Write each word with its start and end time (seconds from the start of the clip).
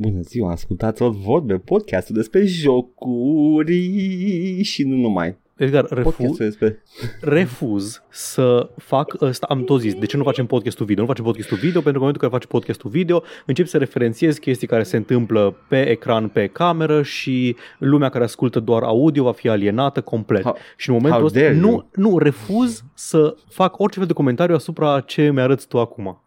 Bună 0.00 0.20
ziua, 0.20 0.50
ascultați 0.50 1.02
o 1.02 1.10
vorbe, 1.10 1.54
podcastul 1.54 2.14
despre 2.14 2.44
jocuri 2.44 3.72
și 4.62 4.82
nu 4.82 4.96
numai. 4.96 5.36
Edgar, 5.56 5.86
refuz, 5.88 6.14
Podcastul 6.14 6.44
despre... 6.44 6.82
refuz 7.20 8.02
să 8.10 8.70
fac 8.76 9.20
ăsta, 9.20 9.46
am 9.50 9.64
tot 9.64 9.80
zis, 9.80 9.94
de 9.94 10.06
ce 10.06 10.16
nu 10.16 10.22
facem 10.22 10.46
podcastul 10.46 10.86
video? 10.86 11.02
Nu 11.02 11.08
facem 11.08 11.24
podcastul 11.24 11.56
video 11.56 11.80
pentru 11.80 11.90
că 11.92 11.96
în 11.96 12.04
momentul 12.04 12.22
în 12.22 12.28
care 12.28 12.42
faci 12.42 12.50
podcastul 12.50 12.90
video 12.90 13.22
începi 13.46 13.68
să 13.68 13.78
referențiezi 13.78 14.40
chestii 14.40 14.66
care 14.66 14.82
se 14.82 14.96
întâmplă 14.96 15.56
pe 15.68 15.88
ecran, 15.88 16.28
pe 16.28 16.46
cameră 16.46 17.02
și 17.02 17.56
lumea 17.78 18.08
care 18.08 18.24
ascultă 18.24 18.60
doar 18.60 18.82
audio 18.82 19.22
va 19.22 19.32
fi 19.32 19.48
alienată 19.48 20.00
complet. 20.00 20.42
How- 20.42 20.56
și 20.76 20.88
în 20.88 20.94
momentul 20.94 21.20
how 21.20 21.26
ăsta 21.26 21.40
dare 21.40 21.54
nu, 21.54 21.68
you. 21.68 21.88
nu, 21.94 22.18
refuz 22.18 22.84
să 22.94 23.34
fac 23.48 23.78
orice 23.78 23.98
fel 23.98 24.06
de 24.06 24.12
comentariu 24.12 24.54
asupra 24.54 25.00
ce 25.00 25.30
mi-arăți 25.30 25.68
tu 25.68 25.78
acum. 25.78 26.22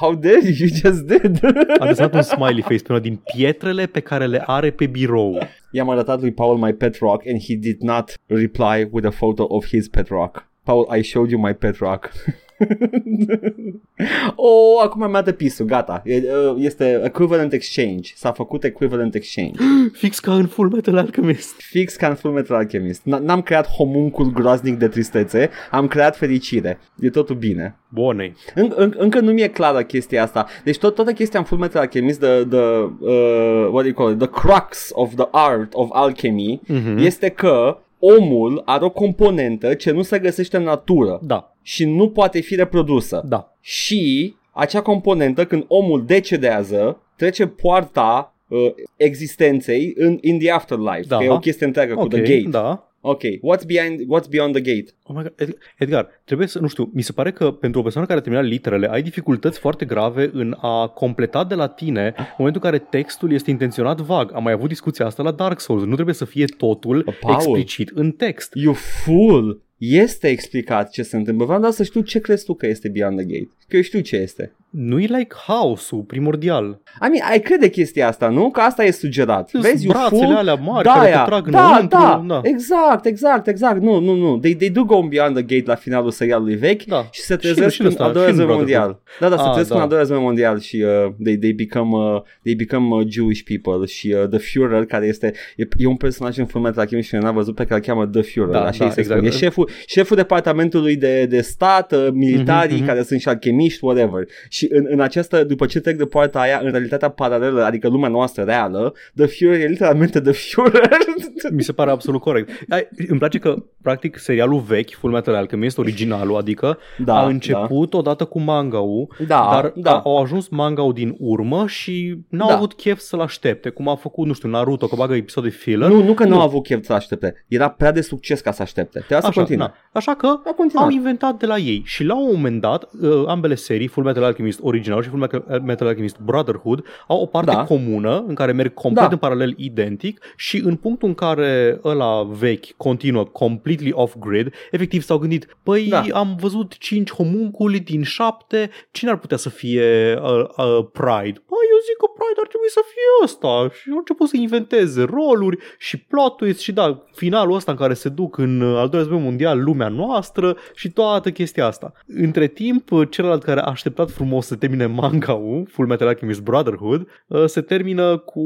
How 0.00 0.14
dare 0.14 0.42
you, 0.42 0.50
you 0.50 0.68
just 0.68 1.06
did? 1.06 1.44
Am 1.80 1.86
desenat 1.86 2.14
un 2.14 2.22
smiley 2.22 2.62
face 2.62 2.82
pe 2.82 2.92
una 2.92 3.00
din 3.00 3.20
pietrele 3.34 3.86
pe 3.86 4.00
care 4.00 4.26
le 4.26 4.42
are 4.46 4.70
pe 4.70 4.86
birou. 4.86 5.38
I-am 5.70 5.90
arătat 5.90 6.20
lui 6.20 6.32
Paul 6.32 6.56
my 6.56 6.72
pet 6.72 6.98
rock 6.98 7.26
and 7.26 7.40
he 7.40 7.56
did 7.56 7.80
not 7.82 8.14
reply 8.26 8.88
with 8.92 9.04
a 9.04 9.10
photo 9.10 9.44
of 9.44 9.66
his 9.66 9.88
pet 9.88 10.08
rock. 10.08 10.48
Paul, 10.64 10.88
I 10.98 11.02
showed 11.02 11.30
you 11.30 11.40
my 11.40 11.52
pet 11.52 11.78
rock. 11.78 12.10
oh, 14.36 14.80
acum 14.82 15.10
mi-a 15.10 15.22
dat 15.22 15.34
pisul, 15.36 15.66
gata. 15.66 16.02
E, 16.04 16.16
uh, 16.16 16.54
Este 16.58 17.00
equivalent 17.04 17.52
exchange. 17.52 18.12
S-a 18.14 18.32
făcut 18.32 18.64
equivalent 18.64 19.14
exchange. 19.14 19.60
Fix 19.92 20.18
ca 20.18 20.34
în 20.34 20.46
Full 20.46 20.68
Metal 20.68 20.96
Alchemist. 20.96 21.54
Fix 21.60 21.96
ca 21.96 22.06
în 22.08 22.14
Full 22.14 22.32
Metal 22.34 22.56
Alchemist. 22.56 23.00
N- 23.02 23.20
N-am 23.22 23.42
creat 23.42 23.66
homuncul 23.66 24.32
groaznic 24.32 24.78
de 24.78 24.88
tristețe, 24.88 25.50
am 25.70 25.86
creat 25.86 26.16
fericire. 26.16 26.78
E 27.00 27.10
totul 27.10 27.36
bine. 27.36 27.74
Bunei. 27.88 28.34
În, 28.54 28.72
în, 28.76 28.94
încă 28.96 29.20
nu 29.20 29.32
mi-e 29.32 29.48
clară 29.48 29.82
chestia 29.82 30.22
asta. 30.22 30.46
Deci 30.64 30.78
tot, 30.78 30.94
toată 30.94 31.12
chestia 31.12 31.38
în 31.38 31.44
Full 31.44 31.60
Metal 31.60 31.80
Alchemist, 31.80 32.20
the, 32.20 32.44
the, 32.44 32.58
uh, 32.58 33.68
what 33.70 33.82
do 33.82 33.86
you 33.86 33.92
call 33.94 34.10
it, 34.12 34.18
the 34.18 34.28
crux 34.28 34.90
of 34.92 35.14
the 35.14 35.26
art 35.30 35.72
of 35.74 35.88
alchemy, 35.92 36.60
Mhm. 36.66 36.96
este 36.98 37.28
că 37.28 37.78
omul 38.00 38.62
are 38.64 38.84
o 38.84 38.90
componentă 38.90 39.74
ce 39.74 39.90
nu 39.90 40.02
se 40.02 40.18
găsește 40.18 40.56
în 40.56 40.62
natură 40.62 41.20
Da, 41.22 41.54
și 41.62 41.84
nu 41.84 42.10
poate 42.10 42.40
fi 42.40 42.54
reprodusă. 42.54 43.22
da. 43.28 43.54
Și 43.60 44.34
acea 44.52 44.80
componentă, 44.82 45.44
când 45.44 45.64
omul 45.68 46.04
decedează, 46.06 47.00
trece 47.16 47.46
poarta 47.46 48.34
uh, 48.48 48.58
existenței 48.96 49.92
în 49.96 50.18
in 50.20 50.38
the 50.38 50.50
afterlife. 50.50 51.04
Da. 51.08 51.16
Că 51.16 51.24
e 51.24 51.28
o 51.30 51.38
chestie 51.38 51.66
întreagă 51.66 51.94
cu 51.94 52.00
Ok, 52.00 52.08
the 52.10 52.20
gate. 52.20 52.48
da. 52.50 52.89
Ok, 53.02 53.20
what's 53.22 53.66
behind, 53.66 54.00
what's 54.00 54.28
beyond 54.30 54.52
the 54.54 54.62
gate? 54.62 54.94
Oh 55.02 55.16
my 55.16 55.22
God. 55.22 55.32
Ed- 55.38 55.58
Edgar, 55.78 56.08
trebuie 56.24 56.46
să, 56.46 56.58
nu 56.58 56.66
știu, 56.68 56.90
mi 56.94 57.02
se 57.02 57.12
pare 57.12 57.32
că 57.32 57.50
pentru 57.50 57.80
o 57.80 57.82
persoană 57.82 58.06
care 58.06 58.18
a 58.18 58.22
terminat 58.22 58.46
literele 58.48 58.88
ai 58.90 59.02
dificultăți 59.02 59.58
foarte 59.58 59.84
grave 59.84 60.30
în 60.32 60.56
a 60.60 60.86
completa 60.86 61.44
de 61.44 61.54
la 61.54 61.68
tine 61.68 62.14
în 62.16 62.24
momentul 62.38 62.62
în 62.64 62.70
care 62.70 62.78
textul 62.90 63.32
este 63.32 63.50
intenționat 63.50 64.00
vag. 64.00 64.34
Am 64.34 64.42
mai 64.42 64.52
avut 64.52 64.68
discuția 64.68 65.06
asta 65.06 65.22
la 65.22 65.30
Dark 65.30 65.60
Souls. 65.60 65.84
Nu 65.84 65.94
trebuie 65.94 66.14
să 66.14 66.24
fie 66.24 66.44
totul 66.44 67.16
Paul. 67.20 67.34
explicit 67.34 67.90
în 67.94 68.10
text. 68.10 68.52
You 68.54 68.72
fool! 68.74 69.62
Este 69.84 70.28
explicat 70.28 70.90
ce 70.90 71.02
se 71.02 71.16
întâmplă. 71.16 71.44
Vreau 71.44 71.60
doar 71.60 71.72
să 71.72 71.82
știu 71.82 72.00
ce 72.00 72.18
crezi 72.18 72.44
tu 72.44 72.54
că 72.54 72.66
este 72.66 72.88
Beyond 72.88 73.16
the 73.16 73.26
Gate. 73.26 73.48
Că 73.68 73.76
eu 73.76 73.82
știu 73.82 74.00
ce 74.00 74.16
este. 74.16 74.52
Nu 74.70 75.00
e 75.00 75.04
like 75.06 75.34
house-ul 75.46 76.00
primordial. 76.02 76.64
I 77.06 77.08
mean, 77.08 77.30
ai 77.30 77.40
crede 77.40 77.68
chestia 77.68 78.08
asta, 78.08 78.28
nu? 78.28 78.50
Că 78.50 78.60
asta 78.60 78.84
e 78.84 78.90
sugerat. 78.90 79.48
Sunt 79.48 79.62
Vezi, 79.62 79.84
you 79.84 79.92
brațele 79.92 80.20
fool? 80.24 80.34
alea 80.36 80.54
mari 80.54 80.84
da, 80.84 80.92
care 80.92 81.08
te 81.08 81.14
aia. 81.14 81.24
trag 81.24 81.48
da, 81.50 81.66
înăuntru, 81.66 81.98
da, 81.98 82.24
da. 82.26 82.40
exact, 82.42 83.04
exact, 83.04 83.46
exact. 83.46 83.80
Nu, 83.80 84.00
nu, 84.00 84.14
nu. 84.14 84.38
They, 84.38 84.54
they 84.56 84.70
do 84.70 84.84
go 84.84 85.02
beyond 85.02 85.34
the 85.34 85.42
gate 85.42 85.62
la 85.66 85.74
finalul 85.74 86.10
serialului 86.10 86.54
vechi 86.56 86.82
Da. 86.84 87.08
și 87.10 87.20
se 87.20 87.26
Și 87.40 87.46
în- 87.46 87.54
trezesc 87.54 87.74
și 87.74 87.80
în 87.80 87.86
în 87.86 87.92
ăsta, 87.92 88.04
al 88.04 88.12
doilea 88.12 88.32
și 88.32 88.38
în 88.38 88.46
război 88.46 88.56
Brotherhood. 88.64 88.88
mondial. 88.88 89.28
Da, 89.30 89.36
da, 89.36 89.42
se 89.42 89.48
Ah, 89.48 89.52
trezesc 89.52 89.68
da. 89.70 89.74
în 89.76 89.80
al 89.82 89.88
doilea 89.88 90.06
război 90.06 90.24
mondial 90.26 90.60
și 90.60 90.76
uh, 90.76 91.12
they, 91.22 91.36
they 91.38 91.52
become, 91.52 91.90
uh, 91.96 92.20
they 92.42 92.54
become 92.54 92.94
uh, 92.94 93.06
Jewish 93.08 93.40
people 93.42 93.86
și 93.86 94.14
uh, 94.22 94.28
The 94.28 94.38
Führer, 94.38 94.86
care 94.88 95.06
este, 95.06 95.32
e, 95.56 95.64
e 95.76 95.86
un 95.86 95.96
personaj 95.96 96.38
în 96.38 96.46
Fullmetal 96.46 96.80
Alchemist 96.80 97.08
și 97.08 97.14
n-a 97.16 97.32
văzut 97.32 97.54
pe 97.54 97.62
care 97.64 97.74
îl 97.74 97.80
cheamă 97.86 98.06
The 98.06 98.22
Führer, 98.22 98.50
Da, 98.50 98.64
așa 98.64 98.78
da, 98.78 98.84
îi 98.84 98.92
se 98.92 99.00
exact. 99.00 99.20
spune. 99.20 99.34
E 99.34 99.38
șeful, 99.38 99.69
șeful 99.86 100.16
departamentului 100.16 100.96
de, 100.96 101.26
de 101.26 101.40
stat, 101.40 101.92
uh, 101.92 102.08
militarii 102.12 102.68
Mhm, 102.74 102.82
mhm. 102.82 102.86
care 102.92 103.02
sunt 103.02 103.20
și 103.20 103.28
alchemiști, 103.28 103.84
whatever. 103.84 104.24
Și 104.48 104.68
în, 104.72 104.86
în 104.90 105.00
această, 105.00 105.44
după 105.44 105.66
ce 105.66 105.80
trec 105.80 105.96
de 105.96 106.04
poarta 106.04 106.40
aia, 106.40 106.60
în 106.64 106.70
realitatea 106.70 107.08
paralelă, 107.08 107.64
adică 107.64 107.88
lumea 107.88 108.08
noastră 108.08 108.42
reală, 108.42 108.94
The 109.16 109.26
Führer 109.26 109.60
e 109.60 109.66
literalmente 109.66 110.20
The 110.20 110.32
Führer. 110.32 110.88
Mi 111.52 111.62
se 111.62 111.72
pare 111.72 111.90
absolut 111.90 112.20
corect. 112.20 112.50
Ai, 112.68 112.88
îmi 113.08 113.18
place 113.18 113.38
că, 113.38 113.54
practic, 113.82 114.18
serialul 114.18 114.60
vechi, 114.60 114.90
Full 114.94 115.12
Metal 115.12 115.34
Alchemist, 115.34 115.78
originalul, 115.78 116.36
adică, 116.36 116.78
Da, 117.04 117.14
a 117.18 117.26
început 117.26 117.94
odată 117.94 118.24
cu 118.24 118.40
manga-ul, 118.40 119.14
Da, 119.26 119.48
dar 119.52 119.72
da. 119.76 119.90
a- 119.92 120.00
au 120.04 120.22
ajuns 120.22 120.48
manga-ul 120.48 120.92
din 120.92 121.14
urmă 121.18 121.64
și 121.66 122.16
n-au 122.28 122.48
Da. 122.48 122.54
avut 122.54 122.72
chef 122.74 122.98
să-l 122.98 123.20
aștepte, 123.20 123.68
cum 123.68 123.88
a 123.88 123.94
făcut, 123.94 124.26
nu 124.26 124.32
știu, 124.32 124.48
Naruto, 124.48 124.86
că 124.86 124.96
bagă 124.96 125.14
episoade 125.14 125.48
filler. 125.48 125.88
Nu, 125.88 126.02
nu 126.02 126.12
că 126.14 126.22
nu 126.24 126.28
Nu. 126.30 126.40
au 126.40 126.46
avut 126.46 126.62
chef 126.62 126.84
să 126.84 126.92
aștepte. 126.92 127.44
Era 127.48 127.68
prea 127.68 127.92
de 127.92 128.00
succes 128.00 128.40
ca 128.40 128.52
să 128.52 128.62
aștepte. 128.62 128.98
Trebuia 128.98 129.20
să 129.20 129.26
Așa, 129.26 129.38
continue. 129.40 129.59
Na. 129.60 129.74
Așa 129.92 130.14
că 130.14 130.26
A 130.26 130.52
continuat. 130.56 130.84
au 130.84 130.90
inventat 130.90 131.38
de 131.38 131.46
la 131.46 131.56
ei 131.58 131.82
și 131.84 132.04
la 132.04 132.14
un 132.18 132.26
moment 132.32 132.60
dat 132.60 132.88
uh, 133.00 133.24
ambele 133.26 133.54
serii, 133.54 133.86
Full 133.86 134.06
Metal 134.06 134.22
Alchemist 134.22 134.58
original 134.62 135.02
și 135.02 135.08
Full 135.08 135.20
Metal- 135.20 135.60
Metal 135.64 135.86
Alchemist 135.86 136.18
Brotherhood, 136.18 136.84
au 137.06 137.20
o 137.20 137.26
parte 137.26 137.50
Da. 137.50 137.64
comună 137.64 138.24
în 138.26 138.34
care 138.34 138.52
merg 138.52 138.74
complet 138.74 139.04
Da. 139.04 139.10
în 139.12 139.18
paralel 139.18 139.54
identic 139.56 140.20
și 140.36 140.56
în 140.64 140.76
punctul 140.76 141.08
în 141.08 141.14
care 141.14 141.80
ăla 141.84 142.22
vechi 142.22 142.66
continuă 142.76 143.24
completely 143.24 143.90
off-grid, 143.94 144.52
efectiv 144.70 145.02
s-au 145.02 145.18
gândit, 145.18 145.56
păi 145.62 145.86
Da. 145.88 146.02
am 146.12 146.36
văzut 146.40 146.78
5 146.78 147.12
homunculi 147.12 147.80
din 147.80 148.02
7, 148.02 148.70
cine 148.90 149.10
ar 149.10 149.16
putea 149.18 149.36
să 149.36 149.48
fie 149.48 150.18
uh, 150.22 150.30
uh, 150.56 150.86
Pride? 150.92 151.38
Păi 151.46 151.66
eu 151.69 151.69
zic 151.88 151.96
că 152.02 152.06
Pride 152.18 152.40
ar 152.42 152.48
trebui 152.52 152.70
să 152.78 152.82
fie 152.92 153.10
ăsta 153.24 153.52
și 153.76 153.90
au 153.90 153.96
început 153.96 154.28
să 154.28 154.36
inventeze 154.36 155.02
roluri 155.02 155.58
și 155.78 155.96
plot 155.98 156.36
twist 156.36 156.60
și 156.60 156.72
da, 156.72 157.04
finalul 157.12 157.54
ăsta 157.54 157.70
în 157.70 157.76
care 157.76 157.94
se 157.94 158.08
duc 158.08 158.38
în 158.38 158.60
uh, 158.60 158.76
al 158.80 158.88
doilea 158.88 159.08
război 159.08 159.18
mondial 159.28 159.62
lumea 159.62 159.88
noastră 159.88 160.56
și 160.74 160.90
toată 160.90 161.30
chestia 161.30 161.66
asta. 161.66 161.92
Între 162.06 162.46
timp, 162.46 162.90
uh, 162.90 163.08
celălalt 163.10 163.42
care 163.42 163.60
a 163.60 163.70
așteptat 163.70 164.10
frumos 164.10 164.46
să 164.46 164.56
termine 164.56 164.86
manga-ul, 164.86 165.66
Full 165.70 165.88
Metal 165.88 166.08
Alchemist 166.08 166.42
Brotherhood, 166.42 167.06
uh, 167.26 167.44
se 167.46 167.60
termină 167.60 168.18
cu 168.18 168.42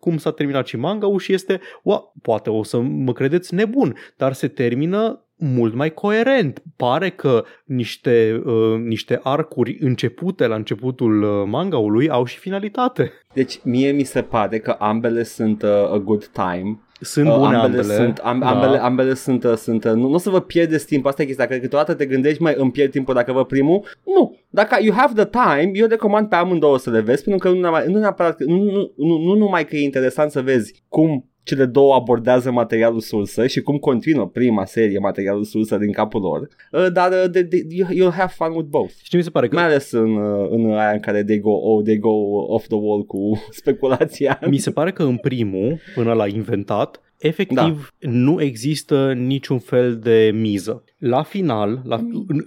cum 0.00 0.18
s-a 0.18 0.30
terminat 0.30 0.66
și 0.66 0.76
manga-ul 0.76 1.18
și 1.18 1.32
este, 1.32 1.60
ua, 1.82 2.12
poate 2.22 2.50
o 2.50 2.62
să 2.62 2.78
mă 2.80 3.12
credeți 3.12 3.54
nebun, 3.54 3.96
dar 4.16 4.32
se 4.32 4.48
termină 4.48 5.27
mult 5.38 5.74
mai 5.74 5.94
coerent. 5.94 6.62
Pare 6.76 7.10
că 7.10 7.44
niște, 7.64 8.42
uh, 8.44 8.78
niște 8.78 9.20
arcuri 9.22 9.76
începute 9.80 10.46
la 10.46 10.54
începutul 10.54 11.22
uh, 11.22 11.46
mangaului 11.46 12.08
au 12.08 12.24
și 12.24 12.38
finalitate. 12.38 13.12
Deci 13.34 13.60
mie 13.64 13.90
mi 13.90 14.04
se 14.04 14.22
pare 14.22 14.58
că 14.58 14.76
ambele 14.78 15.22
sunt 15.22 15.62
uh, 15.62 15.92
a 15.92 15.98
good 15.98 16.26
time. 16.26 16.78
Sunt 17.00 17.28
Uh, 17.28 17.34
bune 17.34 17.56
ambele, 17.56 17.80
ambele. 17.80 17.94
sunt, 17.94 18.18
am, 18.18 18.38
da. 18.38 18.50
ambele, 18.50 18.78
ambele 18.78 19.14
sunt, 19.14 19.44
uh, 19.44 19.54
sunt 19.54 19.84
uh, 19.84 19.92
nu, 19.92 20.08
nu 20.08 20.14
o 20.14 20.18
să 20.18 20.30
vă 20.30 20.40
pierdeți 20.40 20.86
timp, 20.86 21.06
asta 21.06 21.22
e 21.22 21.24
chestia, 21.24 21.46
că 21.46 21.56
câteodată 21.56 21.94
te 21.94 22.06
gândești, 22.06 22.42
mai 22.42 22.54
îmi 22.56 22.70
pierd 22.70 22.90
timpul 22.90 23.14
dacă 23.14 23.32
vă 23.32 23.44
primul. 23.44 23.84
Nu, 24.04 24.36
dacă 24.50 24.78
you 24.80 24.94
have 24.96 25.22
the 25.22 25.30
time, 25.30 25.70
eu 25.74 25.86
recomand 25.86 26.28
pe 26.28 26.34
amândouă 26.34 26.78
să 26.78 26.90
le 26.90 27.00
vezi, 27.00 27.24
pentru 27.24 27.48
că 27.48 27.54
nu, 27.54 27.60
neapărat, 27.60 27.86
nu, 27.86 27.98
neapărat, 27.98 28.40
nu, 28.40 28.56
nu, 28.56 28.92
nu, 28.96 29.18
nu 29.18 29.34
numai 29.34 29.64
că 29.64 29.76
e 29.76 29.82
interesant 29.82 30.30
să 30.30 30.42
vezi 30.42 30.82
cum 30.88 31.27
cele 31.48 31.64
două 31.64 31.94
abordează 31.94 32.50
materialul 32.50 33.00
sursă 33.00 33.46
și 33.46 33.60
cum 33.60 33.76
continuă 33.76 34.26
prima 34.26 34.64
serie 34.64 34.98
materialul 34.98 35.44
sursă 35.44 35.76
din 35.76 35.92
capul 35.92 36.20
lor, 36.20 36.48
uh, 36.72 36.92
dar 36.92 37.12
uh, 37.12 37.30
de, 37.30 37.42
de, 37.42 37.66
you, 37.68 37.88
you'll 37.88 38.16
have 38.16 38.32
fun 38.36 38.52
with 38.54 38.68
both. 38.68 38.92
Și 39.02 39.08
ce 39.08 39.16
mi 39.16 39.22
se 39.22 39.30
pare 39.30 39.48
că 39.48 39.54
Mai 39.54 39.64
ales 39.64 39.90
în, 39.90 40.16
uh, 40.16 40.48
în 40.50 40.72
aia 40.72 40.90
în 40.90 41.00
care 41.00 41.24
they 41.24 41.38
go, 41.38 41.50
oh, 41.50 41.82
they 41.84 41.98
go 41.98 42.10
off 42.54 42.66
the 42.66 42.76
wall 42.76 43.04
cu 43.04 43.42
speculația. 43.60 44.40
Mi 44.46 44.58
se 44.58 44.70
pare 44.70 44.92
că 44.92 45.02
în 45.02 45.16
primul, 45.16 45.78
până 45.94 46.12
l-a 46.12 46.26
inventat, 46.26 47.00
efectiv 47.18 47.94
da. 47.98 48.10
nu 48.10 48.42
există 48.42 49.12
niciun 49.12 49.58
fel 49.58 49.98
de 49.98 50.30
miză. 50.34 50.84
La 50.98 51.22
final, 51.22 51.80
la 51.84 51.96
în, 51.96 52.44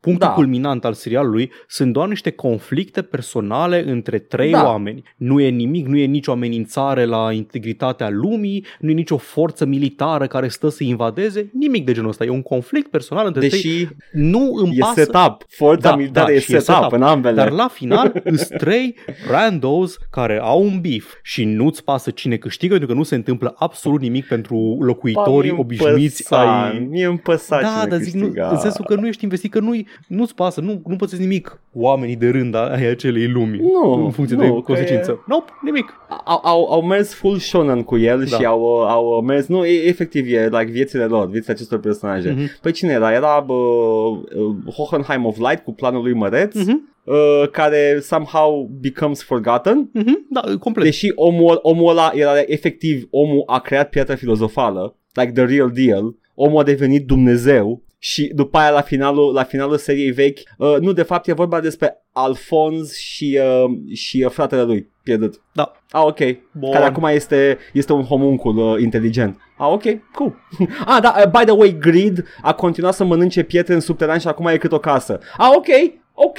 punctul 0.00 0.28
Da. 0.28 0.32
culminant 0.34 0.84
al 0.84 0.92
serialului, 0.92 1.50
sunt 1.68 1.92
doar 1.92 2.08
niște 2.08 2.30
conflicte 2.30 3.02
personale 3.02 3.90
între 3.90 4.18
trei 4.18 4.50
Da. 4.50 4.64
oameni. 4.64 5.02
Nu 5.16 5.40
e 5.40 5.48
nimic, 5.48 5.86
nu 5.86 5.96
e 5.96 6.04
nicio 6.04 6.30
amenințare 6.32 7.04
la 7.04 7.32
integritatea 7.32 8.10
lumii, 8.10 8.64
nu 8.80 8.90
e 8.90 8.92
nicio 8.92 9.16
forță 9.16 9.64
militară 9.66 10.26
care 10.26 10.48
stă 10.48 10.68
să 10.68 10.84
invadeze, 10.84 11.50
nimic 11.52 11.84
de 11.84 11.92
genul 11.92 12.08
ăsta. 12.08 12.24
E 12.24 12.28
un 12.28 12.42
conflict 12.42 12.90
personal 12.90 13.26
între 13.26 13.46
trei. 13.48 13.60
Deși 13.62 13.88
Nu 14.12 14.52
îmi 14.54 14.74
e 14.76 14.78
pasă... 14.80 15.00
setup, 15.00 15.44
forța 15.48 15.88
Da, 15.90 15.96
militară 15.96 16.26
da, 16.26 16.32
e 16.32 16.38
și 16.38 16.54
e 16.54 16.58
setup 16.58 16.74
setup. 16.78 16.92
în 16.92 17.02
ambele. 17.02 17.34
Dar 17.34 17.50
la 17.50 17.68
final 17.68 18.20
îs 18.24 18.46
trei 18.46 18.96
randos 19.30 19.96
care 20.10 20.38
au 20.42 20.62
un 20.62 20.80
beef 20.80 21.14
și 21.22 21.44
nu-ți 21.44 21.84
pasă 21.84 22.10
cine 22.10 22.36
câștigă 22.36 22.70
pentru 22.70 22.88
că 22.92 22.98
nu 22.98 23.02
se 23.04 23.14
întâmplă 23.14 23.54
absolut 23.58 24.00
nimic 24.00 24.26
pentru 24.26 24.76
locuitorii 24.80 25.50
obișnuiți 25.58 26.34
ai... 26.34 26.78
Mie 26.90 27.04
îmi 27.06 27.18
păsa 27.18 27.79
Da, 27.84 27.96
cine 27.96 27.96
dar 27.96 28.06
zic, 28.06 28.14
nu, 28.14 28.20
câștiga. 28.20 28.48
în 28.48 28.56
sensul 28.58 28.84
că 28.84 28.94
nu 28.94 29.06
ești 29.06 29.24
investit, 29.24 29.50
că 29.50 29.60
nu-i, 29.60 29.86
nu-ți 30.06 30.34
pasă, 30.34 30.60
nu, 30.60 30.82
nu 30.86 30.96
pățesc 30.96 31.20
nimic 31.20 31.60
oamenii 31.74 32.16
de 32.16 32.28
rând 32.30 32.54
ai 32.54 32.86
acelei 32.86 33.26
lumi 33.28 33.58
Nu, 33.58 34.04
în 34.04 34.10
funcție 34.10 34.36
nu, 34.36 34.42
de 34.42 34.48
că 34.48 34.54
consecință. 34.54 35.10
e- 35.10 35.22
Nope, 35.26 35.50
nimic. 35.62 35.94
Au, 36.24 36.40
au, 36.44 36.72
au 36.72 36.82
mers 36.82 37.14
full 37.14 37.38
shonen 37.38 37.82
cu 37.82 37.98
el 37.98 38.18
Da. 38.30 38.36
și 38.36 38.44
au, 38.44 38.82
au 38.88 39.20
mers, 39.22 39.46
nu, 39.46 39.64
e, 39.64 39.88
efectiv 39.88 40.32
e 40.32 40.48
like 40.50 40.70
viețile 40.70 41.04
lor, 41.04 41.28
viețile 41.30 41.52
acestor 41.52 41.78
personaje. 41.80 42.30
Mhm. 42.30 42.50
Păi 42.62 42.72
cine 42.72 42.92
era? 42.92 43.12
Era 43.12 43.42
bă, 43.46 43.52
uh, 43.52 44.74
Hohenheim 44.74 45.24
of 45.26 45.36
Light 45.38 45.64
cu 45.64 45.72
planul 45.72 46.02
lui 46.02 46.12
Măreț, 46.14 46.54
Mhm. 46.54 46.92
uh, 47.04 47.48
care 47.52 47.98
somehow 48.02 48.70
becomes 48.80 49.22
forgotten. 49.22 49.90
Mhm, 49.92 50.26
da, 50.30 50.40
complet. 50.60 50.84
Deși 50.84 51.12
omul, 51.14 51.58
omul 51.62 51.90
ăla 51.90 52.10
era 52.14 52.32
efectiv, 52.46 53.06
omul 53.10 53.42
a 53.46 53.58
creat 53.58 53.88
piatra 53.88 54.14
filozofală, 54.14 54.96
like 55.14 55.32
the 55.32 55.44
real 55.44 55.70
deal, 55.74 56.14
omul 56.42 56.60
a 56.60 56.64
devenit 56.64 57.06
Dumnezeu 57.06 57.82
și 57.98 58.32
după 58.34 58.58
aia 58.58 58.70
la 58.70 58.80
finalul, 58.80 59.32
la 59.32 59.42
finalul 59.42 59.76
seriei 59.76 60.10
vechi, 60.10 60.38
uh, 60.58 60.76
nu, 60.80 60.92
de 60.92 61.02
fapt 61.02 61.28
e 61.28 61.32
vorba 61.32 61.60
despre 61.60 61.96
Alphonse 62.12 62.94
și, 62.98 63.38
uh, 63.42 63.94
și 63.94 64.22
uh, 64.24 64.30
fratele 64.30 64.62
lui 64.62 64.90
pierdut. 65.02 65.42
Da. 65.52 65.72
Ah, 65.90 66.02
ok. 66.04 66.18
Bun. 66.52 66.70
Care 66.70 66.84
acum 66.84 67.04
este, 67.04 67.58
este 67.72 67.92
un 67.92 68.02
homuncul 68.02 68.56
uh, 68.56 68.80
inteligent. 68.80 69.38
Ah, 69.58 69.68
ok, 69.70 69.82
cool. 70.12 70.34
ah, 70.86 70.98
da, 71.02 71.14
uh, 71.16 71.30
by 71.38 71.44
the 71.44 71.54
way, 71.54 71.76
Grid 71.78 72.24
a 72.42 72.54
continuat 72.54 72.94
să 72.94 73.04
mănânce 73.04 73.42
pietre 73.42 73.74
în 73.74 73.80
subteran 73.80 74.18
și 74.18 74.28
acum 74.28 74.46
e 74.46 74.56
cât 74.56 74.72
o 74.72 74.78
casă. 74.78 75.18
Ah, 75.36 75.50
ok, 75.56 75.68
ok. 76.14 76.38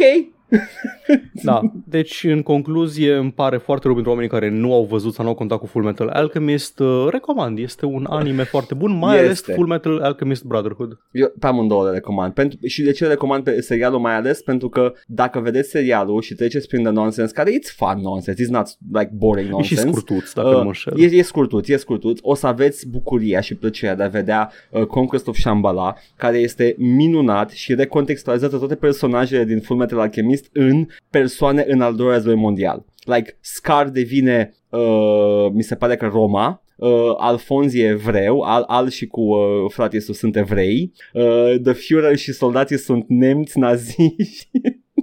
Da, 1.43 1.61
deci 1.85 2.23
în 2.23 2.41
concluzie 2.41 3.13
îmi 3.15 3.31
pare 3.31 3.57
foarte 3.57 3.83
rău 3.85 3.93
pentru 3.93 4.11
oamenii 4.11 4.31
care 4.31 4.49
nu 4.49 4.73
au 4.73 4.83
văzut 4.83 5.13
sau 5.13 5.23
nu 5.23 5.29
au 5.29 5.35
contat 5.35 5.59
cu 5.59 5.65
Full 5.65 5.83
Metal 5.85 6.07
Alchemist. 6.07 6.79
Uh, 6.79 7.07
Recomand, 7.09 7.57
este 7.59 7.85
un 7.85 8.05
anime 8.09 8.43
foarte 8.43 8.73
bun, 8.73 8.97
mai 8.97 9.17
ales 9.17 9.29
Este. 9.29 9.53
Full 9.53 9.67
Metal 9.67 9.99
Alchemist 10.01 10.43
Brotherhood. 10.43 10.99
Eu 11.11 11.33
pe 11.39 11.47
amândouă 11.47 11.85
le 11.85 11.91
recomand. 11.91 12.33
Pentru, 12.33 12.59
și 12.67 12.81
de 12.81 12.91
ce 12.91 13.03
le 13.03 13.09
recomand 13.09 13.43
pe 13.43 13.61
serialul 13.61 13.99
mai 13.99 14.15
ales? 14.15 14.41
Pentru 14.41 14.69
că 14.69 14.93
dacă 15.07 15.39
vedeți 15.39 15.69
serialul 15.69 16.21
și 16.21 16.33
treceți 16.33 16.67
prin 16.67 16.83
the 16.83 16.91
nonsense, 16.91 17.33
care 17.33 17.51
it's 17.51 17.75
fun 17.75 17.99
nonsense, 18.01 18.43
it's 18.43 18.49
not 18.49 18.67
like 18.93 19.11
boring 19.13 19.45
E 19.47 19.61
și 19.61 19.73
nonsense. 19.73 19.87
scurtuț, 19.87 20.33
dacă 20.33 20.47
nu 20.47 20.53
mă 20.53 20.59
Uh, 20.61 20.65
înșel. 20.65 20.99
e, 21.01 21.05
e 21.17 21.21
scurtuț, 21.21 21.67
e 21.67 21.77
scurtuț. 21.77 22.19
O 22.21 22.35
să 22.35 22.47
aveți 22.47 22.89
bucuria 22.89 23.39
și 23.39 23.55
plăcerea 23.55 23.95
de 23.95 24.03
a 24.03 24.07
vedea 24.07 24.51
uh, 24.69 24.85
Conquest 24.85 25.27
of 25.27 25.37
Shambhala, 25.37 25.95
care 26.15 26.37
este 26.37 26.75
minunat 26.77 27.49
și 27.49 27.75
recontextualizează 27.75 28.57
toate 28.57 28.75
personajele 28.75 29.43
din 29.43 29.59
Fullmetal 29.59 29.99
Alchemist 29.99 30.40
în 30.53 30.87
persoane 31.09 31.65
în 31.67 31.81
al 31.81 31.95
doilea 31.95 32.15
război 32.15 32.35
mondial. 32.35 32.85
Like, 33.03 33.37
Scar 33.39 33.89
devine, 33.89 34.53
uh, 34.69 35.47
mi 35.51 35.63
se 35.63 35.75
pare 35.75 35.95
că 35.95 36.05
Roma, 36.05 36.61
Uh, 36.81 37.13
Alfonzi 37.17 37.79
e 37.79 37.87
evreu, 37.87 38.41
Al, 38.41 38.63
Al 38.67 38.89
și 38.89 39.07
cu 39.07 39.21
uh, 39.21 39.71
fratele 39.71 40.01
său 40.01 40.13
sunt 40.13 40.35
evrei, 40.35 40.91
uh, 41.13 41.55
The 41.63 41.73
Führer 41.73 42.15
și 42.15 42.33
soldații 42.33 42.77
sunt 42.77 43.05
nemți 43.07 43.59
naziști. 43.59 44.49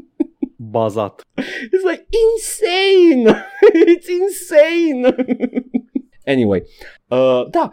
Bazat. 0.73 1.23
It's 1.41 1.91
like 1.91 2.07
insane! 2.27 3.45
It's 3.95 4.09
insane! 4.21 5.15
anyway, 6.35 6.63
uh, 7.09 7.47
da. 7.51 7.73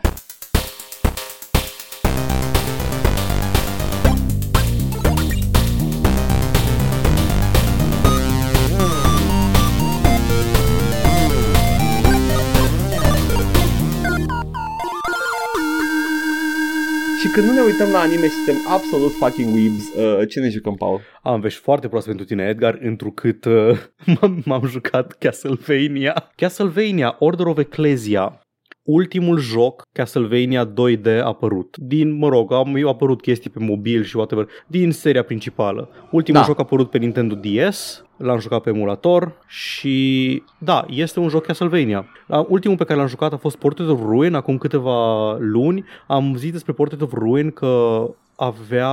Când 17.35 17.47
nu 17.47 17.53
ne 17.53 17.61
uităm 17.61 17.91
la 17.91 17.99
anime 17.99 18.27
și 18.27 18.33
suntem 18.33 18.55
absolut 18.67 19.11
fucking 19.11 19.53
weebs, 19.53 19.93
uh, 19.93 20.27
ce 20.29 20.39
ne 20.39 20.49
jucăm, 20.49 20.75
Paul? 20.75 21.01
Am 21.21 21.39
vești 21.39 21.59
foarte 21.59 21.87
proaste 21.87 22.09
pentru 22.09 22.25
tine, 22.25 22.47
Edgar, 22.47 22.77
întrucât 22.81 23.45
uh, 23.45 23.77
m-am, 24.05 24.41
m-am 24.45 24.67
jucat 24.67 25.11
Castlevania. 25.11 26.31
Castlevania 26.35 27.15
Order 27.19 27.45
of 27.45 27.57
Ecclesia 27.57 28.44
ultimul 28.85 29.37
joc 29.39 29.81
Castlevania 29.91 30.65
2D 30.73 31.21
apărut. 31.23 31.77
Din, 31.77 32.17
mă 32.17 32.27
rog, 32.27 32.53
am 32.53 32.75
eu 32.75 32.89
apărut 32.89 33.21
chestii 33.21 33.49
pe 33.49 33.59
mobil 33.59 34.03
și 34.03 34.15
whatever, 34.17 34.47
din 34.67 34.91
seria 34.91 35.23
principală. 35.23 35.89
Ultimul 36.11 36.39
Da. 36.39 36.45
joc 36.45 36.59
a 36.59 36.61
apărut 36.61 36.89
pe 36.89 36.97
Nintendo 36.97 37.35
DS, 37.35 38.03
l-am 38.17 38.39
jucat 38.39 38.61
pe 38.61 38.69
emulator 38.69 39.31
și 39.47 40.43
da, 40.57 40.85
este 40.89 41.19
un 41.19 41.29
joc 41.29 41.45
Castlevania. 41.45 42.05
La- 42.27 42.45
Ultimul 42.49 42.77
pe 42.77 42.83
care 42.83 42.99
l-am 42.99 43.07
jucat 43.07 43.33
a 43.33 43.37
fost 43.37 43.55
Portrait 43.57 43.89
of 43.89 43.99
Ruin 44.01 44.33
acum 44.33 44.57
câteva 44.57 45.31
luni. 45.39 45.83
Am 46.07 46.35
zis 46.37 46.51
despre 46.51 46.73
Portrait 46.73 47.01
of 47.01 47.13
Ruin 47.13 47.51
că 47.51 48.03
avea 48.35 48.89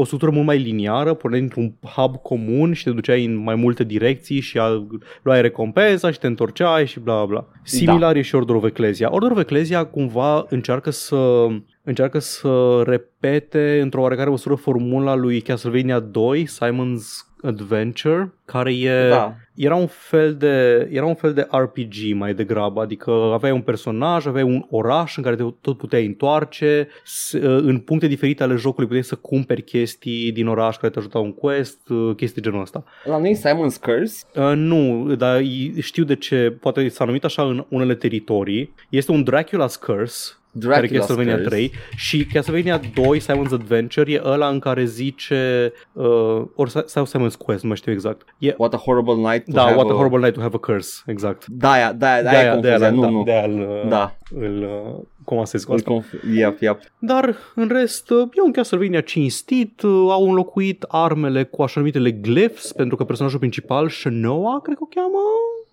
o 0.00 0.04
structură 0.04 0.30
mult 0.30 0.46
mai 0.46 0.58
liniară, 0.58 1.14
porneai 1.14 1.42
într-un 1.42 1.74
hub 1.82 2.16
comun 2.16 2.72
și 2.72 2.84
te 2.84 2.90
duceai 2.90 3.24
în 3.24 3.36
mai 3.36 3.54
multe 3.54 3.84
direcții 3.84 4.40
și 4.40 4.58
a, 4.58 4.86
luai 5.22 5.40
recompensa 5.40 6.10
și 6.10 6.18
te 6.18 6.26
întorceai 6.26 6.86
și 6.86 7.00
bla 7.00 7.24
bla. 7.24 7.46
Similar 7.62 8.16
e 8.16 8.22
și 8.22 8.34
Order 8.34 8.54
of 8.54 8.64
Ecclesia. 8.64 9.08
Order 9.10 9.30
of 9.30 9.38
Ecclesia 9.38 9.84
cumva 9.84 10.46
încearcă 10.48 10.90
să 10.90 11.46
încearcă 11.82 12.18
să 12.18 12.82
repete 12.86 13.80
într-o 13.82 14.00
oarecare 14.00 14.30
măsură 14.30 14.54
formula 14.54 15.14
lui 15.14 15.40
Castlevania 15.40 16.00
2, 16.00 16.46
Simon's 16.46 17.26
Adventure, 17.42 18.34
care 18.44 18.74
e 18.74 19.08
Da. 19.08 19.36
Era 19.58 19.74
un 19.74 19.86
fel 19.86 20.34
de 20.34 20.88
era 20.92 21.04
un 21.06 21.14
fel 21.14 21.32
de 21.32 21.46
RPG 21.50 22.14
mai 22.14 22.34
degrabă, 22.34 22.80
adică 22.80 23.10
aveai 23.10 23.52
un 23.52 23.60
personaj, 23.60 24.26
aveai 24.26 24.42
un 24.44 24.64
oraș 24.70 25.16
în 25.16 25.22
care 25.22 25.36
te 25.36 25.42
tot 25.60 25.76
puteai 25.78 26.06
întoarce, 26.06 26.88
s- 27.04 27.32
în 27.42 27.78
puncte 27.78 28.06
diferite 28.06 28.42
ale 28.42 28.54
jocului 28.54 28.86
puteai 28.86 29.04
să 29.04 29.14
cumperi 29.14 29.62
chestii 29.62 30.32
din 30.32 30.46
oraș 30.46 30.76
care 30.76 30.92
te 30.92 30.98
ajutau 30.98 31.24
în 31.24 31.32
quest, 31.32 31.78
chestii 32.16 32.42
genul 32.42 32.60
ăsta. 32.60 32.84
La 33.04 33.18
noi 33.18 33.36
Simon's 33.36 33.80
Curse? 33.82 34.24
Uh, 34.34 34.52
nu, 34.54 35.14
dar 35.14 35.40
i- 35.40 35.72
știu 35.80 36.04
de 36.04 36.14
ce, 36.16 36.56
poate 36.60 36.88
s-a 36.88 37.04
numit 37.04 37.24
așa 37.24 37.42
în 37.42 37.64
unele 37.68 37.94
teritorii. 37.94 38.74
Este 38.88 39.12
un 39.12 39.24
Dracula's 39.24 39.78
Curse, 39.86 40.32
care 40.68 40.86
e 40.86 40.88
Dracula's 40.88 40.96
Castlevania 40.98 41.34
Curse. 41.34 41.48
3 41.48 41.72
și 41.96 42.26
Castlevania 42.26 42.80
2, 42.94 43.20
Simon's 43.20 43.52
Adventure, 43.52 44.12
e 44.12 44.20
ăla 44.24 44.48
în 44.48 44.58
care 44.58 44.84
zice 44.84 45.72
uh, 45.92 46.42
ori 46.54 46.70
sau 46.86 47.04
Simon's 47.06 47.36
Quest, 47.38 47.62
nu 47.62 47.68
mai 47.68 47.76
știu 47.76 47.92
exact. 47.92 48.34
E, 48.38 48.54
What 48.58 48.74
a 48.74 48.76
horrible 48.76 49.14
night 49.14 49.44
to 49.44 49.52
da, 49.52 49.60
have 49.62 49.74
What 49.74 49.88
a 49.88 49.92
a... 49.92 49.96
Horrible 49.96 50.18
Night 50.18 50.34
to 50.34 50.40
Have 50.40 50.54
a 50.56 50.58
Curse, 50.58 51.02
exact. 51.06 51.46
Da, 51.46 51.74
da, 51.76 51.92
da, 51.92 52.22
da, 52.22 52.30
e 52.30 52.32
De-aia, 52.32 52.50
confuzia, 52.52 52.78
de-aia, 52.78 52.92
nu, 52.94 53.00
da, 53.00 53.08
nu. 53.10 53.22
de-aia 53.22 53.44
îl, 53.44 53.88
Da, 53.88 54.16
îl 54.34 54.62
uh, 54.62 55.04
comasez 55.24 55.64
cu 55.64 55.72
îl 55.72 55.76
asta. 55.78 55.90
conf- 55.90 56.34
yep, 56.34 56.60
yep. 56.60 56.80
Dar, 56.98 57.36
în 57.54 57.68
rest, 57.68 58.10
uh, 58.10 58.28
e 58.32 58.40
un 58.44 58.52
Castlevania 58.52 59.00
cinstit, 59.00 59.82
uh, 59.82 59.90
au 60.10 60.28
înlocuit 60.28 60.84
armele 60.88 61.44
cu 61.44 61.62
așa 61.62 61.80
numitele 61.80 62.10
glyphs, 62.10 62.72
pentru 62.72 62.96
că 62.96 63.04
personajul 63.04 63.38
principal, 63.38 63.88
Shanoa, 63.88 64.60
cred 64.62 64.76
că 64.76 64.82
o 64.82 64.86
cheamă, 64.94 65.18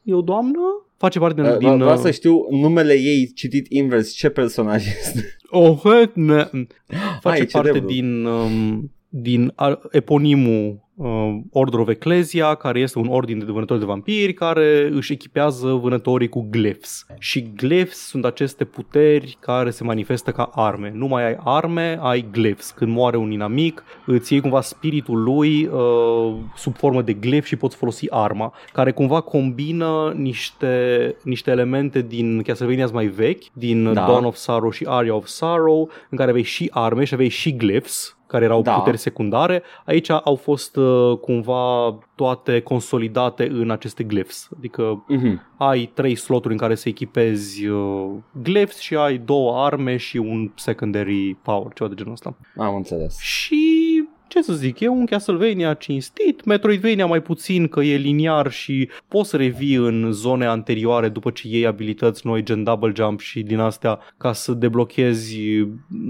e 0.04 0.14
o 0.14 0.22
doamnă, 0.22 0.85
face 0.98 1.20
parte 1.20 1.42
din... 1.42 1.52
Uh, 1.52 1.58
din 1.58 1.78
Vreau 1.78 1.96
uh, 1.96 2.02
să 2.02 2.12
știu 2.12 2.48
numele 2.50 2.94
ei 2.94 3.32
citit 3.34 3.66
invers, 3.70 4.12
ce 4.12 4.30
personaj 4.30 4.86
este. 4.86 5.38
Oh, 5.50 5.80
he, 5.84 6.12
ne. 6.20 6.50
Face 7.20 7.40
Ai, 7.40 7.46
parte 7.46 7.70
celebrul. 7.70 7.88
din, 7.88 8.26
um, 8.26 8.92
din 9.18 9.52
a- 9.56 9.80
eponimul 9.92 10.84
uh, 10.96 11.36
Order 11.52 11.80
of 11.80 11.88
Ecclesia, 11.88 12.54
care 12.54 12.80
este 12.80 13.00
un 13.00 13.08
ordin 13.08 13.40
de 13.40 13.52
vânători 13.52 13.80
de 13.80 13.86
vampiri 13.86 14.34
care 14.34 14.90
își 14.94 15.14
echipează 15.14 15.68
vânătorii 15.68 16.30
cu 16.30 16.48
glyphs. 16.50 17.06
Și 17.20 17.52
glyphs 17.56 17.98
sunt 17.98 18.26
aceste 18.26 18.64
puteri 18.64 19.38
care 19.40 19.70
se 19.70 19.84
manifestă 19.84 20.32
ca 20.32 20.50
arme. 20.54 20.92
Nu 20.96 21.08
mai 21.08 21.26
ai 21.28 21.38
arme, 21.44 21.98
ai 22.02 22.26
glyphs. 22.32 22.72
Când 22.72 22.92
moare 22.92 23.18
un 23.18 23.32
inamic, 23.32 23.84
îți 24.06 24.34
iei 24.34 24.42
cumva 24.42 24.62
spiritul 24.62 25.24
lui 25.24 25.66
uh, 25.66 26.34
sub 26.56 26.76
formă 26.76 27.02
de 27.02 27.14
glyph 27.14 27.46
și 27.48 27.56
poți 27.56 27.76
folosi 27.76 28.08
arma, 28.10 28.54
care 28.74 28.92
cumva 28.92 29.22
combină 29.22 30.14
niște, 30.18 31.16
niște 31.24 31.52
elemente 31.52 32.02
din 32.02 32.42
Castlevania 32.42 32.88
mai 32.94 33.06
vechi, 33.08 33.44
din 33.54 33.84
Da. 33.84 33.94
da. 33.94 34.06
Dawn 34.06 34.26
of 34.26 34.36
Sorrow 34.36 34.70
și 34.72 34.86
Aria 34.88 35.16
of 35.16 35.26
Sorrow, 35.26 35.90
în 36.10 36.18
care 36.18 36.30
aveai 36.30 36.46
și 36.46 36.70
arme 36.74 37.04
și 37.04 37.14
aveai 37.14 37.30
și 37.30 37.56
glyphs, 37.56 38.18
care 38.36 38.46
erau 38.46 38.62
Da. 38.62 38.72
da. 38.72 38.78
puteri 38.78 38.98
secundare. 38.98 39.64
Aici 39.86 40.10
au 40.10 40.36
fost 40.36 40.76
uh, 40.76 41.18
cumva 41.22 41.98
toate 42.16 42.60
consolidate 42.60 43.48
în 43.52 43.72
aceste 43.72 44.04
glyphs. 44.04 44.50
Adică 44.58 45.04
Mhm. 45.08 45.42
ai 45.58 45.92
trei 45.94 46.16
sloturi 46.16 46.54
în 46.54 46.60
care 46.60 46.76
să 46.76 46.90
echipezi 46.90 47.66
uh, 47.68 48.10
glyphs 48.44 48.80
și 48.80 48.96
ai 48.96 49.18
două 49.18 49.64
arme 49.66 49.98
și 49.98 50.18
un 50.18 50.52
secondary 50.56 51.34
power, 51.34 51.74
ceva 51.74 51.90
de 51.90 51.96
genul 51.96 52.12
ăsta. 52.14 52.36
Am 52.58 52.76
înțeles. 52.76 53.20
Și 53.20 54.04
ce 54.28 54.42
să 54.42 54.54
zic, 54.54 54.80
e 54.80 54.88
un 54.88 55.06
Castlevania 55.06 55.74
cinstit, 55.74 56.46
Metroidvania 56.46 57.06
mai 57.06 57.22
puțin 57.22 57.68
că 57.68 57.82
e 57.82 57.96
liniar 57.96 58.52
și 58.52 58.90
poți 59.08 59.30
să 59.30 59.38
revii 59.38 59.76
în 59.76 60.12
zone 60.12 60.46
anterioare 60.46 61.10
după 61.10 61.30
ce 61.30 61.48
iei 61.48 61.66
abilități 61.66 62.28
noi 62.28 62.44
gen 62.44 62.64
double 62.64 62.92
jump 62.96 63.20
și 63.20 63.42
din 63.44 63.60
astea 63.60 64.00
ca 64.18 64.34
să 64.34 64.54
deblochezi 64.54 65.40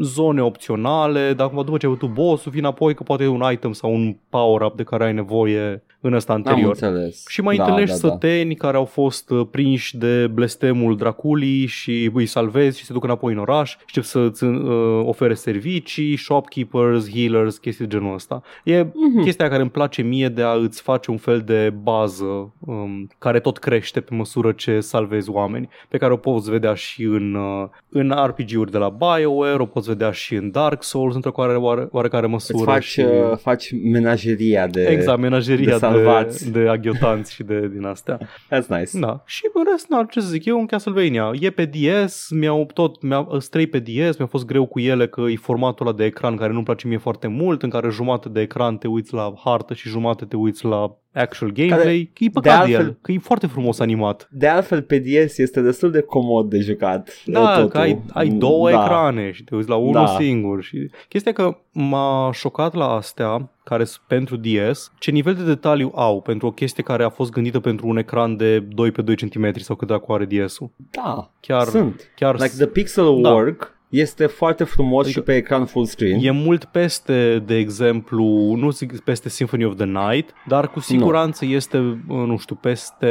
zone 0.02 0.42
opționale, 0.42 1.34
dar 1.34 1.46
acum 1.46 1.64
după 1.66 1.78
ce 1.78 1.86
ai 1.86 1.94
avut 1.98 2.14
boss-ul, 2.14 2.52
vin 2.52 2.66
apoi 2.66 2.94
că 2.94 3.04
poate 3.04 3.24
e 3.24 3.28
un 3.28 3.44
item 3.52 3.74
sau 3.74 3.94
un 3.94 4.16
power-up 4.30 4.76
de 4.76 4.84
care 4.84 5.06
ai 5.06 5.14
nevoie 5.14 5.84
în 6.00 6.14
ăsta 6.14 6.34
Am 6.34 6.44
anterior. 6.46 6.70
înțeles. 6.70 7.24
Și 7.28 7.42
mai 7.42 7.56
da, 7.56 7.64
întâlnești 7.64 8.02
da, 8.02 8.08
da. 8.08 8.14
săteni 8.14 8.56
care 8.56 8.78
au 8.78 8.86
fost 8.86 9.30
uh, 9.30 9.48
prinși 9.52 9.98
de 9.98 10.28
blestemul 10.28 10.98
Draculii 10.98 11.66
și 11.66 12.12
îi 12.14 12.26
salvezi 12.26 12.80
și 12.80 12.86
se 12.86 12.94
duc 12.94 13.04
înapoi 13.04 13.34
în 13.34 13.40
oraș, 13.40 13.76
încep 13.80 14.04
să-ți 14.04 14.44
uh, 14.44 15.02
ofere 15.06 15.34
servicii, 15.34 16.18
shopkeepers, 16.18 17.12
healers, 17.12 17.58
chestii 17.58 17.86
de 17.86 17.96
genul 17.98 18.05
ăsta. 18.14 18.42
E 18.64 18.82
Mhm. 18.94 19.24
chestia 19.24 19.48
care 19.50 19.62
îmi 19.62 19.70
place 19.72 20.02
mie 20.02 20.28
de 20.30 20.42
a 20.42 20.52
îți 20.54 20.82
face 20.82 21.12
un 21.12 21.18
fel 21.18 21.40
de 21.42 21.74
bază 21.84 22.54
um, 22.60 23.08
care 23.18 23.40
tot 23.40 23.58
crește 23.58 24.00
pe 24.02 24.16
măsură 24.16 24.52
ce 24.52 24.80
salvezi 24.80 25.30
oameni, 25.30 25.70
pe 25.90 25.98
care 25.98 26.14
o 26.14 26.18
poți 26.18 26.50
vedea 26.52 26.74
și 26.74 27.04
în, 27.04 27.34
uh, 27.36 27.68
în 27.90 28.14
RPG-uri 28.26 28.72
de 28.72 28.78
la 28.78 28.90
BioWare, 28.90 29.62
o 29.62 29.66
poți 29.66 29.88
vedea 29.88 30.12
și 30.12 30.36
în 30.36 30.52
Dark 30.52 30.84
Souls 30.84 31.16
într-o 31.16 31.32
oare, 31.36 31.56
oare, 31.56 31.88
oarecare 31.92 32.24
Îți 32.24 32.32
măsură. 32.32 32.72
faci, 32.72 32.84
și... 32.84 33.00
uh, 33.00 33.38
faci 33.38 33.72
menageria 33.84 34.68
de... 34.68 34.84
Exact, 34.86 35.20
menageria 35.20 35.66
de 35.66 35.72
de, 35.72 35.78
salvați. 35.78 36.52
de, 36.52 36.62
de 36.64 36.70
aghiotanți 36.70 37.34
și 37.34 37.44
de 37.44 37.68
din 37.74 37.86
astea. 37.86 38.18
That's 38.54 38.68
nice. 38.68 39.00
Da. 39.00 39.22
Și 39.26 39.42
în 39.54 39.64
rest, 39.72 39.90
na, 39.90 40.06
ce 40.10 40.20
să 40.20 40.28
zic, 40.28 40.46
eu 40.46 40.60
în 40.60 40.66
Castlevania. 40.66 41.32
E 41.40 41.50
pe 41.50 41.66
DS, 41.66 42.30
mi-au 42.30 42.68
tot, 42.74 43.02
mi-au 43.02 43.40
străi 43.40 43.68
pe 43.68 43.80
DS, 43.80 44.18
mi-a 44.18 44.28
fost 44.28 44.46
greu 44.46 44.66
cu 44.66 44.80
ele 44.80 45.08
că 45.08 45.22
e 45.22 45.36
formatul 45.36 45.88
ăla 45.88 45.96
de 45.96 46.06
ecran 46.06 46.36
care 46.36 46.52
nu-mi 46.52 46.64
place 46.66 46.88
mie 46.88 46.98
foarte 46.98 47.28
mult, 47.28 47.64
în 47.64 47.70
care 47.70 47.90
jumătate 47.96 48.30
de 48.30 48.42
ecran 48.42 48.78
te 48.78 48.88
uiți 48.88 49.14
la 49.14 49.34
hartă 49.44 49.74
și 49.74 49.90
jumătate 49.90 50.26
te 50.26 50.36
uiți 50.36 50.66
la 50.66 50.96
actual 51.14 51.52
gameplay. 51.52 52.12
Că 52.14 52.24
e 52.24 52.30
păcat 52.34 52.44
de, 52.54 52.60
altfel- 52.74 52.86
el, 52.86 52.98
că 53.02 53.12
e 53.12 53.18
foarte 53.18 53.48
frumos 53.48 53.80
animat. 53.80 54.28
De 54.32 54.48
altfel, 54.48 54.82
pe 54.82 55.00
DS 55.00 55.38
este 55.38 55.62
destul 55.62 55.92
de 55.92 56.02
comod 56.02 56.50
de 56.50 56.60
jucat. 56.60 57.10
Da, 57.26 57.54
totul. 57.56 57.70
că 57.70 57.78
ai, 57.78 58.02
ai 58.14 58.28
două 58.30 58.72
da. 58.72 58.84
ecrane 58.84 59.32
și 59.32 59.44
te 59.44 59.56
uiți 59.56 59.70
la 59.70 59.76
unul 59.76 59.94
Da. 59.94 60.06
singur. 60.20 60.64
Și 60.64 60.90
chestia 61.10 61.32
că 61.32 61.58
m-a 61.72 62.30
șocat 62.34 62.74
la 62.74 62.86
astea, 62.90 63.50
care 63.64 63.84
sunt 63.84 64.04
pentru 64.08 64.36
DS, 64.36 64.92
ce 65.00 65.12
nivel 65.12 65.34
de 65.34 65.44
detaliu 65.44 65.92
au 65.96 66.22
pentru 66.22 66.48
o 66.48 66.52
chestie 66.52 66.84
care 66.84 67.04
a 67.04 67.10
fost 67.10 67.32
gândită 67.32 67.60
pentru 67.60 67.88
un 67.88 67.98
ecran 67.98 68.38
de 68.38 68.60
2 68.60 68.92
pe 68.92 69.02
2 69.02 69.16
cm 69.16 69.58
sau 69.60 69.76
cât 69.76 69.88
dacă 69.88 70.06
are 70.08 70.26
DS-ul. 70.26 70.70
Da, 70.92 71.32
Chiar, 71.40 71.64
sunt. 71.64 72.12
chiar 72.16 72.34
Like 72.36 72.56
the 72.58 72.66
pixel 72.68 73.22
Da. 73.22 73.34
work 73.34 73.74
este 74.00 74.26
foarte 74.26 74.64
frumos 74.64 75.06
Adică 75.06 75.20
și 75.20 75.26
pe 75.26 75.36
ecran 75.36 75.66
full 75.66 75.86
screen. 75.86 76.20
E 76.22 76.32
mult 76.32 76.66
peste, 76.66 77.44
de 77.46 77.56
exemplu, 77.56 78.54
nu 78.58 78.70
zic 78.70 79.00
peste 79.00 79.30
Symphony 79.30 79.66
of 79.66 79.76
the 79.76 79.86
Night, 79.86 80.34
dar 80.48 80.70
cu 80.70 80.80
siguranță 80.80 81.46
este, 81.46 81.78
uh, 81.78 81.96
nu 82.08 82.38
știu, 82.38 82.56
peste 82.56 83.08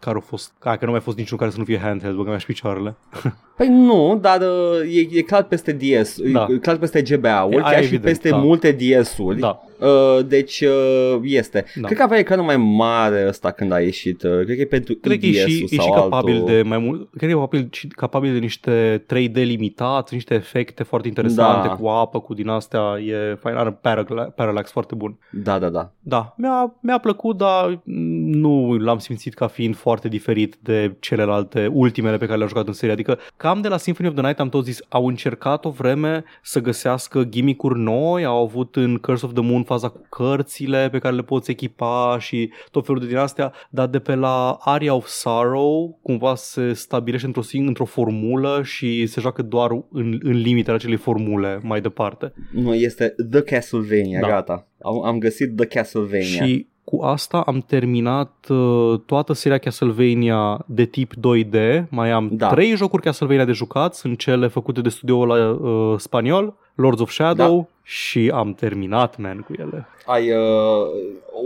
care 0.00 0.16
a 0.16 0.20
fost, 0.20 0.52
ca 0.58 0.76
că 0.76 0.84
nu 0.84 0.90
mai 0.90 1.00
a 1.00 1.02
fost 1.02 1.16
niciun 1.16 1.38
care 1.38 1.50
să 1.50 1.58
nu 1.58 1.64
fie 1.64 1.78
handheld, 1.78 2.16
băga 2.16 2.38
și 2.38 2.46
picioarele. 2.46 2.94
Păi 3.56 3.68
nu, 3.68 4.18
dar 4.20 4.40
uh, 4.40 4.94
e, 4.96 5.18
e 5.18 5.22
clar 5.22 5.42
peste 5.42 5.72
DS, 5.72 6.20
Da. 6.32 6.46
e 6.50 6.56
clar 6.58 6.76
peste 6.76 7.02
GBA-uri, 7.02 7.56
E, 7.56 7.60
chiar 7.60 7.68
aia 7.68 7.76
și 7.78 7.84
evident, 7.84 8.02
peste 8.04 8.28
da. 8.28 8.36
multe 8.36 8.72
DS-uri. 8.78 9.38
Da, 9.38 9.58
Uh, 9.80 10.24
deci 10.26 10.60
uh, 10.60 11.18
este. 11.22 11.64
Da. 11.74 11.86
Cred 11.86 11.98
că 11.98 12.02
avea 12.04 12.18
ecranul 12.18 12.44
mai 12.44 12.56
mare 12.56 13.24
ăsta 13.28 13.50
când 13.50 13.72
a 13.72 13.80
ieșit. 13.80 14.22
Uh, 14.22 14.30
cred 14.44 14.56
că 14.56 14.60
e 14.60 14.64
pentru 14.64 14.94
cred 14.94 15.18
că 15.20 15.26
e 15.26 15.28
EDS-ul 15.28 15.48
și, 15.48 15.64
e 15.70 15.76
sau 15.76 15.84
și 15.84 15.90
capabil 16.00 16.34
altul. 16.34 16.48
de 16.54 16.62
mai 16.62 16.78
mult, 16.78 17.08
cred 17.16 17.30
că 17.30 17.36
e 17.36 17.38
capabil, 17.38 17.68
și 17.72 17.86
capabil 17.86 18.32
de 18.32 18.38
niște 18.38 19.04
3D 19.14 19.32
limitați, 19.32 20.14
niște 20.14 20.34
efecte 20.34 20.82
foarte 20.82 21.08
interesante 21.08 21.66
Da. 21.68 21.74
cu 21.74 21.86
apă, 21.86 22.20
cu 22.20 22.34
din 22.34 22.48
astea, 22.48 22.80
e 23.06 23.34
fain, 23.40 23.56
are 23.56 23.70
paragla- 23.70 24.34
parallax 24.34 24.70
foarte 24.70 24.94
bun. 24.94 25.18
Da, 25.30 25.58
da, 25.58 25.68
da. 25.68 25.92
Da, 26.00 26.34
mi-a, 26.36 26.74
mi-a 26.80 26.98
plăcut, 26.98 27.36
dar 27.36 27.80
nu 28.24 28.72
l-am 28.74 28.98
simțit 28.98 29.34
ca 29.34 29.46
fiind 29.46 29.76
foarte 29.76 30.08
diferit 30.08 30.56
de 30.62 30.94
celelalte, 31.00 31.70
ultimele 31.72 32.16
pe 32.16 32.24
care 32.24 32.36
le-am 32.36 32.48
jucat 32.48 32.66
în 32.66 32.72
serie. 32.72 32.94
Adică 32.94 33.18
cam 33.44 33.60
de 33.60 33.68
la 33.68 33.76
Symphony 33.76 34.08
of 34.08 34.14
the 34.14 34.22
Night 34.22 34.40
am 34.40 34.48
tot 34.48 34.64
zis, 34.64 34.80
au 34.88 35.06
încercat 35.06 35.64
o 35.64 35.70
vreme 35.70 36.24
să 36.42 36.60
găsească 36.60 37.22
gimmick-uri 37.22 37.78
noi, 37.78 38.24
au 38.24 38.42
avut 38.42 38.76
în 38.76 38.96
Curse 38.96 39.26
of 39.26 39.32
the 39.32 39.42
Moon 39.42 39.62
faza 39.62 39.88
cu 39.88 40.06
cărțile 40.08 40.88
pe 40.90 40.98
care 40.98 41.14
le 41.14 41.22
poți 41.22 41.50
echipa 41.50 42.16
și 42.20 42.50
tot 42.70 42.86
felul 42.86 43.00
de 43.00 43.06
din 43.06 43.16
astea, 43.16 43.52
dar 43.70 43.86
de 43.86 43.98
pe 43.98 44.14
la 44.14 44.56
Aria 44.60 44.94
of 44.94 45.06
Sorrow 45.06 45.98
cumva 46.02 46.34
se 46.34 46.72
stabilește 46.72 47.26
într-o, 47.26 47.42
sing- 47.42 47.66
într-o 47.66 47.84
formulă 47.84 48.60
și 48.62 49.06
se 49.06 49.20
joacă 49.20 49.42
doar 49.42 49.70
în, 49.92 50.18
în 50.22 50.36
limitele 50.36 50.76
acelei 50.76 50.96
formule 50.96 51.60
mai 51.62 51.80
departe. 51.80 52.32
Nu, 52.52 52.74
este 52.74 53.14
The 53.30 53.40
Castlevania, 53.40 54.20
Da. 54.20 54.28
gata. 54.28 54.66
Am, 54.82 55.04
am 55.04 55.18
găsit 55.18 55.56
The 55.56 55.66
Castlevania. 55.66 56.44
Și 56.46 56.66
cu 56.96 57.04
asta 57.04 57.40
am 57.40 57.64
terminat 57.66 58.46
uh, 58.48 59.00
toată 59.06 59.32
seria 59.32 59.58
Castlevania 59.58 60.64
de 60.66 60.84
tip 60.84 61.12
2D. 61.14 61.82
Mai 61.88 62.10
am 62.10 62.28
Da. 62.32 62.48
trei 62.48 62.76
jocuri 62.76 63.02
Castlevania 63.02 63.44
de 63.44 63.52
jucat, 63.52 63.94
sunt 63.94 64.18
cele 64.18 64.46
făcute 64.46 64.80
de 64.80 64.88
studioul 64.88 65.26
la 65.26 65.50
uh, 65.50 65.98
spaniol, 65.98 66.54
Lords 66.74 67.00
of 67.00 67.10
Shadow 67.10 67.56
Da. 67.58 67.66
și 67.82 68.30
am 68.34 68.54
terminat, 68.54 69.18
man, 69.18 69.38
cu 69.46 69.52
ele. 69.58 69.86
Ai, 70.06 70.30
uh, 70.30 70.38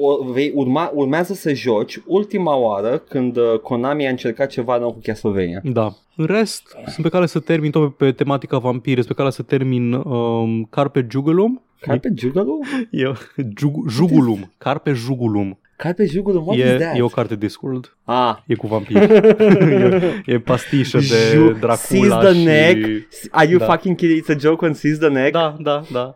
o, 0.00 0.24
vei 0.32 0.52
urma, 0.54 0.90
urmează 0.94 1.32
să 1.34 1.52
joci 1.52 2.00
ultima 2.06 2.56
oară 2.56 3.02
când 3.08 3.36
uh, 3.36 3.58
Konami 3.62 4.06
a 4.06 4.10
încercat 4.10 4.48
ceva 4.48 4.78
nou 4.78 4.92
cu 4.92 4.98
Castlevania. 5.02 5.60
Da. 5.64 5.92
În 6.16 6.24
rest, 6.24 6.76
sunt 6.86 7.02
pe 7.02 7.08
cale 7.08 7.26
să 7.26 7.38
termin 7.38 7.70
tot 7.70 7.94
pe, 7.96 8.04
pe 8.04 8.12
tematica 8.12 8.58
vampire, 8.58 9.00
sunt 9.00 9.06
pe 9.14 9.20
cale 9.22 9.30
să 9.30 9.42
termin 9.42 9.92
um, 9.92 10.64
Carpe 10.70 11.06
Jugulum. 11.10 11.62
Carpe 11.80 12.12
Jugulum? 12.16 12.60
E, 12.90 13.02
jug, 13.58 13.88
jugulum. 13.88 14.52
Carpe 14.58 14.92
Jugulum. 14.92 15.58
Carpe 15.76 16.04
Jugulum? 16.06 16.46
What 16.46 16.58
e, 16.58 16.62
is 16.74 16.80
that? 16.80 16.96
e 16.96 17.02
o 17.02 17.08
carte 17.08 17.36
Discworld. 17.36 17.96
Ah. 18.04 18.36
E 18.46 18.54
cu 18.54 18.66
vampiri. 18.66 18.98
e, 19.12 20.22
e 20.26 20.38
pastișă 20.38 20.98
de 20.98 21.04
Ju- 21.34 21.52
Dracula 21.52 21.74
Seize 21.74 22.08
the 22.20 22.32
și... 22.32 22.44
neck. 22.44 23.06
Are 23.30 23.48
you 23.50 23.58
Da. 23.58 23.64
fucking 23.64 23.96
kidding? 23.96 24.22
It's 24.24 24.34
a 24.36 24.38
joke 24.38 24.64
on 24.66 24.72
Seize 24.72 24.98
the 24.98 25.08
Neck? 25.08 25.32
Da, 25.32 25.56
da, 25.60 25.82
da. 25.92 26.14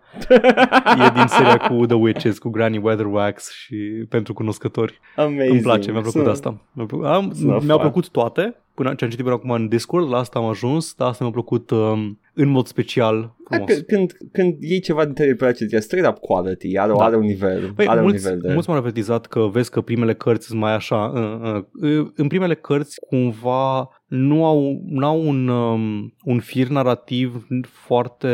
e 1.07 1.11
din 1.15 1.27
seria 1.27 1.57
cu 1.57 1.87
The 1.87 1.97
Witches, 1.97 2.39
cu 2.39 2.49
Granny 2.49 2.79
Weatherwax 2.79 3.51
și 3.53 3.75
pentru 4.09 4.33
cunoscători. 4.33 5.01
Amazing. 5.17 5.51
Îmi 5.51 5.61
place, 5.61 5.91
mi-a 5.91 6.01
plăcut 6.01 6.21
Sună- 6.21 6.31
asta. 6.33 6.57
Mi-a 6.73 6.87
plăcut, 6.87 7.07
am, 7.07 7.33
Sună 7.35 7.47
mi-au 7.65 7.79
fun. 7.79 7.87
plăcut 7.91 8.09
toate, 8.11 8.55
până 8.75 8.95
ce 8.95 9.05
am 9.05 9.11
citit 9.11 9.25
până 9.25 9.37
acum 9.37 9.51
în 9.51 9.69
Discord, 9.69 10.09
la 10.09 10.19
asta 10.19 10.39
am 10.39 10.45
ajuns, 10.45 10.95
dar 10.95 11.09
asta 11.09 11.25
mi-a 11.25 11.33
plăcut 11.33 11.71
um, 11.71 12.21
în 12.35 12.49
mod 12.49 12.67
special 12.67 13.35
frumos. 13.45 13.69
Dacă, 13.69 13.81
când, 13.81 14.17
când 14.33 14.63
iei 14.63 14.81
ceva 14.81 15.05
din 15.05 15.15
Terry 15.15 15.35
Pratchett, 15.35 15.73
e 15.73 15.81
straight 15.81 16.09
up 16.11 16.19
quality, 16.19 16.79
are, 16.79 16.93
Da. 16.97 17.05
are 17.05 17.17
un 17.17 17.23
nivel, 17.23 17.73
Păi, 17.77 17.87
are 17.87 18.01
mulți, 18.01 18.27
un 18.27 18.33
nivel 18.33 18.47
de... 18.47 18.53
mulți 18.53 18.69
m-au 18.69 18.79
avertizat 18.79 19.27
că 19.27 19.41
vezi 19.53 19.71
că 19.71 19.81
primele 19.81 20.15
cărți 20.15 20.47
sunt 20.47 20.61
mai 20.61 20.75
așa. 20.75 21.13
Uh, 21.15 21.63
uh, 21.83 22.07
în 22.15 22.27
primele 22.27 22.55
cărți 22.55 23.01
cumva 23.09 23.89
nu 24.15 24.45
au, 24.45 24.81
n-au 24.87 25.27
un, 25.29 25.49
um, 25.49 26.15
un 26.25 26.39
fir 26.41 26.67
narrativ 26.69 27.47
foarte 27.63 28.29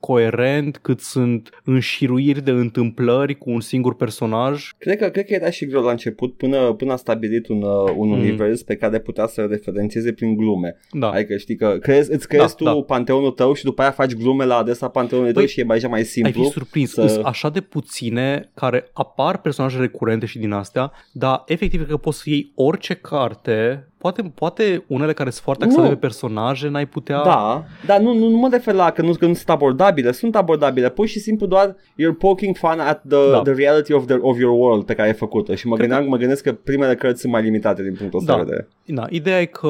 coerent 0.00 0.76
cât 0.78 1.00
sunt 1.00 1.48
înșiruiri 1.64 2.42
de 2.44 2.50
întâmplări 2.50 3.38
cu 3.38 3.50
un 3.50 3.60
singur 3.60 3.94
personaj. 3.96 4.70
Cred 4.78 4.98
că, 4.98 5.08
cred 5.08 5.24
că 5.26 5.34
era 5.34 5.50
și 5.50 5.66
greu 5.66 5.82
la 5.82 5.90
început 5.90 6.36
până, 6.36 6.72
până 6.72 6.92
a 6.92 6.96
stabilit 6.96 7.48
un, 7.48 7.62
uh, 7.62 7.92
un 7.96 8.08
Mm. 8.08 8.18
univers 8.18 8.62
pe 8.62 8.76
care 8.76 8.98
putea 9.00 9.26
să 9.26 9.42
referențieze 9.50 10.12
prin 10.12 10.36
glume. 10.36 10.76
Da. 10.92 11.10
Adică 11.10 11.36
știi 11.36 11.56
că 11.56 11.76
crezi, 11.80 12.12
îți 12.12 12.28
creezi 12.28 12.56
Da, 12.56 12.70
tu 12.72 12.78
da. 12.78 12.84
panteonul 12.86 13.30
tău 13.30 13.52
și 13.54 13.64
după 13.64 13.82
aia 13.82 13.90
faci 13.90 14.12
glume 14.14 14.44
la 14.44 14.56
adresa 14.56 14.88
panteonului 14.88 15.32
tău 15.32 15.42
Păi, 15.42 15.50
și 15.52 15.60
e 15.60 15.64
mai, 15.64 15.76
așa 15.76 15.88
mai 15.88 15.98
Ai 15.98 16.04
simplu. 16.04 16.42
fi 16.42 16.48
surprins, 16.48 16.90
să- 16.92 17.06
sunt 17.06 17.24
așa 17.24 17.48
de 17.50 17.60
puține 17.60 18.50
care 18.54 18.90
apar 18.92 19.40
personaje 19.40 19.78
recurente 19.78 20.26
și 20.26 20.38
din 20.38 20.52
astea, 20.52 20.92
dar 21.12 21.42
efectiv 21.46 21.78
cred 21.78 21.90
că 21.92 21.96
poți 21.96 22.18
să 22.18 22.30
iei 22.30 22.52
orice 22.54 22.94
carte, 22.94 23.86
poate, 24.02 24.22
poate 24.34 24.84
unele 24.86 25.12
care 25.12 25.30
sunt 25.30 25.42
foarte 25.44 25.64
axate 25.64 25.82
Nu. 25.82 25.88
pe 25.88 25.94
personaje, 25.96 26.68
n-ai 26.68 26.86
putea... 26.86 27.22
Da, 27.22 27.64
dar 27.86 28.00
nu, 28.00 28.14
nu, 28.14 28.28
nu 28.28 28.36
mă 28.36 28.48
refer 28.50 28.74
la 28.74 28.90
că 28.90 29.02
nu, 29.02 29.12
că 29.12 29.26
nu 29.26 29.34
sunt 29.34 29.48
abordabile, 29.50 30.12
sunt 30.12 30.36
abordabile, 30.36 30.88
pur 30.90 31.06
și 31.06 31.18
simplu 31.18 31.46
doar 31.46 31.74
you're 31.76 32.18
poking 32.18 32.56
fun 32.56 32.78
at 32.80 33.02
the, 33.08 33.30
Da. 33.30 33.40
the 33.42 33.52
reality 33.52 33.92
of, 33.92 34.06
the, 34.06 34.16
of 34.20 34.38
your 34.38 34.58
world 34.58 34.84
pe 34.84 34.94
care 34.94 35.08
ai 35.08 35.14
făcut-o 35.14 35.54
și 35.54 35.66
mă, 35.66 35.76
Cred 35.76 35.88
gândeam, 35.88 36.08
mă 36.10 36.16
gândesc 36.16 36.42
că 36.42 36.52
primele 36.52 36.94
cărți 36.94 37.20
sunt 37.20 37.32
mai 37.32 37.42
limitate 37.42 37.82
din 37.82 37.94
punctul 37.94 38.18
ăsta 38.18 38.32
Da. 38.32 38.38
de 38.38 38.44
vedere. 38.44 38.68
Da, 38.84 39.06
ideea 39.10 39.40
e 39.40 39.44
că 39.44 39.68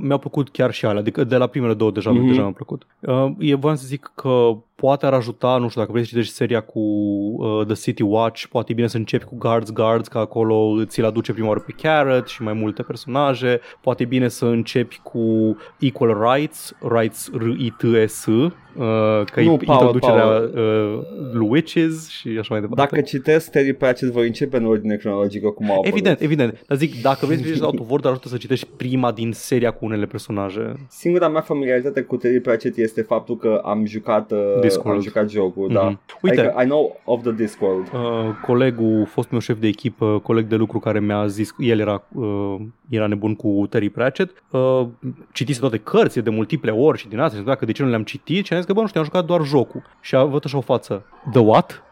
mi-au 0.00 0.18
plăcut 0.18 0.50
chiar 0.50 0.72
și 0.72 0.86
alea, 0.86 1.00
adică 1.00 1.24
de 1.24 1.36
la 1.36 1.46
primele 1.46 1.74
două 1.74 1.90
deja, 1.90 2.10
Mhm. 2.10 2.22
mm-hmm. 2.24 2.26
deja 2.28 2.40
mi-au 2.40 2.52
plăcut. 2.52 2.86
Uh, 3.00 3.30
e 3.38 3.54
voiam 3.54 3.76
să 3.76 3.86
zic 3.86 4.12
că 4.14 4.56
poate 4.74 5.06
ar 5.06 5.12
ajuta, 5.12 5.56
nu 5.56 5.68
știu, 5.68 5.80
dacă 5.80 5.92
vrei 5.92 6.04
să 6.04 6.10
citești 6.10 6.34
seria 6.34 6.60
cu 6.60 6.78
uh, 6.80 7.66
The 7.66 7.74
City 7.74 8.02
Watch, 8.02 8.44
poate 8.50 8.72
e 8.72 8.74
bine 8.74 8.86
să 8.86 8.96
începi 8.96 9.24
cu 9.24 9.34
Guards 9.38 9.72
Guards, 9.72 10.08
că 10.08 10.18
acolo 10.18 10.84
ți-l 10.84 11.04
aduce 11.04 11.32
prima 11.32 11.48
oară 11.48 11.60
pe 11.66 11.74
Carrot 11.82 12.26
și 12.28 12.42
mai 12.42 12.52
multe 12.52 12.82
personaje, 12.82 13.60
poate 13.80 14.02
e 14.02 14.06
bine 14.06 14.28
să 14.28 14.44
începi 14.44 15.00
cu 15.02 15.56
Equal 15.78 16.32
Rights, 16.32 16.74
Rights 16.80 17.30
R-I-T-S, 17.32 18.26
uh, 18.26 18.52
că 19.32 19.40
Nu, 19.40 19.52
e 19.52 19.56
Paul, 19.64 19.86
introducerea 19.86 20.22
Paul. 20.24 20.52
uh, 20.54 21.32
lui 21.32 21.48
Witches 21.50 22.08
și 22.08 22.28
așa 22.28 22.48
mai 22.50 22.60
departe. 22.60 22.94
Dacă 22.94 23.00
citesc 23.06 23.50
Terry 23.50 23.72
Pratchett 23.72 24.12
voi 24.12 24.26
începe 24.26 24.56
în 24.56 24.66
ordine 24.66 24.96
cronologică 24.96 25.48
cum 25.48 25.66
au 25.66 25.72
apărut. 25.72 25.92
Evident, 25.92 26.20
evident. 26.20 26.62
Dar 26.66 26.76
zic, 26.78 27.02
dacă 27.02 27.26
vrei 27.26 27.36
să 27.36 27.42
citești 27.42 27.64
Out 27.64 27.78
of 27.78 27.90
Order, 27.90 28.10
ajută 28.10 28.28
să 28.28 28.36
citești 28.36 28.66
prima 28.76 29.12
din 29.12 29.32
seria 29.32 29.70
cu 29.70 29.84
unele 29.84 30.06
personaje. 30.06 30.74
Singura 30.88 31.28
mea 31.28 31.40
familiaritate 31.40 32.00
cu 32.02 32.16
Terry 32.16 32.40
Pratchett 32.40 32.76
este 32.76 33.02
faptul 33.02 33.36
că 33.36 33.60
am 33.64 33.84
jucat, 33.86 34.32
uh, 34.32 34.38
Discworld. 34.60 34.96
am 34.98 35.04
jucat 35.04 35.30
jocul, 35.30 35.68
mm-hmm. 35.70 35.74
da. 35.74 35.82
Mhm. 35.82 36.00
Uite, 36.22 36.40
Adică 36.40 36.62
I 36.62 36.64
know 36.64 37.00
of 37.04 37.22
the 37.22 37.32
Discworld. 37.32 37.86
Uh, 37.94 38.00
colegul, 38.46 39.06
fost 39.06 39.30
meu 39.30 39.40
șef 39.40 39.58
de 39.60 39.66
echipă, 39.66 40.20
coleg 40.22 40.46
de 40.46 40.56
lucru 40.56 40.78
care 40.78 41.00
mi-a 41.00 41.26
zis, 41.26 41.54
el 41.58 41.78
era, 41.80 42.04
uh, 42.14 42.56
era 42.88 43.06
nebun 43.06 43.34
cu 43.34 43.66
Terry 43.70 43.88
Pratchett, 43.90 44.42
uh, 44.50 44.86
citise 45.32 45.60
toate 45.60 45.76
cărțile 45.78 46.22
de 46.22 46.30
multiple 46.30 46.70
ori 46.70 46.98
și 46.98 47.08
din 47.08 47.18
astea 47.18 47.30
și 47.30 47.36
întreaba 47.36 47.60
că 47.60 47.66
de 47.66 47.72
ce 47.72 47.82
nu 47.82 47.88
le-am 47.88 48.02
citit 48.02 48.44
și 48.44 48.52
am 48.52 48.58
zis 48.62 48.68
că 48.68 48.72
bă, 48.72 48.80
nu 48.80 48.86
știu, 48.86 49.00
am 49.00 49.06
jucat 49.06 49.24
doar 49.24 49.42
jocul. 49.44 49.82
Și 50.00 50.14
a 50.14 50.24
văzut 50.24 50.44
așa 50.44 50.56
o 50.56 50.60
față, 50.60 51.04
The 51.30 51.40
what? 51.40 51.82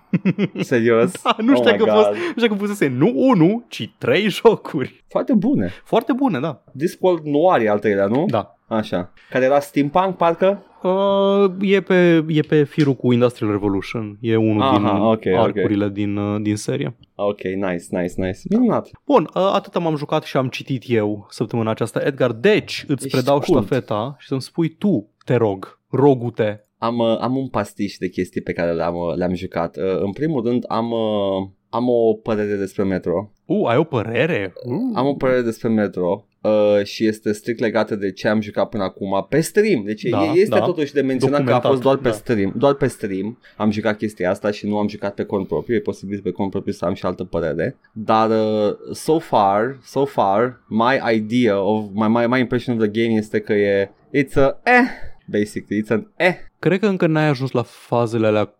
Serios? 0.60 1.22
Da, 1.22 1.36
nu 1.38 1.54
știu 1.54 1.70
oh 1.70 1.76
că 1.76 1.84
my 1.84 1.90
fost, 1.90 2.08
God. 2.08 2.16
nu 2.16 2.42
știu 2.42 2.48
că 2.48 2.54
fusese 2.54 2.88
nu 2.88 3.12
unul, 3.14 3.64
ci 3.68 3.90
trei 3.98 4.28
jocuri. 4.42 5.04
Foarte 5.08 5.32
bune. 5.34 5.72
Foarte 5.84 6.12
bune, 6.12 6.40
da. 6.40 6.62
Discworld 6.72 7.24
nu 7.24 7.48
are 7.48 7.68
al 7.68 7.78
treilea, 7.78 8.06
nu? 8.06 8.24
Da. 8.28 8.54
Așa. 8.66 9.12
Care 9.30 9.44
era 9.44 9.60
steampunk, 9.60 10.16
parcă? 10.16 10.64
Uh, 10.82 11.50
e, 11.60 11.80
pe, 11.80 12.24
e 12.28 12.40
pe 12.40 12.64
firul 12.64 12.94
cu 12.94 13.12
Industrial 13.12 13.50
Revolution. 13.50 14.18
E 14.20 14.36
unul 14.36 14.62
Aha, 14.62 14.76
din 14.76 14.86
ok, 14.86 15.22
ok. 15.26 15.26
arcurile 15.26 15.88
din, 15.88 16.16
uh, 16.16 16.40
din 16.42 16.56
serie. 16.56 16.96
Ok, 17.14 17.40
nice, 17.42 17.84
nice, 17.90 18.14
nice. 18.16 18.38
Minunat. 18.48 18.88
Bun, 19.04 19.28
uh, 19.34 19.50
atât 19.54 19.78
m-am 19.78 19.96
jucat 19.96 20.22
și 20.22 20.36
am 20.36 20.48
citit 20.48 20.82
eu 20.86 21.26
săptămâna 21.30 21.70
aceasta. 21.70 22.00
Edgar, 22.04 22.32
deci 22.32 22.84
îți 22.88 23.04
Ești 23.04 23.16
predau 23.16 23.38
cult. 23.38 23.46
ștafeta 23.64 24.16
și 24.18 24.26
să-mi 24.28 24.40
spui 24.42 24.68
tu, 24.68 25.08
te 25.24 25.34
rog, 25.34 25.79
rogute. 25.90 26.64
Am, 26.78 26.98
uh, 26.98 27.18
am 27.20 27.36
un 27.36 27.48
pastiș 27.48 27.96
de 27.96 28.08
chestii 28.08 28.40
pe 28.40 28.52
care 28.52 28.72
le-am, 28.72 28.94
uh, 28.94 29.14
le-am 29.16 29.34
jucat. 29.34 29.76
Uh, 29.76 30.00
în 30.00 30.12
primul 30.12 30.44
rând 30.44 30.64
am, 30.68 30.90
uh, 30.90 31.48
am 31.68 31.88
o 31.88 32.14
părere 32.14 32.54
despre 32.54 32.84
Metro. 32.84 33.30
Uh, 33.44 33.68
ai 33.68 33.76
o 33.76 33.84
părere? 33.84 34.52
Uh. 34.64 34.72
Am 34.94 35.06
o 35.06 35.14
părere 35.14 35.40
despre 35.40 35.68
Metro 35.68 36.26
uh, 36.40 36.84
și 36.84 37.06
este 37.06 37.32
strict 37.32 37.60
legată 37.60 37.96
de 37.96 38.12
ce 38.12 38.28
am 38.28 38.40
jucat 38.40 38.68
până 38.68 38.82
acum 38.82 39.26
pe 39.28 39.40
stream. 39.40 39.82
Deci 39.84 40.02
Da, 40.02 40.24
e- 40.24 40.38
este 40.38 40.58
da. 40.58 40.64
totuși 40.64 40.92
de 40.92 41.00
menționat 41.00 41.44
că 41.44 41.52
a 41.52 41.54
Documentat, 41.54 41.70
fost 41.70 41.82
doar 41.82 41.96
pe 41.96 42.08
da. 42.08 42.14
stream. 42.14 42.52
Doar 42.56 42.74
pe 42.74 42.86
stream 42.86 43.38
am 43.56 43.70
jucat 43.70 43.96
chestia 43.96 44.30
asta 44.30 44.50
și 44.50 44.66
nu 44.66 44.78
am 44.78 44.88
jucat 44.88 45.14
pe 45.14 45.24
cont 45.24 45.46
propriu. 45.46 45.74
E 45.74 45.80
posibil 45.80 46.20
pe 46.22 46.30
cont 46.30 46.50
propriu 46.50 46.72
să 46.72 46.84
am 46.84 46.94
și 46.94 47.04
altă 47.06 47.24
părere. 47.24 47.76
Dar 47.92 48.30
uh, 48.30 48.74
so 48.92 49.18
far, 49.18 49.78
so 49.82 50.04
far, 50.04 50.64
my 50.68 51.14
idea 51.14 51.60
of 51.62 51.84
my, 51.92 52.08
my, 52.08 52.26
my 52.26 52.40
impression 52.40 52.76
of 52.76 52.82
the 52.82 53.02
game 53.02 53.14
este 53.18 53.40
că 53.40 53.52
e 53.52 53.90
it's 54.16 54.34
a 54.34 54.60
eh 54.64 55.08
basically, 55.30 55.82
it's 55.82 55.90
an 55.90 56.06
eh 56.16 56.34
Cred 56.60 56.78
că 56.80 56.86
încă 56.86 57.06
n-ai 57.06 57.28
ajuns 57.28 57.50
la 57.50 57.62
fazele 57.62 58.26
alea 58.26 58.54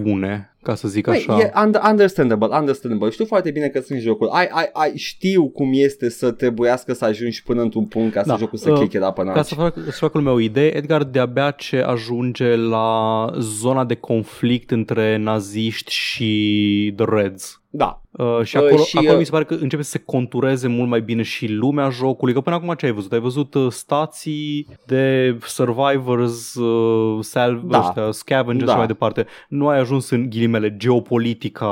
bune, 0.00 0.56
ca 0.62 0.74
să 0.74 0.88
zic 0.88 1.06
Băi, 1.06 1.16
așa. 1.16 1.38
e 1.38 1.52
under, 1.64 1.80
understandable, 1.90 2.56
understandable. 2.56 3.10
Știu 3.10 3.24
foarte 3.24 3.50
bine 3.50 3.68
că 3.68 3.80
sunt 3.80 4.00
jocuri. 4.00 4.30
Ai, 4.32 4.48
ai, 4.50 4.70
ai, 4.72 4.96
știu 4.96 5.48
cum 5.48 5.70
este 5.72 6.08
să 6.08 6.30
trebuiască 6.30 6.92
să 6.92 7.04
ajungi 7.04 7.42
până 7.42 7.62
într-un 7.62 7.86
punct 7.86 8.12
ca 8.12 8.22
să 8.22 8.28
Da, 8.28 8.36
jocul 8.36 8.58
să 8.58 8.70
uh, 8.70 8.78
kick 8.78 8.92
it 8.92 9.02
up 9.02 9.16
Ca 9.16 9.42
să 9.42 9.54
fac, 9.54 9.74
să 9.84 9.98
fac 9.98 10.14
lumea 10.14 10.32
o 10.32 10.40
idee, 10.40 10.76
Edgar 10.76 11.04
de-abia 11.04 11.50
ce 11.50 11.78
ajunge 11.78 12.56
la 12.56 13.30
zona 13.38 13.84
de 13.84 13.94
conflict 13.94 14.70
între 14.70 15.16
naziști 15.16 15.92
și 15.92 16.92
The 16.96 17.06
Reds. 17.08 17.62
Da. 17.76 18.00
Uh, 18.10 18.40
și 18.42 18.56
Uh, 18.56 18.62
acolo, 18.62 18.82
și, 18.82 18.96
acolo 18.96 19.12
uh, 19.12 19.18
mi 19.18 19.24
se 19.24 19.30
pare 19.30 19.44
că 19.44 19.54
începe 19.60 19.82
să 19.82 19.90
se 19.90 19.98
contureze 19.98 20.68
mult 20.68 20.88
mai 20.88 21.00
bine 21.00 21.22
și 21.22 21.46
lumea 21.52 21.88
jocului, 21.88 22.34
că 22.34 22.40
până 22.40 22.56
acum 22.56 22.74
ce 22.74 22.86
ai 22.86 22.92
văzut? 22.92 23.12
Ai 23.12 23.20
văzut 23.20 23.54
uh, 23.54 23.66
stații 23.70 24.66
de 24.86 25.36
survivors, 25.46 26.54
uh, 26.54 27.18
salv, 27.24 27.62
Da. 27.62 27.78
ăștia, 27.78 28.10
scavengers 28.10 28.64
Da. 28.66 28.70
și 28.72 28.78
mai 28.78 28.86
departe. 28.86 29.26
Nu 29.48 29.68
ai 29.68 29.78
ajuns 29.78 30.10
în 30.10 30.30
ghilimele 30.30 30.76
geopolitica 30.76 31.66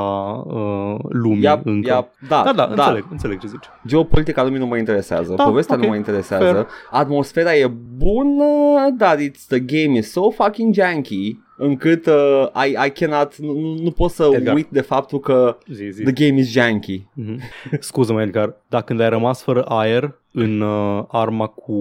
uh, 0.47 0.95
lumii 1.09 1.43
Ia, 1.43 1.61
încă. 1.65 1.89
ia, 1.89 2.09
da, 2.29 2.43
da, 2.45 2.53
da, 2.53 2.65
înțeleg, 2.65 3.07
înțeleg 3.11 3.41
ce 3.41 3.47
zici. 3.47 3.65
Geopolitica 3.87 4.43
lumii 4.45 4.59
nu 4.59 4.67
mă 4.67 4.77
interesează, 4.77 5.35
Da, 5.37 5.45
povestea 5.45 5.75
ok, 5.77 5.83
nu 5.83 5.89
mă 5.89 5.95
interesează, 5.97 6.45
fair. 6.53 6.67
atmosfera 6.91 7.55
e 7.55 7.67
bună, 7.97 8.45
dar 8.97 9.17
it's, 9.17 9.47
the 9.49 9.61
game 9.61 9.99
is 9.99 10.11
so 10.13 10.31
fucking 10.31 10.75
janky 10.75 11.37
încât 11.63 12.07
uh, 12.07 12.47
I, 12.67 12.77
I 12.87 12.91
cannot, 12.91 13.37
nu, 13.37 13.53
nu- 13.53 13.75
nu 13.83 13.91
pot 13.91 14.11
să 14.11 14.29
Edgar. 14.33 14.55
uit 14.55 14.67
de 14.71 14.81
faptul 14.81 15.21
că 15.21 15.57
Zi, 15.73 15.89
zi. 15.91 16.03
the 16.03 16.27
game 16.27 16.41
is 16.41 16.51
janky. 16.53 17.03
Mhm. 17.15 17.41
Scuză-mă, 17.81 18.23
Edgar, 18.23 18.55
dar 18.69 18.83
când 18.83 19.01
ai 19.01 19.09
rămas 19.09 19.43
fără 19.43 19.63
aer 19.63 20.15
în 20.33 20.61
uh, 20.61 21.05
arma 21.09 21.47
cu, 21.47 21.73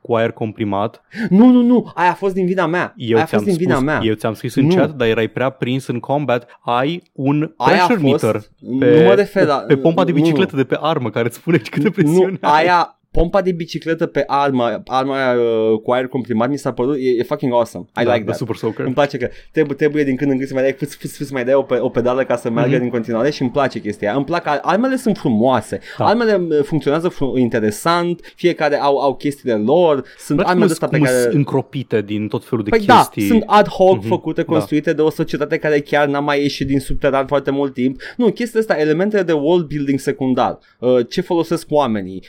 cu 0.00 0.14
aer 0.14 0.30
comprimat, 0.32 1.02
Nu, 1.28 1.46
nu, 1.50 1.62
nu, 1.62 1.90
aia 1.94 2.10
a 2.10 2.14
fost 2.14 2.34
din 2.34 2.46
vina 2.46 2.66
mea. 2.66 2.94
eu 2.96 3.14
aia 3.16 3.24
a 3.24 3.26
ți-am 3.26 3.42
fost 3.42 3.56
din 3.56 3.66
vina 3.66 3.74
spus, 3.78 3.86
mea. 3.86 4.00
eu 4.02 4.14
ți-am 4.14 4.34
scris 4.34 4.54
în 4.54 4.66
Nu. 4.66 4.74
chat, 4.74 4.90
dar 4.94 5.08
erai 5.08 5.28
prea 5.28 5.50
prins 5.50 5.86
în 5.86 5.98
combat, 6.00 6.58
ai 6.60 7.02
un 7.12 7.52
aia 7.56 7.82
a 7.82 7.86
pressure 7.86 8.08
fost, 8.10 8.22
meter 8.22 8.42
nu 8.58 9.04
mă 9.06 9.14
refer 9.14 9.46
la... 9.46 9.54
pe 9.56 9.76
pompa 9.76 10.04
de 10.04 10.10
nu, 10.10 10.16
nu. 10.16 10.22
bicicletă 10.22 10.56
de 10.56 10.64
pe 10.64 10.76
armă 10.80 11.10
care 11.10 11.26
îți 11.26 11.36
spune 11.36 11.56
câte 11.70 11.90
presiune 11.90 12.30
Nu, 12.40 12.48
ai. 12.48 12.62
aia, 12.62 12.99
pompa 13.10 13.42
de 13.42 13.52
bicicletă 13.52 14.06
pe 14.06 14.24
arma, 14.26 14.82
arma 14.86 15.14
aia, 15.28 15.38
uh, 15.40 15.78
cu 15.82 15.90
aer 15.92 16.06
comprimat 16.06 16.48
mi 16.48 16.58
s-a 16.58 16.72
părut, 16.72 16.96
e, 16.96 17.08
e 17.18 17.22
fucking 17.22 17.52
awesome. 17.52 17.84
I 17.90 17.92
da, 17.94 18.00
like 18.02 18.14
the 18.14 18.24
that. 18.24 18.36
Super 18.36 18.56
Soaker. 18.56 18.84
Îmi 18.84 18.94
place 18.94 19.16
că 19.16 19.28
trebuie, 19.52 19.76
trebuie 19.76 20.04
din 20.04 20.16
când 20.16 20.30
în 20.30 20.36
când 20.36 20.48
să 20.48 20.54
mai 20.54 20.62
dai 20.62 20.72
fâs, 20.72 20.94
fâs, 20.96 21.16
fâs, 21.16 21.30
mai 21.30 21.44
dai 21.44 21.54
o, 21.54 21.62
pe, 21.62 21.78
o 21.78 21.88
pedală 21.88 22.24
ca 22.24 22.36
să 22.36 22.50
meargă 22.50 22.72
Mhm. 22.72 22.80
din 22.80 22.90
continuare 22.90 23.30
și 23.30 23.42
îmi 23.42 23.50
place 23.50 23.80
chestia 23.80 24.08
aia. 24.08 24.16
Îmi 24.16 24.26
plac, 24.26 24.58
armele 24.62 24.96
sunt 24.96 25.16
frumoase, 25.16 25.80
Da. 25.98 26.04
armele 26.04 26.34
uh, 26.36 26.62
funcționează 26.62 27.08
fru- 27.08 27.36
interesant, 27.36 28.32
fiecare 28.36 28.76
au, 28.80 28.98
au 28.98 29.14
chestiile 29.16 29.54
lor, 29.56 30.04
sunt 30.18 30.38
Dar 30.38 30.46
arme 30.46 30.58
cum 30.58 30.66
de 30.66 30.72
asta 30.72 30.86
pe 30.86 30.96
sunt 30.96 31.08
care... 31.08 31.28
încropite 31.36 32.02
din 32.02 32.28
tot 32.28 32.44
felul 32.44 32.64
de 32.64 32.70
Păi 32.70 32.78
chestii. 32.78 33.22
da, 33.22 33.28
sunt 33.34 33.42
ad 33.46 33.68
hoc 33.68 33.96
Mhm, 33.96 34.06
făcute, 34.08 34.42
da. 34.42 34.52
construite 34.52 34.92
de 34.92 35.02
o 35.02 35.10
societate 35.10 35.56
care 35.58 35.80
chiar 35.80 36.06
n-a 36.06 36.20
mai 36.20 36.40
ieșit 36.42 36.66
din 36.66 36.80
subteran 36.80 37.26
foarte 37.26 37.50
mult 37.50 37.74
timp. 37.74 38.00
Nu, 38.16 38.30
chestia 38.30 38.60
asta, 38.60 38.78
elementele 38.78 39.22
de 39.22 39.32
world 39.32 39.66
building 39.66 39.98
secundar, 39.98 40.58
uh, 40.78 40.98
ce 41.08 41.20
folosesc 41.20 41.66
oamenii, 41.70 42.22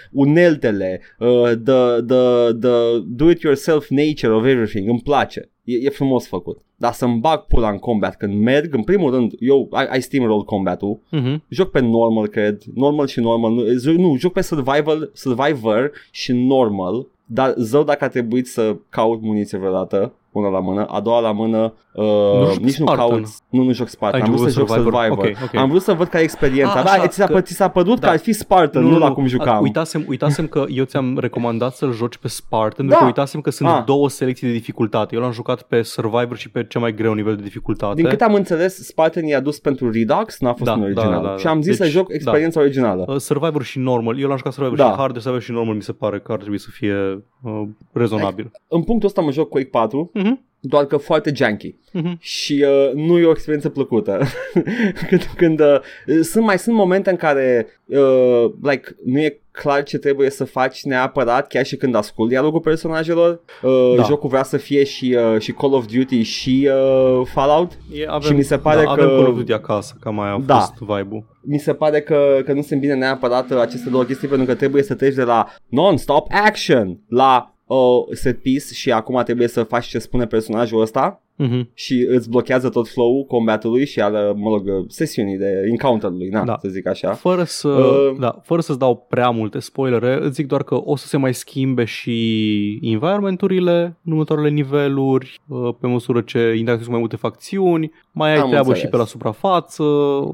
uneltele, 0.71 1.01
uh, 1.19 1.51
the, 1.63 2.01
the, 2.07 2.53
the 2.59 2.99
do-it-yourself 3.07 3.89
nature 3.89 4.33
of 4.33 4.45
everything, 4.45 4.89
îmi 4.89 5.01
place. 5.03 5.49
E, 5.63 5.73
e 5.85 5.89
frumos 5.89 6.27
făcut. 6.27 6.57
Dar 6.75 6.93
să-mi 6.93 7.19
bag 7.19 7.39
pula 7.39 7.69
în 7.69 7.77
combat 7.77 8.17
când 8.17 8.33
merg, 8.43 8.73
în 8.73 8.83
primul 8.83 9.11
rând, 9.11 9.31
eu 9.39 9.69
I, 9.93 9.97
I 9.97 10.01
steamroll 10.01 10.43
combat-ul, 10.43 10.99
Mhm. 11.11 11.43
joc 11.49 11.69
pe 11.71 11.79
normal, 11.79 12.27
cred, 12.27 12.61
normal 12.75 13.07
și 13.07 13.19
normal, 13.19 13.51
nu, 13.53 13.63
z- 13.65 13.95
nu 13.97 14.15
joc 14.17 14.33
pe 14.33 14.41
survival, 14.41 15.09
survivor 15.13 15.91
și 16.11 16.31
normal, 16.33 17.07
dar 17.25 17.53
zău 17.57 17.83
dacă 17.83 18.03
a 18.03 18.07
trebuit 18.07 18.47
să 18.47 18.75
caut 18.89 19.21
muniție 19.21 19.57
vreodată, 19.57 20.13
una 20.31 20.49
la 20.49 20.59
mână, 20.59 20.85
a 20.85 20.99
doua 20.99 21.19
la 21.19 21.31
mână, 21.31 21.73
uh, 21.93 22.03
Nu 22.39 22.45
joci 22.45 22.57
nici 22.57 22.77
nu 22.77 22.85
Spartan. 22.85 23.07
caut, 23.09 23.25
nu, 23.49 23.63
nu 23.63 23.71
joc 23.71 23.87
Spartan, 23.87 24.21
Ai 24.21 24.27
am 24.27 24.33
vrut 24.35 24.51
să 24.51 24.59
jucat 24.59 24.67
joc 24.75 24.83
Survivor? 24.83 25.03
Survivor, 25.07 25.37
Ok, 25.41 25.43
ok. 25.53 25.55
am 25.61 25.69
vrut 25.69 25.81
să 25.81 25.93
văd 25.93 26.07
care 26.07 26.21
e 26.21 26.23
experiența, 26.25 26.77
Ah, 26.79 26.83
da, 26.83 26.91
așa, 26.91 27.07
ți, 27.07 27.15
s-a, 27.15 27.25
că- 27.25 27.39
pă- 27.39 27.43
ți 27.43 27.53
s-a 27.53 27.67
părut 27.67 27.99
da. 27.99 28.07
că 28.07 28.13
ar 28.13 28.19
fi 28.19 28.33
Spartan, 28.33 28.83
nu, 28.83 28.97
la 28.97 29.11
cum 29.11 29.25
jucam. 29.25 29.61
Uitasem, 29.61 30.05
uitasem 30.07 30.47
că 30.47 30.63
eu 30.69 30.83
ți-am 30.83 31.17
recomandat 31.19 31.75
să-l 31.75 31.93
joci 31.93 32.17
pe 32.17 32.27
Spartan, 32.27 32.69
Da. 32.87 32.95
pentru 32.95 32.97
că 32.99 33.05
uitasem 33.05 33.41
că 33.41 33.49
sunt 33.49 33.69
Ah. 33.69 33.83
două 33.85 34.09
selecții 34.09 34.47
de 34.47 34.53
dificultate. 34.53 35.15
Eu 35.15 35.21
l-am 35.21 35.31
jucat 35.31 35.61
pe 35.61 35.81
Survivor 35.81 36.37
și 36.37 36.49
pe 36.49 36.65
cel 36.69 36.81
mai 36.81 36.93
greu 36.95 37.13
nivel 37.13 37.35
de 37.35 37.41
dificultate. 37.43 37.95
Din 37.95 38.09
câte 38.09 38.23
am 38.23 38.33
înțeles, 38.33 38.75
Spartan 38.87 39.23
i-a 39.25 39.39
dus 39.39 39.59
pentru 39.59 39.91
Redux, 39.91 40.39
n-a 40.39 40.49
fost 40.53 40.63
Da, 40.63 40.71
în 40.73 40.79
da, 40.79 40.85
original. 40.85 41.21
da, 41.23 41.29
da. 41.29 41.37
Și 41.37 41.47
am 41.47 41.61
zis 41.61 41.77
Deci, 41.77 41.87
să 41.87 41.93
joc 41.93 42.07
da. 42.07 42.13
experiența 42.13 42.59
originală. 42.59 43.05
Uh, 43.07 43.15
Survivor 43.17 43.63
și 43.63 43.79
normal. 43.79 44.19
Eu 44.19 44.27
l-am 44.27 44.37
jucat 44.37 44.53
Survivor 44.53 44.77
Da. 44.77 44.89
și 44.91 44.95
hard, 44.97 45.13
Survivor 45.13 45.41
și 45.41 45.51
normal 45.51 45.75
mi 45.75 45.81
se 45.81 45.91
pare 45.91 46.19
că 46.19 46.31
ar 46.31 46.37
trebui 46.37 46.59
să 46.59 46.67
fie 46.71 46.95
uh, 47.43 47.61
rezonabil. 47.91 48.51
În 48.67 48.83
punctul 48.83 49.07
ăsta 49.07 49.21
mă 49.21 49.31
joc 49.31 49.49
Quake 49.49 49.67
4, 49.67 50.11
Mhm, 50.23 50.43
doar 50.59 50.85
că 50.85 50.97
foarte 50.97 51.31
janky. 51.35 51.75
mhm. 51.91 52.17
și 52.19 52.65
uh, 52.67 52.91
nu 52.93 53.17
e 53.17 53.25
o 53.25 53.29
experiență 53.31 53.69
plăcută. 53.69 54.21
când 55.09 55.21
când 55.35 55.59
uh, 55.59 55.79
sunt 56.21 56.43
mai 56.45 56.59
sunt 56.59 56.75
momente 56.75 57.09
în 57.09 57.15
care 57.15 57.67
uh, 57.85 58.45
like 58.61 58.95
nu 59.05 59.19
e 59.19 59.39
clar 59.51 59.83
ce 59.83 59.97
trebuie 59.97 60.29
să 60.29 60.43
faci 60.43 60.83
neapărat 60.83 61.47
chiar 61.47 61.65
și 61.65 61.75
când 61.75 61.95
ascult 61.95 62.29
dialogul 62.29 62.59
personajelor. 62.59 63.41
Uh, 63.61 63.93
Da. 63.97 64.03
Jocul 64.03 64.29
vrea 64.29 64.43
să 64.43 64.57
fie 64.57 64.83
și 64.83 65.17
uh, 65.33 65.39
și 65.41 65.51
Call 65.51 65.73
of 65.73 65.85
Duty 65.85 66.21
și 66.21 66.69
uh, 66.71 67.21
Fallout. 67.33 67.71
E, 67.93 68.05
avem, 68.07 68.29
Și 68.29 68.35
mi 68.35 68.43
se 68.43 68.57
pare 68.57 68.83
da, 68.83 68.89
avem 68.91 69.05
că- 69.07 69.15
Call 69.15 69.27
of 69.27 69.35
Duty 69.35 69.53
acasă, 69.53 69.95
cam 69.99 70.15
mai 70.15 70.29
a 70.29 70.41
Da. 70.45 70.55
fost 70.59 70.73
vibe-ul. 70.79 71.25
Mi 71.41 71.59
se 71.59 71.73
pare 71.73 72.01
că, 72.01 72.39
că 72.45 72.53
nu 72.53 72.61
sunt 72.61 72.79
bine 72.79 72.93
neapărat 72.95 73.51
uh, 73.51 73.57
aceste 73.59 73.89
două 73.89 74.03
chestii 74.03 74.27
pentru 74.27 74.45
că 74.47 74.55
trebuie 74.55 74.83
să 74.83 74.95
treci 74.95 75.13
de 75.15 75.23
la 75.23 75.47
non-stop 75.69 76.27
action 76.45 76.99
la 77.07 77.50
uh, 77.75 78.05
set 78.11 78.41
piece 78.41 78.73
și 78.73 78.91
acum 78.91 79.21
trebuie 79.23 79.47
să 79.47 79.63
faci 79.63 79.85
ce 79.85 79.99
spune 79.99 80.25
personajul 80.25 80.81
ăsta 80.81 81.21
Mhm. 81.35 81.69
și 81.73 82.05
îți 82.09 82.29
blochează 82.29 82.69
tot 82.69 82.87
flow-ul 82.87 83.23
combatului 83.23 83.85
și 83.85 83.99
al, 83.99 84.33
mă 84.35 84.49
rog, 84.49 84.85
sesiunii 84.87 85.37
de 85.37 85.65
encounter-ului, 85.69 86.29
na, 86.29 86.43
Da. 86.43 86.57
să 86.61 86.67
zic 86.69 86.87
așa. 86.87 87.13
Fără, 87.13 87.43
să, 87.43 87.67
Uh. 87.67 88.15
da, 88.19 88.39
fără 88.43 88.61
să-ți 88.61 88.79
dau 88.79 89.05
prea 89.09 89.29
multe 89.29 89.59
spoilere, 89.59 90.17
îți 90.21 90.33
zic 90.33 90.47
doar 90.47 90.63
că 90.63 90.81
o 90.83 90.95
să 90.95 91.07
se 91.07 91.17
mai 91.17 91.33
schimbe 91.33 91.83
și 91.83 92.79
environmenturile 92.81 93.97
în 94.05 94.11
următoarele 94.11 94.49
niveluri, 94.49 95.39
uh, 95.47 95.73
pe 95.79 95.87
măsură 95.87 96.21
ce 96.21 96.37
interacționezi 96.39 96.85
cu 96.85 96.91
mai 96.91 96.99
multe 96.99 97.15
facțiuni, 97.15 97.91
mai 98.11 98.29
ai 98.31 98.37
Am 98.37 98.47
treabă 98.47 98.57
înțeles. 98.67 98.79
și 98.81 98.87
pe 98.87 98.97
la 98.97 99.05
suprafață, 99.05 99.83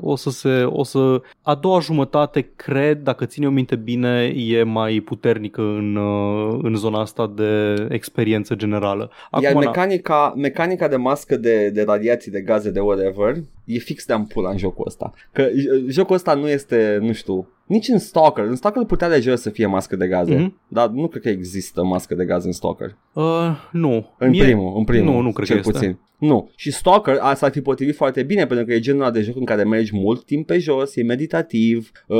o 0.01 0.15
să 0.15 0.29
se, 0.29 0.63
o 0.63 0.83
să, 0.83 1.21
a 1.41 1.55
doua 1.55 1.79
jumătate, 1.79 2.51
cred, 2.55 2.97
dacă 2.97 3.25
ține 3.25 3.47
o 3.47 3.49
minte 3.49 3.75
bine, 3.75 4.33
e 4.35 4.63
mai 4.63 4.99
puternică 4.99 5.61
în, 5.61 5.95
uh, 5.95 6.59
în 6.61 6.75
zona 6.75 6.99
asta 6.99 7.31
de 7.35 7.73
experiență 7.89 8.55
generală. 8.55 9.11
Iar 9.41 9.53
na, 9.53 9.59
mecanica, 9.59 10.33
mecanica 10.35 10.87
de 10.87 10.95
mască 10.95 11.35
de, 11.37 11.69
de 11.69 11.83
radiații, 11.83 12.31
de 12.31 12.41
gaze, 12.41 12.71
de 12.71 12.79
whatever, 12.79 13.35
e 13.65 13.77
fix 13.77 14.05
de 14.05 14.13
ampula 14.13 14.49
în 14.49 14.57
jocul 14.57 14.83
ăsta. 14.87 15.11
Că 15.31 15.47
j- 15.47 15.87
jocul 15.89 16.15
ăsta 16.15 16.33
nu 16.33 16.49
este, 16.49 16.97
nu 17.01 17.13
știu, 17.13 17.47
nici 17.67 17.87
în 17.87 17.99
Stalker. 17.99 18.43
În 18.45 18.55
Stalker 18.55 18.83
putea 18.83 19.09
deja 19.09 19.35
să 19.35 19.49
fie 19.49 19.65
mască 19.65 19.95
de 19.95 20.07
gaze, 20.07 20.35
Mhm. 20.35 20.59
dar 20.67 20.89
nu 20.89 21.07
cred 21.07 21.21
că 21.21 21.29
există 21.29 21.83
mască 21.83 22.15
de 22.15 22.25
gaze 22.25 22.47
în 22.47 22.53
Stalker. 22.53 22.97
uh, 23.13 23.23
nu. 23.71 24.09
În 24.17 24.29
Mie- 24.29 24.43
primul, 24.43 24.73
în 24.77 24.83
primul, 24.83 25.13
Nu, 25.13 25.21
nu 25.21 25.31
cred 25.31 25.47
cel 25.47 25.55
că 25.55 25.61
este. 25.65 25.79
puțin. 25.79 25.99
Nu. 26.17 26.49
Și 26.55 26.71
Stalker 26.71 27.17
asta 27.21 27.45
ar 27.45 27.51
fi 27.51 27.61
potrivit 27.61 27.95
foarte 27.95 28.23
bine 28.23 28.45
pentru 28.45 28.65
că 28.65 28.73
e 28.73 28.79
genul 28.79 29.01
ăla 29.01 29.11
de 29.11 29.21
joc 29.21 29.35
în 29.35 29.45
care 29.45 29.63
mergi 29.63 29.91
mult 29.95 30.23
timp 30.25 30.45
pe 30.47 30.57
jos, 30.57 30.95
e 30.95 31.03
meditativ 31.03 31.91
uh, 32.07 32.17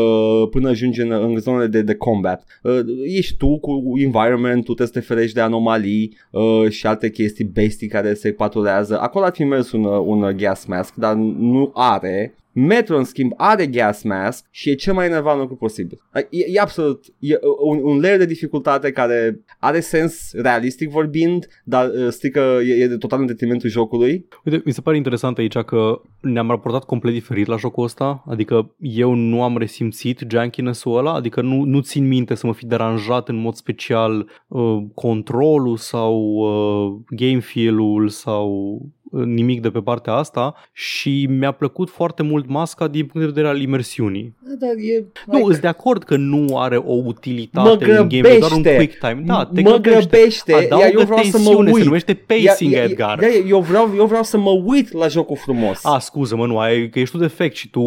până 0.52 0.70
ajungi 0.70 1.02
în, 1.02 1.12
în 1.12 1.38
zonele 1.38 1.68
de, 1.68 1.82
de 1.82 1.96
combat. 1.96 2.44
Uh, 2.64 2.80
ești 3.06 3.38
tu 3.38 3.60
cu 3.60 3.82
environment, 3.96 4.56
tu 4.64 4.74
trebuie 4.74 4.88
să 4.88 4.94
te 4.94 5.00
ferești 5.14 5.34
de 5.36 5.42
anomalii 5.42 6.18
uh, 6.32 6.70
și 6.70 6.88
alte 6.88 7.10
chestii 7.10 7.46
bestii 7.46 7.88
care 7.88 8.14
se 8.14 8.32
patulează. 8.32 9.00
Acolo 9.00 9.26
ar 9.26 9.32
fi 9.34 9.44
mers 9.44 9.72
un, 9.72 9.84
un 9.84 10.34
gas 10.38 10.66
mask, 10.66 10.96
dar 10.96 11.14
nu 11.16 11.72
are 11.74 12.36
Metro, 12.60 12.98
în 12.98 13.04
schimb, 13.04 13.32
are 13.36 13.65
gas 13.65 14.04
mask 14.04 14.46
și 14.52 14.70
e 14.70 14.74
cel 14.74 14.93
mai 14.93 15.06
enervant 15.06 15.39
lucru 15.39 15.56
posibil. 15.56 16.02
E, 16.13 16.46
e 16.54 16.60
absolut 16.60 17.06
e 17.20 17.39
un, 17.63 17.80
un 17.84 18.00
layer 18.00 18.17
de 18.17 18.26
dificultate 18.26 18.91
care 18.91 19.39
are 19.60 19.80
sens 19.80 20.32
realistic 20.34 20.89
vorbind, 20.89 21.48
dar 21.63 21.89
uh, 21.89 22.08
strică, 22.10 22.39
e, 22.39 22.84
e 22.84 22.88
de 22.88 22.98
total 22.98 23.20
în 23.20 23.26
detrimentul 23.26 23.70
jocului. 23.70 24.28
Uite, 24.43 24.62
mi 24.65 24.72
se 24.72 24.82
pare 24.82 24.98
interesant 24.98 25.38
aici 25.38 25.58
că 25.58 26.02
ne-am 26.22 26.50
raportat 26.50 26.84
complet 26.84 27.13
diferit 27.13 27.48
la 27.48 27.58
jocul 27.58 27.84
ăsta, 27.84 28.24
adică 28.28 28.76
eu 28.80 29.13
nu 29.13 29.43
am 29.43 29.58
resimțit 29.58 30.24
jankiness-ul 30.30 30.98
ăla, 30.98 31.13
adică 31.13 31.41
nu, 31.41 31.63
nu 31.63 31.80
țin 31.80 32.08
minte 32.08 32.36
să 32.36 32.48
mă 32.48 32.54
fi 32.54 32.65
deranjat 32.65 33.30
în 33.30 33.36
mod 33.36 33.54
special 33.54 34.30
uh, 34.48 34.78
controlul 34.93 35.78
sau 35.78 36.13
uh, 36.22 37.02
game 37.10 37.39
feel-ul 37.39 38.10
sau 38.10 38.82
nimic 39.12 39.62
de 39.62 39.70
pe 39.70 39.80
partea 39.80 40.13
asta 40.13 40.56
și 40.74 41.28
mi-a 41.30 41.52
plăcut 41.52 41.89
foarte 41.89 42.24
mult 42.24 42.48
masca 42.48 42.88
din 42.88 43.06
punct 43.06 43.20
de 43.20 43.26
vedere 43.26 43.48
al 43.48 43.62
imersiunii. 43.62 44.36
Da, 44.60 44.67
e, 44.67 45.06
nu, 45.26 45.46
îți 45.46 45.62
de 45.62 45.67
acord 45.67 46.04
că 46.04 46.15
nu 46.15 46.58
are 46.58 46.78
o 46.78 46.93
utilitate 46.93 47.98
în 47.98 48.10
game, 48.10 48.30
e 48.30 48.38
doar 48.39 48.52
un 48.52 48.63
quick 48.63 48.98
time. 49.00 49.24
Da, 49.26 49.50
te 49.54 49.62
mă 49.62 49.78
grăbește, 49.78 50.54
Adaugă 50.54 50.86
iar 50.86 50.93
eu 50.93 51.06
vreau 51.06 51.24
să 51.24 51.38
mă 51.38 51.50
uit. 51.50 51.76
Se 51.76 51.84
numește 51.84 52.13
pacing, 52.13 52.72
ia, 52.72 52.78
ia, 52.78 52.84
Edgar. 52.84 53.22
Ia, 53.22 53.28
eu, 53.48 53.60
vreau, 53.60 53.93
eu 53.98 54.06
vreau 54.06 54.24
să 54.24 54.38
mă 54.38 54.62
uit 54.65 54.91
la 54.91 55.08
jocul 55.08 55.36
frumos. 55.36 55.80
A, 55.86 56.00
scuză 56.00 56.36
mă, 56.36 56.46
nu, 56.46 56.60
ai, 56.60 56.89
că 56.89 57.00
ești 57.00 57.15
tu 57.15 57.22
defect 57.22 57.56
și 57.56 57.70
tu, 57.70 57.82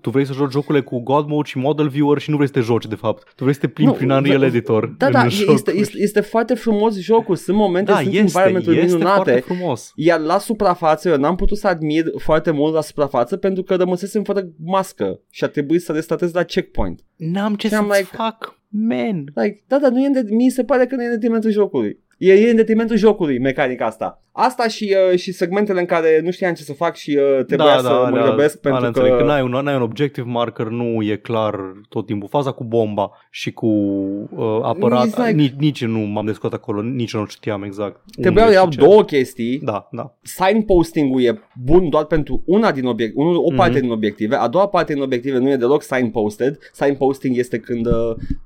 tu 0.00 0.10
vrei 0.10 0.26
să 0.26 0.32
joci 0.32 0.52
jocurile 0.52 0.84
cu 0.84 1.02
God 1.02 1.28
Mode 1.28 1.48
și 1.48 1.58
Model 1.58 1.88
Viewer 1.88 2.18
și 2.18 2.30
nu 2.30 2.36
vrei 2.36 2.48
să 2.48 2.54
te 2.54 2.60
joci, 2.60 2.86
de 2.86 2.94
fapt. 2.94 3.32
Tu 3.36 3.42
vrei 3.42 3.54
să 3.54 3.60
te 3.60 3.68
plimbi 3.68 3.96
prin 3.96 4.10
Unreal 4.10 4.42
Editor. 4.42 4.94
Da, 4.98 5.10
da, 5.10 5.24
este, 5.24 5.72
este, 5.74 5.98
este, 5.98 6.20
foarte 6.20 6.54
frumos 6.54 6.98
jocul. 6.98 7.36
Sunt 7.36 7.56
momente, 7.56 7.90
da, 7.90 7.96
sunt 7.96 8.14
este, 8.14 8.20
environment-uri 8.20 8.78
este 8.78 8.92
minunate. 8.92 9.30
Foarte 9.30 9.54
frumos. 9.54 9.92
Iar 9.94 10.20
la 10.20 10.38
suprafață 10.66 11.08
eu 11.08 11.16
n-am 11.16 11.36
putut 11.36 11.58
să 11.58 11.68
admir 11.68 12.04
foarte 12.18 12.50
mult 12.50 12.74
la 12.74 12.80
suprafață 12.80 13.36
pentru 13.36 13.62
că 13.62 13.74
rămăsesem 13.74 14.22
fără 14.22 14.48
mască 14.64 15.20
și 15.30 15.44
a 15.44 15.48
trebuit 15.48 15.82
să 15.82 15.92
restatez 15.92 16.32
la 16.32 16.42
checkpoint. 16.42 17.00
N-am 17.16 17.54
ce 17.54 17.68
să 17.68 17.80
like, 17.82 18.08
fac, 18.16 18.60
man. 18.68 19.24
Like, 19.34 19.64
da, 19.66 19.78
da, 19.78 19.88
nu 19.88 20.00
e 20.02 20.06
în 20.06 20.12
de- 20.12 20.34
mi 20.34 20.50
se 20.50 20.64
pare 20.64 20.86
că 20.86 20.94
nu 20.94 21.02
e 21.02 21.06
în 21.06 21.12
detrimentul 21.12 21.50
jocului. 21.50 22.04
E, 22.16 22.32
e 22.32 22.50
în 22.50 22.56
detrimentul 22.56 22.96
jocului 22.96 23.38
mecanica 23.38 23.86
asta. 23.86 24.20
Asta 24.32 24.68
și, 24.68 24.96
uh, 25.12 25.18
și 25.18 25.32
segmentele 25.32 25.80
în 25.80 25.86
care 25.86 26.20
nu 26.24 26.30
știam 26.30 26.54
ce 26.54 26.62
să 26.62 26.72
fac 26.72 26.96
și 26.96 27.18
uh, 27.38 27.44
trebuia 27.44 27.74
da, 27.74 27.78
să 27.78 27.88
da, 27.88 28.08
mă 28.08 28.16
da, 28.18 28.22
grăbesc 28.24 28.60
da, 28.60 28.68
pentru 28.70 28.86
înțeleg, 28.86 29.10
că... 29.10 29.16
că 29.16 29.24
n-ai 29.24 29.42
un, 29.42 29.50
n-ai 29.50 29.74
un 29.74 29.82
objective 29.82 30.30
marker, 30.30 30.66
nu 30.66 31.02
e 31.02 31.16
clar 31.16 31.54
tot 31.88 32.06
timpul. 32.06 32.28
Faza 32.28 32.50
cu 32.50 32.64
bomba 32.64 33.10
și 33.30 33.52
cu 33.52 33.66
uh, 33.66 34.58
apărat, 34.62 35.04
Exact. 35.04 35.32
nici, 35.32 35.52
nici 35.58 35.84
nu 35.84 35.98
m-am 35.98 36.26
descurcat 36.26 36.58
acolo, 36.60 36.82
nici 36.82 37.14
nu 37.14 37.26
știam 37.26 37.62
exact. 37.62 38.00
Trebuiau 38.20 38.44
unde 38.46 38.58
erau 38.58 38.70
și 38.70 38.78
ce. 38.78 38.84
două 38.84 39.04
chestii. 39.04 39.58
Da, 39.58 39.88
da. 39.92 40.14
Signposting-ul 40.22 41.22
e 41.22 41.40
bun 41.64 41.88
doar 41.88 42.04
pentru 42.04 42.42
una 42.46 42.72
din 42.72 42.86
obiect, 42.86 43.12
unul, 43.16 43.36
o 43.36 43.52
parte 43.56 43.72
Mhm. 43.72 43.80
din 43.80 43.90
obiective. 43.90 44.36
A 44.36 44.48
doua 44.48 44.68
parte 44.68 44.92
din 44.92 45.02
obiective 45.02 45.38
nu 45.38 45.50
e 45.50 45.56
deloc 45.56 45.82
signposted. 45.82 46.58
Signposting 46.72 47.36
este 47.36 47.58
când 47.58 47.86
uh, 47.86 47.92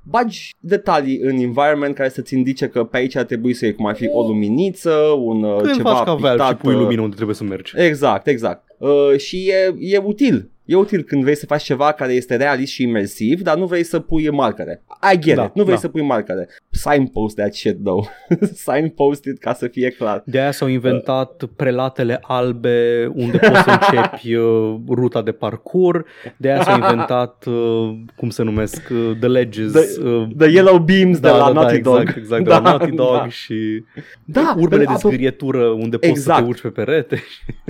bagi 0.03 0.53
detalii 0.59 1.19
în 1.21 1.37
environment 1.37 1.95
care 1.95 2.09
să-ți 2.09 2.33
indice 2.35 2.67
că 2.67 2.83
pe 2.83 2.97
aici 2.97 3.15
ar 3.15 3.23
trebui 3.23 3.53
să 3.53 3.60
e 3.65 3.71
cum 3.71 3.85
ar 3.85 3.95
fi 3.95 4.09
o 4.13 4.21
luminiță, 4.21 4.95
un 5.23 5.43
uh, 5.43 5.61
Când 5.61 5.75
ceva 5.75 5.93
faci 5.93 6.03
ca 6.03 6.13
Valve 6.13 6.27
și 6.27 6.49
pictat, 6.49 6.57
pui 6.57 6.73
uh, 6.73 6.79
lumină 6.79 7.01
unde 7.01 7.15
trebuie 7.15 7.35
să 7.35 7.43
mergi. 7.43 7.73
Exact, 7.75 8.27
exact. 8.27 8.63
Uh, 8.77 9.17
și 9.17 9.49
e, 9.49 9.75
e 9.79 9.97
util. 9.97 10.49
E 10.71 10.75
util 10.75 11.01
când 11.03 11.21
vrei 11.23 11.35
să 11.35 11.45
faci 11.45 11.63
ceva 11.63 11.91
care 11.91 12.13
este 12.13 12.35
realist 12.35 12.71
și 12.71 12.83
imersiv, 12.83 13.41
dar 13.41 13.57
nu 13.57 13.65
vrei 13.65 13.83
să 13.83 13.99
pui 13.99 14.29
marcare. 14.29 14.83
I 15.13 15.19
get 15.19 15.35
Da, 15.35 15.43
it. 15.43 15.55
Nu 15.55 15.61
vrei 15.63 15.75
da. 15.75 15.81
să 15.81 15.87
pui 15.87 16.01
marcare. 16.01 16.49
Signpost 16.69 17.35
that 17.35 17.53
shit 17.53 17.83
though. 17.83 18.05
Signpost 18.65 19.25
it 19.25 19.39
ca 19.39 19.53
să 19.53 19.67
fie 19.67 19.89
clar. 19.89 20.21
De 20.25 20.39
aia 20.39 20.51
s-au 20.51 20.67
inventat 20.67 21.43
prelatele 21.55 22.19
albe 22.21 23.05
unde 23.13 23.37
poți 23.37 23.61
să 23.63 23.69
începi 23.79 24.33
uh, 24.35 24.75
ruta 24.89 25.21
de 25.21 25.31
parcur. 25.31 26.05
De 26.37 26.51
aia 26.51 26.63
s-au 26.63 26.75
inventat, 26.75 27.45
uh, 27.45 27.99
cum 28.15 28.29
se 28.29 28.43
numesc, 28.43 28.89
uh, 28.91 29.11
The 29.19 29.27
Ledges. 29.27 29.71
The- 29.71 30.01
uh, 30.07 30.27
The 30.37 30.49
Yellow 30.49 30.77
Beams 30.77 31.19
de 31.19 31.27
la 31.29 31.51
Naughty 31.51 31.75
exact, 31.75 31.97
Dog. 32.05 32.13
Exact, 32.17 32.43
Da, 32.47 32.49
de 32.59 32.61
la 32.63 32.69
Naughty 32.69 32.91
Dog 32.95 33.15
da. 33.17 33.27
și 33.29 33.83
Da, 34.25 34.55
urbele 34.57 34.81
de 34.81 34.87
pentru- 34.87 35.07
zgârietură 35.07 35.65
unde 35.65 35.97
poți 35.97 36.09
Exact. 36.11 36.37
să 36.37 36.43
te 36.43 36.49
urci 36.49 36.61
pe 36.61 36.69
perete. 36.69 37.23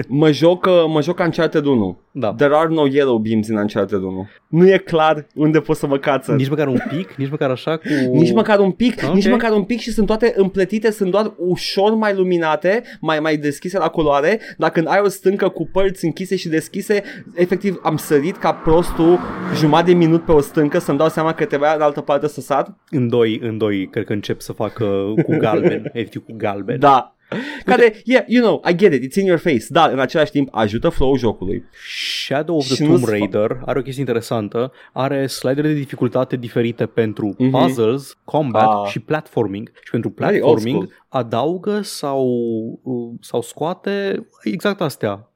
Mă 0.08 0.32
joc, 0.32 0.66
uh, 0.66 0.84
mă 0.88 1.02
joc 1.02 1.20
Uncharted 1.20 1.66
1. 1.66 2.00
Da. 2.12 2.34
There 2.34 2.56
are 2.56 2.68
no 2.74 2.88
yellow 2.94 3.18
beams 3.18 3.48
in 3.48 3.56
Uncharted 3.56 4.02
1. 4.02 4.28
Nu 4.48 4.68
e 4.68 4.78
clar 4.78 5.28
unde 5.36 5.60
pot 5.60 5.76
să 5.78 5.88
mă 5.88 5.98
cață. 5.98 6.32
Nici 6.32 6.50
măcar 6.50 6.68
un 6.68 6.80
pic, 6.90 7.14
nici 7.14 7.30
măcar 7.30 7.50
așa 7.50 7.78
cu... 7.78 7.84
Nici 8.12 8.32
măcar 8.34 8.60
un 8.60 8.72
pic, 8.72 9.02
Ok. 9.08 9.14
nici 9.14 9.30
măcar 9.30 9.52
un 9.52 9.64
pic 9.64 9.80
și 9.80 9.92
sunt 9.92 10.08
toate 10.08 10.34
împletite, 10.36 10.92
sunt 10.92 11.12
doar 11.12 11.34
ușor 11.38 11.94
mai 11.96 12.16
luminate, 12.16 12.84
mai 13.02 13.20
mai 13.20 13.38
deschise 13.38 13.78
la 13.78 13.88
culoare, 13.88 14.40
dar 14.58 14.70
când 14.70 14.88
ai 14.90 15.00
o 15.04 15.08
stâncă 15.08 15.48
cu 15.50 15.70
părți 15.72 16.06
închise 16.06 16.36
și 16.36 16.50
deschise, 16.50 17.04
efectiv 17.36 17.80
am 17.84 17.98
sărit 17.98 18.38
ca 18.38 18.54
prostul 18.54 19.20
jumătate 19.56 19.92
de 19.92 19.98
minut 19.98 20.26
pe 20.26 20.32
o 20.32 20.40
stâncă 20.42 20.80
să-mi 20.80 20.98
dau 20.98 21.10
seama 21.10 21.34
că 21.34 21.46
trebuia 21.46 21.74
în 21.74 21.82
altă 21.82 22.02
parte 22.02 22.28
să 22.28 22.42
sar. 22.42 22.76
În 22.90 23.10
doi, 23.10 23.40
în 23.44 23.58
doi, 23.58 23.88
cred 23.88 24.06
că 24.06 24.14
încep 24.14 24.40
să 24.42 24.52
facă 24.54 24.86
cu 25.26 25.38
galben, 25.38 25.90
efectiv 25.94 26.24
cu 26.26 26.34
galben. 26.38 26.80
Da. 26.80 27.16
Care, 27.66 28.02
yeah, 28.06 28.24
you 28.28 28.44
know, 28.44 28.62
I 28.70 28.76
get 28.76 28.94
it, 28.94 29.04
it's 29.12 29.16
in 29.20 29.26
your 29.26 29.40
face, 29.40 29.66
dar 29.70 29.92
în 29.92 30.00
același 30.00 30.32
timp 30.32 30.48
ajută 30.52 30.90
flow-ul 30.90 31.18
jocului. 31.18 31.64
Shadow 32.26 32.58
of 32.58 32.64
Și 32.66 32.74
the 32.74 32.84
nu 32.86 32.90
Tomb 32.92 33.04
sfa- 33.06 33.10
Raider 33.10 33.62
are 33.66 33.80
o 33.80 33.82
chestie 33.82 34.02
interesantă, 34.02 34.72
are 34.94 35.28
slider 35.28 35.64
de 35.66 35.74
dificultate 35.74 36.36
diferite 36.36 36.86
pentru 36.86 37.36
Mhm. 37.38 37.50
puzzles, 37.50 38.18
combat 38.24 38.84
Ah. 38.84 38.90
și 38.90 39.00
platforming. 39.00 39.72
Și 39.84 39.92
pentru 39.92 40.14
Very 40.16 40.32
old 40.42 40.42
platforming 40.44 40.84
school. 40.84 41.04
adaugă 41.24 41.82
sau, 41.82 42.26
uh, 42.84 43.12
sau 43.22 43.42
scoate 43.42 44.28
exact 44.44 44.82
astea, 44.82 45.12
uh, 45.12 45.31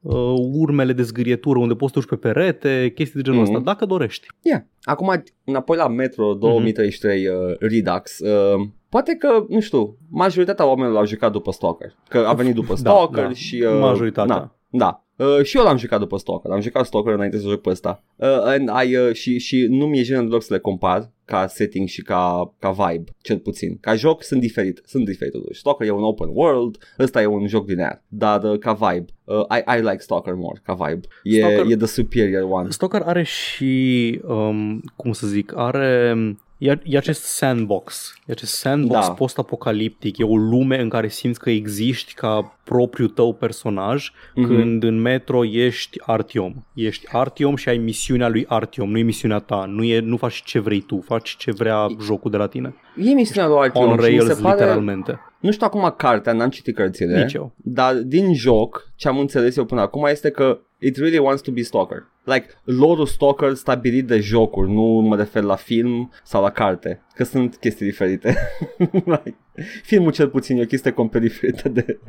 urmele 0.54 0.94
de 0.94 1.02
zgârietură 1.02 1.60
unde 1.60 1.74
poți 1.74 1.94
să 1.94 2.00
te 2.00 2.06
urci 2.06 2.20
pe 2.22 2.28
perete, 2.28 2.92
chestii 2.96 3.22
de 3.22 3.30
genul 3.30 3.42
Mhm. 3.42 3.50
ăsta, 3.52 3.64
dacă 3.64 3.86
dorești. 3.86 4.28
Yeah. 4.42 4.62
Acum, 4.84 5.24
înapoi 5.44 5.78
la 5.78 5.88
Metro 5.88 6.34
2033 6.34 7.28
uh, 7.28 7.36
Redux, 7.60 8.20
uh, 8.20 8.68
poate 8.90 9.16
că, 9.16 9.46
nu 9.50 9.60
știu, 9.60 9.98
majoritatea 10.10 10.66
oamenilor 10.68 10.94
l-au 10.94 11.06
jucat 11.06 11.32
după 11.32 11.52
Stalker. 11.52 11.96
Că 12.10 12.18
a 12.18 12.34
venit 12.34 12.54
după 12.54 12.68
Da, 12.74 12.76
Stalker 12.76 13.24
da. 13.24 13.34
și... 13.34 13.62
Uh, 13.62 13.80
Majoritatea. 13.80 14.36
Na, 14.36 14.56
da. 14.70 15.00
Uh, 15.26 15.44
și 15.44 15.58
eu 15.58 15.64
l-am 15.64 15.78
jucat 15.78 16.00
după 16.00 16.18
Stalker, 16.18 16.52
am 16.52 16.62
jucat 16.62 16.86
Stalker 16.86 17.14
înainte 17.14 17.38
să 17.38 17.48
joc 17.48 17.62
pe 17.62 17.70
ăsta 17.70 18.04
uh, 18.16 18.28
and 18.44 18.70
I, 18.88 18.96
uh, 18.96 19.14
și, 19.14 19.40
și 19.40 19.68
nu 19.70 19.86
mi-e 19.86 20.04
jenă 20.04 20.22
deloc 20.22 20.42
să 20.44 20.54
le 20.54 20.60
compar 20.60 21.12
ca 21.26 21.48
setting 21.48 21.88
și 21.88 22.02
ca, 22.02 22.54
ca 22.60 22.72
vibe, 22.72 23.12
cel 23.22 23.40
puțin. 23.40 23.78
Ca 23.82 23.96
joc 23.96 24.24
sunt 24.24 24.40
diferite, 24.40 24.82
sunt 24.86 25.06
diferite 25.06 25.38
totuși. 25.38 25.60
Stalker 25.60 25.88
e 25.88 25.92
un 25.92 26.04
open 26.04 26.30
world, 26.32 26.78
ăsta 27.00 27.22
e 27.22 27.26
un 27.26 27.48
joc 27.48 27.66
din 27.66 27.80
aia, 27.80 28.04
dar 28.08 28.44
uh, 28.44 28.60
ca 28.60 28.74
vibe, 28.74 29.06
uh, 29.24 29.42
I, 29.50 29.78
I 29.78 29.82
like 29.82 29.98
Stalker 30.00 30.34
more, 30.34 30.62
ca 30.64 30.74
vibe. 30.74 31.08
E, 31.24 31.38
Stalker- 31.38 31.72
e 31.72 31.76
the 31.76 31.86
superior 31.86 32.48
one. 32.50 32.70
Stalker 32.70 33.02
are 33.02 33.24
și, 33.24 34.20
um, 34.24 34.82
cum 34.96 35.12
să 35.12 35.28
zic, 35.28 35.52
are... 35.56 36.16
E, 36.58 36.80
e 36.84 36.98
acest 36.98 37.24
sandbox, 37.24 38.14
e 38.26 38.32
acest 38.32 38.54
sandbox 38.56 39.08
Da. 39.08 39.14
post-apocaliptic, 39.14 40.18
e 40.18 40.24
o 40.24 40.36
lume 40.38 40.82
în 40.82 40.90
care 40.90 41.08
simți 41.08 41.40
că 41.40 41.50
existi 41.50 42.14
ca 42.14 42.58
propriul 42.64 43.10
tău 43.10 43.34
personaj, 43.34 44.12
Mhm. 44.36 44.48
când 44.48 44.84
în 44.84 45.02
Metro 45.02 45.46
ești 45.46 46.00
Artyom. 46.06 46.54
Ești 46.74 47.06
Artyom 47.12 47.56
și 47.56 47.70
ai 47.70 47.78
misiunea 47.78 48.28
lui 48.28 48.46
Artyom, 48.48 48.92
nu 48.92 48.98
e 48.98 49.02
misiunea 49.02 49.40
ta, 49.40 49.66
nu, 49.68 49.84
e, 49.84 50.00
nu 50.00 50.18
faci 50.18 50.42
ce 50.44 50.60
vrei 50.60 50.80
tu, 50.82 51.02
faci 51.06 51.36
ce 51.38 51.52
vrea 51.52 51.88
jocul 52.02 52.32
de 52.32 52.38
la 52.38 52.48
tine. 52.48 52.76
E 52.98 53.14
misiunea 53.14 53.50
lui 53.50 53.58
Artyom 53.60 53.90
On 53.90 53.98
și 54.00 54.12
mi 54.12 54.18
se 54.20 54.24
rails, 54.26 54.40
pare, 54.40 54.54
literalmente. 54.56 55.20
Nu 55.40 55.52
știu 55.52 55.66
acum 55.66 55.94
cartea, 55.98 56.34
n-am 56.34 56.50
citit 56.50 56.76
cărțile, 56.76 57.22
Nici 57.22 57.34
eu. 57.34 57.52
dar 57.56 57.96
din 57.96 58.34
joc, 58.34 58.92
ce 58.96 59.08
am 59.08 59.20
înțeles 59.20 59.56
eu 59.58 59.66
până 59.66 59.82
acum 59.82 60.06
este 60.06 60.30
că 60.30 60.60
it 60.80 60.98
really 60.98 61.18
wants 61.18 61.42
to 61.42 61.52
be 61.52 61.62
Stalker. 61.62 62.04
Like, 62.24 62.46
lore 62.64 63.06
Stalker 63.06 63.54
stabilit 63.54 64.08
de 64.08 64.20
jocuri, 64.20 64.72
nu 64.72 64.84
mă 64.84 65.16
refer 65.16 65.44
la 65.44 65.56
film 65.56 66.12
sau 66.24 66.42
la 66.42 66.50
carte, 66.50 67.02
că 67.16 67.24
sunt 67.24 67.56
chestii 67.56 67.86
diferite. 67.86 68.36
like, 69.06 69.36
filmul 69.84 70.12
cel 70.12 70.28
puțin 70.28 70.58
e 70.58 70.62
o 70.62 70.66
chestie 70.66 70.92
complet 70.92 71.22
diferită 71.22 71.70
de, 71.70 72.00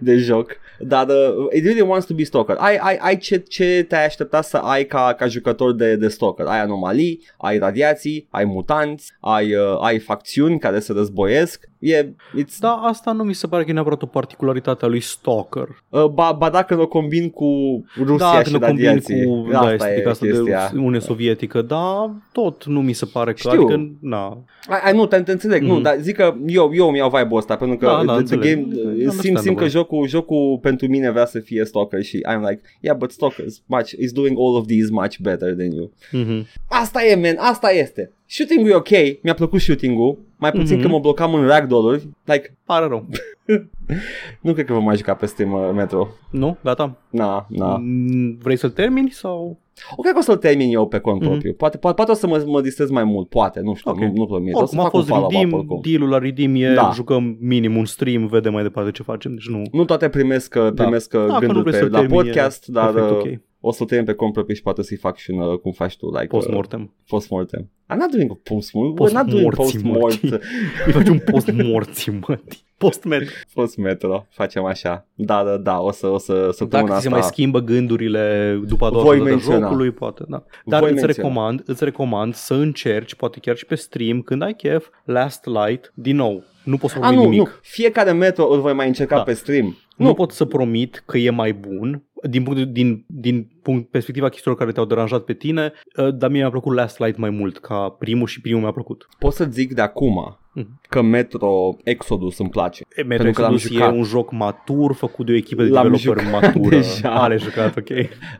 de 0.00 0.16
joc, 0.16 0.50
dar 0.78 1.06
uh, 1.08 1.46
it 1.54 1.64
really 1.64 1.80
wants 1.80 2.06
to 2.06 2.14
be 2.14 2.22
Stalker. 2.22 2.56
Ai, 2.58 2.76
ai, 2.76 2.96
ai 2.96 3.16
ce, 3.16 3.36
ce 3.36 3.84
te-ai 3.88 4.04
aștepta 4.04 4.42
să 4.42 4.56
ai 4.56 4.84
ca, 4.84 5.14
ca 5.18 5.26
jucător 5.26 5.74
de, 5.74 5.96
de 5.96 6.08
Stalker. 6.08 6.46
Ai 6.46 6.60
anomalii, 6.60 7.20
ai 7.38 7.58
radiații, 7.58 8.26
ai 8.30 8.44
mutanți, 8.44 9.12
ai, 9.20 9.54
uh, 9.54 9.78
ai 9.80 9.98
facțiuni 9.98 10.58
care 10.58 10.78
se 10.78 10.92
războiesc. 10.92 11.68
E, 11.78 12.04
it's, 12.12 12.58
Da, 12.60 12.72
asta 12.72 13.12
nu 13.12 13.22
mi 13.22 13.34
se 13.34 13.46
pare 13.46 13.64
că 13.64 13.70
e 13.70 13.72
neapărat 13.72 14.02
o 14.02 14.06
particularitate 14.06 14.84
a 14.84 14.88
lui 14.88 15.00
Stalker. 15.00 15.68
Uh, 15.88 16.04
ba, 16.04 16.32
ba 16.32 16.50
dacă 16.50 16.80
o 16.80 16.86
combin 16.86 17.30
cu 17.30 17.46
Rusia 17.96 18.32
da, 18.32 18.42
și 18.42 18.42
când 18.42 18.62
o 18.62 18.66
combin 18.66 18.84
radiații. 18.84 19.24
cu 19.24 19.48
da, 19.50 19.60
asta 19.60 19.72
estetica 19.72 20.08
e 20.08 20.10
asta 20.10 20.26
chestia. 20.26 20.68
de 20.68 20.76
Uniune 20.76 20.98
Sovietică, 20.98 21.62
da, 21.62 22.14
tot 22.32 22.64
nu 22.64 22.82
mi 22.82 22.92
se 22.92 23.06
pare 23.12 23.32
că, 23.32 23.38
Știu. 23.38 23.50
adică, 23.50 23.96
na, 24.00 24.44
Ai, 24.68 24.80
ai, 24.84 24.92
nu, 24.92 25.06
te, 25.06 25.20
te 25.20 25.32
înțeleg, 25.32 25.60
mm. 25.62 25.66
nu, 25.68 25.74
Mhm. 25.74 25.82
dar 25.82 25.96
zic 26.00 26.16
că 26.16 26.34
eu, 26.46 26.70
eu 26.74 26.90
mi 26.90 26.96
iau 26.98 27.10
vibe-ul 27.10 27.36
ăsta, 27.38 27.56
pentru 27.56 27.76
că 27.76 27.86
Da, 27.86 27.92
da, 27.92 27.98
the, 27.98 28.22
the 28.24 28.34
înțeleg. 28.34 28.42
game, 28.54 28.66
uh, 28.74 28.82
Understandable. 28.84 29.20
simt, 29.22 29.38
simt 29.38 29.56
că 29.56 29.66
jocul, 29.68 30.08
jocul 30.08 30.58
pentru 30.62 30.86
mine 30.88 31.10
vrea 31.10 31.26
să 31.26 31.38
fie 31.38 31.64
Stalker 31.64 32.02
și 32.02 32.24
I'm 32.28 32.40
like, 32.48 32.60
yeah, 32.80 32.96
but 32.96 33.10
Stalker 33.10 33.46
is, 33.46 33.62
much, 33.66 33.90
is 33.98 34.12
doing 34.12 34.38
all 34.38 34.54
of 34.56 34.66
these 34.66 34.88
much 34.90 35.16
better 35.20 35.54
than 35.54 35.70
you. 35.72 35.92
mhm. 36.12 36.46
Asta 36.68 37.04
e, 37.04 37.14
man, 37.14 37.36
asta 37.38 37.70
este. 37.70 38.10
Shooting-ul 38.26 38.70
e 38.70 38.74
ok, 38.74 38.88
mi-a 39.22 39.34
plăcut 39.34 39.60
shooting-ul, 39.60 40.18
mai 40.36 40.50
puțin 40.52 40.76
Mhm. 40.76 40.84
că 40.86 40.92
mă 40.92 40.98
blocam 40.98 41.34
în 41.34 41.46
ragdoll-uri. 41.46 42.08
Like, 42.24 42.56
Pare 42.64 42.86
rău. 42.86 43.06
nu 44.40 44.52
cred 44.52 44.66
că 44.66 44.72
vă 44.72 44.80
mai 44.80 44.96
juca 44.96 45.14
pe 45.14 45.26
Steam 45.26 45.52
uh, 45.52 45.70
Metro. 45.74 46.08
Nu? 46.30 46.56
Gata? 46.64 46.96
Na, 47.10 47.46
na. 47.48 47.76
Mm, 47.76 48.38
Vrei 48.42 48.56
să-l 48.56 48.70
termini 48.70 49.10
sau... 49.10 49.58
O 49.96 50.00
cred 50.02 50.12
că 50.12 50.18
o 50.18 50.22
să-l 50.22 50.36
termin 50.36 50.72
eu 50.72 50.86
pe 50.86 50.98
cont 50.98 51.20
Mhm. 51.20 51.28
propriu. 51.30 51.52
Poate, 51.52 51.76
poate, 51.76 51.96
poate 51.96 52.10
o 52.10 52.14
să 52.14 52.26
mă, 52.26 52.44
mă 52.46 52.60
distrez 52.60 52.90
mai 52.90 53.04
mult, 53.04 53.28
poate, 53.28 53.60
nu 53.60 53.74
știu, 53.74 53.90
Ok. 53.90 53.98
nu, 53.98 54.12
nu 54.14 54.26
promit. 54.26 54.54
O 54.54 54.56
să 54.56 54.62
Oricum 54.62 54.78
a 54.78 54.82
fac 54.82 54.92
un 54.92 54.98
fost 54.98 55.10
follow-up 55.10 55.32
redeem, 55.32 55.52
oricum. 55.52 55.80
deal-ul 55.82 56.08
la 56.08 56.18
redeem 56.18 56.54
e, 56.54 56.74
Da. 56.74 56.90
jucăm 56.94 57.36
minim 57.40 57.76
un 57.76 57.84
stream, 57.84 58.26
vedem 58.26 58.52
mai 58.52 58.62
departe 58.62 58.90
ce 58.90 59.02
facem, 59.02 59.32
deci 59.34 59.48
nu... 59.48 59.62
Nu 59.72 59.84
toate 59.84 60.08
primesc, 60.08 60.54
da. 60.54 60.72
primesc 60.72 61.10
Dacă 61.10 61.26
nu 61.32 61.38
gânduri 61.38 61.60
vrei 61.60 61.72
pe, 61.72 61.78
să-l 61.78 61.90
la 61.90 61.98
termini, 61.98 62.18
e 62.18 62.22
podcast, 62.22 62.66
dar 62.66 62.92
perfect 62.92 63.42
uh, 63.60 63.68
ok. 63.68 63.68
o 63.68 63.72
să-l 63.72 63.86
termin 63.86 64.06
pe 64.06 64.12
cont 64.12 64.32
propriu 64.32 64.54
și 64.54 64.62
poate 64.62 64.82
să-i 64.82 64.96
fac 64.96 65.16
și 65.16 65.30
un, 65.30 65.38
uh, 65.40 65.58
cum 65.58 65.72
faci 65.72 65.96
tu, 65.96 66.06
like, 66.10 66.26
Post-mortem. 66.26 66.80
Uh, 66.80 66.88
post-mortem. 67.08 67.70
I'm 67.92 67.96
not 67.98 68.10
doing 68.10 68.30
a 68.30 68.38
post-mortem. 68.42 69.06
We're 69.08 69.12
not 69.12 69.26
doing 69.26 69.54
Post-morții, 69.54 70.20
post-mortem. 70.20 70.40
Îi 70.86 70.92
faci 70.92 71.08
un 71.08 71.18
post-morții, 71.18 72.12
mă. 72.26 72.38
Post-met. 72.78 73.22
Post-metro. 73.54 74.26
Facem 74.30 74.64
așa. 74.64 75.06
Da, 75.14 75.44
da, 75.44 75.56
da. 75.56 75.80
O 75.80 75.90
să, 75.90 76.06
o 76.06 76.18
să, 76.18 76.48
săptămâna 76.52 76.88
Dacă 76.88 77.00
ți 77.00 77.06
asta. 77.06 77.08
se 77.08 77.08
mai 77.08 77.22
schimbă 77.22 77.60
gândurile 77.60 78.58
după 78.66 78.84
a 78.84 78.90
doua 78.90 79.02
Voi 79.02 79.16
dată 79.18 79.28
menționa. 79.30 79.58
jocului, 79.66 79.90
poate, 79.90 80.24
da. 80.28 80.44
Dar 80.64 80.80
Voi 80.80 80.90
îți 80.92 81.00
menționa. 81.04 81.28
recomand, 81.28 81.62
îți 81.66 81.84
recomand 81.84 82.34
să 82.34 82.54
încerci, 82.54 83.14
poate 83.14 83.38
chiar 83.40 83.56
și 83.56 83.66
pe 83.66 83.74
stream, 83.74 84.22
când 84.22 84.42
ai 84.42 84.54
chef, 84.54 84.86
Last 85.04 85.44
Light, 85.46 85.92
din 85.94 86.16
nou. 86.16 86.42
Nu 86.64 86.76
poți 86.76 86.92
să 86.92 86.98
A, 86.98 87.02
promit 87.02 87.18
nu, 87.24 87.30
nimic. 87.30 87.46
nu. 87.46 87.52
Fiecare 87.62 88.12
metro 88.12 88.48
îl 88.52 88.60
voi 88.60 88.72
mai 88.72 88.86
încerca 88.86 89.16
Da. 89.16 89.22
pe 89.22 89.32
stream. 89.32 89.76
Nu 89.96 90.14
pot 90.14 90.30
să 90.32 90.44
promit 90.44 91.02
că 91.06 91.18
e 91.18 91.30
mai 91.30 91.52
bun 91.52 92.02
din, 92.26 92.42
punct, 92.42 92.62
din, 92.62 93.04
din 93.06 93.48
punct, 93.62 93.90
perspectiva 93.90 94.28
chestiilor 94.28 94.58
care 94.58 94.72
te-au 94.72 94.86
deranjat 94.86 95.22
pe 95.22 95.32
tine, 95.32 95.72
uh, 95.96 96.14
dar 96.14 96.30
mie 96.30 96.40
mi-a 96.40 96.50
plăcut 96.50 96.74
Last 96.74 96.98
Light 96.98 97.16
mai 97.18 97.30
mult 97.30 97.58
ca 97.58 97.88
primul 97.98 98.26
și 98.26 98.40
primul 98.40 98.60
mi-a 98.60 98.70
plăcut. 98.72 99.06
Pot 99.18 99.32
să 99.32 99.44
zic 99.50 99.74
de 99.74 99.80
acum 99.80 100.38
Mhm. 100.56 100.80
că 100.88 101.02
Metro 101.02 101.76
Exodus 101.84 102.38
îmi 102.38 102.48
place. 102.48 102.82
E, 102.96 103.02
Metro 103.02 103.22
Pentru 103.24 103.40
că 103.40 103.46
l-am 103.46 103.52
Exodus 103.54 103.76
e 103.76 103.80
jucat. 103.82 103.96
un 103.96 104.02
joc 104.02 104.32
matur 104.32 104.94
făcut 104.94 105.26
de 105.26 105.32
o 105.32 105.34
echipă 105.34 105.62
de 105.62 105.68
L-am 105.68 105.82
developer 105.90 106.24
jucat 106.24 106.42
matură. 106.42 106.68
deja. 106.76 107.10
A, 107.10 107.26
l-ai 107.26 107.38
jucat, 107.38 107.76
ok. 107.76 107.88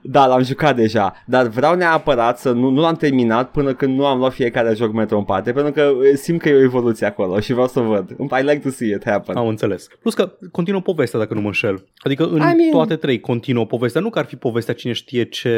Da, 0.02 0.26
l-am 0.26 0.42
jucat 0.42 0.76
deja, 0.76 1.22
dar 1.26 1.46
vreau 1.46 1.74
neapărat 1.74 2.38
să 2.38 2.52
nu, 2.52 2.70
nu 2.70 2.80
l-am 2.80 2.94
terminat 2.94 3.50
până 3.50 3.74
când 3.74 3.96
nu 3.98 4.06
am 4.06 4.18
luat 4.18 4.32
fiecare 4.32 4.74
joc 4.74 4.92
Metro 4.92 5.18
în 5.18 5.24
parte, 5.24 5.52
pentru 5.52 5.72
că 5.72 5.92
eh, 6.04 6.14
simt 6.14 6.40
că 6.40 6.48
e 6.48 6.54
o 6.54 6.62
evoluție 6.62 7.06
acolo 7.06 7.40
și 7.40 7.52
vreau 7.52 7.66
să 7.68 7.80
văd. 7.80 8.10
I 8.10 8.42
like 8.42 8.58
to 8.58 8.68
see 8.68 8.94
it 8.94 9.04
happen. 9.04 9.36
Am 9.36 9.48
înțeles. 9.48 9.86
Plus 10.00 10.14
că 10.14 10.32
continuă 10.52 10.80
povestea, 10.80 11.18
dacă 11.18 11.34
nu 11.34 11.40
mă 11.40 11.46
înșel. 11.46 11.84
Adică 11.98 12.24
în 12.26 12.36
I 12.36 12.40
mean- 12.40 12.70
toate 12.70 12.96
trei 12.96 13.20
continuă 13.20 13.62
povestea. 13.64 13.75
Nu 14.00 14.10
că 14.10 14.18
ar 14.18 14.24
fi 14.24 14.36
povestea 14.36 14.74
cine 14.74 14.92
știe 14.92 15.24
ce... 15.24 15.50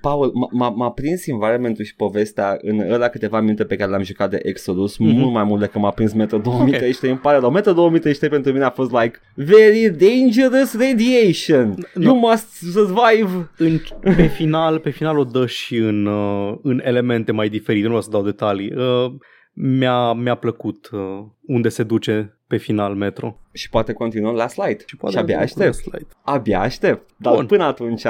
Paul, 0.00 0.30
m- 0.30 0.54
m- 0.70 0.74
m-a 0.74 0.90
prins 0.90 1.26
environmentul 1.26 1.84
și 1.84 1.94
povestea 1.96 2.58
în 2.60 2.78
ăla 2.90 3.08
câteva 3.08 3.40
minute 3.40 3.64
pe 3.64 3.76
care 3.76 3.90
l-am 3.90 4.02
jucat 4.02 4.30
de 4.30 4.38
Exodus, 4.42 4.96
Mhm. 4.96 5.10
mult 5.10 5.32
mai 5.32 5.44
mult 5.44 5.60
decât 5.60 5.80
m-a 5.80 5.90
prins 5.90 6.12
Metro 6.12 6.38
2033, 6.38 7.10
îmi 7.10 7.18
pare 7.20 7.38
rău. 7.38 7.50
Metro 7.50 7.72
2033 7.72 8.30
pentru 8.30 8.52
mine 8.52 8.64
a 8.64 8.70
fost 8.70 8.90
like 8.92 9.18
very 9.34 9.90
dangerous 9.98 10.76
radiation. 10.78 11.74
No. 11.94 12.02
You 12.02 12.16
must 12.18 12.52
survive. 12.72 13.50
În, 13.58 13.78
pe 14.00 14.26
final, 14.26 14.78
pe 14.78 14.90
final 14.90 15.18
o 15.18 15.24
dă 15.24 15.46
și 15.46 15.76
în, 15.76 16.06
uh, 16.06 16.54
în 16.62 16.80
elemente 16.84 17.32
mai 17.32 17.48
diferite. 17.48 17.88
Nu 17.88 17.96
o 17.96 18.00
să 18.00 18.10
dau 18.10 18.22
detalii. 18.22 18.72
Uh, 18.76 19.12
mi-a, 19.52 20.12
mi-a 20.12 20.34
plăcut 20.34 20.88
uh, 20.92 21.00
unde 21.46 21.68
se 21.68 21.82
duce 21.82 22.37
pe 22.48 22.56
final 22.56 22.94
Metro. 22.94 23.38
Și 23.52 23.68
poate 23.68 23.92
continuăm 23.92 24.34
Last 24.34 24.56
Light. 24.56 24.82
Și, 24.86 24.96
poate 24.96 25.16
și 25.16 25.22
abia 25.22 25.38
continuă 25.38 25.68
cu 25.68 25.72
aștept. 25.72 25.92
Last 25.92 25.98
Light. 25.98 26.16
Abia 26.22 26.60
aștept. 26.60 27.10
Dar 27.16 27.34
Bun. 27.34 27.46
până 27.46 27.64
atunci, 27.64 28.02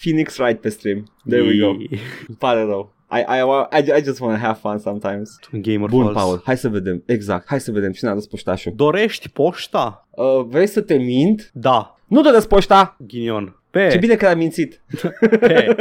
Phoenix 0.00 0.38
Wright 0.38 0.60
pe 0.60 0.68
stream. 0.68 1.12
There 1.28 1.42
we 1.42 1.58
go. 1.58 1.68
Îmi 1.68 2.36
pare 2.38 2.62
rău. 2.62 2.94
I, 3.10 3.18
I, 3.18 3.78
I, 3.78 3.98
I 3.98 4.02
just 4.04 4.20
want 4.20 4.34
to 4.38 4.40
have 4.46 4.58
fun 4.60 4.78
sometimes. 4.78 5.38
Gamer 5.52 5.88
Bun, 5.88 6.02
Falls. 6.02 6.16
Paul, 6.16 6.40
hai 6.44 6.56
să 6.56 6.68
vedem. 6.68 7.02
Exact, 7.06 7.46
hai 7.46 7.60
să 7.60 7.70
vedem 7.70 7.92
cine 7.92 8.10
a 8.10 8.14
dus 8.14 8.26
poștașul. 8.26 8.72
Dorești 8.76 9.28
poșta? 9.28 10.08
Uh, 10.10 10.44
vrei 10.48 10.66
să 10.66 10.80
te 10.80 10.94
mint? 10.94 11.50
Da. 11.52 11.96
Nu 12.06 12.22
doresc 12.22 12.48
poșta! 12.48 12.96
Ghinion. 13.06 13.60
Pe, 13.70 13.88
Ce 13.90 13.98
bine 13.98 14.14
că 14.14 14.26
am 14.26 14.38
mințit. 14.38 14.82
pe. 15.40 15.76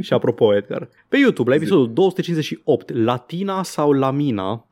Și 0.00 0.12
apropo, 0.12 0.54
Edgar. 0.54 0.88
Pe 1.08 1.16
YouTube, 1.16 1.50
la 1.50 1.56
episodul 1.56 1.92
258, 1.92 2.92
Latina 3.04 3.62
sau 3.62 3.92
Lamina, 3.92 4.52
Uh, 4.52 4.66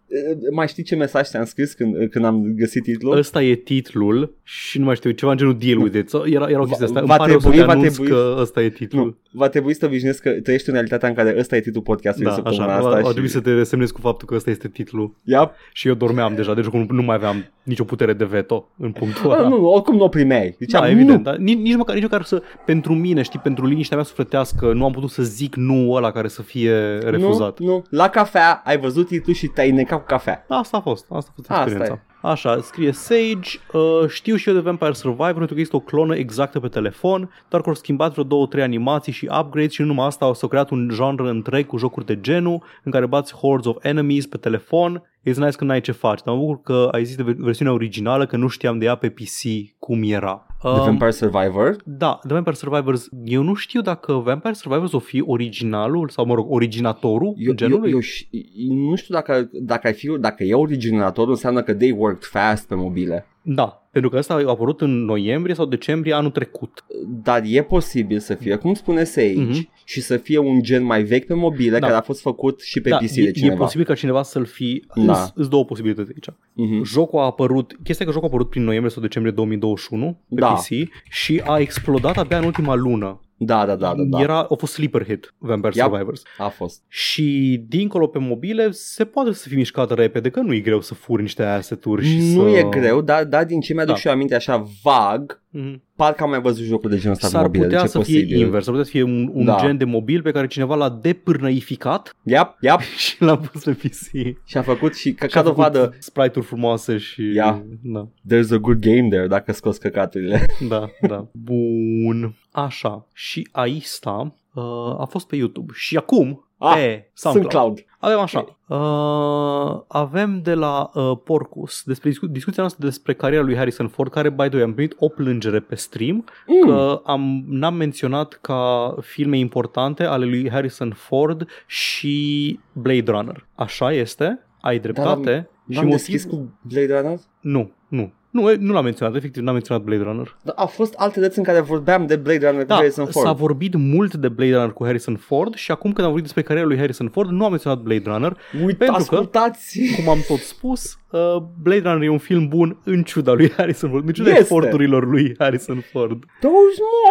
Mai 0.51 0.69
știi 0.69 0.83
ce 0.83 0.95
mesaj 0.97 1.27
ți-am 1.29 1.45
scris 1.45 1.73
când, 1.73 2.11
când 2.11 2.25
am 2.25 2.53
găsit 2.57 2.83
titlul? 2.83 3.17
ăsta 3.17 3.43
e 3.43 3.55
titlul 3.55 4.35
și 4.43 4.79
nu 4.79 4.85
mai 4.85 4.97
știu, 4.97 5.11
ceva 5.11 5.31
în 5.31 5.37
genul 5.37 5.57
deal 5.59 5.79
with 5.79 5.97
it. 5.97 6.09
Sau 6.09 6.27
Era, 6.27 6.49
era 6.51 6.61
o 6.61 6.65
chestie 6.65 6.85
asta. 6.85 6.99
Îmi 6.99 7.09
va 7.09 7.17
pare 7.17 7.31
rău 7.31 7.41
să 7.41 7.49
trebui- 7.49 7.61
te 7.67 7.73
va 7.73 7.79
anunț 7.79 7.93
trebui- 7.95 8.11
că 8.11 8.37
ăsta 8.41 8.63
e 8.63 8.69
titlul. 8.71 9.05
Nu, 9.05 9.17
va 9.39 9.49
trebui 9.49 9.73
să 9.73 9.79
te 9.79 9.87
obișnuiesc 9.87 10.23
că 10.23 10.31
trăiești 10.31 10.69
în 10.69 10.75
realitatea 10.75 11.09
în 11.09 11.15
care 11.15 11.35
ăsta 11.39 11.57
e 11.57 11.61
titlul 11.61 11.83
podcastului 11.83 12.29
Da, 12.29 12.35
săptămâna 12.35 12.65
așa, 12.65 12.75
asta. 12.77 12.89
a, 12.89 12.95
a 12.95 13.03
și... 13.03 13.09
trebuit 13.11 13.31
să 13.31 13.41
te 13.41 13.63
semnezi 13.63 13.93
cu 13.93 14.01
faptul 14.01 14.29
că 14.29 14.35
ăsta 14.35 14.51
este 14.51 14.69
titlul 14.69 15.15
Yep. 15.25 15.51
și 15.73 15.89
eu 15.89 15.95
dormeam 15.95 16.35
deja, 16.35 16.55
deci 16.55 16.65
nu, 16.67 16.87
nu 16.91 17.03
mai 17.03 17.17
aveam 17.17 17.45
nicio 17.69 17.85
putere 17.85 18.13
de 18.13 18.25
veto 18.25 18.69
în 18.79 18.93
punctul 18.93 19.31
Ah, 19.31 19.39
ăla. 19.39 19.49
nu, 19.49 19.67
oricum 19.67 19.97
nu 19.97 20.05
o 20.05 20.09
primeai. 20.09 20.57
Ziceam, 20.59 20.83
da, 20.83 20.89
nu. 20.89 20.95
evident, 20.95 21.23
dar 21.23 21.37
nici, 21.37 21.59
nici, 21.59 21.77
măcar, 21.77 21.95
nici 21.95 22.03
măcar 22.05 22.23
să, 22.23 22.43
pentru 22.67 22.95
mine, 22.95 23.23
știi, 23.23 23.39
pentru 23.39 23.67
liniștea 23.67 23.97
mea 23.97 24.07
sufletească, 24.07 24.73
nu 24.73 24.85
am 24.85 24.93
putut 24.93 25.11
să 25.11 25.23
zic 25.23 25.55
nu 25.55 25.93
ăla 25.93 26.11
care 26.13 26.29
să 26.29 26.43
fie 26.43 26.99
refuzat. 26.99 27.59
Nu, 27.59 27.67
nu. 27.67 27.83
La 27.91 28.09
cafea 28.09 28.63
ai 28.65 28.79
văzut 28.79 29.07
titlul 29.07 29.35
și 29.35 29.47
te-ai 29.47 29.71
necat 29.71 29.99
cu 29.99 30.05
cafea. 30.07 30.45
Asta 30.49 30.77
a 30.77 30.81
fost, 30.81 31.07
asta 31.11 31.31
a 31.31 31.33
fost 31.35 31.51
Asta 31.51 31.63
experiența. 31.63 32.03
Așa, 32.23 32.61
scrie 32.61 32.93
Sage, 32.93 33.59
uh, 33.73 34.09
știu 34.09 34.37
și 34.37 34.49
eu 34.49 34.55
de 34.55 34.61
Vampire 34.61 34.93
Survivor 34.93 35.35
pentru 35.35 35.55
că 35.55 35.61
este 35.61 35.77
o 35.77 35.81
clonă 35.81 36.17
exactă 36.17 36.61
pe 36.61 36.69
telefon, 36.69 37.31
doar 37.49 37.63
că 37.63 37.69
au 37.69 37.75
schimbat 37.75 38.13
vreo 38.13 38.25
două, 38.25 38.47
trei 38.47 38.63
animații 38.63 39.13
și 39.13 39.29
upgrades 39.41 39.73
și 39.73 39.81
nu 39.81 39.87
numai 39.87 40.07
asta, 40.07 40.33
s-au 40.35 40.49
creat 40.49 40.71
un 40.71 40.91
genre 40.95 41.29
întreg 41.29 41.67
cu 41.67 41.77
jocuri 41.79 42.07
de 42.07 42.21
genul 42.21 42.63
în 42.85 42.93
care 42.93 43.07
bați 43.07 43.35
hordes 43.35 43.67
of 43.67 43.77
enemies 43.85 44.27
pe 44.27 44.37
telefon. 44.37 45.03
It's 45.31 45.37
nice 45.37 45.57
că 45.57 45.65
n-ai 45.65 45.81
ce 45.81 45.93
faci, 45.93 46.21
dar 46.25 46.35
mă 46.35 46.41
bucur 46.41 46.61
că 46.63 46.89
ai 46.93 47.05
zis 47.05 47.17
de 47.17 47.23
ver- 47.23 47.37
versiunea 47.39 47.73
originală, 47.75 48.27
că 48.27 48.37
nu 48.37 48.49
știam 48.49 48.79
de 48.79 48.85
ea 48.85 48.95
pe 48.95 49.09
PC 49.09 49.43
cum 49.79 50.03
era. 50.03 50.47
The 50.59 50.69
Um, 50.69 50.77
Vampire 50.85 51.11
Survivor. 51.11 51.77
da, 51.85 52.19
The 52.27 52.33
Vampire 52.35 52.55
Survivors, 52.55 53.09
eu 53.25 53.43
nu 53.43 53.55
știu 53.55 53.81
dacă 53.81 54.13
Vampire 54.13 54.53
Survivors 54.53 54.93
o 54.93 54.99
fi 54.99 55.23
originalul 55.27 56.09
sau, 56.09 56.27
mă 56.27 56.35
rog, 56.35 56.51
originatorul 56.51 57.35
Eu, 57.37 57.47
eu, 57.47 57.53
genului. 57.55 57.91
eu, 57.91 57.99
ș- 58.01 58.29
nu 58.69 58.95
știu 58.95 59.15
dacă, 59.15 59.49
dacă, 59.53 59.87
ai 59.87 59.93
fi, 59.93 60.07
dacă 60.21 60.45
e 60.45 60.55
originatorul, 60.55 61.31
înseamnă 61.31 61.63
că 61.63 61.75
they 61.75 61.95
worked 61.99 62.23
fast 62.25 62.67
pe 62.69 62.75
mobile. 62.75 63.27
Da, 63.51 63.89
pentru 63.91 64.11
că 64.11 64.17
ăsta 64.17 64.35
a 64.35 64.49
apărut 64.49 64.81
în 64.81 65.05
noiembrie 65.05 65.55
sau 65.55 65.65
decembrie 65.67 66.13
anul 66.13 66.31
trecut. 66.31 66.85
Dar 67.23 67.43
e 67.45 67.63
posibil 67.63 68.19
să 68.19 68.35
fie, 68.35 68.57
cum 68.57 68.75
spune 68.75 69.05
Sage, 69.05 69.35
Mhm. 69.35 69.69
și 69.85 70.01
să 70.01 70.17
fie 70.17 70.39
un 70.39 70.63
gen 70.63 70.83
mai 70.83 71.03
vechi 71.03 71.27
pe 71.27 71.35
mobile 71.35 71.79
Da. 71.79 71.87
care 71.87 71.99
a 71.99 72.01
fost 72.01 72.21
făcut 72.21 72.61
și 72.61 72.81
pe 72.81 72.89
da, 72.89 72.97
PC 72.97 73.17
e, 73.17 73.23
de 73.23 73.29
e 73.29 73.31
cineva. 73.31 73.57
posibil 73.57 73.85
ca 73.87 73.95
cineva 73.95 74.23
să-l 74.23 74.45
fi... 74.45 74.85
Da. 74.95 75.31
Îs 75.35 75.49
două 75.49 75.65
posibilități 75.65 76.11
aici. 76.15 76.37
Mhm. 76.53 76.85
Jocul 76.85 77.19
a 77.19 77.25
apărut, 77.25 77.77
chestia 77.83 78.05
e 78.05 78.09
că 78.09 78.15
jocul 78.15 78.29
a 78.29 78.31
apărut 78.33 78.51
prin 78.51 78.63
noiembrie 78.65 78.93
sau 78.93 79.03
decembrie 79.03 79.35
2021 79.35 80.21
pe 80.29 80.35
Da. 80.41 80.53
PC 80.53 80.67
și 81.11 81.43
a 81.47 81.59
explodat 81.59 82.17
abia 82.17 82.39
în 82.39 82.45
ultima 82.45 82.75
lună. 82.75 83.21
Da, 83.41 83.67
da, 83.67 83.77
da, 83.77 83.95
da, 83.97 84.03
da. 84.03 84.21
Era, 84.21 84.39
a 84.43 84.55
fost 84.59 84.73
sleeper 84.73 85.05
hit 85.05 85.35
Vampire 85.39 85.73
Yep. 85.77 85.87
Survivors. 85.87 86.23
A 86.39 86.49
fost. 86.49 86.83
Și 86.89 87.61
dincolo 87.69 88.07
pe 88.07 88.19
mobile 88.19 88.71
se 88.71 89.05
poate 89.05 89.33
să 89.33 89.49
fie 89.49 89.57
mișcat 89.57 89.91
repede, 89.95 90.29
că 90.31 90.41
nu 90.41 90.53
e 90.55 90.61
greu 90.61 90.81
să 90.81 90.95
furi 90.95 91.23
niște 91.23 91.43
asset-uri 91.43 92.05
și 92.07 92.17
Nu 92.35 92.51
să... 92.51 92.57
e 92.59 92.63
greu, 92.71 93.01
dar, 93.01 93.25
dar 93.25 93.45
din 93.45 93.61
ce 93.61 93.73
mi-aduc 93.73 93.93
Da. 93.95 94.01
și 94.01 94.07
eu 94.07 94.13
aminte 94.13 94.35
așa 94.35 94.67
vag, 94.83 95.43
Mhm. 95.51 95.83
parcă 95.97 96.23
am 96.23 96.31
mai 96.31 96.41
văzut 96.41 96.65
jocul 96.65 96.91
de 96.91 96.97
genul 96.97 97.13
ăsta 97.13 97.27
pe 97.27 97.33
S-ar 97.33 97.43
mobile. 97.43 97.63
putea 97.65 97.79
deci 97.79 97.89
e 97.89 97.91
să 97.91 98.01
fie 98.01 98.15
posibil. 98.21 98.41
invers, 98.45 98.65
s-ar 98.65 98.73
putea 98.75 98.85
să 98.85 98.91
fie 98.97 99.03
un, 99.03 99.31
un 99.35 99.45
Da. 99.45 99.57
gen 99.61 99.77
de 99.77 99.85
mobil 99.85 100.23
pe 100.23 100.31
care 100.31 100.47
cineva 100.47 100.75
l-a 100.75 100.99
depârnăificat 101.03 102.17
Yep, 102.23 102.57
yep. 102.61 102.81
și 103.07 103.23
l-a 103.23 103.37
pus 103.39 103.65
pe 103.65 103.71
PC. 103.73 104.37
Și 104.45 104.57
a 104.57 104.63
făcut 104.63 104.95
și 104.97 105.13
ca, 105.13 105.27
Și 105.27 105.33
ca 105.33 105.41
a 105.41 105.43
făcut 105.43 105.57
dovadă, 105.57 105.95
sprite-uri 105.99 106.47
frumoase 106.47 106.97
și... 106.99 107.33
Ia. 107.35 107.65
Da, 107.83 108.09
there's 108.35 108.51
a 108.53 108.57
good 108.57 108.79
game 108.79 109.09
there 109.09 109.27
dacă 109.27 109.53
scoți 109.53 109.81
căcaturile. 109.81 110.47
da, 110.69 110.89
da. 111.09 111.27
Bun. 111.51 112.37
Așa. 112.65 113.07
Și 113.13 113.49
Aista 113.53 114.33
uh, 114.55 114.63
a 114.99 115.07
fost 115.11 115.27
pe 115.27 115.37
YouTube. 115.37 115.73
Și 115.77 115.97
acum 115.97 116.43
Ah, 116.61 116.75
pe 116.75 117.11
Sunt 117.15 117.33
SoundCloud. 117.35 117.75
cloud. 117.75 117.85
Avem 117.99 118.19
așa. 118.19 118.57
Uh, 118.67 119.81
avem 119.89 120.41
de 120.43 120.55
la 120.55 120.91
uh, 120.95 121.13
Porcus 121.25 121.83
despre 121.85 122.09
discu- 122.09 122.27
discuția 122.27 122.63
noastră 122.63 122.85
despre 122.87 123.15
cariera 123.15 123.45
lui 123.45 123.57
Harrison 123.57 123.89
Ford, 123.89 124.11
care, 124.11 124.31
by 124.31 124.43
the 124.49 124.53
way, 124.57 124.63
am 124.63 124.73
primit 124.73 124.95
o 124.99 125.09
plângere 125.09 125.61
pe 125.61 125.75
stream 125.75 126.25
Mm. 126.47 126.69
că 126.69 127.01
am, 127.05 127.45
n-am 127.49 127.75
menționat 127.75 128.39
ca 128.41 128.95
filme 129.01 129.39
importante 129.39 130.05
ale 130.05 130.25
lui 130.25 130.51
Harrison 130.51 130.93
Ford 130.93 131.49
și 131.67 132.59
Blade 132.73 133.11
Runner. 133.11 133.47
Așa 133.55 133.93
este, 133.93 134.39
ai 134.61 134.79
dreptate. 134.79 135.49
și 135.71 135.77
N-am 135.79 135.89
deschis 135.91 136.25
cu 136.25 136.59
Blade 136.63 136.99
Runner? 137.01 137.19
Nu, 137.41 137.71
nu. 137.89 138.13
Nu, 138.31 138.51
e- 138.51 138.57
nu 138.61 138.73
l-am 138.73 138.85
menționat, 138.85 139.15
efectiv 139.15 139.43
n-am 139.43 139.53
menționat 139.55 139.83
Blade 139.83 140.03
Runner. 140.03 140.37
Dar 140.43 140.55
au 140.59 140.67
fost 140.67 140.95
alte 140.97 141.21
dăți 141.21 141.39
în 141.39 141.45
care 141.45 141.61
vorbeam 141.61 142.07
de 142.07 142.17
Blade 142.17 142.47
Runner 142.47 142.61
cu 142.63 142.67
Da, 142.69 142.75
Harrison 142.75 143.07
Ford. 143.07 143.27
s-a 143.27 143.33
vorbit 143.33 143.75
mult 143.75 144.15
de 144.15 144.29
Blade 144.29 144.53
Runner 144.53 144.71
cu 144.71 144.85
Harrison 144.85 145.17
Ford 145.17 145.55
și 145.55 145.71
acum 145.71 145.93
când 145.93 145.99
am 146.07 146.13
vorbit 146.13 146.23
despre 146.23 146.43
cariera 146.43 146.69
lui 146.69 146.79
Harrison 146.79 147.09
Ford, 147.09 147.31
nu 147.31 147.45
am 147.45 147.51
menționat 147.51 147.79
Blade 147.79 148.03
Runner. 148.05 148.37
Uite, 148.65 148.77
pentru 148.85 148.87
că- 148.95 149.15
ascultați! 149.15 149.81
Cum 149.97 150.09
am 150.09 150.19
tot 150.29 150.37
spus, 150.39 150.99
uh, 151.11 151.37
Blade 151.63 151.81
Runner 151.89 152.03
e 152.03 152.09
un 152.11 152.19
film 152.19 152.49
bun 152.49 152.79
în 152.85 153.03
ciuda 153.03 153.33
lui 153.33 153.51
Harrison 153.57 153.91
Ford, 153.91 154.07
în 154.07 154.13
ciuda 154.13 154.29
Este. 154.29 154.41
eforturilor 154.41 155.07
lui 155.09 155.35
Harrison 155.39 155.81
Ford. 155.93 156.25
Da, 156.41 156.49
mă, 156.49 156.57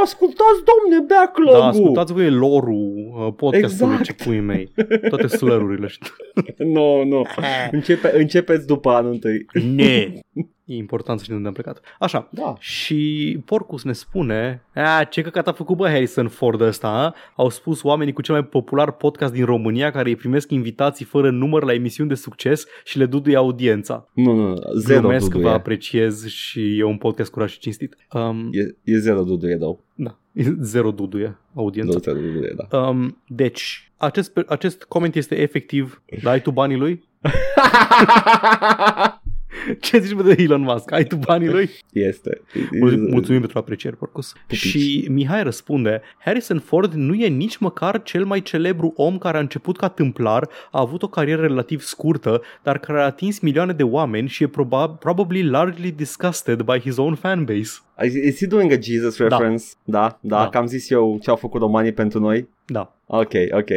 ascultați, 0.03 0.59
domne, 0.69 1.05
backlog-ul! 1.15 1.59
Da, 1.59 1.65
ascultați 1.67 2.13
voi 2.13 2.29
lorul 2.31 2.95
uh, 3.27 3.33
podcastului, 3.35 3.95
Exact. 3.99 4.03
ce 4.17 4.23
pui 4.23 4.39
mei. 4.39 4.71
Toate 5.09 5.27
slărurile. 5.27 5.89
Nu, 6.57 7.03
nu. 7.11 7.25
Începe, 7.71 8.11
începeți 8.19 8.67
după 8.67 8.89
anul 8.89 9.11
întâi. 9.11 9.45
Ne. 9.75 10.13
E 10.69 10.75
important 10.75 11.17
să 11.17 11.23
știm 11.23 11.35
unde 11.37 11.47
am 11.47 11.53
plecat. 11.53 11.81
Așa. 11.99 12.27
Da. 12.31 12.55
Și 12.59 13.39
Porcus 13.45 13.83
ne 13.83 13.93
spune 13.93 14.63
a, 14.75 15.03
ce 15.03 15.21
căcat 15.21 15.47
a 15.47 15.51
făcut 15.51 15.75
bă 15.77 15.87
Harrison 15.87 16.27
Ford 16.27 16.61
ăsta 16.61 16.87
a? 16.87 17.15
Au 17.35 17.49
spus 17.49 17.83
oamenii 17.83 18.13
cu 18.13 18.21
cel 18.21 18.33
mai 18.35 18.43
popular 18.45 18.91
podcast 18.91 19.33
din 19.33 19.45
România 19.45 19.91
care 19.91 20.09
îi 20.09 20.15
primesc 20.15 20.51
invitații 20.51 21.05
fără 21.05 21.29
număr 21.31 21.63
la 21.63 21.73
emisiuni 21.73 22.09
de 22.09 22.15
succes 22.15 22.65
și 22.83 22.97
le 22.97 23.05
duduie 23.05 23.35
audiența. 23.35 24.09
Nu, 24.13 24.33
nu, 24.33 24.47
nu, 24.47 24.55
zero 24.79 24.99
Glumesc, 24.99 25.29
dudu 25.31 25.41
vă 25.43 25.49
e. 25.49 25.51
apreciez 25.53 26.27
și 26.27 26.77
e 26.77 26.83
un 26.83 26.97
podcast 26.97 27.31
curat 27.31 27.49
și 27.49 27.59
cinstit. 27.59 27.97
Um, 28.13 28.49
E, 28.51 28.75
e 28.83 28.97
zero 28.97 29.23
dudu 29.23 29.47
e, 29.49 29.55
dau. 29.55 29.83
da, 29.93 30.17
e 30.31 30.43
zero 30.61 30.91
duduie 30.91 31.37
audiența. 31.53 31.93
Nu, 31.93 31.99
zero 31.99 32.19
dudu 32.19 32.45
e, 32.45 32.53
da. 32.69 32.77
Um, 32.77 33.21
deci, 33.27 33.91
acest, 33.97 34.37
acest 34.47 34.83
coment 34.83 35.15
este 35.15 35.41
efectiv, 35.41 36.01
dai 36.23 36.41
tu 36.41 36.51
banii 36.51 36.77
lui? 36.77 37.03
Ce 39.79 39.99
zici 39.99 40.13
bă 40.13 40.21
de 40.23 40.35
Elon 40.43 40.61
Musk? 40.61 40.91
Ai 40.91 41.03
tu 41.03 41.15
banii 41.15 41.47
lui? 41.49 41.69
este. 41.93 42.41
Mul- 42.79 42.97
Mulțumim 43.09 43.39
pentru 43.39 43.57
aprecieri, 43.57 43.97
Porcus. 43.97 44.33
Pupici. 44.41 44.57
Și 44.57 45.07
Mihai 45.09 45.43
răspunde, 45.43 46.01
Harrison 46.19 46.59
Ford 46.59 46.93
nu 46.93 47.13
e 47.13 47.27
nici 47.27 47.57
măcar 47.57 48.03
cel 48.03 48.25
mai 48.25 48.41
celebru 48.41 48.93
om 48.95 49.17
care 49.17 49.37
a 49.37 49.39
început 49.39 49.77
ca 49.77 49.87
tâmplar, 49.87 50.49
a 50.71 50.79
avut 50.79 51.03
o 51.03 51.07
carieră 51.07 51.41
relativ 51.41 51.81
scurtă, 51.81 52.41
dar 52.63 52.77
care 52.79 52.99
a 52.99 53.05
atins 53.05 53.39
milioane 53.39 53.73
de 53.73 53.83
oameni 53.83 54.27
și 54.27 54.43
e 54.43 54.47
proba- 54.47 54.97
probably 54.99 55.43
largely 55.43 55.91
disgusted 55.91 56.61
by 56.61 56.79
his 56.79 56.97
own 56.97 57.15
fanbase. 57.15 57.71
Is 58.25 58.37
he 58.39 58.45
doing 58.47 58.71
a 58.71 58.77
Jesus 58.81 59.17
reference? 59.17 59.65
Da, 59.83 60.17
da, 60.21 60.37
Da. 60.43 60.49
că 60.49 60.57
am 60.57 60.65
zis 60.65 60.89
eu 60.89 61.17
ce 61.21 61.29
au 61.29 61.35
făcut 61.35 61.61
romanii 61.61 61.91
pentru 61.91 62.19
noi. 62.19 62.47
Da. 62.67 62.91
Ok, 63.09 63.31
ok. 63.51 63.67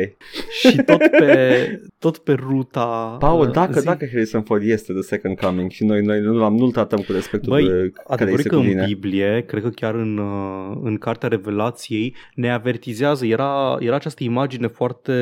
Și 0.61 0.76
tot 0.76 0.98
pe, 1.18 1.81
tot 1.98 2.18
pe 2.18 2.33
ruta... 2.33 3.16
Paul, 3.18 3.46
uh, 3.46 3.53
dacă, 3.53 3.79
zi- 3.79 3.85
dacă 3.85 4.07
Harrison 4.11 4.42
Ford 4.42 4.62
este 4.64 4.92
The 4.92 5.03
Second 5.03 5.38
Coming 5.38 5.70
și 5.70 5.85
noi, 5.85 6.00
noi 6.00 6.20
nu, 6.20 6.33
l-am, 6.33 6.57
nu-l 6.57 6.70
tratăm 6.70 6.98
cu 6.98 7.12
respectul 7.12 7.53
Băi, 7.53 7.62
de 7.64 7.68
care 7.68 7.90
Adevărul 8.07 8.37
este 8.38 8.48
că 8.48 8.55
în 8.55 8.61
cuvine. 8.61 8.85
Biblie, 8.87 9.44
cred 9.46 9.62
că 9.62 9.68
chiar 9.68 9.94
în, 9.94 10.18
uh, 10.18 10.79
în 10.83 10.96
Cartea 10.96 11.29
Revelației, 11.29 12.14
ne 12.35 12.53
avertizează, 12.53 13.26
era, 13.26 13.76
era 13.81 13.94
această 13.94 14.24
imagine 14.24 14.66
foarte... 14.66 15.12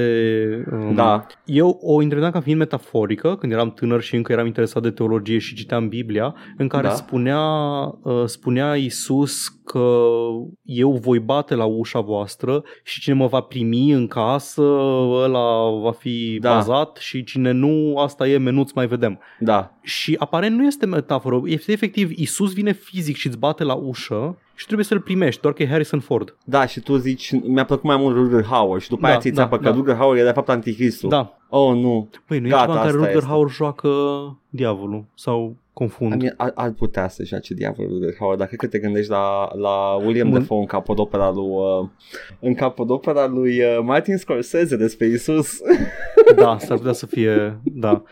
Um, 0.73 0.95
Da, 0.95 1.27
Eu 1.45 1.79
o 1.83 2.03
interpretam 2.03 2.33
ca 2.33 2.41
fiind 2.41 2.59
metaforică, 2.59 3.37
când 3.37 3.53
eram 3.53 3.71
tânăr 3.71 4.01
și 4.01 4.17
încă 4.17 4.33
eram 4.33 4.47
interesat 4.47 4.83
de 4.83 4.91
teologie 4.91 5.39
și 5.39 5.55
citeam 5.55 5.89
Biblia, 5.89 6.35
în 6.57 6.69
care 6.69 6.87
Da. 6.87 6.95
spunea, 6.95 7.41
uh, 8.03 8.25
spunea 8.25 8.77
Iisus 8.77 9.49
că 9.65 9.97
eu 10.63 10.93
voi 10.93 11.19
bate 11.19 11.55
la 11.55 11.65
ușa 11.65 12.01
voastră 12.01 12.63
și 12.85 13.01
cine 13.01 13.15
mă 13.15 13.27
va 13.27 13.41
primi 13.41 13.58
în 13.93 14.07
casă, 14.07 14.63
ăla 15.25 15.71
va 15.83 15.91
fi 15.93 16.39
Da. 16.41 16.53
bazat 16.55 16.97
și 16.97 17.25
cine 17.25 17.51
nu, 17.51 17.97
asta 17.97 18.29
e, 18.29 18.39
menuț 18.39 18.73
mai 18.73 18.87
vedem. 18.87 19.19
da. 19.41 19.71
Și 19.83 20.17
aparent 20.19 20.57
nu 20.57 20.65
este 20.67 20.87
metaforă, 20.87 21.41
este 21.45 21.73
efectiv 21.73 22.11
Isus 22.19 22.53
vine 22.53 22.73
fizic 22.73 23.17
și 23.17 23.27
îți 23.27 23.39
bate 23.39 23.65
la 23.65 23.75
ușă 23.75 24.37
și 24.55 24.65
trebuie 24.65 24.87
să-l 24.87 25.01
primești, 25.01 25.41
doar 25.41 25.55
că 25.55 25.63
e 25.63 25.69
Harrison 25.69 26.01
Ford. 26.01 26.37
Da, 26.45 26.67
și 26.67 26.81
tu 26.81 26.97
zici, 26.97 27.33
mi-a 27.47 27.65
plăcut 27.65 27.85
mai 27.85 27.97
mult 27.97 28.17
Rutger 28.17 28.45
Hauer 28.45 28.81
și 28.81 28.89
după 28.89 29.01
Da, 29.03 29.09
aia 29.09 29.19
ți 29.19 29.29
da, 29.29 29.35
țeapă 29.35 29.57
că 29.57 29.63
da. 29.63 29.71
Rutger 29.75 29.97
Hauer 29.97 30.21
e 30.21 30.25
de 30.25 30.31
fapt 30.33 30.49
anticristul. 30.49 31.09
Da. 31.09 31.33
Oh, 31.49 31.75
nu. 31.75 32.09
Păi, 32.27 32.39
nu 32.39 32.49
Gata, 32.49 32.63
e 32.63 32.67
ceva 32.67 32.73
în 32.73 32.79
care 32.79 32.89
asta 32.89 32.99
Rutger 32.99 33.17
este. 33.17 33.29
Hauer 33.29 33.51
joacă 33.51 33.89
diavolul 34.49 35.05
sau 35.15 35.57
I 35.68 35.68
confund. 35.79 36.23
mean, 36.23 36.35
ar, 36.37 36.53
ar 36.55 36.71
putea 36.71 37.09
să 37.09 37.25
joace 37.25 37.55
diavolul 37.55 37.93
Rutger 37.93 38.15
Hauer, 38.19 38.37
dacă 38.37 38.57
cred 38.57 38.71
că 38.71 38.77
te 38.77 38.83
gândești 38.83 39.11
la, 39.11 39.49
la 39.55 39.95
William 40.05 40.31
Bun. 40.31 40.39
Dafoe 40.39 40.59
în 40.59 40.67
capodopera 40.67 41.31
lui, 41.31 41.51
uh, 41.51 41.89
în 42.41 42.55
capodopera 42.55 43.27
lui 43.27 43.61
uh, 43.61 43.79
Martin 43.83 44.17
Scorsese 44.17 44.77
despre 44.77 45.07
Isus. 45.07 45.61
Da, 46.37 46.57
s-ar 46.59 46.77
putea 46.77 46.93
să 46.93 47.07
fie, 47.07 47.61
da. 47.63 48.03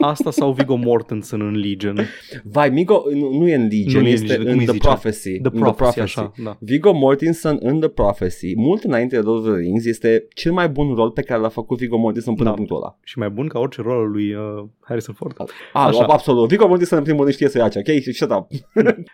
Asta 0.00 0.30
sau 0.30 0.52
Viggo 0.52 0.76
Mortensen 0.76 1.40
în 1.40 1.56
Legion. 1.56 1.98
Vai, 2.44 2.70
Migo 2.70 3.02
nu, 3.14 3.32
nu 3.38 3.48
e 3.48 3.54
în 3.54 3.62
Legion, 3.70 4.00
Nu 4.02 4.08
e 4.08 4.10
în 4.10 4.14
este 4.16 4.26
Legion, 4.26 4.44
cum 4.44 4.52
în 4.52 4.58
îi 4.58 4.64
The 4.64 4.72
zice? 4.72 4.86
Prophecy. 4.88 5.40
The 5.40 5.50
In 5.54 5.60
Prophecy, 5.60 6.00
așa, 6.00 6.32
da. 6.44 6.56
Viggo 6.60 6.92
Mortensen 6.92 7.58
în 7.60 7.80
The 7.80 7.88
Prophecy, 7.88 8.52
mult 8.56 8.82
înainte 8.84 9.16
de 9.16 9.22
Lord 9.22 9.46
of 9.46 9.52
the 9.52 9.60
Rings, 9.60 9.84
este 9.84 10.26
cel 10.34 10.52
mai 10.52 10.68
bun 10.68 10.94
rol 10.94 11.10
pe 11.10 11.22
care 11.22 11.40
l-a 11.40 11.48
făcut 11.48 11.78
Viggo 11.78 11.96
Mortensen 11.96 12.34
până 12.34 12.44
Da. 12.44 12.50
în 12.50 12.56
punctul 12.56 12.76
ăla. 12.76 12.98
Și 13.04 13.18
mai 13.18 13.30
bun 13.30 13.46
ca 13.46 13.58
orice 13.58 13.82
rol 13.82 13.98
al 14.04 14.10
lui 14.10 14.34
uh, 14.34 14.64
Harrison 14.80 15.14
Ford. 15.14 15.34
Ah, 15.38 15.46
Așa. 15.72 16.04
absolut. 16.04 16.48
Viggo 16.48 16.66
Mortensen 16.68 16.98
în 16.98 17.04
primul 17.04 17.20
rând 17.22 17.34
știe 17.34 17.48
să 17.48 17.58
ia 17.58 17.64
ok? 17.64 18.14
Shut 18.14 18.30
up. 18.30 18.46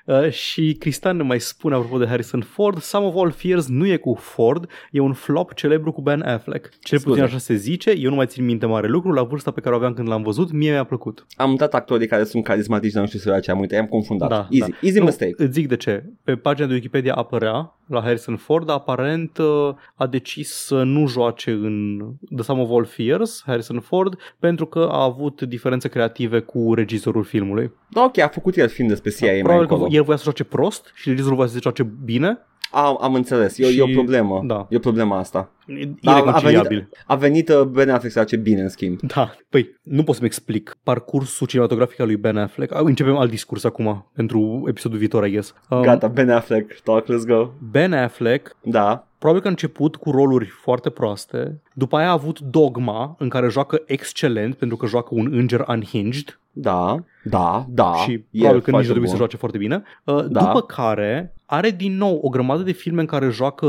Uh, 0.07 0.31
și 0.31 0.77
Cristian 0.79 1.17
ne 1.17 1.23
mai 1.23 1.41
spune, 1.41 1.75
apropo 1.75 1.99
de 1.99 2.07
Harrison 2.07 2.41
Ford, 2.41 2.79
Some 2.81 3.07
of 3.07 3.15
All 3.17 3.31
Fears 3.31 3.69
nu 3.69 3.87
e 3.87 3.97
cu 3.97 4.15
Ford, 4.21 4.71
e 4.91 5.01
un 5.01 5.13
flop 5.13 5.55
celebru 5.55 5.93
cu 5.93 6.01
Ben 6.03 6.23
Affleck. 6.23 6.69
Cel 6.81 6.99
Scuze. 6.99 7.05
puțin 7.05 7.23
așa 7.23 7.39
se 7.39 7.55
zice, 7.55 7.91
eu 7.99 8.11
nu 8.11 8.17
mai 8.17 8.27
țin 8.27 8.45
minte 8.45 8.67
mare 8.67 8.89
lucru, 8.89 9.13
la 9.13 9.23
vârsta 9.23 9.51
pe 9.51 9.61
care 9.61 9.75
o 9.75 9.79
aveam 9.79 9.93
când 9.95 10.09
l-am 10.09 10.23
văzut, 10.23 10.53
mie 10.53 10.75
mi-a 10.77 10.85
plăcut. 10.89 11.27
Am 11.37 11.55
dat 11.55 11.75
actorii 11.75 12.07
care 12.07 12.25
sunt 12.25 12.45
carismatici, 12.45 12.93
dar 12.93 13.03
nu 13.03 13.09
știu 13.09 13.19
să 13.19 13.31
ia 13.31 13.41
ce 13.41 13.51
am 13.51 13.61
uitat, 13.61 13.79
i-am 13.79 13.87
confundat. 13.87 14.29
Da, 14.29 14.47
easy, 14.51 14.71
da. 14.71 14.77
easy 14.83 14.99
Nu, 14.99 15.05
mistake. 15.05 15.35
Îți 15.37 15.53
zic 15.53 15.69
de 15.69 15.77
ce. 15.77 16.05
Pe 16.25 16.37
pagina 16.37 16.67
de 16.67 16.73
Wikipedia 16.75 17.15
apărea 17.15 17.75
la 17.87 18.01
Harrison 18.01 18.37
Ford, 18.37 18.71
aparent 18.71 19.39
uh, 19.39 19.75
a 19.95 20.07
decis 20.07 20.51
să 20.53 20.83
nu 20.83 21.07
joace 21.07 21.51
în 21.51 21.99
The 22.35 22.43
Sum 22.45 22.59
of 22.61 22.71
All 22.71 22.85
Fears, 22.85 23.43
Harrison 23.47 23.81
Ford, 23.81 24.15
pentru 24.39 24.67
că 24.67 24.89
a 24.93 25.03
avut 25.03 25.43
diferențe 25.43 25.89
creative 25.89 26.41
cu 26.41 26.75
regizorul 26.75 27.25
filmului. 27.25 27.73
Da, 27.91 28.03
ok, 28.05 28.19
a 28.19 28.29
făcut 28.29 28.57
el 28.57 28.69
film 28.69 28.89
despre 28.89 29.11
CIA 29.11 29.27
mai 29.33 29.41
Probabil 29.41 29.67
că 29.67 29.73
încolo. 29.73 29.93
el 29.95 30.03
voia 30.03 30.17
să 30.17 30.23
joace 30.23 30.45
prost 30.45 30.93
și 30.95 31.09
regizorul 31.09 31.37
voia 31.37 31.49
să 31.49 31.59
joace 31.63 31.83
bine. 32.05 32.39
Am, 32.71 32.99
am 33.01 33.15
înțeles, 33.15 33.59
e, 33.59 33.65
o- 33.65 33.69
e 33.69 33.83
o 33.83 33.87
Și- 33.87 33.93
problemă. 33.93 34.43
da. 34.47 34.67
E 34.71 34.77
o 34.77 34.79
problemă 34.79 35.15
asta. 35.15 35.51
E 35.67 35.85
Da, 36.03 36.13
a 36.15 36.17
ireconciliabil. 36.19 36.69
venit, 36.69 36.89
a 37.07 37.15
venit 37.15 37.49
uh, 37.49 37.63
Ben 37.63 37.91
Affleck 37.91 38.13
să 38.13 38.19
face 38.19 38.37
bine, 38.37 38.61
în 38.63 38.69
schimb. 38.69 39.01
Da, 39.01 39.35
păi, 39.49 39.79
nu 39.83 40.03
pot 40.03 40.15
să-mi 40.15 40.27
explic 40.27 40.77
parcursul 40.83 41.47
cinematografic 41.47 42.01
al 42.01 42.07
lui 42.07 42.17
Ben 42.17 42.37
Affleck. 42.37 42.75
Ah, 42.75 42.81
Începem 42.85 43.17
alt 43.17 43.31
discurs 43.31 43.65
acum, 43.65 44.11
pentru 44.15 44.65
episodul 44.69 44.99
viitor, 44.99 45.27
I 45.27 45.31
guess. 45.31 45.55
Um, 45.69 45.83
Gata, 45.83 46.09
Ben 46.09 46.31
Affleck, 46.31 46.81
talk, 46.81 47.05
let's 47.05 47.27
go. 47.27 47.51
Ben 47.71 47.93
Affleck 47.93 48.57
Da, 48.63 49.01
Probabil 49.19 49.43
că 49.43 49.49
a 49.49 49.57
început 49.57 49.97
cu 49.97 50.11
roluri 50.11 50.47
foarte 50.47 50.91
proaste, 50.91 51.61
după 51.75 51.97
aia 51.97 52.09
a 52.09 52.13
avut 52.13 52.41
Dogma, 52.41 53.15
în 53.19 53.29
care 53.29 53.49
joacă 53.49 53.83
excelent, 53.87 54.55
pentru 54.55 54.77
că 54.77 54.87
joacă 54.87 55.09
un 55.11 55.29
înger 55.33 55.65
unhinged 55.69 56.39
da, 56.59 56.97
da, 57.25 57.67
da. 57.69 57.93
și 57.95 58.13
e 58.13 58.21
probabil 58.39 58.61
că 58.61 58.71
nici 58.71 58.79
nu 58.81 58.85
foarte 58.85 58.85
trebuie 58.85 59.09
să 59.09 59.17
bun. 59.17 59.19
joace 59.19 59.37
foarte 59.37 59.59
bine. 59.59 59.83
Uh, 60.05 60.25
Da. 60.29 60.41
După 60.41 60.61
care 60.63 61.35
are 61.47 61.71
din 61.71 61.97
nou 61.97 62.19
o 62.23 62.29
grămadă 62.29 62.63
de 62.63 62.73
filme 62.73 63.01
în 63.01 63.07
care 63.07 63.29
joacă 63.29 63.67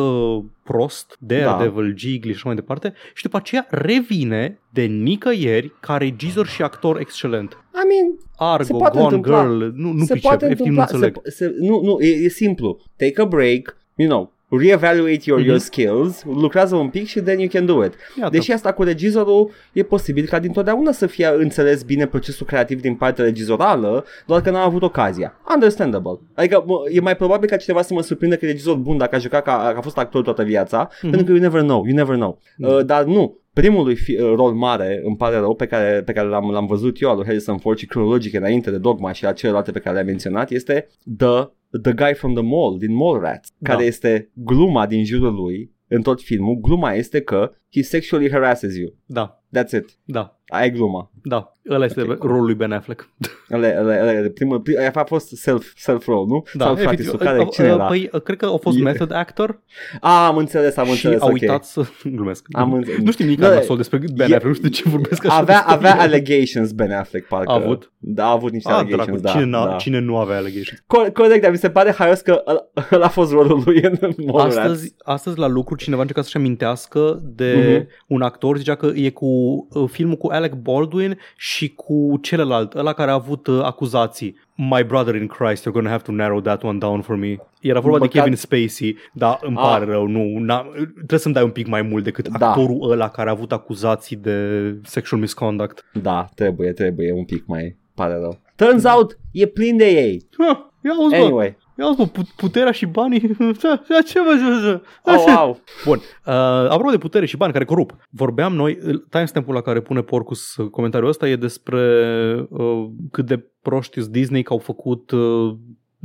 prost, 0.72 1.18
Daredevil, 1.20 1.98
Jiggly 1.98 2.32
și 2.32 2.36
așa 2.36 2.44
mai 2.46 2.56
departe, 2.56 2.94
și 3.14 3.24
după 3.24 3.38
aceea 3.38 3.68
revine 3.70 4.60
de 4.70 4.82
nicăieri 4.82 5.74
ca 5.80 5.98
regizor 5.98 6.48
și 6.48 6.62
actor 6.62 7.00
excelent. 7.00 7.52
I 7.52 7.86
mean, 7.88 8.18
Se 8.20 8.26
Argo, 8.38 8.78
poate 8.78 8.98
Gone 8.98 9.16
întâmpla. 9.16 9.42
Girl, 9.42 9.64
nu, 9.76 9.92
nu 9.92 10.04
se 10.04 10.12
pricep, 10.12 10.22
poate 10.22 10.46
efectiv 10.46 10.74
nu 10.74 10.80
întâmpla, 10.80 11.08
înțeleg. 11.08 11.20
se, 11.24 11.32
se, 11.32 11.56
nu, 11.60 11.82
nu, 11.82 12.00
e, 12.00 12.08
e 12.08 12.30
simplu. 12.30 12.80
Take 12.96 13.22
a 13.22 13.26
break, 13.26 13.78
you 13.96 14.10
know, 14.10 14.34
reevaluate 14.50 15.20
your, 15.26 15.40
Mhm. 15.40 15.48
your 15.48 15.60
skills, 15.60 16.24
lucrează 16.24 16.76
un 16.76 16.90
pic 16.90 17.08
și 17.08 17.20
then 17.20 17.40
you 17.40 17.48
can 17.52 17.66
do 17.66 17.84
it. 17.86 17.94
Iată. 18.20 18.30
Deși 18.32 18.52
asta 18.52 18.72
cu 18.74 18.84
regizorul 18.84 19.52
e 19.74 19.84
posibil 19.84 20.26
ca 20.26 20.40
dintotdeauna 20.40 20.92
să 20.92 21.06
fie 21.08 21.28
înțeles 21.38 21.84
bine 21.84 22.06
procesul 22.08 22.46
creativ 22.46 22.82
din 22.82 22.96
partea 22.96 23.24
regizorală, 23.24 24.06
doar 24.26 24.42
că 24.42 24.50
n-a 24.50 24.64
avut 24.64 24.82
ocazia. 24.82 25.34
Understandable. 25.54 26.20
Adică 26.34 26.64
mă, 26.66 26.76
e 26.92 27.00
mai 27.00 27.16
probabil 27.16 27.50
ca 27.50 27.56
cineva 27.58 27.82
să 27.82 27.94
mă 27.94 28.02
surprindă 28.02 28.36
că 28.36 28.46
e 28.46 28.50
regizor 28.50 28.76
bun 28.76 28.98
dacă 28.98 29.16
a 29.16 29.20
jucat 29.20 29.44
ca 29.44 29.74
a 29.78 29.82
fost 29.82 29.98
actor 29.98 30.24
toată 30.24 30.44
viața, 30.44 30.90
Mhm. 30.92 31.10
pentru 31.10 31.24
că 31.26 31.32
you 31.32 31.40
never 31.42 31.62
know, 31.62 31.86
you 31.86 31.96
never 31.96 32.16
know. 32.16 32.40
Mhm. 32.58 32.70
Uh, 32.74 32.86
dar 32.86 33.04
nu, 33.04 33.38
primul 33.62 33.84
lui 33.84 33.96
fi, 33.96 34.12
uh, 34.22 34.34
rol 34.36 34.54
mare, 34.54 35.02
îmi 35.04 35.16
pare 35.16 35.38
rău, 35.38 35.56
pe 35.56 35.66
care, 35.66 36.02
pe 36.04 36.14
care 36.14 36.28
l-am, 36.28 36.52
l-am 36.52 36.66
văzut 36.66 37.02
eu 37.02 37.10
al 37.10 37.16
lui 37.16 37.26
Harrison 37.26 37.58
Ford 37.58 37.78
și 37.78 37.86
cronologic 37.86 38.34
înainte 38.34 38.72
de 38.72 38.78
Dogma 38.78 39.12
și 39.12 39.24
la 39.24 39.34
celelalte 39.34 39.72
pe 39.72 39.80
care 39.80 39.94
le-am 39.96 40.06
menționat, 40.06 40.52
este 40.52 40.88
The, 41.18 41.44
the 41.82 41.94
Guy 41.94 42.14
from 42.14 42.34
the 42.34 42.44
Mall, 42.44 42.78
din 42.78 42.94
Mallrats, 42.94 43.54
Da. 43.58 43.72
care 43.72 43.86
este 43.86 44.32
gluma 44.34 44.88
din 44.88 45.06
jurul 45.06 45.34
lui 45.34 45.76
în 45.88 46.02
tot 46.02 46.22
filmul. 46.22 46.56
Gluma 46.56 46.94
este 46.94 47.22
că 47.22 47.52
he 47.74 47.82
sexually 47.82 48.32
harasses 48.32 48.76
you. 48.76 48.94
Da, 49.06 49.44
That's 49.58 49.72
it. 49.72 49.98
da. 50.04 50.40
Aia 50.48 50.66
e 50.66 50.70
gluma. 50.70 51.12
Da, 51.28 51.52
Ăla 51.70 51.86
este 51.86 52.02
Ok, 52.02 52.06
okay, 52.06 52.18
cool. 52.18 52.30
rolul 52.32 52.46
lui 52.46 52.56
Ben 52.56 52.72
Affleck. 52.72 53.10
Ăla, 53.54 53.68
ăla, 53.80 53.94
ăla, 54.02 54.30
primul, 54.34 54.60
prim, 54.60 54.78
aia 54.80 54.92
a 54.94 55.04
fost 55.04 55.28
self, 55.36 55.66
self-role, 55.76 56.26
nu? 56.28 56.44
Sau 56.58 56.72
efectiv. 56.74 56.84
practice 56.86 57.18
care, 57.26 57.40
Uh, 57.40 57.48
cine 57.52 57.68
uh, 57.68 57.74
era? 57.74 57.86
Păi, 57.86 58.10
uh, 58.14 58.22
cred 58.22 58.38
că 58.38 58.46
a 58.46 58.58
fost 58.58 58.78
E- 58.78 58.82
method 58.82 59.12
actor 59.14 59.60
A, 60.02 60.26
am 60.28 60.38
înțeles, 60.38 60.78
am 60.78 60.86
și 60.86 60.92
înțeles, 60.92 61.22
a 61.22 61.26
ok. 61.26 61.32
uitat 61.32 61.64
să... 61.66 61.82
Glumesc. 62.16 62.46
Am 62.52 62.74
înțeles. 62.74 63.00
Nu 63.00 63.12
știu 63.12 63.24
nimic 63.26 63.40
Da, 63.40 63.54
nasol 63.54 63.78
despre 63.78 63.98
Ben 64.16 64.32
e- 64.32 64.36
Affleck, 64.36 64.46
nu 64.46 64.54
știu 64.54 64.68
de 64.70 64.76
ce 64.76 64.90
vorbesc 64.90 65.26
așa 65.26 65.36
Avea, 65.38 65.56
despre 65.56 65.74
avea 65.74 65.94
el. 65.94 66.00
allegations 66.00 66.72
Ben 66.72 66.92
Affleck, 66.92 67.28
parcă. 67.28 67.52
A 67.52 67.56
avut? 67.56 67.92
Da, 67.98 68.26
a 68.26 68.32
avut 68.32 68.52
niște 68.52 68.70
Ah, 68.72 68.78
allegations, 68.78 69.06
dracu, 69.22 69.22
da. 69.22 69.30
cine, 69.32 69.44
n-a, 69.44 69.66
da. 69.68 69.76
cine 69.76 70.00
nu 70.00 70.18
avea 70.18 70.38
allegations? 70.38 70.80
Co- 70.82 71.12
corect, 71.14 71.42
dar 71.42 71.52
mi 71.52 71.58
se 71.58 71.70
pare 71.70 71.92
haios 71.92 72.20
că 72.22 72.44
ăla, 72.48 72.68
ăla 72.92 73.06
a 73.06 73.10
fost 73.10 73.32
rolul 73.32 73.62
lui 73.66 73.82
în 73.82 73.98
Mallrats. 74.26 74.56
Astăzi, 74.56 74.94
astăzi 75.04 75.38
la 75.38 75.48
lucru 75.48 75.76
cineva 75.76 76.02
încerca 76.02 76.22
să-și 76.22 76.38
amintească 76.38 77.22
de 77.24 77.76
Mhm. 77.78 77.88
un 78.08 78.22
actor, 78.22 78.58
zicea 78.58 78.76
că 78.76 78.92
e 78.96 79.10
cu 79.10 79.26
uh, 79.26 79.90
filmul 79.92 80.16
cu 80.16 80.28
Alec 80.28 80.54
Baldwin 80.54 81.17
și 81.38 81.74
cu 81.74 82.18
celălalt, 82.22 82.74
ăla 82.74 82.94
care 82.94 83.12
a 83.12 83.14
avut 83.14 83.48
uh, 83.48 83.60
acuzații. 83.64 84.36
My 84.56 84.84
brother 84.84 85.16
in 85.16 85.28
Christ, 85.28 85.62
you're 85.68 85.72
gonna 85.74 85.90
have 85.90 86.04
to 86.04 86.12
narrow 86.12 86.42
that 86.42 86.64
one 86.64 86.78
down 86.78 87.02
for 87.02 87.16
me. 87.16 87.36
Era 87.62 87.80
vorba 87.80 87.98
de 87.98 88.06
Băcat- 88.06 88.24
Kevin 88.24 88.36
Spacey, 88.36 88.98
dar 89.14 89.40
îmi 89.42 89.56
Ah. 89.58 89.64
pare 89.64 89.86
rău, 89.86 90.08
nu, 90.08 90.40
na, 90.40 90.66
trebuie 90.96 91.20
să-mi 91.20 91.34
dai 91.34 91.44
un 91.44 91.50
pic 91.52 91.68
mai 91.68 91.82
mult 91.82 92.04
decât 92.04 92.28
Da. 92.28 92.48
actorul 92.50 92.92
ăla 92.92 93.10
care 93.10 93.30
a 93.30 93.32
avut 93.32 93.52
acuzații 93.52 94.16
de 94.16 94.40
sexual 94.84 95.22
misconduct. 95.22 95.86
Da, 96.02 96.30
trebuie, 96.36 96.72
trebuie 96.72 97.12
un 97.12 97.26
pic 97.26 97.44
mai 97.46 97.78
pare 97.96 98.14
rău. 98.14 98.40
Turns 98.56 98.84
out, 98.84 99.18
e 99.32 99.46
plin 99.46 99.78
de 99.78 99.86
ei. 99.90 100.28
Ah, 100.38 100.58
ia 100.84 100.92
uzi, 101.06 101.16
bă, 101.18 101.24
Anyway. 101.24 101.58
Ia 101.78 101.88
uzi, 101.88 101.98
bă, 101.98 102.06
pu- 102.06 102.30
puterea 102.36 102.72
și 102.72 102.86
banii, 102.86 103.20
ce, 103.60 103.80
ce 104.06 104.22
vă 104.22 104.60
ce, 104.64 104.82
Oh, 105.12 105.24
wow. 105.28 105.60
Bun, 105.86 105.98
uh, 105.98 106.34
apropo 106.70 106.90
de 106.90 106.98
putere 106.98 107.26
și 107.26 107.38
bani 107.38 107.54
care 107.54 107.66
corup, 107.66 107.96
vorbeam 108.10 108.56
noi, 108.56 108.78
timestamp-ul 109.10 109.54
la 109.54 109.62
care 109.62 109.82
pune 109.82 110.02
Porcus 110.02 110.56
uh, 110.56 110.70
comentariul 110.70 111.10
ăsta 111.10 111.28
e 111.28 111.36
despre 111.36 111.82
uh, 112.50 112.86
cât 113.12 113.26
de 113.26 113.46
proști 113.62 114.00
sunt 114.00 114.12
Disney 114.14 114.44
că 114.44 114.54
au 114.54 114.60
făcut 114.60 115.12
uh, 115.12 115.56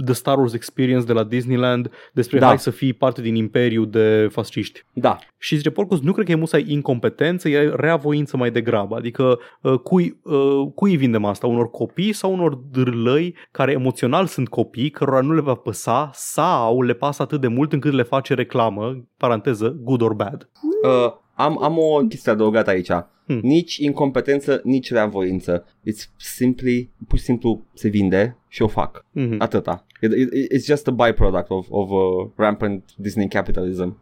The 0.04 0.12
Star 0.12 0.38
Wars 0.38 0.52
Experience 0.52 1.04
de 1.06 1.12
la 1.12 1.24
Disneyland 1.24 1.90
despre 2.12 2.38
Da. 2.38 2.46
hai 2.46 2.58
să 2.58 2.70
fii 2.70 2.92
parte 2.92 3.22
din 3.22 3.34
imperiu 3.34 3.84
de 3.84 4.28
fasciști. 4.30 4.84
Da. 4.92 5.18
Și 5.38 5.56
zice 5.56 5.70
Porcus, 5.70 6.00
nu 6.00 6.12
cred 6.12 6.26
că 6.26 6.32
e 6.32 6.34
musai 6.34 6.64
incompetență, 6.68 7.48
e 7.48 7.72
reavoință 7.76 8.36
mai 8.36 8.50
degrabă. 8.50 8.96
Adică 8.96 9.38
uh, 9.60 9.78
cui, 9.78 10.20
uh, 10.22 10.68
cui 10.74 10.96
vindem 10.96 11.24
asta? 11.24 11.46
Unor 11.46 11.70
copii 11.70 12.12
sau 12.12 12.32
unor 12.32 12.54
dârlăi 12.54 13.34
care 13.50 13.72
emoțional 13.72 14.26
sunt 14.26 14.48
copii, 14.48 14.90
cărora 14.90 15.20
nu 15.20 15.34
le 15.34 15.40
va 15.40 15.54
păsa 15.54 16.10
sau 16.12 16.82
le 16.82 16.92
pasă 16.92 17.22
atât 17.22 17.40
de 17.40 17.48
mult 17.48 17.72
încât 17.72 17.92
le 17.92 18.02
face 18.02 18.34
reclamă, 18.34 19.04
paranteză, 19.16 19.76
good 19.80 20.00
or 20.00 20.14
bad. 20.14 20.48
Uh, 20.82 21.12
am, 21.32 21.62
am 21.62 21.78
o 21.78 21.98
chestie 22.08 22.32
adăugată 22.32 22.70
aici. 22.70 22.90
Hmm. 23.26 23.40
Nici 23.42 23.76
incompetență, 23.76 24.60
nici 24.64 24.90
reavoință. 24.90 25.64
It's 25.64 26.16
simply, 26.16 26.90
pur 27.08 27.18
și 27.18 27.24
simplu 27.24 27.64
se 27.74 27.88
vinde 27.88 28.36
și 28.48 28.62
o 28.62 28.66
fac. 28.66 29.04
Mm-hmm. 29.16 29.38
Atâta. 29.38 29.86
It, 30.00 30.12
it, 30.12 30.52
it's 30.52 30.64
just 30.64 30.86
a 30.86 30.90
byproduct 30.90 31.50
of, 31.50 31.66
of 31.70 31.90
uh, 31.90 32.30
rampant 32.36 32.84
Disney 32.96 33.28
capitalism. 33.28 33.96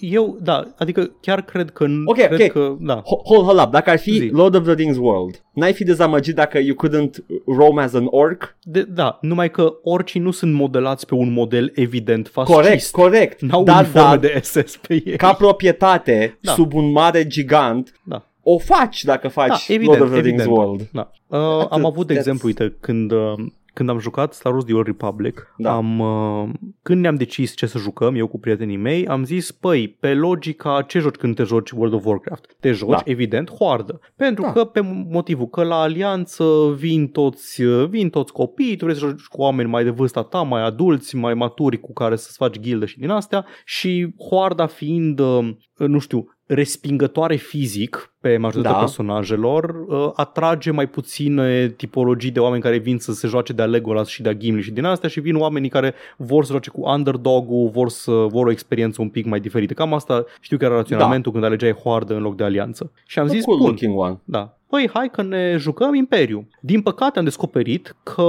Eu, 0.00 0.38
da, 0.42 0.64
adică 0.78 1.10
chiar 1.20 1.42
cred 1.42 1.70
că... 1.70 1.86
Ok, 2.04 2.14
cred 2.16 2.40
ok. 2.40 2.46
Că, 2.46 2.76
da. 2.80 3.00
Ho- 3.00 3.22
Hold, 3.24 3.44
hold 3.44 3.60
up, 3.60 3.70
dacă 3.70 3.90
ar 3.90 3.98
fi 3.98 4.10
Zi. 4.12 4.28
Lord 4.32 4.54
of 4.54 4.62
the 4.62 4.72
Rings 4.72 4.96
World, 4.96 5.42
n-ai 5.52 5.72
fi 5.72 5.84
dezamăgit 5.84 6.34
dacă 6.34 6.58
you 6.58 6.76
couldn't 6.86 7.10
roam 7.46 7.78
as 7.78 7.94
an 7.94 8.06
orc? 8.10 8.56
De, 8.62 8.82
da, 8.82 9.18
numai 9.20 9.50
că 9.50 9.72
oricii 9.82 10.20
nu 10.20 10.30
sunt 10.30 10.52
modelați 10.54 11.06
pe 11.06 11.14
un 11.14 11.32
model 11.32 11.72
evident 11.74 12.28
fascist. 12.32 12.56
Corect, 12.58 12.90
corect. 12.90 13.40
N-au 13.40 13.64
Dar, 13.64 13.82
uniforme 13.82 14.06
dar, 14.08 14.18
de 14.18 14.40
SS 14.42 14.76
pe 14.76 15.02
ei. 15.06 15.16
ca 15.16 15.32
proprietate, 15.32 16.38
Da. 16.40 16.52
sub 16.52 16.74
un 16.74 16.90
mare 16.90 17.26
gigant, 17.26 17.92
Da. 18.04 18.24
o 18.42 18.58
faci 18.58 19.04
dacă 19.04 19.28
faci 19.28 19.48
Da, 19.66 19.74
evident, 19.74 19.98
Lord 19.98 20.00
of 20.00 20.08
the 20.10 20.18
evident. 20.18 20.40
Rings 20.42 20.58
World. 20.58 20.88
Da. 20.92 21.10
Uh, 21.26 21.38
Atât, 21.38 21.72
am 21.72 21.84
avut 21.84 22.06
de 22.06 22.12
that's- 22.14 22.16
exemplu, 22.16 22.46
uite, 22.48 22.76
când, 22.80 23.12
uh, 23.12 23.32
când 23.74 23.88
am 23.88 23.98
jucat 23.98 24.32
Star 24.32 24.52
Wars 24.52 24.64
The 24.64 24.74
Old 24.74 24.86
Republic, 24.86 25.54
Da. 25.56 25.72
am, 25.74 25.98
uh, 25.98 26.48
când 26.82 27.00
ne-am 27.00 27.14
decis 27.14 27.54
ce 27.54 27.66
să 27.66 27.78
jucăm, 27.78 28.14
eu 28.14 28.26
cu 28.26 28.38
prietenii 28.38 28.76
mei, 28.76 29.06
am 29.06 29.24
zis, 29.24 29.52
păi, 29.52 29.88
pe 30.00 30.14
logica, 30.14 30.82
ce 30.82 30.98
joci 30.98 31.14
când 31.14 31.34
te 31.34 31.42
joci 31.42 31.70
World 31.70 31.94
of 31.94 32.04
Warcraft? 32.04 32.56
Te 32.60 32.72
joci, 32.72 32.90
Da. 32.90 33.00
evident, 33.04 33.50
hoardă. 33.50 34.00
Pentru 34.16 34.42
Da. 34.42 34.52
că, 34.52 34.64
pe 34.64 34.80
motivul 35.10 35.46
că 35.46 35.62
la 35.62 35.80
alianță 35.80 36.74
vin 36.76 37.08
toți, 37.08 37.62
uh, 37.62 37.88
vin 37.88 38.10
toți 38.10 38.32
copii, 38.32 38.76
tu 38.76 38.84
vrei 38.84 38.96
să 38.96 39.06
joci 39.06 39.24
cu 39.24 39.40
oameni 39.40 39.68
mai 39.68 39.84
de 39.84 39.90
vârsta 39.90 40.22
ta, 40.22 40.42
mai 40.42 40.62
adulți, 40.62 41.16
mai 41.16 41.34
maturi, 41.34 41.80
cu 41.80 41.92
care 41.92 42.16
să-ți 42.16 42.36
faci 42.36 42.58
gildă 42.58 42.86
și 42.86 42.98
din 42.98 43.08
astea, 43.10 43.46
și 43.64 44.14
hoarda 44.30 44.66
fiind, 44.66 45.18
uh, 45.18 45.48
nu 45.76 45.98
știu, 45.98 46.36
respingătoare 46.54 47.36
fizic 47.36 48.12
pe 48.20 48.36
majoritatea 48.36 48.78
Da. 48.78 48.84
personajelor, 48.84 49.84
uh, 49.88 50.10
atrage 50.14 50.70
mai 50.70 50.88
puține 50.88 51.68
tipologii 51.68 52.30
de 52.30 52.40
oameni 52.40 52.62
care 52.62 52.78
vin 52.78 52.98
să 52.98 53.12
se 53.12 53.26
joace 53.28 53.52
de-a 53.52 53.66
Legolas 53.66 54.08
și 54.08 54.22
de-a 54.22 54.32
Gimli 54.34 54.62
și 54.62 54.70
din 54.72 54.84
astea 54.84 55.08
și 55.08 55.20
vin 55.20 55.36
oamenii 55.36 55.68
care 55.68 55.94
vor 56.16 56.44
să 56.44 56.50
joace 56.50 56.70
cu 56.70 56.80
underdog-ul, 56.88 57.68
vor, 57.72 57.88
să, 57.88 58.10
vor 58.10 58.46
o 58.46 58.50
experiență 58.50 59.02
un 59.02 59.08
pic 59.08 59.24
mai 59.26 59.40
diferită. 59.40 59.74
Cam 59.74 59.94
asta 59.94 60.24
știu 60.40 60.56
că 60.56 60.64
era 60.64 60.74
raționamentul 60.74 61.32
când 61.32 61.44
alegeai 61.44 61.72
hoardă 61.72 62.14
în 62.14 62.22
loc 62.22 62.36
de 62.36 62.44
alianță. 62.44 62.90
Și 63.06 63.18
am 63.18 63.26
The 63.26 63.34
zis, 63.36 63.44
cool 63.44 63.56
bun, 63.58 63.66
looking 63.66 63.98
one. 63.98 64.20
da. 64.24 64.54
Păi 64.70 64.90
hai 64.92 65.10
că 65.10 65.22
ne 65.22 65.56
jucăm 65.56 65.94
Imperiu. 65.94 66.48
Din 66.60 66.82
păcate 66.82 67.18
am 67.18 67.24
descoperit 67.24 67.96
că 68.02 68.22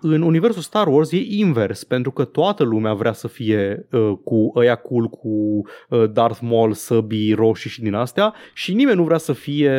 în 0.00 0.22
universul 0.22 0.62
Star 0.62 0.86
Wars 0.86 1.12
e 1.12 1.16
invers, 1.16 1.84
pentru 1.84 2.10
că 2.10 2.24
toată 2.24 2.62
lumea 2.62 2.94
vrea 2.94 3.12
să 3.12 3.28
fie 3.28 3.86
uh, 3.90 4.12
cu 4.24 4.52
ăia 4.54 4.74
cool, 4.74 5.08
cu 5.08 5.28
uh, 5.88 6.10
Darth 6.12 6.38
Maul, 6.42 6.72
săbii 6.72 7.32
roșii 7.32 7.70
și 7.70 7.82
din 7.82 7.94
astea 7.94 8.34
și 8.54 8.74
nimeni 8.74 8.96
nu 8.96 9.04
vrea 9.04 9.18
să 9.18 9.32
fie, 9.32 9.72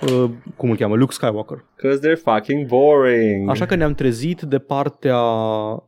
uh, 0.00 0.30
cum 0.56 0.70
îl 0.70 0.76
cheamă, 0.76 0.96
Luke 0.96 1.12
Skywalker. 1.12 1.64
Cause 1.82 2.00
they're 2.00 2.22
fucking 2.22 2.66
boring. 2.66 3.50
Așa 3.50 3.66
că 3.66 3.74
ne-am 3.74 3.94
trezit 3.94 4.40
de 4.40 4.58
partea, 4.58 5.20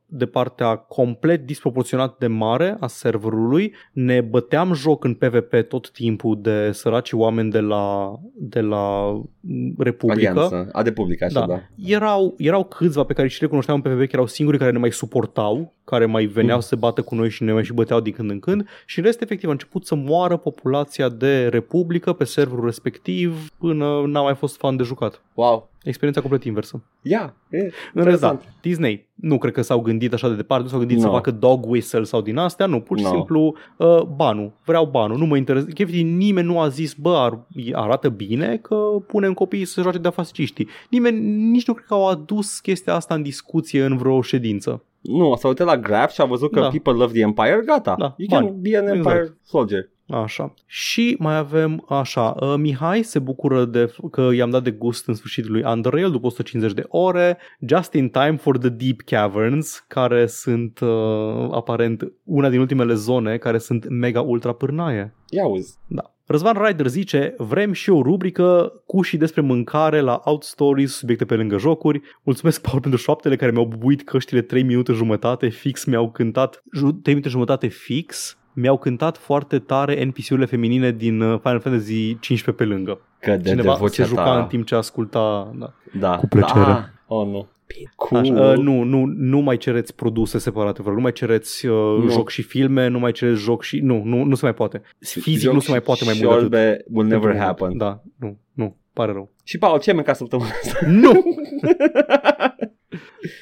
de 0.07 0.26
partea 0.26 0.76
complet 0.76 1.47
disproporționat 1.47 2.18
de 2.18 2.26
mare 2.26 2.76
a 2.80 2.86
serverului. 2.86 3.74
Ne 3.93 4.20
băteam 4.20 4.72
joc 4.72 5.05
în 5.05 5.14
PvP 5.14 5.55
tot 5.68 5.91
timpul 5.91 6.38
de 6.43 6.70
săraci 6.72 7.12
oameni 7.12 7.51
de 7.51 7.61
la, 7.61 8.14
de 8.34 8.61
la 8.61 9.12
mm, 9.41 9.74
Republică. 9.78 10.28
Alianță. 10.28 10.68
A 10.72 10.82
de 10.82 10.93
public, 10.93 11.22
așa, 11.22 11.41
Da. 11.41 11.47
da. 11.47 11.61
Erau, 11.76 12.34
erau 12.38 12.64
câțiva 12.64 13.05
pe 13.05 13.12
care 13.12 13.28
și 13.28 13.43
le 13.43 13.49
cunoșteam 13.49 13.82
în 13.84 13.91
PvP, 13.91 14.05
că 14.05 14.11
erau 14.12 14.26
singurii 14.26 14.61
care 14.61 14.72
ne 14.72 14.78
mai 14.78 14.93
suportau, 14.93 15.74
care 15.91 16.07
mai 16.07 16.24
veneau 16.24 16.57
Mm. 16.57 16.62
să 16.62 16.68
se 16.68 16.76
bată 16.76 17.03
cu 17.03 17.14
noi 17.14 17.30
și 17.30 17.43
ne 17.43 17.53
mai 17.53 17.64
și 17.64 17.72
băteau 17.72 18.01
din 18.01 18.12
când 18.12 18.30
în 18.30 18.38
când 18.38 18.68
și 18.86 18.99
în 18.99 19.05
rest 19.05 19.20
efectiv 19.22 19.49
a 19.49 19.53
început 19.53 19.86
să 19.86 19.95
moară 19.95 20.36
populația 20.36 21.09
de 21.09 21.47
Republică 21.47 22.12
pe 22.12 22.24
serverul 22.24 22.64
respectiv 22.64 23.49
până 23.59 24.03
n-a 24.07 24.22
mai 24.22 24.34
fost 24.34 24.57
fan 24.57 24.76
de 24.76 24.82
jucat. 24.82 25.22
Wow. 25.34 25.68
Experiența 25.82 26.20
complet 26.20 26.45
inversă. 26.45 26.82
Yeah. 27.03 27.28
E, 27.51 27.59
În 27.59 27.62
rest, 27.62 27.74
da, 27.95 28.01
interesant. 28.01 28.43
Disney 28.61 29.09
nu 29.14 29.38
cred 29.38 29.53
că 29.53 29.62
s-au 29.62 29.80
gândit 29.80 30.12
așa 30.12 30.28
de 30.28 30.34
departe, 30.34 30.62
nu 30.62 30.68
s-au 30.68 30.78
gândit 30.78 30.97
No. 30.97 31.03
să 31.03 31.09
facă 31.09 31.30
dog 31.30 31.64
whistle 31.66 32.03
sau 32.03 32.20
din 32.20 32.36
astea, 32.36 32.66
nu, 32.66 32.80
pur 32.80 32.99
și 32.99 33.05
No. 33.05 33.11
simplu 33.11 33.55
uh, 33.76 34.03
banul, 34.03 34.53
vreau 34.64 34.86
banul, 34.86 35.18
nu 35.18 35.26
mă 35.26 35.36
interesează. 35.36 35.74
Efectiv, 35.76 36.07
nimeni 36.07 36.47
nu 36.47 36.61
a 36.61 36.68
zis, 36.68 36.95
bă, 36.95 37.16
ar, 37.16 37.47
arată 37.72 38.09
bine 38.09 38.57
că 38.57 38.74
punem 39.07 39.32
copiii 39.34 39.64
să 39.64 39.72
se 39.72 39.80
joace 39.82 39.99
de 39.99 40.09
fasciștii. 40.09 40.68
Nimeni, 40.91 41.20
nici 41.51 41.66
nu 41.66 41.72
cred 41.74 41.86
că 41.86 41.95
au 41.95 42.09
adus 42.09 42.59
chestia 42.59 42.95
asta 42.95 43.14
în 43.14 43.22
discuție 43.22 43.84
în 43.84 43.97
vreo 43.97 44.20
ședință. 44.22 44.84
Nu, 45.01 45.34
s-a 45.38 45.48
uitat 45.48 45.66
la 45.66 45.76
graph 45.76 46.12
și 46.12 46.20
a 46.20 46.24
văzut 46.24 46.53
că 46.53 46.61
Da. 46.61 46.68
people 46.68 46.92
love 46.92 47.12
the 47.12 47.20
Empire, 47.22 47.62
gata. 47.66 47.94
Da, 47.98 48.14
You 48.16 48.28
can 48.40 48.44
bani. 48.44 48.57
be 48.61 48.78
an 48.78 48.86
Empire 48.96 49.18
Exact. 49.18 49.38
soldier. 49.42 49.88
Așa. 50.09 50.55
Și 50.66 51.16
mai 51.18 51.36
avem 51.36 51.84
așa, 51.88 52.36
uh, 52.40 52.55
Mihai 52.59 53.03
se 53.03 53.18
bucură 53.18 53.64
de 53.64 53.94
că 54.11 54.28
i-am 54.34 54.51
dat 54.51 54.62
de 54.62 54.70
gust 54.70 55.09
în 55.09 55.14
sfârșit 55.14 55.46
lui 55.46 55.62
Underrail 55.66 56.11
după 56.11 56.26
150 56.26 56.72
de 56.72 56.84
ore, 56.88 57.38
just 57.66 57.92
in 57.92 58.09
time 58.09 58.36
for 58.36 58.59
the 58.59 58.68
deep 58.68 59.01
caverns, 59.05 59.84
care 59.88 60.26
sunt 60.26 60.80
uh, 60.80 61.48
aparent 61.51 62.12
una 62.24 62.48
din 62.48 62.59
ultimele 62.61 62.94
zone 62.94 63.36
care 63.36 63.59
sunt 63.59 63.88
mega 63.88 64.20
ultra 64.20 64.53
pârnaie. 64.53 65.14
Ia 65.28 65.46
uzi. 65.46 65.78
Da. 65.86 66.14
Răzvan 66.31 66.57
Rider 66.64 66.87
zice, 66.87 67.35
vrem 67.39 67.72
și 67.72 67.91
o 67.91 68.03
rubrică 68.03 68.72
cu 68.87 69.03
și 69.03 69.16
despre 69.16 69.41
mâncare 69.41 70.01
la 70.01 70.20
Outstories, 70.24 70.93
subiecte 70.93 71.24
pe 71.24 71.35
lângă 71.35 71.59
jocuri. 71.59 72.01
Mulțumesc, 72.22 72.61
Paul, 72.66 72.81
pentru 72.81 72.99
șoaptele 73.01 73.37
care 73.37 73.51
mi-au 73.51 73.64
bubuit 73.64 74.03
căștile 74.05 74.41
3 74.43 74.62
minute 74.62 74.93
jumătate, 74.93 75.49
fix 75.49 75.85
mi-au 75.85 76.11
cântat, 76.11 76.62
ju- 76.72 76.93
3 76.93 77.14
minute 77.14 77.28
jumătate 77.28 77.66
fix, 77.66 78.39
mi-au 78.53 78.78
cântat 78.78 79.16
foarte 79.16 79.59
tare 79.59 80.05
NPC-urile 80.05 80.47
feminine 80.47 80.91
din 80.91 81.20
uh, 81.20 81.39
Final 81.43 81.61
Fantasy 81.61 82.18
15 82.18 82.64
pe 82.64 82.64
lângă. 82.64 83.01
Că 83.20 83.37
de, 83.37 83.49
Cineva 83.49 83.72
de 83.72 83.78
vocea 83.78 84.03
se 84.03 84.09
juca 84.09 84.24
ta. 84.24 84.39
în 84.39 84.47
timp 84.47 84.66
ce 84.66 84.74
asculta... 84.74 85.51
Da. 85.59 85.72
Da. 85.99 86.16
Cu 86.16 86.26
plăcere. 86.26 86.61
Da. 86.61 86.76
Ah, 86.76 86.85
oh, 87.07 87.26
nu. 87.26 87.49
Cool. 87.97 88.21
Așa, 88.21 88.51
uh, 88.51 88.57
nu, 88.57 88.83
nu, 88.83 89.05
nu 89.16 89.39
mai 89.39 89.57
cereți 89.57 89.95
produse 89.95 90.39
separate, 90.39 90.83
vă 90.83 90.89
rog. 90.89 90.97
Nu 90.97 91.03
mai 91.03 91.12
cereți 91.12 91.66
uh, 91.66 92.03
Nu. 92.03 92.11
joc 92.11 92.29
și 92.31 92.43
filme, 92.43 92.87
nu 92.89 92.99
mai 92.99 93.12
cereți 93.12 93.41
joc 93.41 93.62
și... 93.62 93.79
Nu, 93.81 94.03
nu, 94.05 94.25
nu 94.25 94.35
se 94.35 94.45
mai 94.45 94.55
poate. 94.55 94.83
Fizic 94.99 95.41
Joc 95.41 95.53
nu 95.55 95.61
se 95.61 95.71
mai 95.71 95.81
poate 95.81 96.05
mai 96.05 96.14
mult 96.23 96.29
de 96.29 96.35
atât. 96.35 96.41
șorbe 96.41 96.85
will 96.93 97.09
never 97.09 97.29
Pentru 97.29 97.45
happen. 97.45 97.77
Da, 97.77 98.03
nu, 98.18 98.39
nu, 98.53 98.77
pare 98.93 99.12
rău. 99.12 99.33
Și 99.45 99.59
Paul, 99.59 99.81
ce 99.81 99.91
ai 99.91 99.97
mâncat 99.97 100.16
săptămâna 100.16 100.51
asta? 100.62 100.87
Nu! 100.87 101.12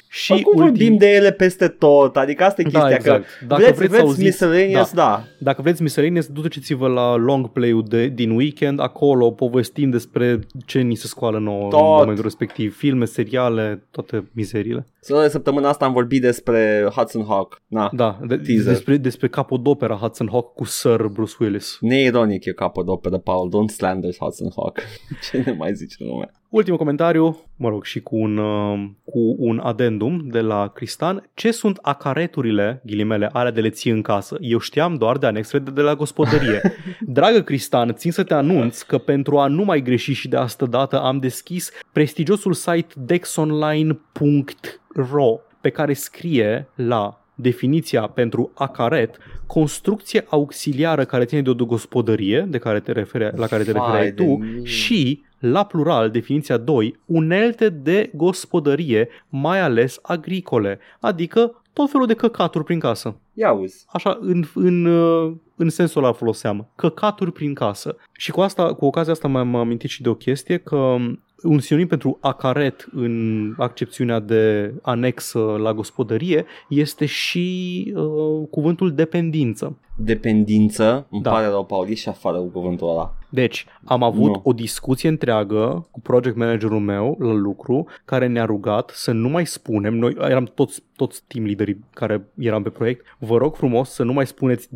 Și 0.09 0.31
Oricum 0.31 0.53
ultim- 0.53 0.65
vorbim 0.69 0.97
de 0.97 1.11
ele 1.13 1.31
peste 1.31 1.67
tot, 1.67 2.17
adică 2.17 2.43
asta 2.43 2.61
e 2.61 2.63
chestia 2.63 2.81
da, 2.89 2.95
exact. 2.95 3.23
că 3.39 3.45
Dacă 3.47 3.61
vreți, 3.61 3.77
vreți, 3.77 3.89
vreți 3.91 3.95
să 3.95 4.07
auziți, 4.07 4.23
miscellaneous, 4.25 4.91
da. 4.93 5.01
da. 5.03 5.23
Dacă 5.39 5.61
vreți 5.61 5.81
miscellaneous, 5.81 6.27
duceți-vă 6.27 6.87
la 6.87 7.15
long 7.15 7.47
play-ul 7.51 7.83
de, 7.87 8.07
din 8.07 8.31
weekend, 8.31 8.79
acolo 8.79 9.31
povestim 9.31 9.89
despre 9.89 10.39
ce 10.65 10.79
ni 10.79 10.95
se 10.95 11.07
scoală 11.07 11.39
nouă 11.39 11.69
Tot. 11.69 11.79
în 11.79 11.85
momentul 11.85 12.23
respectiv, 12.23 12.77
filme, 12.77 13.05
seriale, 13.05 13.87
toate 13.91 14.29
mizeriile. 14.33 14.87
Să 15.01 15.19
de 15.21 15.27
săptămâna 15.29 15.69
asta 15.69 15.85
am 15.85 15.93
vorbit 15.93 16.21
despre 16.21 16.87
Hudson 16.95 17.25
Hawk. 17.27 17.61
Na. 17.67 17.89
Da, 17.93 18.19
de, 18.27 18.37
Teaser. 18.37 18.71
despre, 18.71 18.97
despre 18.97 19.27
capodopera 19.27 19.95
Hudson 19.95 20.27
Hawk 20.31 20.53
cu 20.53 20.65
Sir 20.65 21.07
Bruce 21.07 21.33
Willis. 21.39 21.77
Neironic 21.79 22.45
e 22.45 22.51
capodoperă, 22.51 23.17
Paul. 23.17 23.49
Don't 23.49 23.73
slander 23.73 24.11
Hudson 24.19 24.51
Hawk. 24.55 24.79
Ce 25.31 25.43
ne 25.45 25.51
mai 25.51 25.73
zice 25.73 25.95
lumea? 26.03 26.31
Ultimul 26.49 26.77
comentariu, 26.77 27.43
mă 27.55 27.69
rog, 27.69 27.83
și 27.83 27.99
cu 27.99 28.15
un, 28.15 28.37
uh, 28.37 28.89
cu 29.03 29.35
un 29.37 29.59
adendum 29.63 30.27
de 30.27 30.39
la 30.39 30.67
Cristan. 30.67 31.29
Ce 31.33 31.51
sunt 31.51 31.77
acareturile, 31.81 32.81
ghilimele, 32.85 33.29
alea 33.33 33.51
de 33.51 33.61
le 33.61 33.69
ții 33.69 33.91
în 33.91 34.01
casă? 34.01 34.37
Eu 34.39 34.59
știam 34.59 34.95
doar 34.95 35.17
de 35.17 35.25
anexele 35.25 35.63
de, 35.63 35.71
de 35.71 35.81
la 35.81 35.95
gospodărie. 35.95 36.61
Dragă 37.17 37.41
Cristan, 37.41 37.93
țin 37.93 38.11
să 38.11 38.23
te 38.23 38.33
anunț 38.33 38.81
că 38.81 38.97
pentru 38.97 39.37
a 39.37 39.47
nu 39.47 39.63
mai 39.63 39.81
greși 39.81 40.13
și 40.13 40.27
de 40.27 40.37
asta 40.37 40.65
dată 40.65 41.01
am 41.01 41.19
deschis 41.19 41.71
prestigiosul 41.91 42.53
site 42.53 42.93
dexonline.ro 42.97 45.39
pe 45.61 45.69
care 45.69 45.93
scrie 45.93 46.67
la 46.75 47.23
definiția 47.35 48.01
pentru 48.01 48.51
acaret, 48.55 49.17
construcție 49.47 50.25
auxiliară 50.29 51.05
care 51.05 51.25
ține 51.25 51.41
de 51.41 51.49
o 51.49 51.65
gospodărie, 51.65 52.45
de 52.49 52.57
care 52.57 52.79
te 52.79 52.91
referi, 52.91 53.37
la 53.37 53.47
care 53.47 53.63
te 53.63 53.71
Vai 53.71 53.81
refereai 53.81 54.11
de 54.11 54.23
tu, 54.23 54.35
mine. 54.35 54.63
și, 54.63 55.23
la 55.39 55.63
plural, 55.63 56.09
definiția 56.09 56.57
2, 56.57 56.99
unelte 57.05 57.69
de 57.69 58.11
gospodărie, 58.15 59.07
mai 59.29 59.59
ales 59.59 59.99
agricole, 60.01 60.79
adică 60.99 61.61
tot 61.73 61.89
felul 61.89 62.07
de 62.07 62.13
căcaturi 62.13 62.63
prin 62.63 62.79
casă. 62.79 63.15
Ia 63.33 63.51
uzi. 63.51 63.85
Așa, 63.87 64.17
în, 64.21 64.43
în, 64.53 64.85
uh, 64.85 65.33
în 65.59 65.69
sensul 65.69 66.03
ăla 66.03 66.13
foloseam. 66.13 66.67
Căcaturi 66.75 67.31
prin 67.31 67.53
casă. 67.53 67.95
Și 68.11 68.31
cu 68.31 68.41
asta, 68.41 68.73
cu 68.73 68.85
ocazia 68.85 69.11
asta 69.11 69.27
m-am 69.27 69.55
amintit 69.55 69.89
și 69.89 70.01
de 70.01 70.09
o 70.09 70.13
chestie 70.13 70.57
că 70.57 70.95
un 71.43 71.59
sinonim 71.59 71.87
pentru 71.87 72.17
acaret 72.21 72.87
în 72.91 73.53
accepțiunea 73.57 74.19
de 74.19 74.73
anexă 74.81 75.39
la 75.39 75.73
gospodărie 75.73 76.45
este 76.69 77.05
și 77.05 77.93
uh, 77.95 78.47
cuvântul 78.49 78.93
dependință. 78.93 79.77
Dependință. 79.95 81.07
Îmi 81.09 81.21
Da. 81.21 81.31
pare 81.31 81.45
rău, 81.47 81.65
Paul. 81.65 81.87
Ieși 81.87 82.09
afară 82.09 82.37
cu 82.37 82.45
cuvântul 82.47 82.89
ăla. 82.89 83.13
Deci, 83.29 83.65
am 83.83 84.03
avut 84.03 84.27
Nu. 84.33 84.41
o 84.43 84.53
discuție 84.53 85.09
întreagă 85.09 85.87
cu 85.91 85.99
project 85.99 86.35
managerul 86.35 86.79
meu 86.79 87.17
la 87.19 87.31
lucru, 87.33 87.85
care 88.05 88.27
ne-a 88.27 88.45
rugat 88.45 88.91
să 88.93 89.11
nu 89.11 89.29
mai 89.29 89.45
spunem, 89.45 89.95
noi 89.95 90.15
eram 90.19 90.51
toți, 90.55 90.83
toți 90.95 91.23
team 91.27 91.45
leaderii 91.45 91.83
care 91.93 92.27
eram 92.37 92.63
pe 92.63 92.69
proiect, 92.69 93.05
vă 93.19 93.37
rog 93.37 93.55
frumos 93.55 93.89
să 93.89 94.03
nu 94.03 94.13
mai 94.13 94.27
spuneți 94.27 94.67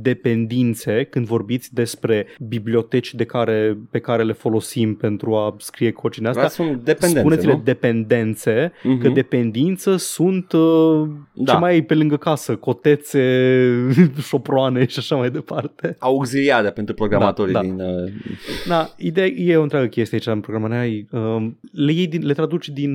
dependințe 0.74 1.04
când 1.10 1.26
vorbiți 1.26 1.74
despre 1.74 2.26
biblioteci 2.48 3.14
de 3.14 3.24
care, 3.26 3.78
pe 3.92 4.00
care 4.00 4.24
le 4.24 4.34
folosim 4.34 4.96
pentru 4.96 5.36
a 5.36 5.56
scrie 5.58 5.92
cocine 5.92 6.30
Vreau 6.30 6.46
astea. 6.46 6.66
să 6.66 6.70
sunt 6.72 6.84
dependențe, 6.84 7.20
Spuneți-le 7.20 7.52
nu? 7.54 7.62
dependențe, 7.64 8.72
Mhm. 8.84 9.00
că 9.00 9.10
dependință 9.10 9.96
sunt 9.96 10.52
uh, 10.52 11.08
Da. 11.34 11.52
ce 11.54 11.58
mai 11.60 11.72
ai 11.72 11.82
pe 11.82 11.94
lângă 11.96 12.18
casă, 12.18 12.56
cotețe, 12.56 13.22
șoproane 14.28 14.86
și 14.88 15.00
așa 15.00 15.16
mai 15.16 15.30
departe. 15.32 15.96
Auxiliare 16.00 16.70
pentru 16.72 16.94
programatorii 16.94 17.54
Da, 17.54 17.62
da. 17.62 17.66
din... 17.66 17.80
Uh, 17.80 18.12
Da, 18.68 18.94
ideea 18.98 19.26
e 19.28 19.56
o 19.58 19.62
întreagă 19.62 19.88
chestie 19.88 20.18
aici 20.18 20.36
în 20.36 20.40
programarea. 20.42 20.84
Um, 21.12 21.60
le, 21.72 21.92
iei 21.92 22.08
din, 22.08 22.26
le 22.26 22.34
traduci 22.34 22.70
din 22.70 22.92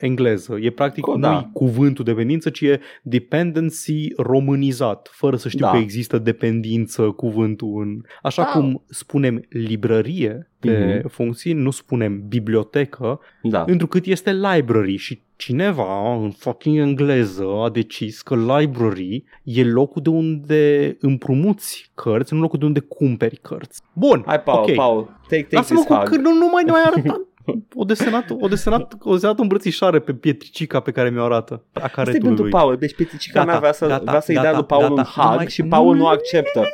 engleză. 0.00 0.58
E 0.60 0.70
practic 0.70 1.04
Co- 1.04 1.14
nu 1.14 1.20
da. 1.20 1.38
e 1.46 1.50
cuvântul 1.52 2.04
dependență, 2.04 2.50
ci 2.50 2.60
e 2.60 2.80
dependency 3.02 4.12
românizat, 4.16 5.08
fără 5.12 5.36
să 5.36 5.48
știu 5.48 5.64
Da. 5.64 5.70
că 5.70 5.76
există 5.76 6.18
dependință 6.18 7.02
cuvântul 7.02 7.80
în... 7.82 8.00
Așa 8.22 8.42
Da. 8.42 8.48
cum 8.60 8.82
spunem 8.88 9.42
librărie 9.48 10.50
pe 10.58 10.98
Mhm. 10.98 11.08
funcții, 11.08 11.52
nu 11.52 11.70
spunem 11.70 12.22
bibliotecă, 12.28 13.20
da. 13.42 13.64
întrucât 13.66 14.06
este 14.06 14.32
library 14.32 14.96
și 14.96 15.20
cineva 15.36 16.14
în 16.22 16.30
fucking 16.30 16.78
engleză 16.78 17.44
a 17.64 17.70
decis 17.70 18.22
că 18.22 18.36
library 18.58 19.24
e 19.42 19.64
locul 19.64 20.02
de 20.02 20.08
unde 20.08 20.96
împrumuți 21.00 21.90
cărți, 21.94 22.34
nu 22.34 22.40
locul 22.40 22.58
de 22.58 22.64
unde 22.64 22.80
cumperi 22.80 23.36
cărți. 23.42 23.80
Bun, 23.92 24.22
Hai, 24.26 24.40
Paul, 24.40 24.58
ok. 24.68 24.74
Paul. 24.74 25.02
Take, 25.28 25.42
take 25.42 25.54
Lasă-mă 25.56 25.78
this 25.80 25.88
cu 25.88 25.94
hug. 25.94 26.08
că 26.08 26.16
nu, 26.16 26.32
nu 26.38 26.48
mai 26.52 26.62
ne 26.64 26.70
mai 26.70 26.82
arăta. 26.86 27.20
O 27.74 27.84
desenat, 27.84 28.24
o 28.40 28.48
desenat, 28.48 28.94
o 29.00 29.12
desenat 29.12 29.38
o 29.38 29.42
îmbrățișare 29.42 29.98
pe 29.98 30.12
pietricica 30.14 30.80
pe 30.80 30.90
care 30.90 31.10
mi-o 31.10 31.24
arată. 31.24 31.54
A 31.54 31.58
Asta 31.72 31.88
e 31.88 31.94
caretului 31.94 32.26
pentru 32.26 32.42
lui. 32.42 32.52
Paul. 32.52 32.76
Deci 32.76 32.94
pietricica 32.94 33.38
Gata, 33.38 33.50
mea 33.50 33.58
vrea, 33.60 33.72
să, 33.72 33.86
gata, 33.86 34.02
vrea 34.06 34.20
să-i 34.20 34.34
dea 34.34 34.42
gata, 34.44 34.56
lui 34.56 34.66
Paul 34.66 34.80
gata. 34.82 34.92
un 34.92 34.98
Nu 34.98 35.22
hug 35.22 35.36
mai- 35.36 35.48
și 35.48 35.62
nu, 35.62 35.68
Paul 35.68 35.94
nu 35.94 36.00
nu, 36.00 36.06
acceptă. 36.06 36.58
Nu 36.58 36.64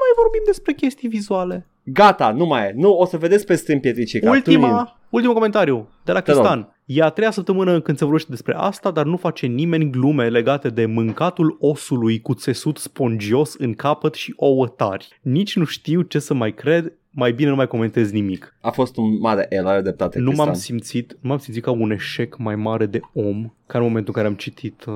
mai 0.00 0.12
vorbim 0.16 0.42
despre 0.46 0.72
chestii 0.72 1.08
vizuale. 1.08 1.66
Gata, 1.82 2.30
nu 2.30 2.46
mai 2.46 2.66
e. 2.66 2.72
Nu, 2.76 2.92
o 2.92 3.04
să 3.04 3.16
vedeți 3.16 3.46
pe 3.46 3.54
stream 3.54 3.80
pietricica. 3.80 4.26
Tune 4.26 4.42
in. 4.46 4.54
Ultima, 4.54 4.98
ultimul 5.10 5.34
comentariu 5.36 5.88
de 6.04 6.12
la 6.12 6.20
Te 6.20 6.32
rog. 6.32 6.40
Cristan. 6.40 6.70
E 6.84 7.02
a 7.02 7.08
treia 7.08 7.30
săptămână 7.30 7.80
când 7.80 7.98
se 7.98 8.04
vorbește 8.04 8.30
despre 8.30 8.54
asta, 8.56 8.90
dar 8.90 9.04
nu 9.04 9.16
face 9.16 9.46
nimeni 9.46 9.90
glume 9.90 10.28
legate 10.28 10.68
de 10.68 10.86
mâncatul 10.86 11.56
osului 11.60 12.20
cu 12.20 12.34
țesut 12.34 12.78
spongios 12.78 13.54
în 13.54 13.74
capăt 13.74 14.14
și 14.14 14.32
ouă 14.36 14.68
tari. 14.68 15.18
Nici 15.22 15.56
nu 15.56 15.64
știu 15.64 16.00
ce 16.02 16.18
să 16.18 16.34
mai 16.34 16.54
cred, 16.54 16.92
mai 17.18 17.32
bine 17.32 17.48
nu 17.50 17.56
mai 17.56 17.66
comentez 17.66 18.10
nimic. 18.12 18.56
A 18.60 18.70
fost 18.70 18.96
un 18.96 19.18
mare 19.18 19.46
el, 19.50 19.66
are 19.66 19.80
dreptate, 19.80 20.18
Nu 20.18 20.24
Cristian. 20.24 20.46
m-am 20.48 20.56
simțit, 20.56 21.16
nu 21.20 21.28
m-am 21.28 21.38
simțit 21.38 21.62
ca 21.62 21.70
un 21.70 21.90
eșec 21.90 22.36
mai 22.38 22.56
mare 22.56 22.86
de 22.86 23.00
om 23.14 23.52
ca 23.66 23.78
în 23.78 23.84
momentul 23.84 24.12
în 24.16 24.22
care 24.22 24.26
am 24.26 24.34
citit 24.38 24.84
uh, 24.84 24.94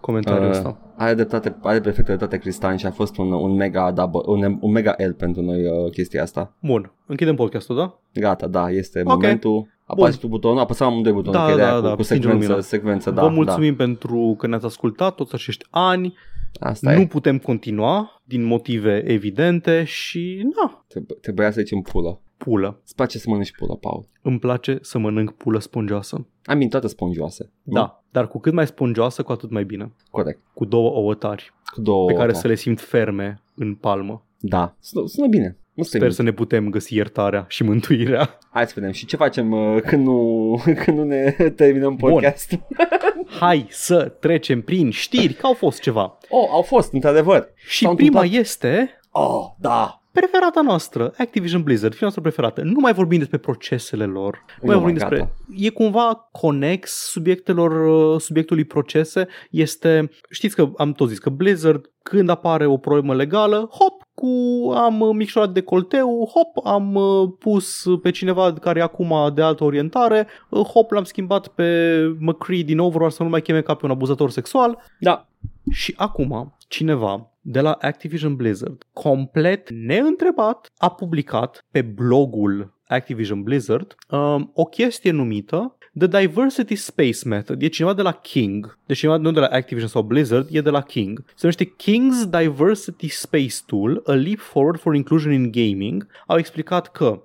comentariul 0.00 0.44
Uh, 0.44 0.50
ăsta. 0.50 0.78
Are 0.96 1.14
dreptate, 1.14 1.56
are 1.62 1.80
perfectă 1.80 2.08
dreptate 2.10 2.38
Cristian 2.38 2.76
și 2.76 2.86
a 2.86 2.90
fost 2.90 3.16
un, 3.16 3.32
un 3.32 3.54
mega 3.54 3.90
double, 3.90 4.20
un, 4.26 4.58
un 4.60 4.70
mega 4.72 4.94
L 5.08 5.10
pentru 5.10 5.42
noi 5.42 5.66
uh, 5.66 5.90
chestia 5.92 6.22
asta. 6.22 6.52
Bun, 6.62 6.92
închidem 7.06 7.34
podcastul, 7.34 7.76
da? 7.76 7.98
Gata, 8.20 8.46
da, 8.46 8.70
este 8.70 9.00
Ok. 9.04 9.06
momentul. 9.14 9.72
Apăsi 9.86 10.18
tu 10.18 10.26
butonul, 10.26 10.58
apăsăm 10.58 10.86
amândoi 10.86 11.12
butonul, 11.12 11.38
Da, 11.40 11.44
că 11.46 11.50
e 11.50 11.54
de 11.54 11.60
da, 11.60 11.66
aia 11.70 11.80
cu, 11.80 11.86
da, 11.86 11.94
cu 11.94 12.02
stinge 12.02 12.22
secvență, 12.22 12.46
lumina. 12.46 12.60
secvență, 12.66 13.10
da, 13.10 13.22
Vă 13.22 13.28
mulțumim 13.28 13.76
pentru 13.76 14.34
că 14.38 14.46
ne-ați 14.46 14.64
ascultat 14.64 15.14
toți 15.14 15.34
acești 15.34 15.66
ani. 15.70 16.14
Da. 16.60 16.68
Asta 16.68 16.92
nu 16.94 17.00
e. 17.00 17.06
putem 17.06 17.38
continua 17.38 18.22
din 18.24 18.42
motive 18.44 19.02
evidente 19.06 19.84
și 19.84 20.50
na, 20.62 20.84
Trebuie, 20.88 21.16
trebuia 21.20 21.50
să 21.50 21.60
zicem 21.60 21.80
pulă. 21.80 22.20
pulă. 22.36 22.80
Îți 22.84 22.94
place 22.94 23.18
să 23.18 23.24
mănânci 23.28 23.52
pulă, 23.56 23.76
Paul? 23.76 24.08
Îmi 24.22 24.38
place 24.38 24.78
să 24.80 24.98
mănânc 24.98 25.30
pulă 25.32 25.58
spongioasă. 25.58 26.26
Am 26.44 26.58
min 26.58 26.68
toate 26.68 26.86
spongioase. 26.86 27.50
nu? 27.62 27.72
Da, 27.72 28.04
dar 28.10 28.28
cu 28.28 28.38
cât 28.38 28.52
mai 28.52 28.66
spongioasă, 28.66 29.22
cu 29.22 29.32
atât 29.32 29.50
mai 29.50 29.64
bine. 29.64 29.92
Corect. 30.10 30.40
Cu 30.54 30.64
două 30.64 30.90
ouă 30.90 31.14
tari, 31.14 31.52
Cu 31.74 31.80
două 31.80 32.06
pe 32.06 32.12
care 32.12 32.30
ouă. 32.30 32.40
să 32.40 32.46
le 32.46 32.54
simt 32.54 32.80
ferme 32.80 33.42
în 33.54 33.74
palmă. 33.74 34.26
Da, 34.38 34.76
sună, 34.80 35.06
sună 35.06 35.26
bine. 35.28 35.58
Nu 35.74 35.82
stai 35.82 36.00
Sper 36.00 36.12
să 36.12 36.22
ne 36.22 36.32
putem 36.32 36.70
găsi 36.70 36.94
iertarea 36.96 37.44
și 37.48 37.62
mântuirea. 37.62 38.38
Hai 38.52 38.66
să 38.66 38.72
vedem. 38.76 38.90
Și 38.90 39.06
ce 39.06 39.16
facem 39.16 39.52
uh, 39.52 39.80
când, 39.82 40.06
nu, 40.06 40.54
când 40.84 40.98
nu 40.98 41.04
ne 41.04 41.30
terminăm 41.56 41.94
Bun. 41.96 42.10
podcast? 42.10 42.52
Hai 43.40 43.66
să 43.70 44.12
trecem 44.20 44.60
prin 44.62 44.90
știri, 44.90 45.32
că 45.34 45.46
au 45.46 45.52
fost 45.52 45.80
ceva. 45.80 46.18
Oh, 46.28 46.48
au 46.50 46.62
fost, 46.62 46.92
într-adevăr. 46.92 47.48
Și 47.66 47.84
S-au 47.84 47.94
prima 47.94 48.20
întâmplat- 48.20 48.40
este 48.40 48.98
Oh, 49.10 49.44
da. 49.58 50.02
preferata 50.12 50.60
noastră, 50.62 51.12
Activision 51.18 51.62
Blizzard, 51.62 51.92
firma 51.92 52.10
noastră 52.14 52.22
preferată. 52.22 52.62
Nu 52.62 52.80
mai 52.80 52.92
vorbim 52.92 53.18
despre 53.18 53.38
procesele 53.38 54.04
lor. 54.04 54.44
Nu 54.60 54.66
mai 54.66 54.74
Nu, 54.74 54.80
vorbim 54.80 54.98
gata. 54.98 55.08
despre... 55.14 55.32
E 55.56 55.68
cumva 55.70 56.28
conex 56.32 56.90
subiectelor, 57.10 57.86
uh, 58.14 58.20
subiectului 58.20 58.64
procese. 58.64 59.28
Este... 59.50 60.10
Știți 60.30 60.54
că 60.56 60.70
am 60.76 60.92
tot 60.92 61.08
zis 61.08 61.18
că 61.18 61.30
Blizzard, 61.30 61.90
când 62.02 62.28
apare 62.28 62.66
o 62.66 62.76
problemă 62.76 63.14
legală, 63.14 63.68
hop, 63.72 64.02
cu 64.14 64.26
am 64.74 65.00
uh, 65.00 65.14
micșorat 65.14 65.50
decolteu, 65.52 66.30
hop, 66.34 66.66
am 66.66 66.94
uh, 66.94 67.28
pus 67.38 67.84
pe 68.02 68.10
cineva 68.10 68.52
care 68.52 68.78
e 68.78 68.82
acum 68.82 69.14
de 69.34 69.42
altă 69.42 69.64
orientare, 69.64 70.26
uh, 70.48 70.60
hop, 70.60 70.90
l-am 70.90 71.04
schimbat 71.04 71.48
pe 71.48 71.98
McCree 72.18 72.62
din 72.62 72.78
Overwatch 72.78 73.16
să 73.16 73.22
nu 73.22 73.28
mai 73.28 73.42
cheme 73.42 73.60
ca 73.60 73.74
pe 73.74 73.84
un 73.84 73.90
abuzator 73.90 74.30
sexual, 74.30 74.78
Da. 75.00 75.26
și 75.70 75.94
acum, 75.96 76.53
cineva 76.68 77.30
de 77.40 77.60
la 77.60 77.72
Activision 77.80 78.36
Blizzard, 78.36 78.86
complet 78.92 79.70
neîntrebat, 79.70 80.72
a 80.78 80.90
publicat 80.90 81.64
pe 81.70 81.82
blogul 81.82 82.72
Activision 82.86 83.42
Blizzard 83.42 83.96
um, 84.10 84.50
o 84.54 84.64
chestie 84.64 85.10
numită 85.10 85.76
The 85.98 86.06
Diversity 86.06 86.74
Space 86.74 87.28
Method. 87.28 87.62
E 87.62 87.68
cineva 87.68 87.94
de 87.94 88.02
la 88.02 88.12
King. 88.12 88.78
Deci 88.86 88.98
cineva 88.98 89.16
nu 89.16 89.32
de 89.32 89.40
la 89.40 89.46
Activision 89.46 89.88
sau 89.88 90.02
Blizzard, 90.02 90.48
e 90.50 90.60
de 90.60 90.70
la 90.70 90.82
King. 90.82 91.24
Se 91.26 91.34
numește 91.40 91.64
King's 91.64 92.40
Diversity 92.40 93.08
Space 93.08 93.56
Tool, 93.66 94.02
a 94.06 94.12
leap 94.12 94.38
forward 94.38 94.80
for 94.80 94.94
inclusion 94.94 95.32
in 95.32 95.50
gaming. 95.50 96.06
Au 96.26 96.38
explicat 96.38 96.90
că 96.92 97.04
uh, 97.04 97.22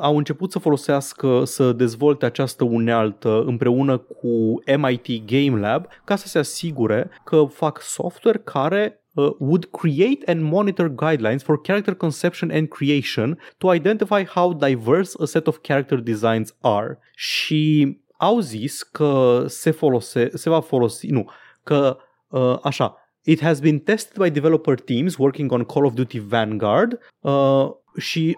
au 0.00 0.16
început 0.16 0.50
să 0.50 0.58
folosească, 0.58 1.44
să 1.44 1.72
dezvolte 1.72 2.24
această 2.24 2.64
unealtă 2.64 3.42
împreună 3.46 3.98
cu 3.98 4.62
MIT 4.76 5.24
Game 5.26 5.60
Lab 5.60 5.86
ca 6.04 6.16
să 6.16 6.28
se 6.28 6.38
asigure 6.38 7.10
că 7.24 7.44
fac 7.50 7.80
software 7.80 8.38
care 8.38 9.04
uh, 9.14 9.30
would 9.38 9.64
create 9.64 10.30
and 10.30 10.42
monitor 10.42 10.88
guidelines 10.88 11.42
for 11.42 11.60
character 11.60 11.94
conception 11.94 12.50
and 12.50 12.68
creation 12.68 13.38
to 13.58 13.74
identify 13.74 14.24
how 14.24 14.52
diverse 14.52 15.16
a 15.20 15.24
set 15.24 15.46
of 15.46 15.58
character 15.62 15.98
designs 15.98 16.54
are. 16.60 16.98
Și 17.14 17.96
au 18.16 18.40
zis 18.40 18.82
că 18.82 19.44
se, 19.46 19.70
folose, 19.70 20.30
se 20.34 20.48
va 20.48 20.60
folosi, 20.60 21.06
nu, 21.06 21.30
că 21.62 21.96
uh, 22.28 22.58
așa, 22.62 22.98
It 23.26 23.40
has 23.40 23.60
been 23.60 23.80
tested 23.80 24.18
by 24.18 24.28
developer 24.28 24.76
teams 24.76 25.18
working 25.18 25.52
on 25.52 25.64
Call 25.64 25.86
of 25.86 25.94
Duty 25.94 26.18
Vanguard 26.18 26.98
uh, 27.20 27.70
și 27.96 28.36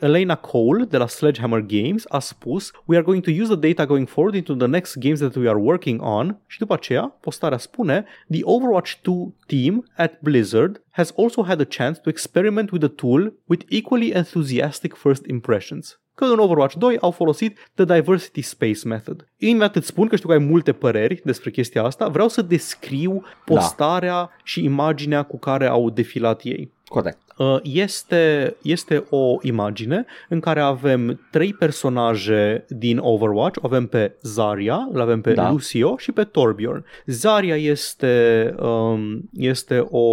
Elena 0.00 0.34
Cole 0.34 0.84
de 0.84 0.96
la 0.96 1.06
Sledgehammer 1.06 1.60
Games 1.60 2.04
a 2.08 2.18
spus 2.18 2.70
We 2.84 2.96
are 2.96 3.04
going 3.04 3.22
to 3.22 3.30
use 3.30 3.56
the 3.56 3.68
data 3.68 3.86
going 3.86 4.08
forward 4.08 4.34
into 4.34 4.54
the 4.54 4.66
next 4.66 4.96
games 4.96 5.18
that 5.18 5.34
we 5.34 5.48
are 5.48 5.58
working 5.58 6.02
on 6.02 6.38
și 6.46 6.58
după 6.58 6.74
aceea 6.74 7.16
postarea 7.20 7.58
spune 7.58 8.04
The 8.30 8.40
Overwatch 8.42 8.92
2 9.02 9.34
team 9.46 9.86
at 9.96 10.20
Blizzard 10.20 10.82
has 10.90 11.12
also 11.16 11.42
had 11.42 11.60
a 11.60 11.64
chance 11.64 12.00
to 12.00 12.08
experiment 12.08 12.70
with 12.70 12.84
the 12.84 12.94
tool 12.94 13.34
with 13.46 13.64
equally 13.68 14.08
enthusiastic 14.08 14.94
first 14.94 15.26
impressions 15.26 16.00
că 16.14 16.24
în 16.24 16.38
Overwatch 16.38 16.74
2 16.74 16.98
au 16.98 17.10
folosit 17.10 17.58
The 17.74 17.84
Diversity 17.84 18.42
Space 18.42 18.80
Method. 18.84 19.28
Imediat 19.36 19.76
îți 19.76 19.86
spun 19.86 20.08
că 20.08 20.16
știu 20.16 20.28
că 20.28 20.34
ai 20.34 20.44
multe 20.44 20.72
păreri 20.72 21.20
despre 21.24 21.50
chestia 21.50 21.82
asta, 21.82 22.08
vreau 22.08 22.28
să 22.28 22.42
descriu 22.42 23.22
postarea 23.44 24.12
da. 24.12 24.30
și 24.42 24.64
imaginea 24.64 25.22
cu 25.22 25.38
care 25.38 25.66
au 25.66 25.90
defilat 25.90 26.40
ei. 26.44 26.72
Corect. 26.84 27.18
Uh, 27.42 27.58
este, 27.62 28.56
este 28.62 29.04
o 29.10 29.36
imagine 29.42 30.04
în 30.28 30.40
care 30.40 30.60
avem 30.60 31.20
trei 31.30 31.52
personaje 31.52 32.64
din 32.68 32.98
Overwatch. 32.98 33.58
Avem 33.62 33.86
pe 33.86 34.16
Zarya, 34.22 34.88
îl 34.92 35.00
avem 35.00 35.20
pe 35.20 35.32
da. 35.32 35.50
Lucio 35.50 35.96
și 35.96 36.12
pe 36.12 36.24
Torbjorn. 36.24 36.84
Zarya 37.06 37.56
este, 37.56 38.54
um, 38.60 39.28
este 39.32 39.86
o, 39.90 40.06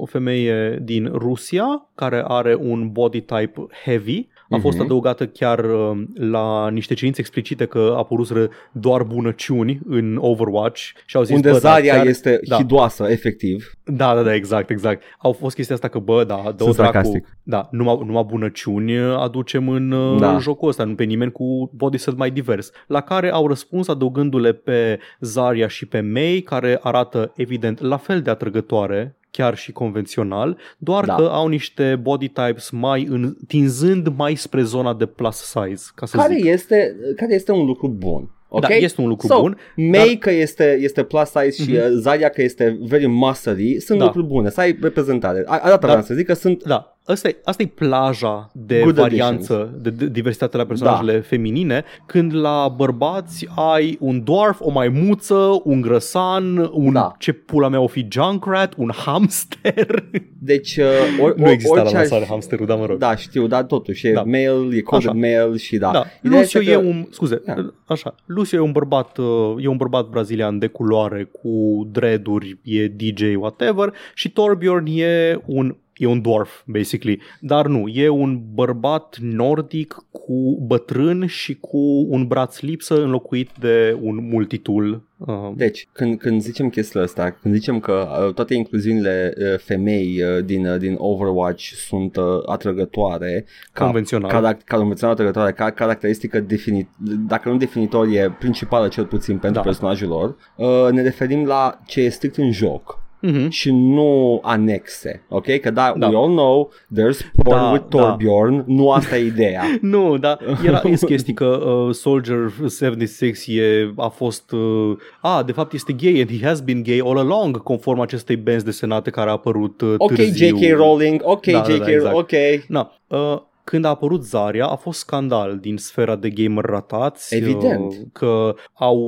o 0.00 0.06
femeie 0.06 0.78
din 0.82 1.10
Rusia 1.12 1.88
care 1.94 2.24
are 2.26 2.54
un 2.54 2.88
body 2.92 3.20
type 3.20 3.66
heavy 3.84 4.28
a 4.50 4.58
fost 4.58 4.78
uh-huh. 4.78 4.80
adăugată 4.80 5.26
chiar 5.26 5.58
uh, 5.58 6.02
la 6.14 6.70
niște 6.70 6.94
cerințe 6.94 7.20
explicite 7.20 7.64
că 7.64 7.94
apăruseră 7.96 8.48
doar 8.72 9.02
bunăciuni 9.02 9.80
în 9.88 10.18
Overwatch 10.20 10.80
și 11.06 11.16
au 11.16 11.22
zis 11.22 11.34
Unde 11.34 11.52
Zarya 11.52 11.94
chiar... 11.94 12.06
este 12.06 12.40
da. 12.48 12.56
hidoasă, 12.56 13.06
efectiv. 13.08 13.72
Da, 13.84 14.14
da, 14.14 14.22
da, 14.22 14.34
exact, 14.34 14.70
exact. 14.70 15.02
Au 15.18 15.32
fost 15.32 15.54
chestia 15.54 15.74
asta 15.74 15.88
că, 15.88 15.98
bă, 15.98 16.24
da, 16.24 16.54
dă 16.56 16.70
dracu, 16.76 17.26
da, 17.42 17.68
numai, 17.70 17.98
numai 18.06 18.24
bunăciuni 18.26 18.98
aducem 18.98 19.68
în 19.68 19.90
uh, 19.90 20.20
da. 20.20 20.38
jocul 20.38 20.68
ăsta, 20.68 20.84
nu 20.84 20.94
pe 20.94 21.04
nimeni 21.04 21.32
cu 21.32 21.70
body 21.74 21.98
set 21.98 22.16
mai 22.16 22.30
divers. 22.30 22.70
La 22.86 23.00
care 23.00 23.30
au 23.32 23.48
răspuns 23.48 23.88
adăugându-le 23.88 24.52
pe 24.52 24.98
Zarya 25.20 25.68
și 25.68 25.86
pe 25.86 26.00
Mei, 26.00 26.42
care 26.42 26.78
arată 26.82 27.32
evident 27.36 27.80
la 27.80 27.96
fel 27.96 28.22
de 28.22 28.30
atrăgătoare 28.30 29.15
chiar 29.30 29.56
și 29.56 29.72
convențional, 29.72 30.58
doar 30.78 31.04
da. 31.04 31.14
că 31.14 31.22
au 31.22 31.48
niște 31.48 31.98
body 32.02 32.28
types 32.28 32.70
mai 32.70 33.06
în, 33.10 33.36
tinzând 33.46 34.08
mai 34.16 34.34
spre 34.34 34.62
zona 34.62 34.94
de 34.94 35.06
plus 35.06 35.36
size, 35.36 35.84
ca 35.94 36.06
să 36.06 36.16
care 36.16 36.34
zic. 36.34 36.44
Este, 36.44 36.96
care 37.16 37.34
este 37.34 37.52
un 37.52 37.66
lucru 37.66 37.88
bun. 37.88 38.30
Da, 38.50 38.56
okay? 38.56 38.78
Da, 38.78 38.84
este 38.84 39.00
un 39.00 39.08
lucru 39.08 39.26
so, 39.26 39.40
bun. 39.40 39.58
May 39.76 40.06
dar... 40.06 40.14
că 40.18 40.30
este, 40.30 40.78
este 40.80 41.02
plus 41.02 41.28
size 41.28 41.62
și 41.62 41.76
uh-huh. 41.76 41.90
Zarya 41.90 42.28
că 42.28 42.42
este 42.42 42.78
very 42.80 43.06
muscly 43.06 43.80
sunt 43.80 43.98
da. 43.98 44.04
lucruri 44.04 44.26
bune. 44.26 44.50
Să 44.50 44.60
ai 44.60 44.78
reprezentare. 44.80 45.42
Arată 45.46 45.86
da. 45.86 46.00
să 46.00 46.14
zic 46.14 46.26
că 46.26 46.34
sunt 46.34 46.62
da 46.62 46.95
asta 47.12 47.28
e, 47.28 47.36
asta 47.44 47.62
e 47.62 47.66
plaja 47.66 48.50
de 48.52 48.80
Good 48.80 48.94
varianță, 48.94 49.74
de, 49.80 49.90
de 49.90 50.06
diversitate 50.06 50.56
la 50.56 50.64
personajele 50.64 51.12
da. 51.12 51.20
feminine, 51.20 51.84
când 52.06 52.34
la 52.34 52.74
bărbați 52.76 53.48
ai 53.54 53.96
un 54.00 54.24
dwarf, 54.24 54.60
o 54.60 54.70
maimuță, 54.70 55.60
un 55.64 55.80
grăsan, 55.80 56.70
un 56.72 56.92
da. 56.92 57.14
ce 57.18 57.32
pula 57.32 57.68
mea 57.68 57.80
o 57.80 57.86
fi 57.86 58.06
Junkrat, 58.10 58.74
un 58.76 58.90
hamster. 59.04 60.08
Deci, 60.38 60.76
uh, 60.76 60.84
or, 61.20 61.34
nu 61.36 61.50
exista 61.50 61.82
la 61.82 61.90
lansare 61.90 62.22
aș... 62.22 62.28
hamsterul, 62.28 62.66
dar 62.66 62.78
mă 62.78 62.86
rog. 62.86 62.98
Da, 62.98 63.16
știu, 63.16 63.46
dar 63.46 63.64
totuși 63.64 64.06
e 64.06 64.12
da. 64.12 64.22
male, 64.22 64.76
e 64.76 64.80
coded 64.80 65.08
așa. 65.08 65.18
male 65.18 65.56
și 65.56 65.76
da. 65.76 65.90
da. 65.90 66.04
Lucio 66.20 66.60
e 66.60 66.72
că... 66.72 66.78
un, 66.78 67.06
scuze, 67.10 67.42
da. 67.46 67.54
așa, 67.84 68.14
Lucio 68.24 68.56
e 68.56 68.60
un 68.60 68.72
bărbat, 68.72 69.18
uh, 69.18 69.54
e 69.58 69.66
un 69.66 69.76
bărbat 69.76 70.08
brazilian 70.08 70.58
de 70.58 70.66
culoare 70.66 71.30
cu 71.32 71.84
dreaduri, 71.92 72.58
e 72.62 72.88
DJ, 72.88 73.22
whatever, 73.36 73.92
și 74.14 74.30
Torbjorn 74.30 74.86
e 74.86 75.40
un 75.46 75.76
e 75.96 76.06
un 76.06 76.20
dwarf, 76.20 76.62
basically. 76.66 77.20
Dar 77.40 77.66
nu, 77.66 77.88
e 77.88 78.08
un 78.08 78.40
bărbat 78.54 79.16
nordic 79.20 79.96
cu 80.10 80.64
bătrân 80.66 81.26
și 81.26 81.54
cu 81.54 82.06
un 82.08 82.26
braț 82.26 82.60
lipsă 82.60 83.02
înlocuit 83.02 83.50
de 83.60 83.98
un 84.00 84.28
multitool. 84.30 85.02
Uh. 85.16 85.50
Deci, 85.54 85.88
când, 85.92 86.18
când 86.18 86.40
zicem 86.40 86.68
chestia 86.68 87.02
asta, 87.02 87.30
când 87.42 87.54
zicem 87.54 87.80
că 87.80 88.08
uh, 88.26 88.34
toate 88.34 88.54
incluziunile 88.54 89.34
uh, 89.36 89.58
femei 89.58 90.22
uh, 90.22 90.44
din, 90.44 90.66
uh, 90.66 90.78
din 90.78 90.94
Overwatch 90.98 91.64
sunt 91.64 92.16
uh, 92.16 92.24
atrăgătoare, 92.46 93.44
ca, 93.72 93.84
convențional, 93.84 94.30
ca, 94.30 94.56
ca 94.64 94.76
convențional 94.76 95.14
atrăgătoare, 95.14 95.52
ca 95.52 95.70
caracteristică 95.70 96.40
definit, 96.40 96.88
dacă 97.28 97.48
nu 97.48 97.56
definitorie, 97.56 98.36
principală 98.38 98.88
cel 98.88 99.04
puțin 99.04 99.38
pentru 99.38 99.60
da. 99.60 99.66
personajul 99.66 100.08
lor, 100.08 100.36
uh, 100.56 100.92
ne 100.92 101.02
referim 101.02 101.44
la 101.44 101.80
ce 101.86 102.00
e 102.00 102.08
strict 102.08 102.36
în 102.36 102.52
joc 102.52 103.04
mm-hmm. 103.22 103.48
și 103.48 103.70
nu 103.70 104.40
anexe, 104.42 105.22
ok? 105.28 105.58
Că 105.60 105.70
da, 105.70 105.94
da. 105.96 106.08
we 106.08 106.16
all 106.16 106.30
know 106.30 106.70
there's 106.94 107.18
porn 107.42 107.58
da, 107.58 107.70
with 107.70 107.84
da. 107.88 107.98
Torbjorn, 107.98 108.56
da. 108.56 108.64
nu 108.66 108.90
asta 108.90 109.16
e 109.18 109.24
ideea. 109.24 109.62
nu, 109.80 110.18
da, 110.18 110.38
era 110.64 110.78
chestii 111.06 111.34
că 111.34 111.44
uh, 111.44 111.94
Soldier 111.94 112.52
76 112.78 113.52
e, 113.52 113.92
a 113.96 114.08
fost, 114.08 114.52
uh, 114.52 114.96
a, 115.20 115.42
de 115.42 115.52
fapt 115.52 115.72
este 115.72 115.92
gay 115.92 116.20
and 116.20 116.40
he 116.40 116.46
has 116.46 116.60
been 116.60 116.82
gay 116.82 117.00
all 117.04 117.18
along, 117.18 117.62
conform 117.62 118.00
acestei 118.00 118.36
benzi 118.36 118.64
desenate 118.64 119.10
care 119.10 119.28
a 119.28 119.32
apărut 119.32 119.80
uh, 119.80 119.94
Ok, 119.98 120.14
târziu. 120.14 120.56
J.K. 120.56 120.76
Rowling, 120.76 121.20
ok, 121.24 121.46
da, 121.46 121.62
J.K. 121.66 121.78
Da, 121.78 121.84
da, 121.84 121.90
exact. 121.90 122.16
ok. 122.16 122.32
Na, 122.68 122.92
uh, 123.06 123.40
când 123.66 123.84
a 123.84 123.88
apărut 123.88 124.24
Zarya 124.24 124.66
a 124.66 124.74
fost 124.74 124.98
scandal 124.98 125.58
din 125.58 125.76
sfera 125.76 126.16
de 126.16 126.30
gamer 126.30 126.64
ratați. 126.64 127.34
Evident. 127.34 127.92
Uh, 127.92 127.98
că 128.12 128.54
au, 128.72 128.98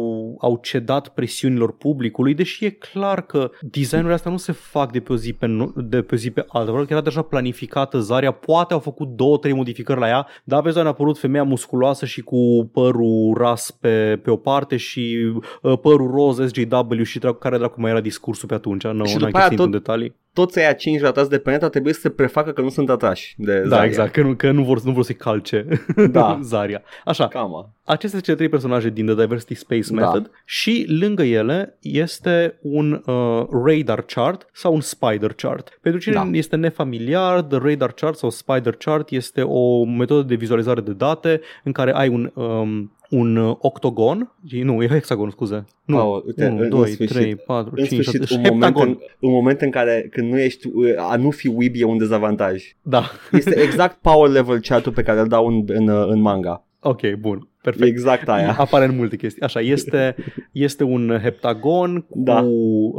au 0.41 0.59
cedat 0.63 1.09
presiunilor 1.09 1.77
publicului, 1.77 2.35
deși 2.35 2.65
e 2.65 2.71
clar 2.71 3.27
că 3.27 3.51
designurile 3.61 4.15
astea 4.15 4.31
nu 4.31 4.37
se 4.37 4.53
fac 4.53 4.93
de 4.93 5.01
pe 5.01 5.13
o 5.13 5.17
zi 5.17 5.33
pe, 5.33 5.47
de 5.77 6.03
pe, 6.03 6.15
o 6.15 6.17
zi 6.17 6.31
pe 6.31 6.45
alta. 6.49 6.71
Vreau 6.71 6.87
că 6.87 6.93
era 6.93 7.03
deja 7.03 7.23
planificată 7.23 7.99
Zarya, 7.99 8.31
poate 8.31 8.73
au 8.73 8.79
făcut 8.79 9.09
două, 9.09 9.39
trei 9.39 9.53
modificări 9.53 10.01
la 10.01 10.09
ea, 10.09 10.27
dar 10.45 10.63
vezi, 10.63 10.79
a 10.79 10.85
apărut 10.85 11.19
femeia 11.19 11.43
musculoasă 11.43 12.07
și 12.07 12.21
cu 12.21 12.71
părul 12.73 13.35
ras 13.37 13.71
pe, 13.71 14.21
pe 14.23 14.31
o 14.31 14.37
parte 14.37 14.77
și 14.77 15.33
uh, 15.63 15.79
părul 15.79 16.11
roz 16.11 16.39
SJW 16.47 17.03
și 17.03 17.19
care 17.19 17.59
dracu 17.59 17.81
mai 17.81 17.91
era 17.91 18.01
discursul 18.01 18.49
pe 18.49 18.55
atunci. 18.55 18.87
Nu, 18.87 19.05
și 19.05 19.17
după 19.17 19.39
aia 19.39 19.49
tot, 19.49 19.59
în 19.59 19.71
detalii. 19.71 20.15
toți 20.33 20.59
aia 20.59 20.73
cinci 20.73 21.01
ratați 21.01 21.31
de 21.31 21.39
pe 21.39 21.57
trebuie 21.57 21.93
să 21.93 22.01
se 22.01 22.11
prefacă 22.11 22.51
că 22.51 22.61
nu 22.61 22.69
sunt 22.69 22.91
atrași 22.91 23.35
de 23.37 23.61
Da, 23.61 23.69
Zarya. 23.69 23.85
exact, 23.85 24.13
că 24.13 24.23
nu, 24.23 24.35
că 24.35 24.48
nu 24.51 24.63
vor, 24.63 24.83
nu 24.83 24.93
vor 24.93 25.03
să-i 25.03 25.15
calce 25.15 25.67
da. 26.11 26.39
Zarya. 26.43 26.83
Așa, 27.05 27.29
Cama. 27.29 27.71
acestea 27.85 28.09
sunt 28.09 28.23
cele 28.23 28.37
trei 28.37 28.49
personaje 28.49 28.89
din 28.89 29.07
The 29.07 29.15
Diversity 29.15 29.55
Space 29.55 29.89
da. 29.89 29.95
Method 29.95 30.23
da. 30.23 30.31
și 30.45 30.87
lângă 31.01 31.23
ele 31.23 31.79
este 31.81 32.59
un 32.63 33.03
uh, 33.07 33.47
radar 33.65 34.03
chart 34.03 34.49
sau 34.53 34.75
un 34.75 34.81
spider 34.81 35.33
chart. 35.33 35.79
Pentru 35.83 36.01
cine 36.01 36.15
da. 36.15 36.29
este 36.33 36.57
nefamiliar, 36.57 37.43
The 37.43 37.59
Radar 37.63 37.93
Chart 37.93 38.17
sau 38.17 38.31
Spider 38.31 38.75
Chart 38.75 39.11
este 39.11 39.43
o 39.43 39.85
metodă 39.85 40.23
de 40.23 40.35
vizualizare 40.35 40.81
de 40.81 40.93
date 40.93 41.41
în 41.65 41.73
care 41.73 41.93
ai 41.95 42.09
un 42.09 42.31
um, 42.35 42.93
un 43.09 43.37
uh, 43.37 43.57
octogon, 43.59 44.33
nu, 44.63 44.83
e 44.83 44.89
hexagon, 44.89 45.31
scuze. 45.31 45.65
Nu, 45.85 46.13
oh, 46.13 46.23
uite, 46.27 46.47
1, 46.47 46.63
în 46.63 46.69
2, 46.69 46.89
sfârșit, 46.89 47.17
3, 47.17 47.37
4, 47.37 47.85
5, 47.85 48.05
6, 48.05 48.35
un 48.35 48.41
moment, 48.49 48.77
în, 48.77 48.99
un 49.21 49.33
moment 49.33 49.61
în 49.61 49.71
care 49.71 50.09
când 50.11 50.31
nu 50.31 50.39
ești, 50.39 50.69
uh, 50.75 50.95
a 50.97 51.17
nu 51.17 51.31
fi 51.31 51.49
weeb 51.49 51.73
e 51.77 51.85
un 51.85 51.99
dezavantaj. 51.99 52.63
Da. 52.83 53.03
Este 53.33 53.61
exact 53.61 53.99
power 54.01 54.31
level 54.31 54.61
chat-ul 54.61 54.93
pe 54.93 55.03
care 55.03 55.21
îl 55.21 55.29
dau 55.29 55.47
în, 55.47 55.65
în, 55.67 55.89
uh, 55.89 56.07
în 56.09 56.21
manga. 56.21 56.63
Ok, 56.81 57.13
bun. 57.13 57.49
Perfect. 57.63 57.87
Exact 57.87 58.29
aia. 58.29 58.55
Apare 58.59 58.85
în 58.85 58.97
multe 58.97 59.17
chestii. 59.17 59.43
Așa, 59.43 59.61
este, 59.61 60.17
este 60.53 60.85
un 60.85 61.19
heptagon 61.23 62.01
cu 62.01 62.19
da. 62.19 62.41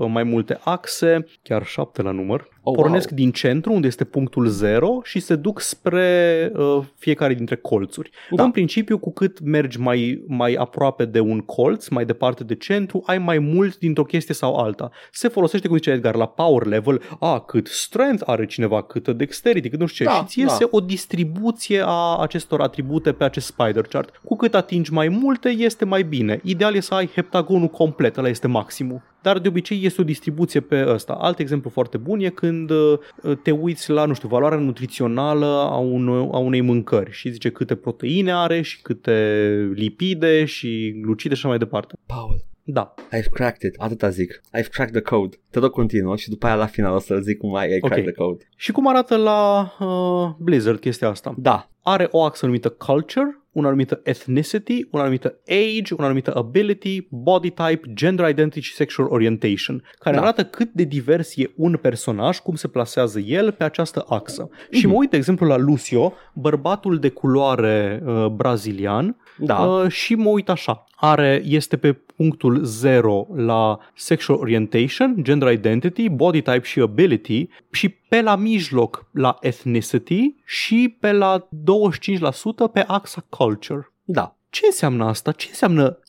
mai 0.07 0.23
multe 0.23 0.59
axe, 0.63 1.25
chiar 1.41 1.65
șapte 1.65 2.01
la 2.01 2.11
număr. 2.11 2.47
Oh, 2.69 2.75
Pornesc 2.75 3.09
wow. 3.09 3.17
din 3.19 3.31
centru, 3.31 3.73
unde 3.73 3.87
este 3.87 4.03
punctul 4.03 4.47
0 4.47 4.99
și 5.03 5.19
se 5.19 5.35
duc 5.35 5.59
spre 5.59 6.51
uh, 6.55 6.79
fiecare 6.95 7.33
dintre 7.33 7.55
colțuri. 7.55 8.09
Da. 8.31 8.43
În 8.43 8.51
principiu, 8.51 8.97
cu 8.97 9.11
cât 9.11 9.39
mergi 9.39 9.79
mai, 9.79 10.23
mai 10.27 10.53
aproape 10.53 11.05
de 11.05 11.19
un 11.19 11.39
colț, 11.39 11.87
mai 11.87 12.05
departe 12.05 12.43
de 12.43 12.55
centru, 12.55 13.03
ai 13.05 13.17
mai 13.17 13.39
mult 13.39 13.77
dintr-o 13.77 14.03
chestie 14.03 14.33
sau 14.33 14.55
alta. 14.55 14.91
Se 15.11 15.27
folosește, 15.27 15.67
cum 15.67 15.77
zice 15.77 15.89
Edgar, 15.89 16.15
la 16.15 16.27
power 16.27 16.65
level, 16.65 17.01
a, 17.19 17.39
cât 17.39 17.67
strength 17.67 18.23
are 18.25 18.45
cineva, 18.45 18.83
câtă 18.83 19.13
dexterity, 19.13 19.69
cât 19.69 19.79
nu 19.79 19.85
știu 19.85 20.05
ce. 20.05 20.11
Da, 20.11 20.17
și 20.17 20.25
ți 20.25 20.39
iese 20.39 20.63
da. 20.63 20.69
o 20.71 20.79
distribuție 20.79 21.81
a 21.85 22.17
acestor 22.17 22.61
atribute 22.61 23.11
pe 23.11 23.23
acest 23.23 23.45
spider 23.45 23.83
chart. 23.83 24.21
Cu 24.23 24.35
cât 24.35 24.53
atingi 24.55 24.93
mai 24.93 25.07
multe, 25.07 25.49
este 25.49 25.85
mai 25.85 26.03
bine. 26.03 26.39
Ideal 26.43 26.75
e 26.75 26.79
să 26.79 26.93
ai 26.93 27.09
heptagonul 27.15 27.67
complet, 27.67 28.17
ăla 28.17 28.27
este 28.27 28.47
maximul. 28.47 29.01
Dar 29.21 29.39
de 29.39 29.47
obicei 29.47 29.85
este 29.85 30.01
o 30.01 30.03
distribuție 30.03 30.59
pe 30.59 30.85
ăsta. 30.87 31.13
Alt 31.13 31.39
exemplu 31.39 31.69
foarte 31.69 31.97
bun 31.97 32.19
e 32.19 32.29
când 32.29 32.58
uh, 32.67 33.37
te 33.43 33.51
uiți 33.51 33.89
la, 33.89 34.05
nu 34.05 34.13
știu, 34.13 34.27
valoarea 34.27 34.57
nutrițională 34.57 35.45
a, 35.45 35.77
un, 35.77 36.07
a 36.07 36.37
unei 36.37 36.61
mâncări 36.61 37.11
și 37.11 37.29
zice 37.29 37.49
câte 37.49 37.75
proteine 37.75 38.33
are 38.33 38.61
și 38.61 38.81
câte 38.81 39.69
lipide 39.73 40.45
și 40.45 40.99
glucide 41.01 41.33
și 41.33 41.39
așa 41.39 41.47
mai 41.47 41.57
departe. 41.57 41.93
Paul, 42.05 42.45
da. 42.63 42.93
I've 43.15 43.29
cracked 43.31 43.71
it, 43.71 43.81
atâta 43.81 44.09
zic. 44.09 44.41
I've 44.57 44.69
cracked 44.71 45.03
the 45.03 45.15
code. 45.15 45.37
Te 45.49 45.59
rog 45.59 45.71
continuă 45.71 46.15
și 46.15 46.29
după 46.29 46.45
aia 46.45 46.55
la 46.55 46.65
final 46.65 46.95
o 46.95 46.99
să 46.99 47.19
zic 47.21 47.37
cum 47.37 47.55
ai, 47.55 47.71
ai 47.71 47.79
cracked 47.79 48.03
the 48.03 48.23
code. 48.23 48.49
Și 48.55 48.71
cum 48.71 48.87
arată 48.87 49.15
la 49.15 49.71
uh, 49.79 50.35
Blizzard 50.37 50.79
chestia 50.79 51.09
asta? 51.09 51.33
Da. 51.37 51.69
Are 51.81 52.07
o 52.11 52.23
axă 52.23 52.45
numită 52.45 52.69
Culture, 52.69 53.38
una 53.51 53.67
anumită 53.67 53.99
ethnicity, 54.03 54.87
una 54.91 55.01
anumită 55.01 55.39
age, 55.47 55.93
una 55.93 56.05
anumită 56.05 56.35
ability, 56.35 57.07
body 57.09 57.49
type, 57.49 57.81
gender 57.93 58.29
identity 58.29 58.65
și 58.65 58.73
sexual 58.73 59.07
orientation, 59.11 59.83
care 59.99 60.15
Da. 60.15 60.21
arată 60.21 60.43
cât 60.45 60.71
de 60.71 60.83
divers 60.83 61.37
e 61.37 61.51
un 61.55 61.77
personaj, 61.81 62.39
cum 62.39 62.55
se 62.55 62.67
plasează 62.67 63.19
el 63.19 63.51
pe 63.51 63.63
această 63.63 64.05
axă. 64.07 64.49
Și 64.71 64.87
mă 64.87 64.93
uit, 64.93 65.09
de 65.09 65.17
exemplu, 65.17 65.47
la 65.47 65.57
Lucio, 65.57 66.13
bărbatul 66.33 66.97
de 66.99 67.09
culoare 67.09 68.03
uh, 68.05 68.25
brazilian, 68.25 69.17
Da. 69.39 69.65
Uh, 69.65 69.91
și 69.91 70.15
mă 70.15 70.29
uit 70.29 70.49
așa. 70.49 70.83
Are, 70.95 71.41
este 71.45 71.77
pe 71.77 71.93
punctul 72.15 72.63
0 72.63 73.27
la 73.35 73.79
sexual 73.95 74.39
orientation, 74.39 75.15
gender 75.21 75.51
identity, 75.51 76.09
body 76.09 76.41
type 76.41 76.61
și 76.63 76.79
ability 76.79 77.47
și 77.71 77.89
pe 77.89 78.21
la 78.21 78.35
mijloc 78.35 79.09
la 79.11 79.37
ethnicity 79.41 80.35
și 80.45 80.97
pe 80.99 81.11
la 81.11 81.47
25% 81.47 81.49
pe 82.73 82.83
axa 82.87 83.25
culture. 83.29 83.93
Da. 84.03 84.33
Ce 84.49 84.61
înseamnă 84.65 85.05
asta? 85.05 85.31
Ce 85.31 85.47
înseamnă 85.49 85.99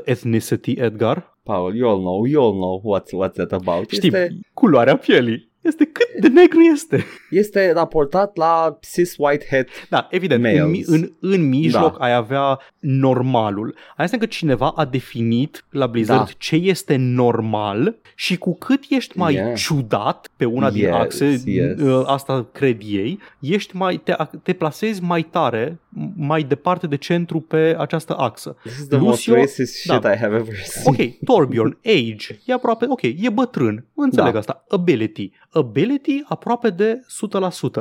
50% 0.00 0.04
ethnicity, 0.04 0.72
Edgar? 0.72 1.38
Paul, 1.42 1.74
you 1.74 1.90
all 1.90 1.98
know, 1.98 2.24
you 2.24 2.44
all 2.44 2.52
know 2.52 2.82
what's, 2.82 3.26
what's 3.26 3.34
that 3.34 3.52
about. 3.52 3.90
Știi, 3.90 4.08
Este, 4.08 4.38
culoarea 4.54 4.96
pielii. 4.96 5.49
Este 5.62 5.84
cât 5.84 6.20
de 6.20 6.28
negru 6.28 6.60
este. 6.60 7.04
este 7.30 7.72
raportat 7.72 8.36
la 8.36 8.78
cis 8.92 9.14
white 9.18 9.46
head. 9.50 9.66
Da, 9.88 10.06
evident, 10.10 10.44
în, 10.44 10.50
Males. 10.60 10.70
mi- 10.70 10.84
în, 10.96 11.12
în 11.20 11.48
mijloc 11.48 11.98
Da. 11.98 12.04
ai 12.04 12.14
avea 12.14 12.58
normalul. 12.78 13.74
Asta 13.90 14.02
înseamnă 14.02 14.26
că 14.26 14.32
cineva 14.32 14.72
a 14.76 14.84
definit 14.84 15.64
la 15.70 15.86
Blizzard 15.86 16.24
Da. 16.26 16.32
ce 16.38 16.54
este 16.56 16.96
normal 16.96 17.96
și 18.14 18.38
cu 18.38 18.56
cât 18.56 18.84
ești 18.88 19.18
mai 19.18 19.34
Yeah. 19.34 19.56
ciudat 19.56 20.28
pe 20.36 20.44
una 20.44 20.70
din 20.70 20.82
Yes, 20.82 20.92
axe, 20.94 21.40
yes. 21.44 21.80
uh, 21.80 22.02
asta 22.06 22.46
cred 22.52 22.80
ei, 22.84 23.18
ești 23.40 23.76
mai, 23.76 23.96
te, 23.96 24.14
te 24.42 24.52
plasezi 24.52 25.02
mai 25.02 25.22
tare, 25.22 25.78
mai 26.16 26.42
departe 26.42 26.86
de 26.86 26.96
centru 26.96 27.40
pe 27.40 27.74
această 27.78 28.14
axă. 28.16 28.56
This 28.62 28.78
is 28.78 28.86
the 28.86 28.98
most 28.98 29.26
Lucio- 29.26 29.34
racist 29.34 29.86
da. 29.86 29.92
shit 29.94 30.04
I 30.04 30.16
have 30.20 30.34
ever 30.36 30.54
seen. 30.64 30.94
Ok, 30.94 31.24
Torbjorn, 31.24 31.78
age, 31.84 32.38
e 32.44 32.52
aproape, 32.52 32.84
ok, 32.88 33.02
e 33.02 33.30
bătrân, 33.32 33.86
înțeleg 33.94 34.32
Da. 34.32 34.38
asta. 34.38 34.64
Ability, 34.68 35.30
ability 35.52 36.22
aproape 36.28 36.70
de 36.70 37.00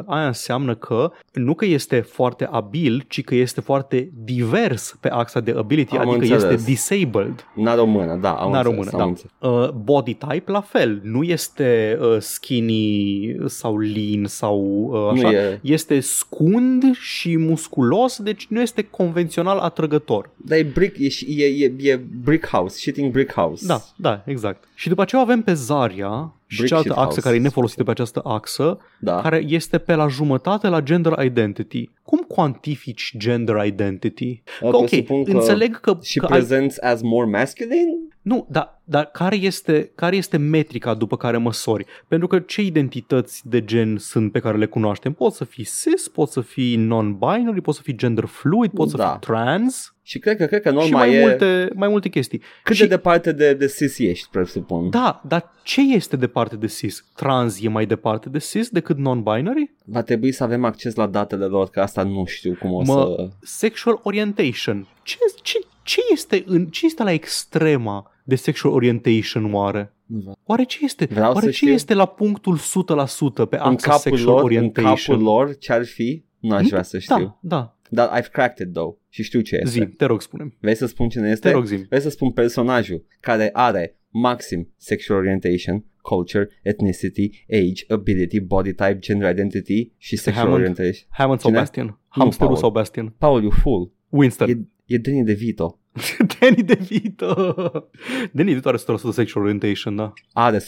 100%. 0.02 0.04
Aia 0.06 0.28
înseamnă 0.28 0.76
că 0.76 1.12
nu 1.34 1.54
că 1.54 1.66
este 1.66 2.00
foarte 2.00 2.48
abil, 2.52 3.06
ci 3.08 3.24
că 3.24 3.36
este 3.36 3.62
foarte 3.62 4.10
divers 4.24 4.98
pe 5.00 5.10
axa 5.10 5.40
de 5.40 5.54
ability, 5.58 5.98
Am 5.98 6.10
adică 6.10 6.16
înțeles. 6.36 6.44
este 6.44 6.64
disabled. 6.72 7.46
N-a 7.56 7.76
română, 7.76 8.16
da, 8.22 8.32
am 8.32 8.52
N-a 8.52 8.58
înțeles, 8.60 8.64
română, 8.66 8.90
am 8.92 8.98
da. 8.98 9.04
înțeles. 9.04 9.32
Uh, 9.40 9.70
body 9.84 10.14
type 10.14 10.52
la 10.52 10.62
fel, 10.62 11.00
nu 11.04 11.24
este 11.24 11.98
uh, 12.02 12.16
skinny 12.20 13.36
sau 13.46 13.78
lean 13.80 14.26
sau 14.26 14.60
uh, 14.92 15.10
așa. 15.14 15.30
Nu 15.30 15.36
e, 15.36 15.60
Este 15.64 16.00
scund 16.00 16.96
și 16.96 17.38
musculos, 17.38 18.20
deci 18.22 18.48
nu 18.50 18.62
este 18.62 18.82
convențional 18.82 19.58
atrăgător. 19.58 20.30
dar 20.36 20.58
e 20.58 20.64
brick, 20.64 20.98
e, 21.00 21.08
și- 21.10 21.26
e, 21.42 21.46
e, 21.46 21.74
e 21.92 22.00
brick 22.24 22.48
house, 22.48 22.78
shitting 22.78 23.12
brick 23.12 23.34
house. 23.34 23.66
Da, 23.68 23.82
da, 23.96 24.24
exact. 24.26 24.64
Și 24.76 24.90
după 24.90 25.02
aceea 25.02 25.22
avem 25.22 25.42
pe 25.42 25.54
Zaria 25.54 26.34
și 26.52 26.58
Brick 26.58 26.68
cealaltă 26.68 26.90
shit 26.90 27.02
axă 27.02 27.14
house. 27.14 27.22
care 27.22 27.36
e 27.36 27.40
nefolosită 27.40 27.84
pe 27.84 27.92
această 27.92 28.22
axă, 28.24 28.78
da. 29.00 29.22
care 29.22 29.44
este 29.48 29.78
pe 29.78 29.96
la 29.96 30.08
jumătate 30.08 30.68
la 30.68 30.82
gender 30.82 31.14
identity. 31.24 31.90
Cum 32.04 32.20
cuantifici 32.20 33.14
gender 33.18 33.66
identity? 33.66 34.44
Uh, 34.62 34.70
Că, 34.70 34.76
ok, 34.76 34.86
presupun 34.90 35.24
că 35.24 35.32
înțeleg 35.32 35.80
că, 35.80 35.98
Și 36.02 36.20
că 36.20 36.26
ai, 36.26 36.32
presents 36.32 36.78
as 36.82 37.02
more 37.02 37.30
masculine? 37.30 37.98
nu, 38.22 38.48
dar, 38.50 38.79
dar 38.90 39.06
care, 39.06 39.36
este, 39.36 39.92
care 39.96 40.16
este 40.16 40.38
metrica 40.38 40.94
după 40.94 41.18
care 41.18 41.38
măsori? 41.38 41.86
Pentru 42.08 42.28
că 42.28 42.40
ce 42.40 42.62
identități 42.62 43.42
de 43.50 43.66
gen 43.66 43.98
sunt 43.98 44.32
pe 44.32 44.40
care 44.40 44.58
le 44.58 44.66
cunoaștem? 44.66 45.14
Pot 45.14 45.34
să 45.34 45.44
fii 45.46 45.64
cis, 45.64 46.08
pot 46.08 46.30
să 46.30 46.42
fii 46.42 46.76
non-binary, 46.78 47.62
pot 47.62 47.76
să 47.76 47.82
fii 47.84 47.96
gender 47.96 48.26
fluid, 48.26 48.72
pot 48.72 48.90
să 48.90 48.98
Da. 48.98 49.10
fii 49.10 49.20
trans 49.20 49.94
Și 50.02 50.20
cred 50.20 50.38
că, 50.38 50.46
cred 50.46 50.62
că 50.62 50.70
și 50.70 50.76
norma 50.76 50.98
mai 50.98 51.14
e 51.14 51.20
multe, 51.20 51.70
mai 51.76 51.88
multe 51.88 52.10
chestii. 52.10 52.42
cât 52.64 52.76
și- 52.76 52.82
de 52.82 52.88
departe 52.88 53.32
de, 53.32 53.54
de 53.54 53.66
cis 53.68 53.98
ești, 54.00 54.28
presupun. 54.32 54.90
Da, 54.90 55.22
dar 55.28 55.52
ce 55.64 55.82
este 55.82 56.16
departe 56.16 56.56
de 56.56 56.68
cis? 56.68 57.06
Trans 57.16 57.62
e 57.62 57.70
mai 57.70 57.86
departe 57.86 58.30
de 58.30 58.38
cis 58.38 58.70
decât 58.70 58.98
non-binary? 58.98 59.76
Va 59.86 60.02
trebui 60.02 60.32
să 60.32 60.44
avem 60.44 60.64
acces 60.66 60.96
la 60.96 61.08
datele 61.08 61.46
lor, 61.46 61.70
că 61.70 61.80
asta 61.82 62.04
nu 62.04 62.26
știu 62.26 62.58
cum 62.60 62.72
o 62.74 62.82
Mă- 62.82 63.16
să... 63.18 63.28
Sexual 63.42 64.00
orientation. 64.04 64.88
Ce, 65.04 65.18
ce, 65.42 65.60
ce 65.84 66.00
este 66.12 66.44
în 66.48 66.66
ce 66.66 66.86
este 66.86 67.04
la 67.04 67.12
extrema 67.12 68.12
de 68.30 68.36
sexual 68.36 68.74
orientation 68.74 69.54
oare? 69.54 69.94
Nu 70.06 70.20
vă- 70.20 70.32
Oare 70.46 70.64
ce 70.64 70.78
este? 70.82 71.06
Vreau 71.06 71.28
oare 71.34 71.46
să 71.46 71.52
ce 71.52 71.58
știu. 71.58 71.72
este 71.72 71.94
la 71.94 72.06
punctul 72.06 72.58
100% 72.58 73.46
pe 73.50 73.56
În 73.56 73.62
axa 73.62 73.88
capul, 73.92 74.00
sexual 74.02 74.26
lor, 74.34 74.40
în 74.40 74.44
orientation? 74.46 74.96
capul 75.16 75.24
lor, 75.24 75.58
ce 75.58 75.74
ar 75.74 75.86
fi? 75.86 76.24
Nu 76.40 76.56
aș 76.56 76.68
vrea 76.68 76.82
să 76.84 77.00
știu. 77.00 77.18
Da, 77.42 77.58
da. 77.58 77.78
Dar 77.90 78.22
I've 78.22 78.32
cracked 78.32 78.68
it, 78.68 78.74
though. 78.74 78.96
Și 79.10 79.24
știu 79.24 79.42
ce 79.42 79.56
este. 79.56 79.70
Zi, 79.70 79.86
te 79.86 80.06
rog 80.06 80.22
spune 80.22 80.56
Vrei 80.60 80.76
să 80.76 80.86
spun 80.86 81.10
cine 81.10 81.30
este? 81.30 81.48
Te 81.48 81.54
rog 81.54 81.66
zi. 81.66 81.76
Vrei 81.76 82.02
să 82.02 82.10
spun 82.10 82.32
personajul 82.32 83.06
care 83.20 83.50
are 83.54 83.98
maxim 84.10 84.74
sexual 84.78 85.20
orientation, 85.20 85.84
culture, 86.02 86.48
ethnicity, 86.64 87.46
age, 87.52 87.84
ability, 87.94 88.40
body 88.40 88.70
type, 88.74 88.98
gender 89.00 89.32
identity 89.32 89.92
și 89.98 90.16
sexual 90.16 90.46
Hammond? 90.46 90.62
orientation. 90.62 91.08
Hammond 91.10 91.40
sau 91.40 91.50
Cine? 91.50 91.62
Bastian? 91.62 92.00
Hamsterul 92.08 92.48
Paul. 92.48 92.60
sau 92.60 92.72
Bastian? 92.72 93.16
Paul, 93.18 93.42
you 93.42 93.52
fool. 93.52 93.92
Winston. 94.10 94.50
E, 94.50 94.60
e 94.86 94.98
Danny 94.98 95.24
DeVito. 95.24 95.79
Danny 96.40 96.64
DeVito. 96.64 97.90
Danny 98.32 98.54
DeVito 98.54 98.70
are 98.70 98.78
100% 98.78 99.14
sexual 99.14 99.44
orientation, 99.44 99.96
da. 99.96 100.14
Are 100.34 100.58
100%. 100.58 100.62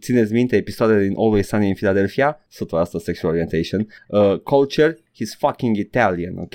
Țineți 0.00 0.32
minte 0.32 0.56
episoadele 0.56 1.02
din 1.02 1.14
Always 1.16 1.46
Sunny 1.46 1.68
in 1.68 1.74
Philadelphia? 1.74 2.46
100% 2.98 3.02
sexual 3.02 3.32
orientation. 3.32 3.86
Uh, 4.08 4.38
culture, 4.38 4.92
he's 4.92 5.38
fucking 5.38 5.76
Italian, 5.76 6.38
ok? 6.38 6.54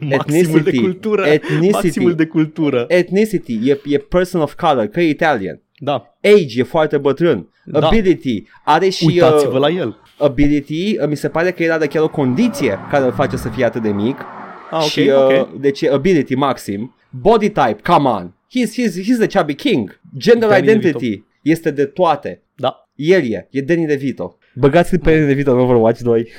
Maximul 0.00 0.62
de 0.62 0.68
Ethnicity. 0.68 0.80
cultură. 0.80 1.26
Ethnicity. 1.26 1.70
Maximul 1.72 2.14
de 2.14 2.26
cultură. 2.26 2.84
Ethnicity, 2.88 3.70
e, 3.70 3.80
e 3.84 3.98
person 3.98 4.40
of 4.40 4.54
color, 4.54 4.86
că 4.86 5.00
e 5.00 5.08
Italian. 5.08 5.62
Da, 5.82 6.18
Age, 6.22 6.60
e 6.60 6.62
foarte 6.62 6.98
bătrân. 6.98 7.48
Da. 7.64 7.86
Ability, 7.86 8.42
are 8.64 8.88
și... 8.88 9.04
uitați-vă 9.06 9.54
uh, 9.54 9.60
la 9.60 9.68
el. 9.68 10.00
ability, 10.18 10.98
uh, 10.98 11.08
mi 11.08 11.16
se 11.16 11.28
pare 11.28 11.50
că 11.50 11.62
era 11.62 11.78
de 11.78 11.86
chiar 11.86 12.02
o 12.02 12.08
condiție 12.08 12.78
care 12.90 13.04
îl 13.04 13.12
face 13.12 13.36
să 13.36 13.48
fie 13.48 13.64
atât 13.64 13.82
de 13.82 13.88
mic. 13.92 14.16
Ah, 14.70 14.82
ok, 14.82 14.88
și, 14.88 15.00
uh, 15.00 15.40
ok. 15.40 15.60
Deci 15.60 15.80
e 15.80 15.90
ability 15.92 16.34
maxim. 16.34 16.94
Body 17.10 17.48
type, 17.50 17.76
come 17.82 18.08
on. 18.08 18.34
He's, 18.58 18.70
he's, 18.74 18.92
he's 18.94 19.26
the 19.26 19.38
chubby 19.38 19.54
king. 19.54 20.00
Gender 20.16 20.48
Danny 20.48 20.62
identity 20.62 21.24
este 21.42 21.70
de 21.70 21.84
toate. 21.84 22.42
Da. 22.54 22.88
El 22.94 23.22
e, 23.32 23.48
e 23.50 23.60
Danny 23.60 23.86
DeVito. 23.86 24.36
Băgați-l 24.54 24.98
pe 24.98 25.10
Danny 25.14 25.26
DeVito 25.26 25.52
în 25.52 25.58
Overwatch 25.58 26.00
2. 26.00 26.28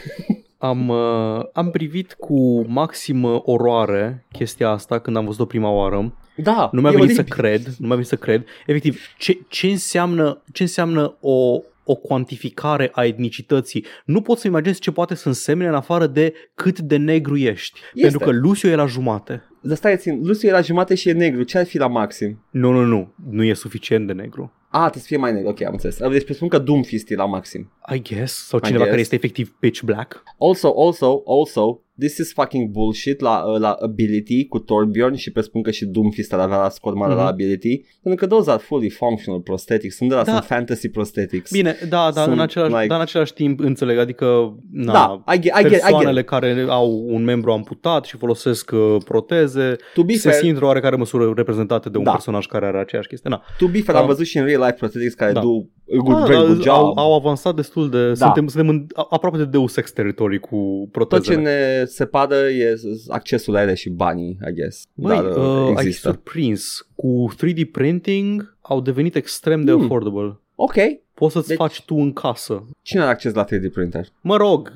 Am, 0.58 0.88
uh, 0.88 1.40
am 1.54 1.70
privit 1.72 2.14
cu 2.14 2.66
maximă 2.68 3.42
oroare 3.46 4.26
chestia 4.32 4.70
asta 4.70 5.00
când 5.00 5.18
am 5.18 5.26
văzut-o 5.26 5.46
prima 5.46 5.70
oară. 5.70 6.14
Da, 6.36 6.70
Nu 6.72 6.82
mi-a 6.82 6.92
e 6.92 6.96
venit 6.96 7.16
să 7.16 7.20
oribil. 7.22 7.38
cred, 7.38 7.62
nu 7.78 7.86
mi-a 7.86 7.96
venit 7.96 8.08
să 8.08 8.16
cred. 8.16 8.44
Efectiv, 8.66 9.02
ce, 9.18 9.38
ce 9.48 9.68
înseamnă, 9.68 10.42
ce 10.54 10.62
înseamnă 10.64 11.18
o, 11.20 11.62
o 11.84 11.96
cuantificare 11.96 12.90
a 12.94 13.06
etnicității? 13.06 13.86
Nu 14.06 14.22
pot 14.22 14.38
să 14.38 14.48
imaginez 14.48 14.80
ce 14.80 14.92
poate 14.92 15.16
să 15.16 15.28
însemne 15.28 15.68
în 15.68 15.74
afară 15.74 16.08
de 16.08 16.34
cât 16.56 16.80
de 16.80 16.98
negru 16.98 17.38
ești. 17.38 17.80
Este. 17.94 18.02
Pentru 18.02 18.20
că 18.20 18.32
Lucio 18.32 18.68
e 18.68 18.76
la 18.76 18.86
jumate. 18.86 19.44
Dar 19.62 19.78
stai 19.78 19.98
țin, 19.98 20.20
Lucy 20.24 20.48
era 20.48 20.62
jumate 20.62 20.96
și 20.96 21.10
e 21.10 21.14
negru. 21.14 21.44
Ce 21.44 21.58
ar 21.58 21.66
fi 21.66 21.78
la 21.78 21.88
maxim? 21.88 22.46
Nu, 22.52 22.72
nu, 22.72 22.84
nu. 22.86 23.14
Nu 23.30 23.44
e 23.44 23.54
suficient 23.54 24.08
de 24.08 24.14
negru. 24.14 24.54
A, 24.70 24.80
trebuie 24.80 25.02
să 25.02 25.08
fie 25.08 25.18
mai 25.18 25.34
negru. 25.34 25.50
Ok, 25.50 25.62
am 25.62 25.72
înțeles. 25.72 25.98
Deci 26.12 26.24
presupun 26.24 26.48
că 26.48 26.58
Doomfist 26.58 27.10
e 27.10 27.16
la 27.16 27.26
maxim. 27.26 27.72
I 27.94 28.02
guess. 28.02 28.48
Sau 28.48 28.60
I 28.60 28.62
cineva 28.62 28.84
guess. 28.84 28.90
care 28.90 29.02
este 29.02 29.16
efectiv 29.16 29.56
pitch 29.60 29.82
black. 29.82 30.24
Also, 30.40 30.74
also, 30.78 31.24
also, 31.26 31.84
this 32.00 32.18
is 32.18 32.34
fucking 32.34 32.70
bullshit 32.70 33.20
la, 33.20 33.44
uh, 33.54 33.60
la 33.60 33.72
ability 33.72 34.48
cu 34.48 34.60
Torbjorn 34.60 35.16
și 35.16 35.32
presupun 35.32 35.62
că 35.62 35.72
și 35.72 35.86
Doomfist 35.86 36.34
ar 36.34 36.40
avea 36.40 36.58
la 36.58 36.70
scor 36.70 36.94
mare 36.94 37.14
la 37.14 37.22
Mhm. 37.22 37.32
ability. 37.32 37.82
Pentru 38.04 38.26
că 38.28 38.34
those 38.34 38.50
are 38.52 38.60
fully 38.64 38.90
functional 38.90 39.42
prosthetics. 39.42 39.96
Sunt 39.96 40.10
de 40.10 40.16
la, 40.16 40.24
Da. 40.24 40.32
sunt 40.32 40.44
fantasy 40.44 40.90
prosthetics. 40.90 41.52
Bine, 41.52 41.76
da, 41.90 42.12
dar 42.14 42.24
Sunt 42.24 42.36
în, 42.36 42.40
același, 42.42 42.74
like- 42.74 42.88
dar 42.88 42.96
în 42.98 43.02
același 43.04 43.34
timp 43.34 43.60
înțeleg, 43.60 43.98
adică 43.98 44.56
na, 44.72 44.92
Da, 44.94 45.34
I 45.34 45.40
get, 45.40 45.52
I 45.54 45.56
get, 45.56 45.66
I 45.66 45.70
get. 45.70 45.80
persoanele 45.82 46.24
care 46.24 46.66
au 46.68 47.06
un 47.08 47.24
membru 47.24 47.52
amputat 47.52 48.06
și 48.06 48.18
folosesc 48.18 48.72
uh, 48.74 48.96
proteze 49.06 49.76
To 49.94 50.04
be 50.04 50.14
se 50.14 50.30
fair, 50.30 50.34
simt 50.42 50.50
într-o 50.52 50.66
oarecare 50.68 50.96
măsură 50.96 51.34
reprezentate 51.36 51.90
de 51.90 51.98
un 51.98 52.04
Da. 52.04 52.12
personaj 52.12 52.46
care 52.46 52.66
are 52.66 52.80
aceeași 52.80 53.08
chestie. 53.08 53.30
Na. 53.30 53.42
to 53.58 53.68
be 53.68 53.80
fair, 53.82 53.98
am 53.98 54.04
Um, 54.04 54.10
văzut 54.10 54.26
și 54.26 54.38
în 54.38 54.46
real 54.46 54.60
life 54.60 54.74
prosthetics 54.74 55.14
care 55.14 55.32
da. 55.32 55.40
do 55.42 55.50
a 55.50 55.64
good, 55.98 56.16
Ah, 56.16 56.26
very 56.28 56.46
good 56.46 56.62
job. 56.62 56.68
au, 56.74 56.94
au 56.98 57.14
avansat 57.16 57.56
destul 57.56 57.90
de... 57.90 58.08
Da. 58.08 58.14
Suntem, 58.26 58.48
suntem 58.48 58.70
în, 58.70 58.86
a- 58.94 59.08
aproape 59.10 59.38
de 59.38 59.46
Deus 59.46 59.76
Ex 59.78 59.92
territory 59.92 60.40
cu 60.40 60.56
Tot 60.56 60.84
ce 60.84 60.90
protezele. 60.92 61.42
ne 61.80 61.86
separă 61.86 62.36
e 62.36 62.76
accesul 63.10 63.54
la 63.54 63.62
ele 63.62 63.74
și 63.74 63.90
banii, 63.90 64.38
I 64.50 64.54
guess. 64.54 64.84
Băi, 64.94 65.16
Dar 65.16 65.26
uh, 65.26 65.36
uh, 65.36 65.66
ai 65.66 65.72
există. 65.86 66.08
surprins. 66.10 66.88
Cu 66.96 67.32
3D 67.36 67.72
printing 67.72 68.58
au 68.62 68.82
devenit 68.82 69.16
extrem 69.16 69.62
de 69.62 69.72
Hmm. 69.72 69.82
affordable. 69.84 70.40
Ok, 70.56 70.76
Poți 71.22 71.34
să-ți 71.34 71.48
Deci- 71.48 71.58
faci 71.58 71.82
tu 71.82 71.96
în 71.96 72.14
casă. 72.14 72.64
Cine 72.82 73.02
are 73.02 73.10
acces 73.10 73.34
la 73.34 73.44
3D 73.46 73.72
printer? 73.74 74.06
Mă 74.22 74.36
rog, 74.38 74.74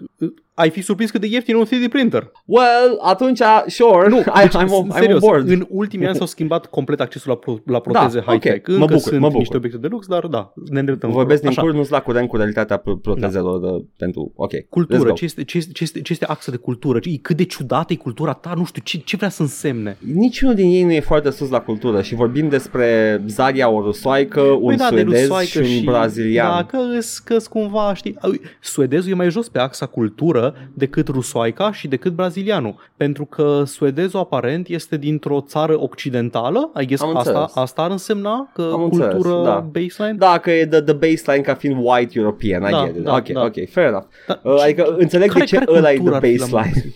ai 0.54 0.70
fi 0.70 0.82
surprins 0.82 1.12
cât 1.12 1.22
de 1.22 1.28
ieftin 1.28 1.56
e 1.56 1.58
un 1.58 1.66
3D 1.66 1.89
printer. 1.89 2.32
Well, 2.46 3.00
atunci, 3.02 3.39
sure, 3.68 4.08
Nu, 4.10 4.20
I, 4.20 4.24
deci, 4.41 4.62
I'm, 4.64 4.68
on, 4.70 4.88
I'm 4.89 4.93
serios, 4.93 5.22
on 5.22 5.30
board. 5.30 5.50
în 5.50 5.66
ultimii 5.70 6.08
ani 6.08 6.16
s-au 6.16 6.26
schimbat 6.26 6.66
complet 6.66 7.00
accesul 7.02 7.30
la, 7.32 7.36
pro- 7.38 7.62
la 7.66 7.80
proteze 7.80 8.20
Da, 8.20 8.32
high-tech. 8.32 8.56
ok, 8.58 8.68
mă 8.68 8.74
Încă 8.74 8.86
bucur, 8.93 9.00
sunt 9.10 9.20
mă 9.20 9.26
bucur. 9.26 9.39
niște 9.39 9.58
obiecte 9.58 9.78
de 9.78 9.88
lux, 9.88 10.08
dar 10.08 10.26
da, 10.28 10.54
ne 10.70 10.80
îndreptăm. 10.80 11.12
Vorbesc 11.12 11.39
din 11.41 11.50
Așa. 11.50 11.62
cur, 11.62 11.74
nu-s 11.74 11.89
la 11.89 12.00
curent 12.02 12.28
cu 12.28 12.36
realitatea 12.36 12.78
pro- 12.78 12.96
protezelor 12.96 13.60
de, 13.60 13.86
pentru... 13.98 14.32
Ok, 14.36 14.52
let's 14.54 14.70
Cultură, 14.70 15.04
go. 15.10 15.12
ce 15.14 15.26
este, 15.26 15.43
ce, 15.43 15.58
este, 15.58 15.72
ce, 15.72 15.84
este, 15.84 16.02
ce 16.02 16.12
este 16.12 16.26
axă 16.26 16.52
de 16.52 16.58
cultură? 16.58 17.00
Ce, 17.00 17.18
cât 17.22 17.36
de 17.38 17.43
ciudată 17.46 17.93
e 17.93 17.96
cultura 17.96 18.34
ta? 18.34 18.54
Nu 18.58 18.66
știu, 18.66 18.82
ce, 18.86 18.98
ce 18.98 19.16
vrea 19.16 19.30
să 19.30 19.41
însemne? 19.41 19.98
Niciunul 20.14 20.56
din 20.56 20.70
ei 20.70 20.84
nu 20.84 20.91
e 20.91 21.00
foarte 21.00 21.30
sus 21.30 21.50
la 21.50 21.60
cultură 21.60 22.02
și 22.02 22.16
vorbim 22.16 22.50
despre 22.50 23.22
Zaria 23.28 23.70
o 23.70 23.82
rusoaică, 23.82 24.41
un 24.41 24.66
Păi 24.66 24.76
da, 24.76 24.89
de 24.89 24.96
suedez 24.96 25.22
rusoaică 25.22 25.50
și 25.52 25.58
un 25.58 25.64
și- 25.78 25.84
brazilian. 25.84 26.34
Da, 26.43 26.65
că 26.65 26.77
îs, 26.97 27.19
că 27.19 27.38
cumva, 27.49 27.93
știi, 27.93 28.15
au- 28.21 28.31
suedezul 28.61 29.11
e 29.11 29.15
mai 29.15 29.29
jos 29.29 29.49
pe 29.49 29.59
axa 29.59 29.86
cultură 29.86 30.55
decât 30.73 31.07
rusoaica 31.07 31.71
și 31.71 31.88
decât 31.88 32.13
brazilianul. 32.13 32.75
Pentru 32.97 33.25
că 33.25 33.63
suedezul 33.65 34.19
aparent 34.19 34.67
este 34.67 34.97
dintr-o 34.97 35.41
țară 35.47 35.81
occidentală, 35.81 36.71
I 36.81 36.86
guess 36.86 37.01
Am 37.01 37.15
asta, 37.15 37.29
înțeles. 37.29 37.51
asta 37.55 37.81
ar 37.81 37.91
însemna 37.91 38.51
că 38.53 38.69
Am 38.73 38.83
înțeles, 38.83 39.11
cultură 39.13 39.41
da. 39.43 39.65
baseline. 39.71 40.17
Da, 40.17 40.38
că 40.38 40.51
e 40.51 40.65
the, 40.67 40.81
the 40.81 40.93
baseline 40.93 41.43
ca 41.43 41.53
fiind 41.53 41.77
white 41.83 42.19
European, 42.19 42.61
I 42.61 42.71
Da, 42.71 42.86
get 42.86 42.95
it. 42.95 43.03
da, 43.03 43.13
ok, 43.15 43.27
da. 43.27 43.41
ok, 43.43 43.69
fair 43.69 43.88
enough. 43.88 44.05
Da, 44.27 44.39
Uh, 44.43 44.61
adică 44.63 44.95
înțeleg 44.97 45.27
care, 45.27 45.39
de 45.39 45.45
ce 45.45 45.55
care 45.57 45.77
ăla 45.77 45.91
e 45.91 45.95
cultură 45.97 46.17
the 46.19 46.27
ar 46.27 46.33
fi 46.33 46.39
la 46.39 46.45
baseline. 46.45 46.71
maxim? 46.75 46.93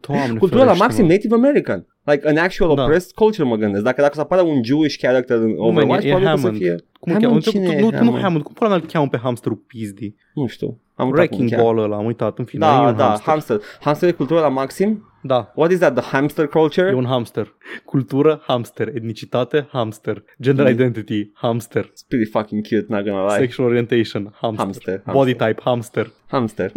Doamne 0.06 0.38
Cultura 0.38 0.64
la 0.64 0.72
ferește, 0.72 0.84
maxim 0.84 1.04
mă. 1.04 1.10
Native 1.12 1.34
American. 1.34 1.86
Like 2.04 2.28
an 2.28 2.36
actual 2.36 2.74
Da. 2.74 2.82
oppressed 2.82 3.10
culture 3.12 3.48
mă 3.48 3.56
gândesc. 3.56 3.84
Dacă 3.84 4.00
dacă 4.00 4.14
să 4.14 4.20
apară 4.20 4.42
un 4.42 4.62
Jewish 4.64 4.96
character 5.00 5.36
în 5.36 5.48
Nu, 5.50 5.56
man, 5.62 5.68
Overwatch, 5.68 6.04
e, 6.04 6.08
e 6.08 6.10
probabil 6.10 6.28
că 6.28 6.32
o 6.34 6.36
să 6.36 6.42
Hammond. 6.42 6.62
fie... 6.62 6.76
Cum 7.00 7.12
îl 7.12 7.20
cheamă? 7.20 7.24
Hammond 7.24 7.42
Tu, 7.44 7.50
cine 7.50 7.64
tu, 7.64 7.70
e 7.70 7.80
nu, 7.80 7.86
tu 7.86 7.90
nu 7.90 7.96
Hammond? 7.98 8.22
Hammond. 8.22 8.42
Cum 8.44 8.54
pula 8.54 8.68
mea 8.68 8.78
îl 8.78 8.86
cheamă 8.86 9.08
pe 9.08 9.16
hamsterul 9.22 9.56
pizdi? 9.66 10.14
Nu 10.34 10.46
știu. 10.46 10.78
Am 11.02 11.10
uitat 11.10 11.26
cum 11.28 11.38
Wrecking 11.38 11.50
cheamă. 11.60 11.62
Ball 11.74 11.84
ăla, 11.84 11.96
am 11.96 12.04
uitat, 12.06 12.38
în 12.38 12.44
fine. 12.44 12.64
e 12.66 12.68
Da, 12.68 12.80
un 12.80 12.96
da, 12.96 13.04
hamster. 13.04 13.26
hamster. 13.32 13.60
Hamster 13.80 14.08
e 14.08 14.12
cultura 14.12 14.40
la 14.40 14.48
maxim? 14.48 15.06
Da, 15.24 15.52
What 15.54 15.70
is 15.70 15.78
that, 15.78 15.94
the 15.94 16.04
hamster 16.04 16.46
culture? 16.46 16.88
e 16.88 16.94
un 16.94 17.04
hamster. 17.04 17.54
Cultură, 17.84 18.42
hamster. 18.46 18.88
Etnicitate, 18.88 19.68
hamster. 19.72 20.24
Gender 20.40 20.64
Mm. 20.66 20.70
identity, 20.72 21.30
hamster. 21.34 21.84
It's 21.84 22.06
pretty 22.08 22.30
fucking 22.30 22.66
cute, 22.66 22.86
not 22.88 23.04
gonna 23.04 23.26
lie. 23.26 23.36
Sexual 23.38 23.68
orientation, 23.68 24.34
hamster. 24.40 24.64
Hamster, 24.64 25.02
Body 25.04 25.16
hamster. 25.30 25.46
type, 25.48 25.60
hamster. 25.64 26.10
Hamster. 26.26 26.72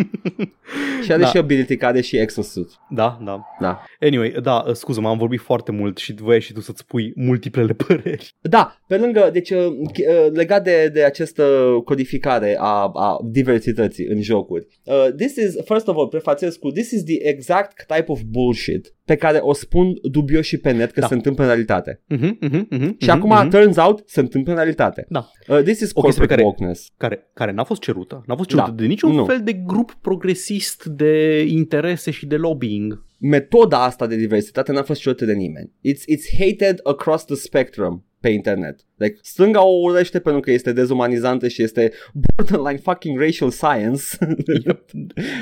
și 1.04 1.12
are 1.12 1.22
Da. 1.22 1.28
și 1.28 1.38
ability 1.38 1.76
care 1.78 1.92
are 1.92 2.02
și 2.02 2.18
exosuit. 2.18 2.70
Da, 2.90 3.18
da. 3.26 3.42
Da. 3.60 3.82
Anyway, 4.02 4.36
da, 4.42 4.64
uh, 4.68 4.74
scuză-mă, 4.74 5.08
am 5.10 5.18
vorbit 5.18 5.40
foarte 5.40 5.72
mult 5.72 5.98
și 5.98 6.14
voiai 6.14 6.42
și 6.42 6.54
tu 6.54 6.60
să-ți 6.62 6.80
spui 6.80 7.14
multiplele 7.16 7.74
păreri. 7.88 8.36
Da, 8.42 8.76
pe 8.88 8.98
lângă, 8.98 9.30
deci 9.34 9.50
uh, 9.50 9.58
ch- 9.66 10.26
uh, 10.26 10.32
legat 10.34 10.64
de, 10.64 10.90
de 10.94 11.04
această 11.04 11.44
codificare 11.86 12.58
a, 12.60 12.92
a 12.94 13.18
diversității 13.24 14.06
în 14.16 14.22
jocuri. 14.22 14.68
Uh, 14.84 15.08
this 15.18 15.36
is, 15.36 15.56
first 15.66 15.88
of 15.88 15.96
all, 15.98 16.08
prefațez 16.08 16.56
cu, 16.56 16.70
this 16.72 16.92
is 16.92 17.04
the 17.04 17.28
exact 17.28 17.86
type 17.88 18.06
of 18.08 18.22
bullshit 18.22 18.94
pe 19.06 19.16
care 19.16 19.38
o 19.42 19.54
spun 19.54 19.94
dubios 20.12 20.46
și 20.46 20.58
pe 20.58 20.72
net 20.72 20.92
că 20.92 21.00
Da. 21.00 21.08
se 21.08 21.14
întâmplă 21.14 21.44
în 21.44 21.50
realitate. 21.50 22.02
Mhm, 22.08 22.38
mhm, 22.42 22.68
mhm, 22.70 22.84
Și 23.00 23.10
mhm, 23.10 23.10
acum, 23.10 23.30
mhm. 23.30 23.50
turns 23.50 23.78
out, 23.78 24.04
se 24.06 24.20
întâmplă 24.20 24.52
în 24.52 24.58
realitate. 24.58 25.06
Da. 25.10 25.30
Uh, 25.48 25.62
this 25.64 25.80
is 25.80 25.92
O 25.94 26.02
chestie 26.02 26.02
pe 26.02 26.02
corporate 26.02 26.28
care- 26.34 26.44
wokeness. 26.44 26.90
care, 26.98 27.30
care 27.34 27.52
n-a 27.52 27.64
fost 27.64 27.82
cerută. 27.82 28.24
N-a 28.28 28.36
fost 28.36 28.50
cerută 28.50 28.70
Da. 28.70 28.76
de 28.76 28.86
niciun 28.86 29.12
Nu. 29.12 29.26
fel 29.26 29.42
de 29.44 29.54
grup 29.54 29.98
progresist 30.02 30.86
de 30.86 31.42
interese 31.48 32.12
și 32.12 32.26
de 32.26 32.36
lobbying. 32.36 33.04
Metoda 33.20 33.84
asta 33.84 34.08
de 34.08 34.16
diversitate 34.16 34.72
n-a 34.72 34.84
fost 34.84 35.02
cerută 35.02 35.26
de 35.26 35.34
nimeni. 35.34 35.72
It's, 35.88 36.02
it's 36.16 36.38
hated 36.40 36.80
across 36.84 37.26
the 37.26 37.36
spectrum 37.36 38.04
pe 38.20 38.30
internet. 38.32 38.80
Like, 38.96 39.18
stânga 39.22 39.64
o 39.64 39.80
urăște 39.82 40.20
pentru 40.20 40.42
că 40.42 40.52
este 40.52 40.72
dezumanizantă 40.72 41.48
și 41.48 41.64
este 41.64 41.92
borderline 42.14 42.80
fucking 42.84 43.20
racial 43.20 43.50
science. 43.50 44.04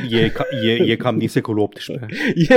E, 0.10 0.30
ca, 0.30 0.46
e, 0.66 0.72
e 0.92 0.96
cam 0.96 1.18
din 1.18 1.28
secolul 1.28 1.68
XVIII. 1.68 2.00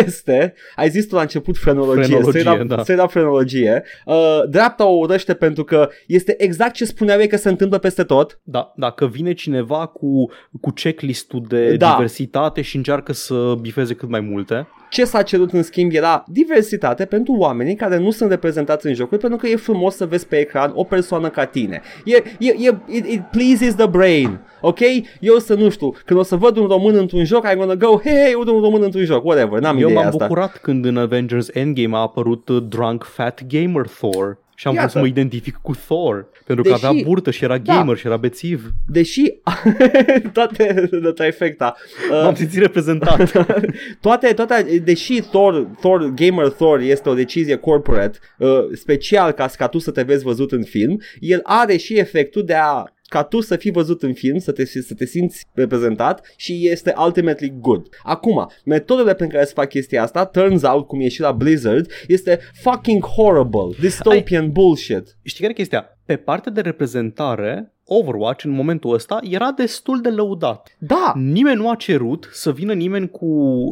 este, 0.07 0.55
ai 0.77 0.89
zis 0.89 1.07
tu 1.07 1.15
la 1.15 1.21
început 1.21 1.57
frenologie, 1.59 2.03
Frenologie, 2.05 2.41
straight 2.41 2.63
up, 2.63 2.69
da. 2.69 2.83
straight 2.83 3.05
up 3.05 3.11
frenologie. 3.11 3.83
Uh, 4.07 4.41
dreapta 4.49 4.87
o 4.87 4.97
urăște 4.99 5.35
pentru 5.35 5.65
că 5.65 5.89
este 6.07 6.35
exact 6.43 6.75
ce 6.75 6.85
spuneau 6.85 7.21
ei 7.21 7.29
că 7.29 7.37
se 7.37 7.49
întâmplă 7.49 7.79
peste 7.79 8.03
tot. 8.03 8.41
Da, 8.43 8.73
dacă 8.77 9.07
vine 9.07 9.33
cineva 9.33 9.87
cu, 9.87 10.31
cu 10.61 10.71
checklist-ul 10.71 11.45
de 11.49 11.77
Da. 11.77 11.91
diversitate 11.91 12.63
și 12.63 12.77
încearcă 12.77 13.13
să 13.13 13.55
bifeze 13.61 13.95
cât 13.95 14.09
mai 14.09 14.21
multe, 14.21 14.69
Ce 14.91 15.05
s-a 15.05 15.23
cerut 15.23 15.53
în 15.53 15.63
schimb 15.63 15.93
era 15.93 16.25
diversitate 16.29 17.05
pentru 17.05 17.33
oamenii 17.33 17.75
care 17.75 17.99
nu 17.99 18.11
sunt 18.11 18.31
reprezentați 18.31 18.87
în 18.87 18.95
jocuri 18.95 19.21
pentru 19.21 19.39
că 19.39 19.47
e 19.47 19.57
frumos 19.57 19.97
să 19.97 20.07
vezi 20.07 20.27
pe 20.27 20.37
ecran 20.37 20.73
o 20.75 20.85
persoană 20.85 21.29
ca 21.29 21.45
tine. 21.45 21.81
E, 22.05 22.17
e, 22.39 22.55
e, 22.69 22.75
it, 22.87 23.07
it 23.07 23.23
pleases 23.31 23.75
the 23.75 23.87
brain, 23.87 24.41
ok? 24.61 24.79
Eu 25.21 25.39
să 25.39 25.55
nu 25.55 25.69
știu, 25.69 25.95
când 26.05 26.21
o 26.21 26.23
să 26.23 26.37
văd 26.37 26.57
un 26.57 26.67
român 26.67 26.95
într-un 26.95 27.25
joc, 27.25 27.47
I'm 27.47 27.57
gonna 27.57 27.75
go, 27.75 27.99
hey, 27.99 28.13
hey, 28.13 28.35
uite 28.35 28.51
un 28.51 28.61
român 28.61 28.83
într-un 28.83 29.05
joc, 29.05 29.25
whatever, 29.25 29.61
n-am 29.61 29.79
eu 29.79 29.89
ideea 29.89 30.03
m-am 30.03 30.09
asta. 30.09 30.27
bucurat 30.27 30.57
când 30.57 30.85
în 30.85 30.97
Avengers 30.97 31.49
Endgame 31.53 31.97
a 31.97 32.01
apărut 32.01 32.49
uh, 32.49 32.63
Drunk 32.69 33.05
Fat 33.05 33.47
Gamer 33.47 33.87
Thor 33.87 34.39
și 34.59 34.67
am 34.67 34.73
vrut 34.73 34.85
Iată. 34.87 34.93
să 34.93 34.99
mă 34.99 35.07
identific 35.07 35.59
cu 35.63 35.75
Thor, 35.75 36.29
pentru 36.47 36.65
că 36.65 36.71
Deși- 36.71 36.87
avea 36.87 37.03
burtă 37.03 37.31
și 37.31 37.45
era 37.45 37.59
Da. 37.59 37.75
gamer 37.75 37.97
și 37.97 38.07
era 38.07 38.17
bețiv. 38.17 38.71
Deși 38.87 39.23
toate 40.33 40.89
de 41.03 41.11
trifecta. 41.15 41.75
M-am 42.11 42.29
Uh, 42.31 42.37
simțit 42.37 42.61
reprezentat. 42.61 43.31
toate, 44.01 44.33
toate, 44.33 44.83
deși 44.85 45.21
Thor, 45.21 45.69
Thor, 45.81 46.13
Gamer 46.15 46.49
Thor 46.49 46.81
este 46.81 47.09
o 47.09 47.15
decizie 47.15 47.57
corporate, 47.57 48.19
uh, 48.39 48.49
special 48.75 49.33
ca, 49.33 49.47
ca 49.57 49.67
tu 49.69 49.79
să 49.79 49.91
te 49.91 50.03
vezi 50.03 50.25
văzut 50.25 50.53
în 50.53 50.65
film, 50.65 51.01
el 51.21 51.41
are 51.43 51.77
și 51.77 51.95
efectul 51.99 52.45
de 52.45 52.55
a 52.55 52.85
ca 53.09 53.23
tu 53.23 53.41
să 53.41 53.57
fii 53.57 53.71
văzut 53.71 54.03
în 54.03 54.15
film, 54.15 54.39
să 54.39 54.53
te, 54.53 54.65
să 54.65 54.95
te 54.97 55.07
simți 55.07 55.47
reprezentat 55.53 56.27
și 56.37 56.69
este 56.69 56.95
ultimately 57.05 57.55
good. 57.61 57.87
Acum, 58.03 58.51
metodele 58.65 59.15
prin 59.15 59.29
care 59.29 59.45
se 59.45 59.53
fac 59.55 59.69
chestia 59.69 60.03
asta, 60.03 60.25
turns 60.25 60.63
out, 60.63 60.87
cum 60.87 61.01
e 61.01 61.09
și 61.09 61.21
la 61.21 61.33
Blizzard, 61.33 61.91
este 62.07 62.41
fucking 62.63 63.05
horrible, 63.05 63.77
dystopian 63.81 64.53
bullshit. 64.53 65.19
Știi 65.23 65.41
care 65.41 65.53
e 65.53 65.57
chestia? 65.57 65.99
Pe 66.05 66.17
partea 66.17 66.53
de 66.53 66.61
reprezentare, 66.61 67.76
Overwatch 67.89 68.45
în 68.45 68.51
momentul 68.51 68.95
ăsta 68.95 69.19
era 69.23 69.51
destul 69.57 70.01
de 70.01 70.09
lăudat. 70.09 70.77
Da, 70.79 71.13
Nimeni 71.17 71.57
nu 71.57 71.71
a 71.71 71.75
cerut 71.75 72.29
să 72.33 72.53
vină 72.53 72.73
nimeni 72.73 73.11
cu 73.11 73.27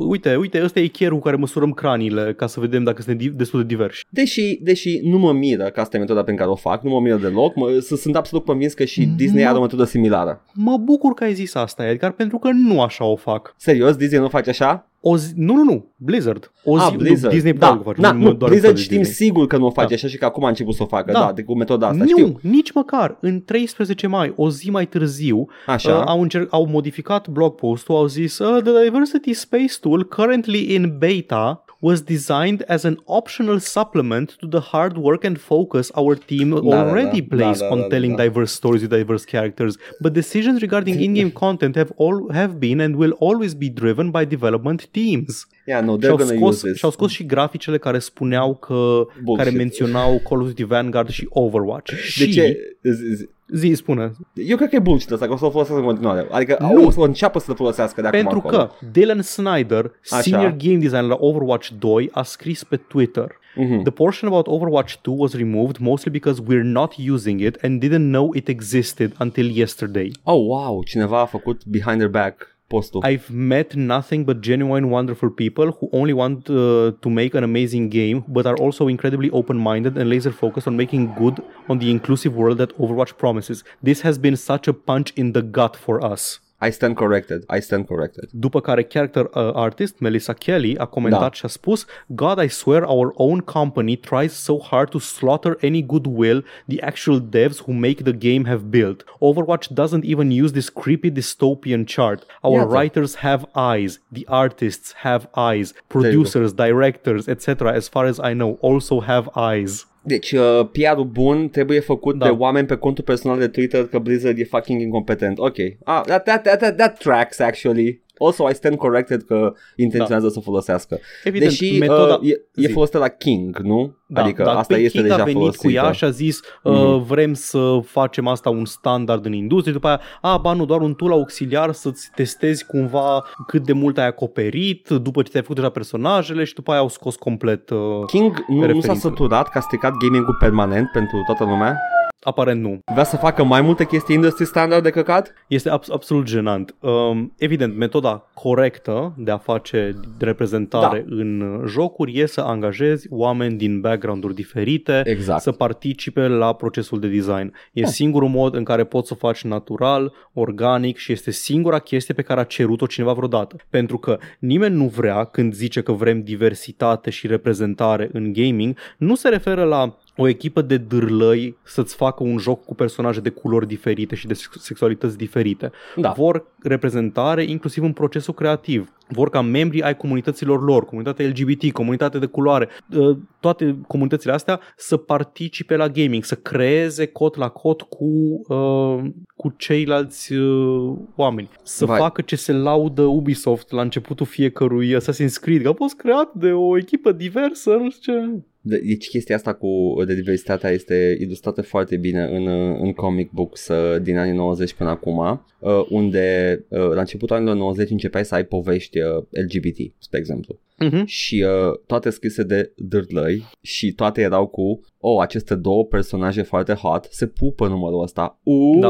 uite, 0.08 0.36
uite, 0.36 0.60
ăsta 0.64 0.80
e 0.80 0.86
chierul 0.86 1.16
cu 1.18 1.24
care 1.24 1.36
măsurăm 1.36 1.70
craniile 1.72 2.34
ca 2.34 2.46
să 2.46 2.60
vedem 2.60 2.84
dacă 2.84 3.02
suntem 3.02 3.26
di- 3.28 3.36
destul 3.36 3.60
de 3.60 3.66
diversi. 3.66 4.04
Deși, 4.08 4.58
deși 4.62 5.00
nu 5.02 5.18
mă 5.18 5.32
miră 5.32 5.64
că 5.64 5.80
asta 5.80 5.96
e 5.96 6.00
metoda 6.00 6.22
prin 6.22 6.36
care 6.36 6.50
o 6.50 6.54
fac, 6.54 6.82
nu 6.82 6.90
mă 6.90 7.00
miră 7.00 7.16
deloc, 7.16 7.54
mă, 7.56 7.78
s- 7.80 8.00
sunt 8.00 8.16
absolut 8.16 8.44
convins 8.44 8.72
că 8.74 8.84
și 8.84 9.00
Mhm. 9.04 9.16
Disney 9.16 9.46
are 9.46 9.58
o 9.58 9.60
metodă 9.60 9.84
similară. 9.84 10.42
Mă 10.52 10.76
bucur 10.76 11.14
că 11.14 11.24
ai 11.24 11.34
zis 11.34 11.54
asta, 11.54 11.88
Edgar, 11.88 12.10
pentru 12.12 12.38
că 12.38 12.50
nu 12.50 12.82
așa 12.82 13.04
o 13.04 13.16
fac. 13.16 13.54
Serios, 13.56 13.96
Disney 13.96 14.20
nu 14.20 14.28
face 14.28 14.50
așa? 14.50 14.88
O 15.06 15.16
zi... 15.16 15.32
Nu, 15.36 15.54
nu, 15.54 15.62
nu, 15.62 15.92
Blizzard. 15.96 16.52
O 16.64 16.78
zi... 16.78 16.84
ah, 16.88 16.94
Blizzard. 16.96 17.22
Nu, 17.24 17.30
Disney 17.30 17.52
da, 17.52 17.58
probabil 17.66 17.82
că 17.84 18.00
face. 18.00 18.00
da, 18.00 18.12
nu, 18.12 18.24
nu, 18.28 18.32
doar 18.34 18.50
Blizzard 18.50 18.74
de 18.74 18.80
știm 18.80 18.96
Disney. 18.98 19.14
sigur 19.16 19.46
că 19.46 19.56
nu 19.56 19.66
o 19.66 19.70
face 19.70 19.88
Da. 19.88 19.94
așa 19.94 20.06
și 20.06 20.18
că 20.18 20.24
acum 20.24 20.44
a 20.44 20.48
început 20.48 20.74
să 20.74 20.82
o 20.82 20.86
facă, 20.86 21.12
Da. 21.12 21.18
da, 21.20 21.32
de 21.32 21.42
cu 21.42 21.56
metoda 21.56 21.86
asta, 21.88 22.04
nu, 22.04 22.08
știu. 22.08 22.38
nici 22.42 22.72
măcar. 22.72 23.16
În 23.20 23.42
13 23.44 24.06
mai, 24.06 24.32
o 24.36 24.50
zi 24.50 24.70
mai 24.70 24.86
târziu, 24.86 25.46
Așa. 25.66 25.96
uh, 25.96 26.02
au, 26.06 26.20
încerc- 26.28 26.48
au 26.50 26.66
modificat 26.66 27.28
blog 27.28 27.54
post-ul, 27.54 27.96
au 27.96 28.06
zis 28.06 28.38
uh, 28.38 28.62
The 28.62 28.72
Diversity 28.84 29.32
Space 29.32 29.74
Tool 29.80 30.04
currently 30.04 30.74
in 30.74 30.94
beta 30.98 31.63
was 31.84 32.00
designed 32.10 32.62
as 32.74 32.84
an 32.90 32.96
optional 33.18 33.58
supplement 33.60 34.30
to 34.42 34.46
the 34.46 34.60
hard 34.72 34.96
work 35.06 35.24
and 35.28 35.38
focus 35.38 35.90
our 36.02 36.14
team 36.14 36.54
already 36.54 37.20
Da, 37.20 37.52
da, 37.60 37.72
on 37.72 37.90
telling 37.90 38.16
diverse 38.16 38.52
stories 38.52 38.82
with 38.82 38.90
diverse 38.90 39.26
characters. 39.26 39.76
But 40.00 40.14
decisions 40.14 40.62
regarding 40.62 41.00
in-game 41.08 41.32
content 41.32 41.76
have 41.76 41.92
all 41.98 42.32
have 42.32 42.58
been 42.58 42.80
and 42.80 42.96
will 42.96 43.12
always 43.28 43.54
be 43.54 43.68
driven 43.68 44.10
by 44.10 44.24
development 44.24 44.88
teams. 44.94 45.44
Yeah, 45.66 45.84
no, 45.84 45.96
they're 45.96 46.00
Și-au 46.02 46.16
gonna 46.16 46.34
scos, 46.34 46.54
use 46.54 46.66
this. 46.66 46.78
și-au 46.78 46.90
scos 46.90 47.10
și 47.10 47.26
graficele 47.26 47.78
care 47.78 47.98
spuneau 47.98 48.54
că 48.54 48.74
Bullshit. 49.22 49.36
care 49.36 49.50
menționau 49.56 50.20
Call 50.28 50.40
of 50.40 50.46
Duty 50.46 50.64
Vanguard 50.64 51.08
și 51.08 51.26
Overwatch. 51.30 51.90
De 51.92 51.96
și 51.96 52.32
ce? 52.32 52.56
Z- 52.88 53.22
z- 53.22 53.28
zi 53.54 53.72
spune. 53.74 54.12
Eu 54.34 54.56
cred 54.56 54.68
că 54.68 54.76
e 54.76 54.78
bullshit 54.78 55.10
asta, 55.10 55.26
că 55.26 55.32
o 55.32 55.36
să 55.36 55.44
o 55.44 55.50
folosească 55.50 55.80
în 55.82 55.88
continuare. 55.88 56.26
Adică 56.30 56.56
Nu. 56.60 56.86
o 56.86 56.90
să 56.90 57.00
înceapă 57.00 57.38
să 57.38 57.52
folosească 57.52 58.00
de 58.00 58.06
acum 58.06 58.18
Pentru 58.20 58.38
acolo. 58.38 58.56
că 58.56 58.70
Dylan 58.92 59.22
Snyder, 59.22 59.90
Așa. 60.10 60.20
senior 60.20 60.54
game 60.58 60.76
designer 60.76 61.02
la 61.02 61.16
Overwatch 61.20 61.68
2, 61.78 62.08
a 62.12 62.22
scris 62.22 62.64
pe 62.64 62.76
Twitter 62.76 63.42
Mhm. 63.56 63.82
The 63.82 63.90
portion 63.92 64.30
about 64.30 64.46
Overwatch 64.46 64.94
2 65.02 65.14
was 65.18 65.34
removed 65.34 65.76
mostly 65.78 66.10
because 66.10 66.42
we're 66.42 66.62
not 66.62 66.94
using 67.10 67.40
it 67.40 67.58
and 67.62 67.84
didn't 67.84 68.08
know 68.10 68.30
it 68.34 68.48
existed 68.48 69.12
until 69.18 69.56
yesterday. 69.56 70.10
Oh, 70.22 70.46
wow, 70.46 70.82
cineva 70.82 71.20
a 71.20 71.24
făcut 71.24 71.64
behind 71.64 71.96
their 71.96 72.10
back 72.10 72.53
postul. 72.68 73.04
I've 73.04 73.30
met 73.30 73.76
nothing 73.76 74.24
but 74.24 74.40
genuine 74.40 74.90
wonderful 74.90 75.30
people 75.30 75.72
who 75.72 75.88
only 75.92 76.12
want 76.12 76.48
uh, 76.50 76.92
to 77.00 77.10
make 77.10 77.34
an 77.34 77.44
amazing 77.44 77.88
game 77.88 78.24
but 78.28 78.46
are 78.46 78.56
also 78.56 78.88
incredibly 78.88 79.30
open-minded 79.30 79.96
and 79.96 80.08
laser 80.08 80.32
focused 80.32 80.66
on 80.66 80.76
making 80.76 81.14
good 81.14 81.42
on 81.68 81.78
the 81.78 81.90
inclusive 81.90 82.34
world 82.34 82.58
that 82.58 82.76
Overwatch 82.78 83.16
promises. 83.18 83.64
This 83.82 84.02
has 84.02 84.18
been 84.18 84.36
such 84.36 84.68
a 84.68 84.72
punch 84.72 85.12
in 85.16 85.32
the 85.32 85.42
gut 85.42 85.76
for 85.76 86.04
us. 86.04 86.40
I 86.66 86.70
stand 86.70 86.94
corrected. 86.96 87.44
I 87.56 87.60
stand 87.60 87.84
corrected. 87.86 88.28
După 88.30 88.60
care 88.60 88.82
character 88.82 89.24
uh, 89.24 89.50
artist 89.52 89.98
Melissa 89.98 90.32
Kelly 90.32 90.76
a 90.78 90.84
comentat 90.84 91.20
Da. 91.20 91.32
și 91.32 91.44
a 91.44 91.48
spus 91.48 91.84
God, 92.06 92.42
I 92.42 92.48
swear 92.48 92.82
our 92.82 93.12
own 93.14 93.40
company 93.40 93.96
tries 93.96 94.32
so 94.32 94.56
hard 94.70 94.88
to 94.90 94.98
slaughter 94.98 95.56
any 95.62 95.82
goodwill 95.86 96.44
the 96.66 96.80
actual 96.80 97.20
devs 97.30 97.58
who 97.66 97.72
make 97.72 98.02
the 98.02 98.12
game 98.12 98.44
have 98.46 98.62
built. 98.70 99.04
Overwatch 99.20 99.66
doesn't 99.74 100.04
even 100.04 100.30
use 100.42 100.52
this 100.52 100.68
creepy 100.68 101.10
dystopian 101.10 101.84
chart. 101.86 102.20
Our 102.40 102.60
Iată. 102.60 102.72
writers 102.74 103.14
have 103.14 103.42
eyes. 103.54 104.00
The 104.12 104.24
artists 104.26 104.92
have 104.96 105.22
eyes. 105.34 105.72
Producers, 105.86 106.52
directors, 106.52 107.26
etc. 107.28 107.72
As 107.72 107.88
far 107.88 108.04
as 108.06 108.18
I 108.18 108.32
know, 108.34 108.58
also 108.60 109.00
have 109.00 109.24
eyes. 109.34 109.86
Deci, 110.04 110.32
uh, 110.32 110.68
PR-ul 110.72 111.04
bun 111.04 111.48
trebuie 111.48 111.80
făcut 111.80 112.18
Da. 112.18 112.24
de 112.24 112.30
oameni 112.30 112.66
pe 112.66 112.76
contul 112.76 113.04
personal 113.04 113.38
de 113.38 113.48
Twitter 113.48 113.86
că 113.86 113.98
Blizzard 113.98 114.38
e 114.38 114.44
fucking 114.44 114.80
incompetent. 114.80 115.38
Ok. 115.38 115.56
Ah, 115.84 116.00
that, 116.06 116.24
that, 116.24 116.42
that, 116.42 116.58
that, 116.58 116.76
that 116.76 116.98
tracks, 116.98 117.38
actually. 117.38 118.02
Also, 118.18 118.48
I 118.48 118.54
stand 118.54 118.76
corrected 118.76 119.22
că 119.22 119.54
intenționează 119.76 120.28
să 120.28 120.40
folosească. 120.40 120.98
Evident, 121.24 121.50
Deși 121.50 121.78
metoda... 121.78 122.18
uh, 122.22 122.30
e, 122.30 122.40
e 122.54 122.66
zi. 122.66 122.72
folosită 122.72 122.98
la 122.98 123.08
King, 123.08 123.58
nu? 123.58 123.96
Da, 124.14 124.22
adică 124.22 124.42
dar 124.42 124.56
asta 124.56 124.74
pe 124.74 124.80
este 124.80 124.96
King 124.98 125.08
deja 125.08 125.20
a 125.20 125.24
venit 125.24 125.38
folosită. 125.40 125.66
cu 125.66 125.72
ea 125.72 125.92
și 125.92 126.04
a 126.04 126.10
zis 126.10 126.40
uh, 126.62 126.72
Mhm. 126.72 127.04
vrem 127.06 127.34
să 127.34 127.78
facem 127.84 128.26
asta 128.26 128.50
un 128.50 128.64
standard 128.64 129.24
în 129.26 129.32
industrie, 129.32 129.72
după 129.72 129.86
aia, 129.86 130.00
a, 130.20 130.36
ba 130.36 130.52
nu, 130.52 130.64
doar 130.64 130.80
un 130.80 130.94
tool 130.94 131.12
auxiliar 131.12 131.72
să-ți 131.72 132.10
testezi 132.14 132.66
cumva 132.66 133.24
cât 133.46 133.62
de 133.62 133.72
mult 133.72 133.98
ai 133.98 134.06
acoperit 134.06 134.88
după 134.88 135.22
ce 135.22 135.30
ți-ai 135.30 135.42
făcut 135.42 135.56
deja 135.56 135.68
personajele 135.70 136.44
și 136.44 136.54
după 136.54 136.70
aia 136.70 136.80
au 136.80 136.88
scos 136.88 137.16
complet, 137.16 137.70
uh, 137.70 137.78
King 138.06 138.44
nu, 138.48 138.54
nu 138.54 138.60
s-a 138.60 138.66
referințele. 138.66 138.98
săturat 138.98 139.48
că 139.48 139.58
a 139.58 139.60
stricat 139.60 139.92
gaming-ul 139.96 140.36
permanent 140.38 140.90
pentru 140.92 141.22
toată 141.26 141.44
lumea? 141.44 141.78
aparent 142.26 142.60
nu. 142.62 142.78
Vrea 142.92 143.04
să 143.04 143.16
facă 143.16 143.44
mai 143.44 143.60
multe 143.60 143.84
chestii 143.86 144.14
industry 144.14 144.44
standard 144.46 144.82
de 144.82 144.90
căcat? 144.90 145.32
Este 145.48 145.70
abs- 145.70 145.90
absolut 145.90 146.24
genant. 146.24 146.74
Um, 146.80 147.32
evident, 147.38 147.76
metoda 147.76 148.30
corectă 148.34 149.12
de 149.16 149.30
a 149.30 149.36
face 149.38 149.94
reprezentare 150.18 151.04
Da. 151.08 151.14
în 151.16 151.40
uh, 151.40 151.68
jocuri 151.68 152.18
e 152.20 152.26
să 152.26 152.40
angajezi 152.40 153.06
oameni 153.10 153.56
din 153.56 153.80
background-uri 154.04 154.34
diferite, 154.34 155.02
Exact. 155.04 155.42
să 155.42 155.52
participe 155.52 156.26
la 156.26 156.54
procesul 156.54 157.00
de 157.00 157.08
design. 157.08 157.52
E 157.72 157.80
Da. 157.80 157.86
singurul 157.86 158.28
mod 158.28 158.54
în 158.54 158.64
care 158.64 158.84
poți 158.84 159.08
să 159.08 159.14
o 159.16 159.26
faci 159.26 159.44
natural, 159.44 160.12
organic 160.32 160.96
și 160.96 161.12
este 161.12 161.30
singura 161.30 161.78
chestie 161.78 162.14
pe 162.14 162.22
care 162.22 162.40
a 162.40 162.44
cerut-o 162.44 162.86
cineva 162.86 163.12
vreodată. 163.12 163.56
Pentru 163.70 163.98
că 163.98 164.18
nimeni 164.38 164.74
nu 164.74 164.86
vrea, 164.86 165.24
când 165.24 165.54
zice 165.54 165.80
că 165.82 165.92
vrem 165.92 166.22
diversitate 166.22 167.10
și 167.10 167.26
reprezentare 167.26 168.08
în 168.12 168.32
gaming, 168.32 168.76
nu 168.98 169.14
se 169.14 169.28
referă 169.28 169.64
la 169.64 169.96
o 170.16 170.28
echipă 170.28 170.62
de 170.62 170.76
dârlăi 170.76 171.56
să-ți 171.62 171.94
facă 171.94 172.22
un 172.22 172.38
joc 172.38 172.64
cu 172.64 172.74
personaje 172.74 173.20
de 173.20 173.28
culori 173.28 173.66
diferite 173.66 174.14
și 174.14 174.26
de 174.26 174.34
sex- 174.34 174.60
sexualități 174.60 175.16
diferite. 175.16 175.70
Da. 175.96 176.10
Vor 176.10 176.44
reprezentare 176.62 177.44
inclusiv 177.44 177.82
în 177.82 177.92
procesul 177.92 178.34
creativ. 178.34 178.92
Vor 179.08 179.30
ca 179.30 179.40
membrii 179.40 179.82
ai 179.82 179.96
comunităților 179.96 180.62
lor, 180.64 180.84
comunitatea 180.84 181.26
LGBT, 181.26 181.72
comunitatea 181.72 182.20
de 182.20 182.26
culoare, 182.26 182.68
uh, 182.96 183.16
toate 183.40 183.76
comunitățile 183.86 184.32
astea 184.32 184.60
să 184.76 184.96
participe 184.96 185.76
la 185.76 185.88
gaming, 185.88 186.24
să 186.24 186.34
creeze 186.34 187.06
cot 187.06 187.36
la 187.36 187.48
cot 187.48 187.82
cu, 187.82 188.04
uh, 188.48 189.10
cu 189.36 189.54
ceilalți 189.56 190.32
uh, 190.32 190.96
oameni. 191.16 191.50
Să 191.62 191.84
Vai. 191.84 191.98
facă 191.98 192.22
ce 192.22 192.36
se 192.36 192.52
laudă 192.52 193.02
Ubisoft 193.02 193.70
la 193.70 193.80
începutul 193.82 194.26
fiecărui 194.26 194.96
Assassin's 194.96 195.40
Creed, 195.40 195.62
că 195.62 195.68
a 195.68 195.72
fost 195.72 195.96
creat 195.96 196.34
de 196.34 196.52
o 196.52 196.78
echipă 196.78 197.12
diversă, 197.12 197.70
nu 197.70 197.90
știu 197.90 198.12
ce. 198.12 198.42
De- 198.66 198.82
Deci 198.84 199.08
chestia 199.08 199.36
asta 199.36 199.52
cu 199.54 199.94
de 200.06 200.14
diversitatea 200.14 200.70
este 200.70 201.16
ilustrată 201.20 201.62
foarte 201.62 201.96
bine 201.96 202.22
în, 202.22 202.46
uh, 202.46 202.78
în 202.80 202.92
comic 202.92 203.30
books 203.30 203.68
uh, 203.68 204.02
din 204.02 204.16
anii 204.16 204.32
90 204.32 204.74
până 204.74 204.90
acum, 204.90 205.18
uh, 205.58 205.86
unde 205.88 206.58
uh, 206.68 206.78
la 206.78 207.00
începutul 207.00 207.36
anilor 207.36 207.56
90 207.56 207.90
începeai 207.90 208.24
să 208.24 208.34
ai 208.34 208.44
povești 208.44 208.98
uh, 208.98 209.22
LGBT, 209.30 209.92
spre 209.98 210.18
exemplu. 210.18 210.58
Uh-huh. 210.84 211.04
Și 211.04 211.44
uh, 211.46 211.78
toate 211.86 212.10
scrise 212.10 212.42
de 212.42 212.72
dârlăi 212.76 213.44
și 213.60 213.92
toate 213.92 214.20
erau 214.20 214.46
cu 214.46 214.80
oh, 214.98 215.20
aceste 215.20 215.54
două 215.54 215.84
personaje 215.84 216.42
foarte 216.42 216.72
hot 216.72 217.06
se 217.10 217.26
pupă 217.26 217.68
numărul 217.68 218.02
ăsta. 218.02 218.38
Uh! 218.42 218.78
Da. 218.80 218.88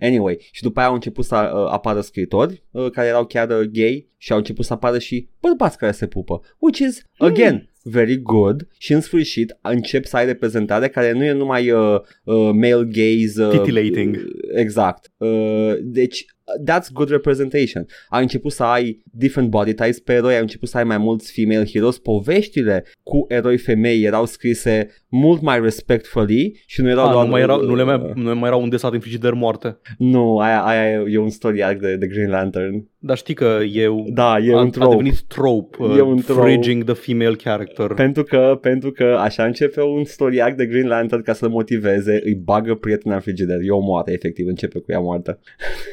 Anyway, 0.00 0.38
și 0.50 0.62
după 0.62 0.78
aia 0.78 0.88
au 0.88 0.94
început 0.94 1.24
să 1.24 1.52
uh, 1.54 1.72
apară 1.72 2.00
scriitori 2.00 2.62
uh, 2.70 2.90
care 2.90 3.08
erau 3.08 3.26
chiar 3.26 3.48
uh, 3.48 3.68
gay 3.72 4.08
și 4.16 4.32
au 4.32 4.38
început 4.38 4.64
să 4.64 4.72
apară 4.72 4.98
și 4.98 5.28
bărbați 5.40 5.78
care 5.78 5.92
se 5.92 6.06
pupă. 6.06 6.40
Which 6.58 6.78
is, 6.78 7.02
again, 7.18 7.70
very 7.88 8.22
good 8.22 8.68
și 8.78 8.92
în 8.92 9.00
sfârșit 9.00 9.56
încep 9.62 10.04
să 10.04 10.16
ai 10.16 10.26
reprezentare 10.26 10.88
care 10.88 11.12
nu 11.12 11.24
e 11.24 11.32
numai 11.32 11.70
uh, 11.70 12.00
uh, 12.24 12.50
male 12.52 12.88
gaze 12.90 13.44
uh, 13.44 13.50
Titillating. 13.50 14.14
uh, 14.16 14.24
exact 14.54 15.10
uh, 15.16 15.74
deci 15.80 16.24
that's 16.68 16.92
good 16.92 17.08
representation 17.10 17.86
ai 18.08 18.22
început 18.22 18.52
să 18.52 18.62
ai 18.62 19.02
different 19.12 19.50
body 19.50 19.74
types 19.74 19.98
pe 20.00 20.12
eroi 20.12 20.34
ai 20.34 20.40
început 20.40 20.68
să 20.68 20.76
ai 20.76 20.84
mai 20.84 20.98
mulți 20.98 21.32
female 21.32 21.66
heroes 21.72 21.98
poveștile 21.98 22.84
cu 23.02 23.24
eroi 23.28 23.58
femei 23.58 24.02
erau 24.04 24.24
scrise 24.26 24.88
mult 25.08 25.40
mai 25.42 25.60
respectfully 25.60 26.62
și 26.66 26.80
nu 26.82 26.88
erau 26.88 27.04
Ah, 27.06 27.12
doar 27.12 27.24
nu, 27.24 27.30
mai 27.30 27.40
erau, 27.40 27.60
nu, 27.62 27.74
le 27.74 27.82
mai, 27.82 28.12
nu 28.14 28.34
mai 28.34 28.48
erau 28.48 28.62
un 28.62 28.68
desat 28.68 28.92
în 28.92 29.00
frigider 29.00 29.32
moarte. 29.32 29.78
nu 29.98 30.38
aia, 30.38 30.60
aia 30.62 30.90
e, 30.90 31.04
e 31.08 31.18
un 31.18 31.30
story 31.30 31.62
arc 31.62 31.80
de, 31.80 31.96
de 31.96 32.06
Green 32.06 32.30
Lantern 32.30 32.88
Dar 32.98 33.16
știi 33.16 33.34
că 33.34 33.58
e, 33.72 33.88
da 34.08 34.38
e 34.38 34.52
a, 34.52 34.60
un 34.60 34.66
a 34.66 34.70
trope 34.70 34.90
devenit 34.96 35.20
trope, 35.20 35.76
uh, 35.82 35.96
E 35.96 36.00
un 36.00 36.16
trope. 36.20 36.40
fridging 36.40 36.84
the 36.84 36.94
female 36.94 37.34
character. 37.34 37.86
Pentru 37.86 38.22
că, 38.22 38.58
pentru 38.60 38.90
că 38.92 39.04
așa 39.20 39.44
începe 39.44 39.82
un 39.82 40.04
story 40.04 40.42
arc 40.42 40.56
de 40.56 40.66
Green 40.66 40.86
Lantern 40.88 41.22
ca 41.22 41.32
să-l 41.32 41.48
motiveze, 41.48 42.20
îi 42.24 42.34
bagă 42.34 42.74
prietena 42.74 43.14
în 43.14 43.20
frigider, 43.20 43.58
e 43.62 43.70
o 43.70 43.78
moartă, 43.80 44.12
efectiv, 44.12 44.46
începe 44.46 44.78
cu 44.78 44.92
ea 44.92 44.98
moartă. 45.00 45.38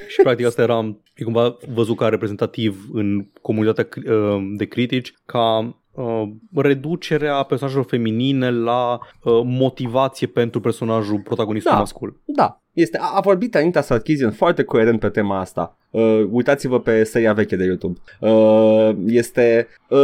Și 0.08 0.22
practic 0.22 0.43
asta 0.46 0.62
era 0.62 0.96
e 1.16 1.24
cumva 1.24 1.58
văzut 1.74 1.98
ca 1.98 2.08
reprezentativ 2.08 2.86
în 2.94 3.28
comunitatea 3.42 3.84
cri- 3.84 4.10
uh, 4.10 4.42
de 4.58 4.66
critici 4.66 5.14
ca 5.26 5.76
uh, 5.92 6.24
reducerea 6.56 7.44
personajelor 7.44 7.86
feminine 7.86 8.52
la 8.52 9.00
uh, 9.24 9.42
motivație 9.44 10.28
pentru 10.28 10.60
personajul 10.60 11.20
protagonist 11.20 11.66
Da. 11.66 11.78
mascul. 11.78 12.22
Da, 12.26 12.63
este, 12.74 12.98
a, 13.02 13.12
a 13.16 13.20
vorbit 13.20 13.56
Anita 13.56 13.82
Sarkeesian 13.82 14.32
foarte 14.32 14.64
coerent 14.64 15.00
pe 15.00 15.10
tema 15.10 15.40
asta. 15.40 15.78
Uh, 15.90 16.24
uitați-vă 16.32 16.80
pe 16.80 17.04
seria 17.04 17.34
veche 17.34 17.56
de 17.56 17.64
YouTube. 17.64 18.00
Uh, 18.20 18.90
este 19.08 19.68
uh, 19.90 20.00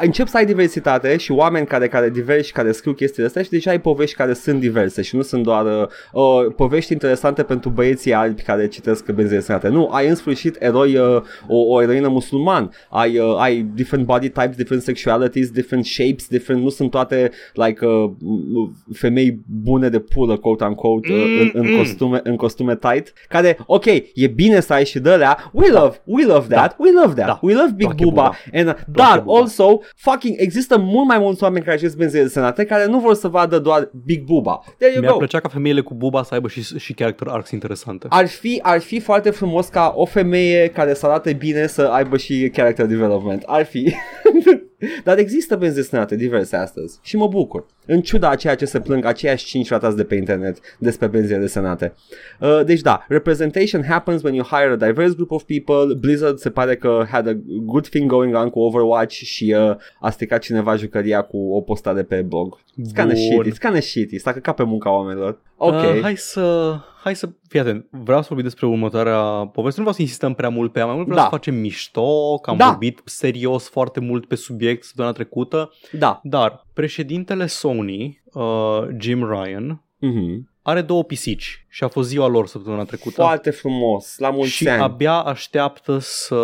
încep 0.00 0.26
să 0.26 0.36
ai 0.36 0.46
diversitate 0.46 1.16
și 1.16 1.32
oameni 1.32 1.66
care 1.66 1.88
care 1.88 2.10
diversi 2.10 2.52
care 2.52 2.72
scriu 2.72 2.92
chestiile 2.92 3.26
astea 3.26 3.42
și 3.42 3.50
deja 3.50 3.70
ai 3.70 3.80
povești 3.80 4.16
care 4.16 4.32
sunt 4.32 4.60
diverse 4.60 5.02
și 5.02 5.16
nu 5.16 5.22
sunt 5.22 5.42
doar 5.42 5.64
uh, 5.64 5.88
uh, 6.12 6.52
povești 6.56 6.92
interesante 6.92 7.42
pentru 7.42 7.70
băieții 7.70 8.12
albi 8.14 8.42
care 8.42 8.68
citesc 8.68 9.10
benzile 9.12 9.40
sănate. 9.40 9.68
Nu, 9.68 9.88
ai 9.92 10.08
în 10.08 10.14
sfârșit 10.14 10.56
eroi 10.58 10.96
uh, 10.96 11.22
o, 11.48 11.56
o 11.56 11.82
eroină 11.82 12.08
musulman, 12.08 12.70
ai 12.90 13.18
uh, 13.18 13.36
ai 13.38 13.66
different 13.74 14.06
body 14.06 14.28
types, 14.28 14.56
different 14.56 14.82
sexualities, 14.82 15.50
different 15.50 15.84
shapes, 15.84 16.28
different 16.28 16.62
nu 16.62 16.68
sunt 16.68 16.90
toate 16.90 17.30
like 17.52 17.86
uh, 17.86 18.10
m- 18.10 18.92
femei 18.92 19.40
bune 19.62 19.88
de 19.88 19.98
pulă 19.98 20.36
quote 20.36 20.64
unquote 20.64 21.12
uh, 21.12 21.40
în, 21.40 21.50
în 21.52 21.66
Mm-mm. 21.66 21.76
Costume 22.10 22.30
în 22.30 22.36
costume 22.36 22.76
tight, 22.76 23.12
care 23.28 23.58
ok, 23.66 23.84
e 24.14 24.26
bine 24.34 24.60
să 24.60 24.72
ai 24.72 24.84
și 24.84 24.98
de 24.98 25.10
alea, 25.10 25.50
we 25.52 25.68
love, 25.68 26.00
we 26.04 26.24
love 26.24 26.54
that, 26.54 26.76
we 26.78 26.90
love 27.02 27.14
that, 27.14 27.26
Da. 27.26 27.38
we 27.42 27.54
love 27.54 27.72
Big 27.76 27.86
Toache 27.86 28.04
Buba, 28.04 28.22
Buba. 28.22 28.58
and, 28.60 28.68
uh, 28.68 28.74
dar 28.86 29.20
Buba. 29.20 29.38
also 29.40 29.80
fucking 29.96 30.34
există 30.38 30.78
mult 30.78 31.06
mai 31.08 31.18
mulți 31.18 31.42
oameni 31.42 31.64
care 31.64 31.76
acest 31.76 31.96
benzile 31.96 32.26
senate 32.28 32.64
care 32.64 32.86
nu 32.86 32.98
vor 32.98 33.14
să 33.14 33.28
vadă 33.28 33.58
doar 33.58 33.90
Big 34.04 34.22
Buba. 34.24 34.60
There 34.78 34.92
you 34.92 35.00
Mi-ar 35.00 35.12
go. 35.12 35.18
plăcea 35.18 35.40
ca 35.40 35.48
femeile 35.48 35.80
cu 35.80 35.94
buba 35.94 36.22
să 36.22 36.34
aibă 36.34 36.48
și, 36.48 36.78
și 36.78 36.92
character 36.92 37.26
arcs 37.28 37.50
interesante. 37.50 38.06
Ar 38.10 38.26
fi, 38.26 38.58
ar 38.62 38.80
fi 38.80 39.00
foarte 39.00 39.30
frumos 39.30 39.66
ca 39.68 39.92
o 39.96 40.04
femeie 40.04 40.68
care 40.68 40.94
să 40.94 41.06
arate 41.06 41.32
bine 41.32 41.66
să 41.66 41.82
aibă 41.82 42.16
și 42.16 42.50
character 42.52 42.86
development. 42.86 43.42
Ar 43.46 43.64
fi. 43.64 43.94
Dar 45.04 45.18
există 45.18 45.56
benzi 45.56 45.74
desenate 45.74 46.16
diverse 46.16 46.56
astăzi 46.56 46.98
și 47.02 47.16
mă 47.16 47.26
bucur. 47.26 47.66
În 47.86 48.00
ciuda 48.00 48.28
a 48.28 48.34
ceea 48.34 48.54
ce 48.54 48.64
se 48.64 48.80
plâng 48.80 49.04
aceiași 49.04 49.44
5 49.44 49.68
ratați 49.68 49.96
de 49.96 50.04
pe 50.04 50.14
internet 50.14 50.58
despre 50.78 51.06
benzile 51.06 51.38
desenate. 51.38 51.94
Uh, 52.40 52.60
deci 52.64 52.80
da, 52.80 53.04
representation 53.08 53.84
happens 53.84 54.22
when 54.22 54.34
you 54.34 54.44
hire 54.44 54.72
a 54.72 54.86
diverse 54.86 55.14
group 55.14 55.30
of 55.30 55.42
people. 55.42 55.94
Blizzard 55.94 56.38
se 56.38 56.50
pare 56.50 56.76
că 56.76 57.04
had 57.10 57.28
a 57.28 57.36
good 57.64 57.88
thing 57.88 58.10
going 58.10 58.34
on 58.34 58.50
cu 58.50 58.60
Overwatch 58.60 59.14
și 59.14 59.54
uh, 59.58 59.76
a 60.00 60.10
stricat 60.10 60.40
cineva 60.40 60.76
jucăria 60.76 61.22
cu 61.22 61.36
o 61.36 61.60
postare 61.60 62.02
pe 62.02 62.22
blog. 62.22 62.58
It's 62.58 62.94
kinda 62.94 63.04
Bun. 63.04 63.16
shitty, 63.16 63.50
it's 63.50 63.58
kinda 63.60 63.80
shitty, 63.80 64.18
s-a 64.18 64.32
căcat 64.32 64.54
pe 64.54 64.62
munca 64.62 64.92
oamenilor. 64.92 65.38
Ok. 65.56 65.74
Uh, 65.74 65.98
hai 66.02 66.16
să... 66.16 66.76
Hai 67.02 67.14
să... 67.16 67.28
Fii 67.48 67.60
atent, 67.60 67.86
vreau 67.90 68.20
să 68.20 68.26
vorbim 68.28 68.46
despre 68.46 68.66
următoarea 68.66 69.20
poveste. 69.52 69.80
Nu 69.80 69.86
vreau 69.86 69.92
să 69.92 70.02
insistăm 70.02 70.34
prea 70.34 70.48
mult 70.48 70.72
pe 70.72 70.78
ea, 70.78 70.84
mai 70.86 70.94
mult 70.94 71.06
vreau 71.06 71.20
Da. 71.20 71.24
să 71.28 71.34
facem 71.36 71.54
mișto, 71.54 72.38
că 72.38 72.50
am 72.50 72.56
Da. 72.56 72.66
vorbit 72.68 73.00
serios 73.04 73.68
foarte 73.68 74.00
mult 74.00 74.26
pe 74.26 74.34
subiect 74.34 74.84
săptămâna 74.84 75.14
trecută. 75.14 75.70
Da. 75.92 76.20
Dar 76.22 76.66
președintele 76.74 77.46
Sony, 77.46 78.22
uh, 78.32 78.80
Jim 78.98 79.28
Ryan, 79.30 79.84
Mhm. 79.98 80.49
Are 80.62 80.82
două 80.82 81.04
pisici 81.04 81.66
și 81.68 81.84
a 81.84 81.88
fost 81.88 82.08
ziua 82.08 82.26
lor 82.26 82.46
săptămâna 82.46 82.84
trecută. 82.84 83.22
Foarte 83.22 83.50
frumos, 83.50 84.18
la 84.18 84.30
mulți 84.30 84.50
și 84.50 84.68
ani. 84.68 84.82
abia 84.82 85.12
așteaptă 85.12 85.98
să 86.00 86.36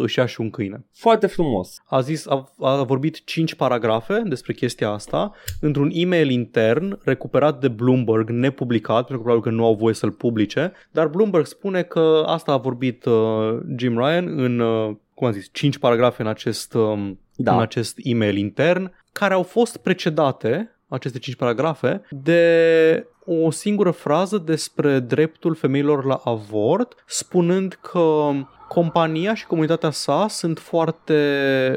își 0.00 0.18
ia 0.18 0.26
și 0.26 0.40
un 0.40 0.50
câine. 0.50 0.84
Foarte 0.94 1.26
frumos. 1.26 1.82
A 1.86 2.00
zis, 2.00 2.26
a, 2.26 2.52
a 2.60 2.82
vorbit 2.82 3.24
5 3.24 3.54
paragrafe 3.54 4.22
despre 4.26 4.52
chestia 4.52 4.90
asta 4.90 5.32
într-un 5.60 5.90
e-mail 5.92 6.30
intern 6.30 6.98
recuperat 7.04 7.60
de 7.60 7.68
Bloomberg, 7.68 8.28
nepublicat, 8.30 9.06
pentru 9.06 9.16
că 9.16 9.22
probabil 9.22 9.50
că 9.50 9.56
nu 9.56 9.64
au 9.64 9.74
voie 9.74 9.94
să-l 9.94 10.10
publice, 10.10 10.72
dar 10.90 11.06
Bloomberg 11.06 11.46
spune 11.46 11.82
că 11.82 12.22
asta 12.26 12.52
a 12.52 12.56
vorbit 12.56 13.04
uh, 13.04 13.58
Jim 13.76 13.98
Ryan 13.98 14.38
în, 14.38 14.58
uh, 14.58 14.96
cum 15.14 15.26
am 15.26 15.32
zis, 15.32 15.48
5 15.52 15.78
paragrafe 15.78 16.22
în 16.22 16.28
acest, 16.28 16.74
um, 16.74 17.18
Da. 17.36 17.54
în 17.54 17.60
acest 17.60 17.94
e-mail 17.96 18.36
intern, 18.36 18.92
care 19.12 19.34
au 19.34 19.42
fost 19.42 19.76
precedate 19.76 20.74
aceste 20.88 21.18
cinci 21.18 21.36
paragrafe, 21.36 22.02
de 22.10 23.06
o 23.32 23.50
singură 23.50 23.90
frază 23.90 24.38
despre 24.38 24.98
dreptul 24.98 25.54
femeilor 25.54 26.04
la 26.04 26.20
avort, 26.24 26.94
spunând 27.06 27.78
că 27.80 28.30
compania 28.74 29.34
și 29.34 29.46
comunitatea 29.46 29.90
sa 29.90 30.26
sunt 30.28 30.58
foarte 30.58 31.14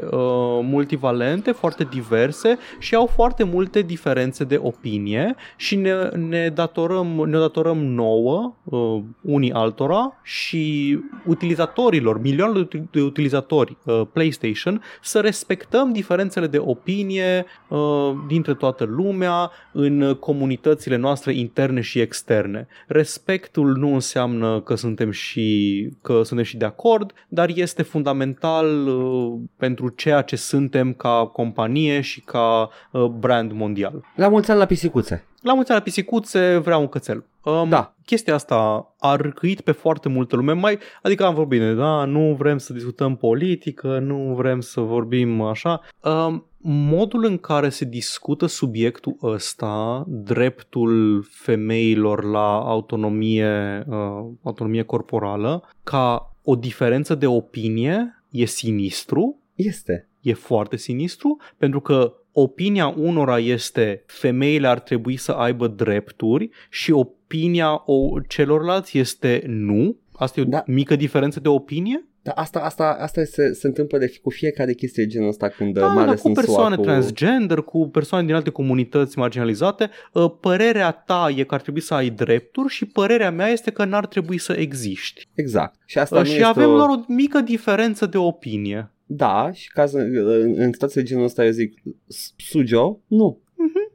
uh, 0.04 0.60
multivalente, 0.62 1.52
foarte 1.52 1.84
diverse 1.90 2.58
și 2.78 2.94
au 2.94 3.06
foarte 3.06 3.44
multe 3.44 3.82
diferențe 3.82 4.44
de 4.44 4.58
opinie 4.62 5.34
și 5.56 5.76
ne, 5.76 6.08
ne 6.08 6.48
datorăm, 6.48 7.06
ne 7.06 7.38
datorăm 7.38 7.78
nouă, 7.84 8.54
uh, 8.64 9.02
unii 9.20 9.52
altora 9.52 10.20
și 10.22 10.98
utilizatorilor, 11.26 12.20
milioanele 12.20 12.58
de 12.58 12.76
util- 12.76 12.88
de 12.90 13.02
utilizatori 13.02 13.76
uh, 13.84 14.02
PlayStation 14.12 14.82
să 15.02 15.20
respectăm 15.20 15.92
diferențele 15.92 16.46
de 16.46 16.58
opinie 16.58 17.44
uh, 17.68 17.78
dintre 18.26 18.54
toată 18.54 18.84
lumea 18.84 19.50
în 19.72 20.16
comunitățile 20.20 20.96
noastre 20.96 21.32
interne 21.32 21.80
și 21.80 22.00
externe. 22.00 22.66
Respectul 22.86 23.76
nu 23.76 23.94
înseamnă 23.94 24.60
că 24.60 24.74
suntem 24.74 25.10
și 25.10 25.88
că 26.02 26.22
suntem 26.22 26.44
și 26.44 26.56
de 26.56 26.64
acord, 26.64 26.82
dar 27.28 27.50
este 27.54 27.82
fundamental 27.82 28.86
uh, 28.86 29.40
pentru 29.56 29.88
ceea 29.88 30.22
ce 30.22 30.36
suntem 30.36 30.92
ca 30.92 31.30
companie 31.32 32.00
și 32.00 32.20
ca 32.20 32.68
uh, 32.90 33.04
brand 33.04 33.52
mondial. 33.52 34.04
La 34.16 34.28
mulți 34.28 34.50
ani 34.50 34.58
la 34.58 34.66
pisicuțe. 34.66 35.24
La 35.42 35.54
mulți 35.54 35.70
ani 35.70 35.78
la 35.78 35.84
pisicuțe 35.84 36.56
vreau 36.56 36.80
un 36.80 36.88
cățel. 36.88 37.24
Um, 37.44 37.68
Da. 37.68 37.94
Chestia 38.04 38.34
asta 38.34 38.92
a 38.98 39.16
răcăit 39.16 39.60
pe 39.60 39.72
foarte 39.72 40.08
multă 40.08 40.36
lume, 40.36 40.52
mai, 40.52 40.78
adică 41.02 41.24
am 41.24 41.34
vorbit, 41.34 41.60
da, 41.76 42.04
nu 42.04 42.34
vrem 42.38 42.58
să 42.58 42.72
discutăm 42.72 43.16
politică, 43.16 43.98
nu 43.98 44.34
vrem 44.36 44.60
să 44.60 44.80
vorbim 44.80 45.40
așa. 45.40 45.80
Um, 46.00 46.46
modul 46.66 47.24
în 47.24 47.38
care 47.38 47.68
se 47.68 47.84
discută 47.84 48.46
subiectul 48.46 49.16
ăsta, 49.22 50.04
dreptul 50.06 51.24
femeilor 51.30 52.24
la 52.24 52.58
autonomie, 52.58 53.84
uh, 53.88 54.24
autonomie 54.42 54.82
corporală, 54.82 55.68
ca 55.82 56.33
o 56.44 56.56
diferență 56.56 57.14
de 57.14 57.26
opinie, 57.26 58.22
e 58.30 58.44
sinistru, 58.44 59.38
Este. 59.54 60.08
e 60.20 60.32
foarte 60.32 60.76
sinistru, 60.76 61.36
pentru 61.56 61.80
că 61.80 62.14
opinia 62.32 62.86
unora 62.96 63.38
este 63.38 64.02
femeile 64.06 64.66
ar 64.66 64.80
trebui 64.80 65.16
să 65.16 65.32
aibă 65.32 65.66
drepturi 65.66 66.50
și 66.70 66.90
opinia 66.92 67.82
o, 67.86 68.20
celorlalți 68.28 68.98
este 68.98 69.42
nu. 69.46 69.96
Asta 70.16 70.40
e 70.40 70.42
o 70.42 70.46
Da. 70.46 70.62
mică 70.66 70.96
diferență 70.96 71.40
de 71.40 71.48
opinie? 71.48 72.04
Dar 72.24 72.34
asta, 72.36 72.58
asta, 72.60 72.96
asta 73.00 73.24
se, 73.24 73.52
se 73.52 73.66
întâmplă 73.66 73.98
de, 73.98 74.12
cu 74.22 74.30
fiecare 74.30 74.72
chestie 74.72 75.06
genul 75.06 75.28
ăsta 75.28 75.48
când 75.48 75.74
Da, 75.74 75.86
mai 75.86 75.94
dar 75.96 76.06
ales 76.06 76.20
cu 76.20 76.28
în 76.28 76.34
SUA, 76.34 76.42
persoane 76.44 76.76
cu... 76.76 76.82
transgender, 76.82 77.58
cu 77.58 77.88
persoane 77.88 78.26
din 78.26 78.34
alte 78.34 78.50
comunități 78.50 79.18
marginalizate, 79.18 79.90
uh, 80.12 80.32
părerea 80.40 80.90
ta 80.90 81.32
e 81.36 81.44
că 81.44 81.54
ar 81.54 81.60
trebui 81.60 81.80
să 81.80 81.94
ai 81.94 82.10
drepturi 82.10 82.72
și 82.72 82.84
părerea 82.86 83.30
mea 83.30 83.48
este 83.48 83.70
că 83.70 83.84
n-ar 83.84 84.06
trebui 84.06 84.38
să 84.38 84.52
existi. 84.52 85.28
Exact. 85.34 85.74
Și 85.86 85.98
asta 85.98 86.14
Uh, 86.16 86.20
nu 86.22 86.26
Și 86.26 86.32
este 86.34 86.46
avem 86.46 86.70
o... 86.70 86.76
doar 86.76 86.88
o 86.88 87.04
mică 87.08 87.40
diferență 87.40 88.06
de 88.06 88.18
opinie. 88.18 88.88
Da, 89.06 89.50
și 89.52 89.68
caz, 89.72 89.92
în, 89.92 90.54
în 90.56 90.72
situații 90.72 91.00
de 91.02 91.06
genul 91.06 91.24
ăsta 91.24 91.44
eu 91.44 91.50
zic 91.50 91.82
"S- 92.06 92.32
Sujo, 92.36 92.98
nu. 93.06 93.38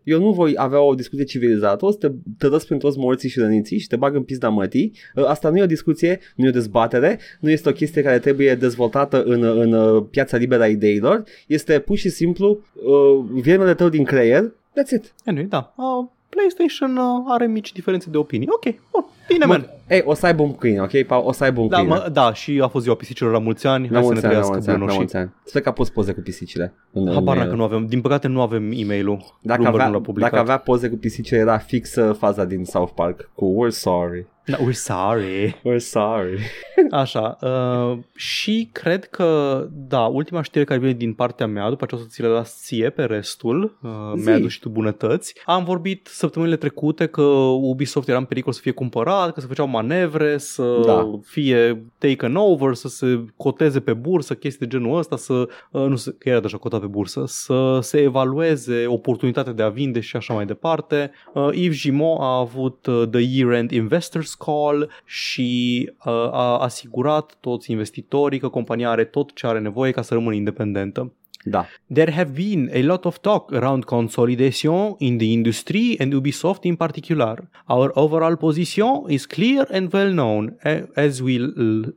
Mhm. 0.04 0.12
Eu 0.12 0.20
nu 0.20 0.32
voi 0.32 0.54
avea 0.56 0.82
o 0.82 0.95
discuție 0.95 1.26
civilizată, 1.26 1.86
o 1.86 1.91
să 1.91 1.97
te 1.97 2.12
tărăsc 2.38 2.66
prin 2.66 2.78
toți 2.78 2.97
morții 2.97 3.30
și 3.30 3.39
răniții 3.39 3.78
și 3.80 3.88
te 3.88 3.95
bag 3.95 4.16
în 4.16 4.24
pizda 4.24 4.50
mătii. 4.50 4.91
Uh, 5.16 5.26
Asta 5.26 5.50
nu 5.50 5.58
e 5.58 5.64
o 5.64 5.66
discuție, 5.66 6.20
nu 6.36 6.45
e 6.45 6.50
o 6.50 6.52
dezbatere, 6.52 7.20
nu 7.39 7.50
este 7.50 7.70
o 7.70 7.72
chestie 7.72 8.02
care 8.02 8.20
trebuie 8.20 8.56
dezvoltată 8.56 9.24
în, 9.24 9.43
în 9.43 9.74
uh, 9.74 10.04
piața 10.12 10.38
liberă 10.38 10.64
a 10.64 10.68
ideilor. 10.68 11.24
Este 11.47 11.80
pur 11.80 11.97
și 11.97 12.10
simplu 12.10 12.64
uh, 12.74 13.41
viermele 13.41 13.74
tău 13.74 13.89
din 13.89 14.04
creier, 14.04 14.43
that's 14.50 14.91
it. 14.95 15.14
Anyway, 15.26 15.45
da. 15.45 15.74
Uh, 15.78 16.08
PlayStation 16.30 16.97
uh, 16.97 17.24
are 17.28 17.47
mici 17.47 17.72
diferențe 17.72 18.10
de 18.10 18.18
opinie. 18.18 18.47
Ok, 18.50 18.64
bun, 18.91 19.06
bine, 19.34 19.45
Mă, 19.45 19.51
man. 19.51 19.69
Ei, 19.89 20.01
o 20.05 20.13
să 20.13 20.25
aibă 20.25 20.41
un 20.41 20.55
câine, 20.55 20.82
ok? 20.82 21.01
Paul? 21.03 21.27
O 21.27 21.32
să 21.32 21.43
aibă 21.43 21.61
un 21.61 21.67
Da, 21.67 21.75
câine. 21.77 21.93
mă, 21.93 22.09
da, 22.13 22.34
și 22.34 22.59
a 22.63 22.67
fost 22.67 22.84
ziua 22.84 22.95
pisicilor 22.95 23.32
la 23.32 23.39
mulți 23.39 23.67
ani. 23.67 23.88
La 23.89 23.93
Hai 23.99 24.03
să 24.03 24.13
ne 24.13 24.19
mulți 24.19 24.25
ani, 24.25 24.34
la 24.36 24.39
trăiască 24.39 24.51
mulți 24.53 24.69
ani, 24.69 24.77
Bruno 24.77 24.86
la 24.86 24.91
și... 24.91 24.97
mulți 24.97 25.15
ani. 25.17 25.34
Sper 25.43 25.61
că 25.61 25.69
a 25.69 25.71
pus 25.71 25.89
poze 25.89 26.11
cu 26.13 26.19
pisicile. 26.19 26.73
În, 26.91 27.07
în 27.07 27.13
Habar 27.13 27.23
n-am 27.25 27.38
mail. 27.38 27.49
că 27.49 27.55
nu 27.55 27.63
avem, 27.63 27.86
din 27.86 28.01
păcate 28.01 28.27
nu 28.27 28.41
avem 28.41 28.71
e-mail-ul. 28.75 29.17
Dacă 29.41 29.61
Bloomberg 29.61 29.73
avea, 29.73 29.88
nu 29.88 29.93
l-a 29.93 29.99
publicat. 30.01 30.30
dacă 30.30 30.41
avea 30.43 30.57
poze 30.57 30.89
cu 30.89 30.95
pisicile 30.97 31.39
era 31.39 31.57
fixă 31.57 32.11
faza 32.19 32.45
din 32.45 32.63
South 32.65 32.91
Park 32.95 33.30
cu 33.36 33.55
We're 33.65 33.71
sorry. 33.71 34.27
Da, 34.46 34.58
we're 34.58 34.72
sorry. 34.72 35.56
We're 35.64 35.78
sorry. 35.78 36.40
Așa, 36.92 37.38
uh, 37.42 37.98
și 38.16 38.70
cred 38.72 39.06
că, 39.06 39.66
da, 39.72 40.00
ultima 40.00 40.42
știre 40.42 40.64
care 40.64 40.80
vine 40.80 40.92
din 40.94 41.14
partea 41.14 41.48
mea, 41.48 41.70
după 41.70 41.86
ce 41.86 41.96
o 41.96 41.98
să 41.98 42.06
ți 42.08 42.22
le 42.22 42.28
las 42.28 42.62
ție 42.64 42.90
pe 42.90 43.04
restul, 43.04 43.78
uh, 43.82 43.90
Zi. 44.18 44.24
mi-ai 44.24 44.36
adus 44.36 44.52
și 44.52 44.60
tu 44.60 44.70
bunătăți. 44.70 45.34
Am 45.46 45.64
vorbit 45.64 46.08
săptămânile 46.12 46.58
trecute 46.58 47.06
că 47.08 47.22
Ubisoft 47.62 48.08
era 48.08 48.18
în 48.18 48.24
pericol 48.26 48.54
să 48.54 48.60
fie 48.62 48.72
cumpărat, 48.72 49.34
că 49.34 49.40
se 49.40 49.48
făceau 49.48 49.68
manevre, 49.68 50.38
să 50.38 50.82
Da. 50.86 51.12
fie 51.24 51.86
taken 51.98 52.36
over, 52.36 52.74
să 52.74 52.88
se 52.88 53.26
coteze 53.38 53.80
pe 53.80 53.94
bursă, 53.94 54.34
chestii 54.34 54.68
de 54.68 54.78
genul 54.78 54.98
ăsta, 54.98 55.18
să, 55.18 55.34
uh, 55.72 55.86
nu 55.88 55.96
se, 55.96 56.16
că 56.20 56.30
era 56.30 56.40
deja 56.40 56.58
cotat 56.58 56.80
pe 56.80 56.86
bursă, 56.88 57.24
să 57.28 57.80
se 57.82 57.98
evalueze 58.02 58.86
oportunitatea 58.88 59.54
de 59.54 59.64
a 59.64 59.70
vinde 59.70 60.00
și 60.00 60.16
așa 60.16 60.34
mai 60.34 60.46
departe. 60.46 61.12
Uh, 61.34 61.50
Yves 61.54 61.78
Gimont 61.78 62.20
a 62.22 62.38
avut 62.38 62.86
uh, 62.86 63.04
The 63.12 63.22
Year-End 63.22 63.72
Investors 63.72 64.34
Call 64.46 64.90
și 65.06 65.90
uh, 66.06 66.14
a 66.32 66.58
asigurat 66.58 67.38
toți 67.40 67.72
investitorii 67.72 68.40
că 68.40 68.48
compania 68.48 68.90
are 68.90 69.04
tot 69.04 69.34
ce 69.34 69.48
are 69.48 69.60
nevoie 69.60 69.92
ca 69.92 70.02
să 70.02 70.14
rămână 70.14 70.36
independentă. 70.36 71.12
Da. 71.44 71.66
There 71.94 72.12
have 72.12 72.32
been 72.36 72.70
a 72.74 72.86
lot 72.86 73.06
of 73.06 73.18
talk 73.20 73.54
around 73.54 73.84
consolidation 73.84 74.96
in 74.98 75.18
the 75.18 75.28
industry 75.32 75.96
and 76.00 76.14
Ubisoft 76.14 76.64
in 76.64 76.76
particular. 76.76 77.48
Our 77.68 77.92
overall 77.94 78.36
position 78.36 79.04
is 79.08 79.26
clear 79.26 79.68
and 79.72 79.94
well 79.94 80.12
known. 80.12 80.58
A- 80.64 80.84
As 80.96 81.20
we 81.22 81.36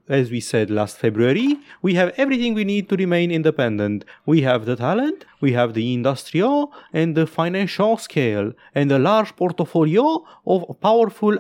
as 0.09 0.31
we 0.31 0.39
said 0.41 0.69
last 0.71 0.97
February, 0.97 1.59
we 1.83 1.95
have 1.97 2.13
everything 2.17 2.55
we 2.55 2.65
need 2.65 2.87
to 2.87 2.95
remain 2.95 3.31
independent. 3.31 4.05
We 4.25 4.43
have 4.45 4.65
the 4.65 4.75
talent, 4.75 5.27
we 5.41 5.53
have 5.55 5.73
the 5.73 5.93
industrial 5.93 6.71
and 6.93 7.15
the 7.15 7.25
financial 7.27 7.97
scale, 7.97 8.55
and 8.75 8.91
a 8.93 8.99
large 8.99 9.33
portfolio 9.35 10.05
of 10.45 10.61
powerful 10.81 11.35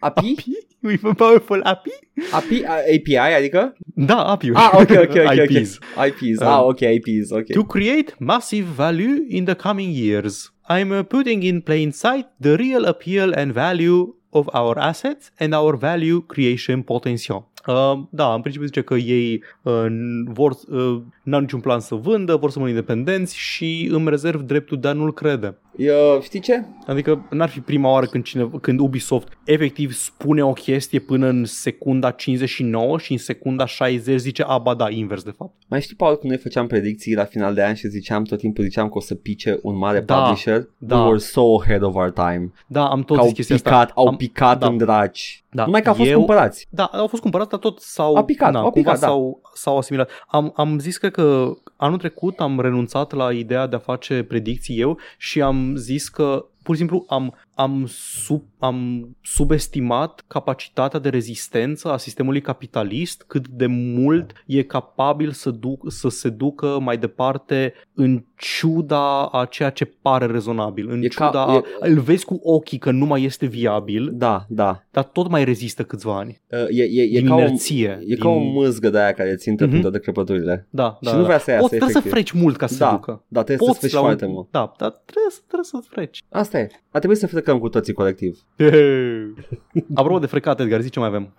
API. 0.00 0.32
API? 0.32 0.56
We 0.82 0.92
have 1.02 1.04
a 1.04 1.14
powerful 1.14 1.62
API? 1.64 1.92
API? 2.32 2.64
API, 2.66 3.34
adică? 3.36 3.76
Da, 3.94 4.24
API. 4.24 4.50
Ah, 4.52 4.70
ok, 4.74 4.90
ok, 4.90 5.14
ok. 5.14 5.36
IPs. 5.36 5.78
Okay. 5.96 6.08
IPs. 6.08 6.40
Um, 6.40 6.46
ah, 6.46 6.62
ok, 6.64 6.80
IPs, 6.80 7.30
ok. 7.30 7.44
to 7.52 7.64
create 7.64 8.14
massive 8.18 8.66
value 8.76 9.24
in 9.28 9.44
the 9.44 9.54
coming 9.54 9.90
years. 9.90 10.52
I'm 10.68 10.90
uh, 10.90 11.02
putting 11.02 11.42
in 11.42 11.60
plain 11.60 11.92
sight 11.92 12.26
the 12.40 12.56
real 12.56 12.84
appeal 12.86 13.32
and 13.34 13.52
value 13.52 14.14
of 14.32 14.50
our 14.52 14.78
assets 14.78 15.30
and 15.38 15.54
our 15.54 15.76
value 15.76 16.22
creation 16.22 16.82
potential. 16.82 17.46
Uh, 17.66 17.98
da, 18.10 18.34
în 18.34 18.40
principiu 18.40 18.66
zice 18.66 18.82
că 18.82 18.94
ei 18.94 19.42
uh, 19.62 19.86
vor, 20.24 20.50
uh, 20.68 21.00
n-au 21.22 21.40
niciun 21.40 21.60
plan 21.60 21.80
să 21.80 21.94
vândă, 21.94 22.36
vor 22.36 22.50
să 22.50 22.58
rămână 22.58 22.74
independenți 22.76 23.36
și 23.36 23.88
îmi 23.92 24.08
rezerv 24.08 24.40
dreptul 24.40 24.80
de 24.80 24.88
a 24.88 24.92
nu-l 24.92 25.12
crede. 25.12 25.58
Eu, 25.76 26.20
știi 26.22 26.40
ce? 26.40 26.64
Adică 26.86 27.26
n-ar 27.30 27.48
fi 27.48 27.60
prima 27.60 27.90
oară 27.90 28.06
când, 28.06 28.24
cine, 28.24 28.50
când 28.60 28.80
Ubisoft 28.80 29.28
efectiv 29.44 29.92
spune 29.92 30.44
o 30.44 30.52
chestie 30.52 30.98
până 30.98 31.26
în 31.26 31.44
secunda 31.44 32.10
59 32.10 32.98
și 32.98 33.12
în 33.12 33.18
secunda 33.18 33.66
60 33.66 34.18
zice, 34.20 34.42
a, 34.42 34.58
ba 34.58 34.74
da, 34.74 34.90
invers 34.90 35.22
de 35.22 35.30
fapt. 35.36 35.52
Mai 35.68 35.80
știi, 35.80 35.96
Paul, 35.96 36.16
când 36.16 36.32
noi 36.32 36.40
făceam 36.42 36.66
predicții 36.66 37.14
la 37.14 37.24
final 37.24 37.54
de 37.54 37.62
an 37.62 37.74
și 37.74 37.88
ziceam 37.88 38.22
tot 38.22 38.38
timpul 38.38 38.64
ziceam 38.64 38.88
că 38.88 38.98
o 38.98 39.00
să 39.00 39.14
pice 39.14 39.58
un 39.62 39.76
mare 39.76 40.00
Da, 40.00 40.14
publisher? 40.22 40.68
da. 40.78 40.98
We 40.98 41.06
were 41.06 41.18
so 41.18 41.42
ahead 41.60 41.82
of 41.82 41.94
our 41.94 42.10
time. 42.10 42.52
Da, 42.66 42.88
am 42.88 43.02
tot 43.02 43.16
Că 43.16 43.22
au 43.22 43.28
zis 43.28 43.36
chestia 43.36 43.56
picat, 43.56 43.72
asta. 43.74 43.92
au 43.94 44.06
am, 44.06 44.16
picat 44.16 44.58
da. 44.58 44.66
în 44.66 44.76
draci. 44.76 45.44
Da. 45.56 45.64
Numai 45.64 45.82
că 45.82 45.88
au 45.88 45.94
fost 45.94 46.08
Eu- 46.10 46.16
cumpărați. 46.16 46.66
Da, 46.70 46.84
au 46.84 47.06
fost 47.06 47.22
cumpărați, 47.22 47.50
dar 47.50 47.58
tot 47.58 47.80
s-au, 47.80 48.16
Au 48.16 48.24
picat, 48.24 48.52
na, 48.52 48.58
au 48.60 48.70
cumva 48.70 48.90
picat, 48.90 49.00
da. 49.00 49.06
s-au, 49.06 49.40
s-au 49.54 49.78
asimilat. 49.78 50.10
Am, 50.28 50.52
am 50.56 50.78
zis 50.78 50.96
cred 50.96 51.12
că 51.12 51.50
anul 51.76 51.98
trecut 51.98 52.40
am 52.40 52.60
renunțat 52.60 53.12
la 53.12 53.32
ideea 53.32 53.66
de 53.66 53.76
a 53.76 53.78
face 53.78 54.22
predicții 54.22 54.80
eu 54.80 54.98
și 55.18 55.42
am 55.42 55.76
zis 55.76 56.08
că 56.08 56.44
pur 56.62 56.74
și 56.74 56.80
simplu 56.80 57.04
am, 57.08 57.34
am, 57.58 57.84
sub, 57.88 58.42
am 58.58 59.08
subestimat 59.22 60.24
capacitatea 60.26 60.98
de 61.00 61.08
rezistență 61.08 61.92
a 61.92 61.96
sistemului 61.96 62.40
capitalist, 62.40 63.24
cât 63.26 63.48
de 63.48 63.66
mult 63.66 64.32
e 64.46 64.62
capabil 64.62 65.30
să, 65.30 65.50
duc, 65.50 65.92
să 65.92 66.08
se 66.08 66.28
ducă 66.28 66.78
mai 66.80 66.98
departe 66.98 67.72
în 67.94 68.24
ciuda 68.36 69.26
a 69.26 69.44
ceea 69.44 69.70
ce 69.70 69.84
pare 69.84 70.26
rezonabil, 70.26 70.88
în 70.90 71.02
E 71.02 71.06
ca- 71.08 71.24
ciuda 71.26 71.44
a, 71.46 71.54
e- 71.54 71.62
îl 71.90 71.98
vezi 72.00 72.24
cu 72.24 72.40
ochii 72.42 72.78
că 72.78 72.90
nu 72.90 73.06
mai 73.06 73.22
este 73.22 73.46
viabil, 73.46 74.10
Da, 74.12 74.44
da. 74.48 74.82
dar 74.90 75.04
tot 75.04 75.28
mai 75.28 75.44
rezistă 75.44 75.82
câțiva 75.82 76.16
ani. 76.18 76.40
Uh, 76.50 76.58
E, 76.68 76.82
e, 76.82 77.02
e, 77.02 77.18
din 77.18 77.26
ca 77.28 77.34
o, 77.34 77.38
inerție. 77.38 77.98
e 78.06 78.16
ca 78.16 78.28
o 78.28 78.38
mâzgă 78.38 78.90
de 78.90 78.98
aia 78.98 79.12
care 79.12 79.34
țintă 79.34 79.62
Mhm. 79.62 79.70
prin 79.70 79.82
toate 79.82 79.98
crăpăturile. 79.98 80.66
Da, 80.70 80.98
da. 81.00 81.10
și 81.10 81.14
nu 81.16 81.20
da. 81.20 81.26
vrea 81.26 81.38
să 81.38 81.50
iasă, 81.50 81.60
Poți, 81.62 81.74
trebuie 81.76 81.92
să 81.92 81.98
efectiv. 81.98 82.12
freci 82.30 82.42
mult 82.42 82.56
ca 82.56 82.66
să 82.66 82.76
Da. 82.78 82.86
se 82.88 82.94
ducă. 82.94 83.24
Da, 83.28 83.42
trebuie 83.42 83.68
să 83.68 83.78
freci 83.78 83.92
la 83.92 83.98
un- 84.00 84.04
foarte 84.06 84.26
mult. 84.26 84.50
Da, 84.50 84.72
dar 84.78 84.90
trebuie, 84.90 85.30
să- 85.32 85.40
trebuie 85.46 85.64
să 85.66 85.78
freci. 85.88 86.22
Asta 86.28 86.58
e. 86.58 86.68
A 86.90 86.98
trebuit 86.98 87.18
să 87.20 87.26
frecăm 87.46 87.58
cu 87.60 87.68
toții 87.68 87.92
colectiv. 87.92 88.38
Apropo 89.94 90.18
de 90.18 90.26
frecat, 90.26 90.60
Edgar, 90.60 90.80
zi 90.80 90.90
ce 90.90 90.98
mai 90.98 91.08
avem. 91.08 91.34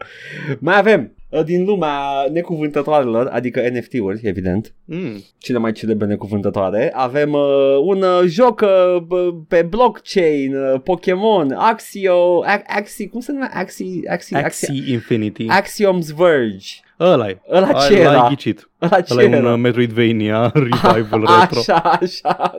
Mai 0.60 0.78
avem 0.78 1.12
uh, 1.30 1.43
din 1.43 1.66
lumea 1.66 1.99
necuvântătoarelor, 2.32 3.28
adică 3.28 3.62
NFT-uri, 3.74 4.20
evident. 4.24 4.74
Mm. 4.86 5.24
cele 5.38 5.58
mai 5.58 5.72
celebre 5.72 6.08
necuvântătoare. 6.08 6.91
Avem 6.95 7.34
uh, 7.34 7.78
un 7.84 8.01
uh, 8.01 8.22
joc 8.26 8.62
uh, 8.62 9.01
b- 9.01 9.47
pe 9.47 9.62
blockchain, 9.62 10.55
uh, 10.55 10.80
Pokémon, 10.84 11.51
Axio, 11.51 12.43
A- 12.45 12.62
Axi, 12.68 13.08
cum 13.08 13.20
se 13.20 13.32
numește? 13.32 13.58
Axi, 13.58 14.01
Axi, 14.10 14.36
Axi, 14.36 14.66
Axie 14.66 14.93
Infinity. 14.93 15.45
Axiom's 15.45 16.16
Verge. 16.16 16.68
ăla 16.99 17.30
e. 17.30 17.38
Ăla 17.51 17.74
ce 17.74 17.93
Ăla 17.93 17.99
era? 18.12 18.22
ai 18.22 18.30
ghicit. 18.30 18.70
Ăla 18.82 19.01
ce 19.01 19.14
Ăla 19.14 19.24
e 19.24 19.26
un 19.26 19.34
era? 19.34 19.53
uh, 19.53 19.60
Metroidvania 19.60 20.51
revival 20.53 21.26
A- 21.26 21.39
retro. 21.39 21.60
Așa, 21.60 21.76
așa. 22.01 22.55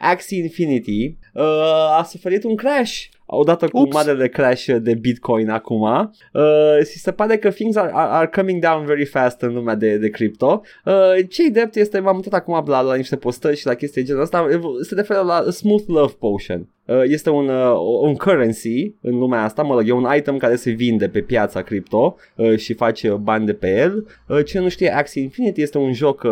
Axie 0.00 0.42
Infinity 0.42 1.16
uh, 1.32 1.98
a 1.98 2.02
suferit 2.08 2.44
un 2.44 2.56
crash 2.56 3.04
odată 3.36 3.68
cu 3.68 3.78
Ups. 3.78 3.94
marele 3.94 4.28
crash 4.28 4.66
de 4.80 4.94
Bitcoin 4.94 5.48
acum. 5.48 5.82
Uh, 6.32 6.86
și 6.90 6.98
se 6.98 7.12
pare 7.12 7.36
că 7.36 7.50
things 7.50 7.76
are, 7.76 7.90
are, 7.94 8.10
are 8.10 8.30
coming 8.34 8.62
down 8.62 8.84
very 8.84 9.04
fast 9.04 9.40
în 9.40 9.54
lumea 9.54 9.74
de, 9.74 9.96
de 9.96 10.08
crypto. 10.08 10.62
Uh, 10.84 11.28
cei 11.28 11.50
drept 11.50 11.74
este, 11.74 11.98
m-am 11.98 12.16
uitat 12.16 12.32
acum 12.32 12.64
la, 12.66 12.80
la 12.80 12.94
niște 12.94 13.16
postări 13.16 13.56
și 13.56 13.66
la 13.66 13.74
chestii 13.74 14.00
de 14.00 14.06
genul 14.06 14.22
ăsta, 14.22 14.46
se 14.80 14.94
referă 14.94 15.20
la 15.20 15.44
Smooth 15.50 15.84
Love 15.86 16.12
Potion. 16.18 16.68
Uh, 16.86 17.02
este 17.04 17.30
un, 17.30 17.48
uh, 17.48 17.76
un 18.00 18.14
currency 18.14 18.94
în 19.00 19.18
lumea 19.18 19.42
asta, 19.42 19.62
mă 19.62 19.74
rog, 19.74 19.88
e 19.88 19.92
un 19.92 20.06
item 20.16 20.36
care 20.36 20.56
se 20.56 20.70
vinde 20.70 21.08
pe 21.08 21.20
piața 21.20 21.62
cripto 21.62 22.16
uh, 22.36 22.56
și 22.56 22.74
face 22.74 23.10
bani 23.10 23.46
de 23.46 23.52
pe 23.52 23.76
el. 23.76 24.06
Uh, 24.28 24.44
cine 24.44 24.62
nu 24.62 24.68
știe, 24.68 24.94
Axie 24.94 25.22
Infinity 25.22 25.62
este 25.62 25.78
un 25.78 25.92
joc, 25.92 26.22
uh, 26.22 26.30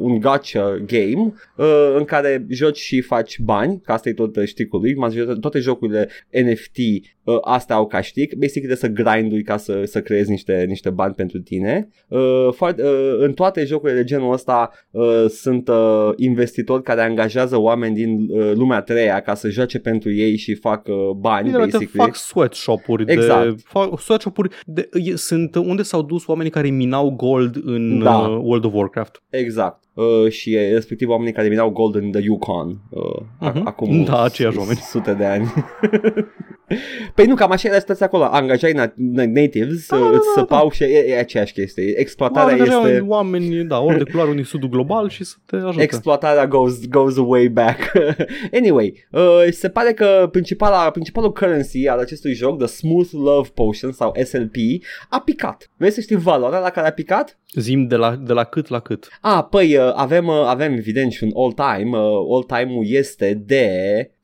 un 0.00 0.20
gacha 0.20 0.76
game 0.86 1.32
uh, 1.56 1.94
în 1.96 2.04
care 2.04 2.46
joci 2.48 2.78
și 2.78 3.00
faci 3.00 3.40
bani, 3.40 3.80
că 3.84 3.92
asta 3.92 4.08
e 4.08 4.12
tot 4.12 4.36
uh, 4.36 4.44
șticul 4.44 4.80
lui, 4.80 4.94
majoritatea- 4.94 5.40
toate 5.40 5.58
jocurile 5.58 6.08
NFT 6.30 6.78
uh, 7.26 7.38
astea 7.40 7.76
au 7.76 7.86
ca 7.86 8.00
știc, 8.00 8.34
basic 8.34 8.66
de 8.66 8.74
să 8.74 8.86
grindui 8.88 9.42
ca 9.42 9.56
să, 9.56 9.82
să 9.84 10.00
creezi 10.00 10.30
niște, 10.30 10.64
niște 10.68 10.90
bani 10.90 11.14
pentru 11.14 11.38
tine. 11.38 11.88
Uh, 12.08 12.48
foarte, 12.52 12.82
uh, 12.82 13.16
în 13.18 13.32
toate 13.32 13.64
jocurile 13.64 13.98
de 13.98 14.04
genul 14.04 14.32
ăsta 14.32 14.70
uh, 14.90 15.24
sunt 15.28 15.68
uh, 15.68 16.10
investitori 16.16 16.82
care 16.82 17.00
angajează 17.00 17.56
oameni 17.60 17.94
din 17.94 18.26
uh, 18.30 18.52
lumea 18.54 18.76
a 18.76 18.82
treia 18.82 19.20
ca 19.20 19.34
să 19.34 19.48
joace 19.48 19.78
pentru 19.78 20.12
ei 20.12 20.36
și 20.36 20.54
fac 20.54 20.86
uh, 20.88 20.94
bani, 21.16 21.44
Bine, 21.50 21.56
te 21.58 21.62
basically. 21.70 22.04
fac 22.06 22.14
sweatshop-uri 22.14 23.04
Exact. 23.12 23.44
de, 23.56 23.62
fac 23.64 24.00
sweatshop-uri 24.00 24.48
de, 24.66 24.88
e, 24.92 25.16
sunt 25.16 25.54
unde 25.54 25.82
s-au 25.82 26.02
dus 26.02 26.26
oamenii 26.26 26.50
care 26.52 26.68
minau 26.68 27.10
gold 27.10 27.60
în 27.64 27.98
Da. 28.02 28.16
uh, 28.18 28.38
World 28.42 28.64
of 28.64 28.72
Warcraft. 28.74 29.22
Exact. 29.30 29.84
Uh, 29.94 30.30
și 30.30 30.54
e 30.54 30.72
respectiv 30.72 31.08
oamenii 31.08 31.32
care 31.32 31.48
minau 31.48 31.70
gold 31.70 31.94
în 31.94 32.10
the 32.10 32.20
Yukon 32.22 32.68
uh, 32.90 33.02
Mhm. 33.40 33.50
uh-huh. 33.50 33.62
acum 33.64 34.04
Da, 34.04 34.22
aceiași 34.22 34.56
s- 34.56 34.58
oameni. 34.58 34.78
sute 34.78 35.12
de 35.14 35.24
ani. 35.24 35.46
păi 37.16 37.26
nu, 37.26 37.34
cam 37.34 37.50
așa 37.50 37.68
era 37.68 37.78
situația 37.78 38.06
acolo. 38.06 38.24
Angajai 38.24 38.72
na- 38.72 38.94
na- 38.94 39.32
natives, 39.32 39.86
Da, 39.88 39.96
uh, 39.96 40.02
da, 40.02 40.16
îți 40.16 40.26
da, 40.34 40.40
săpau 40.40 40.70
și 40.70 40.82
e, 40.82 41.04
e 41.08 41.18
aceeași 41.18 41.52
chestie. 41.52 41.98
Exploatarea 41.98 42.56
Oamenii, 42.56 42.90
este... 42.90 43.04
oameni, 43.06 43.64
da, 43.64 43.80
ori 43.80 43.98
de 43.98 44.10
culoare, 44.10 44.30
unii 44.30 44.44
sudul 44.44 44.68
global 44.68 45.08
și 45.08 45.24
să 45.24 45.34
te 45.46 45.56
ajute. 45.56 45.82
Exploatarea 45.82 46.46
goes, 46.46 46.88
goes 46.88 47.16
way 47.16 47.48
back. 47.48 47.92
anyway, 48.60 49.06
uh, 49.10 49.22
se 49.50 49.68
pare 49.68 49.92
că 49.92 50.28
principala, 50.32 50.90
principalul 50.90 51.32
currency 51.32 51.88
al 51.88 51.98
acestui 51.98 52.32
joc, 52.32 52.58
The 52.58 52.66
Smooth 52.66 53.10
Love 53.12 53.48
Potion 53.54 53.92
sau 53.92 54.14
SLP, 54.24 54.54
a 55.08 55.20
picat. 55.20 55.70
Vrei 55.76 55.90
să 55.90 56.00
știi 56.00 56.16
valoarea 56.16 56.58
la 56.58 56.70
care 56.70 56.86
a 56.86 56.92
picat? 56.92 57.38
Zim 57.54 57.86
de 57.86 57.96
la, 57.96 58.16
de 58.16 58.32
la 58.32 58.44
cât 58.44 58.68
la 58.68 58.80
cât. 58.80 59.08
A, 59.20 59.44
păi 59.44 59.76
uh, 59.76 59.92
avem, 59.94 60.26
uh, 60.26 60.44
avem 60.46 60.72
evident 60.72 61.12
și 61.12 61.24
un 61.24 61.30
all-time. 61.34 61.98
Uh, 61.98 62.26
all-time-ul 62.30 62.84
este 62.88 63.42
de... 63.46 63.70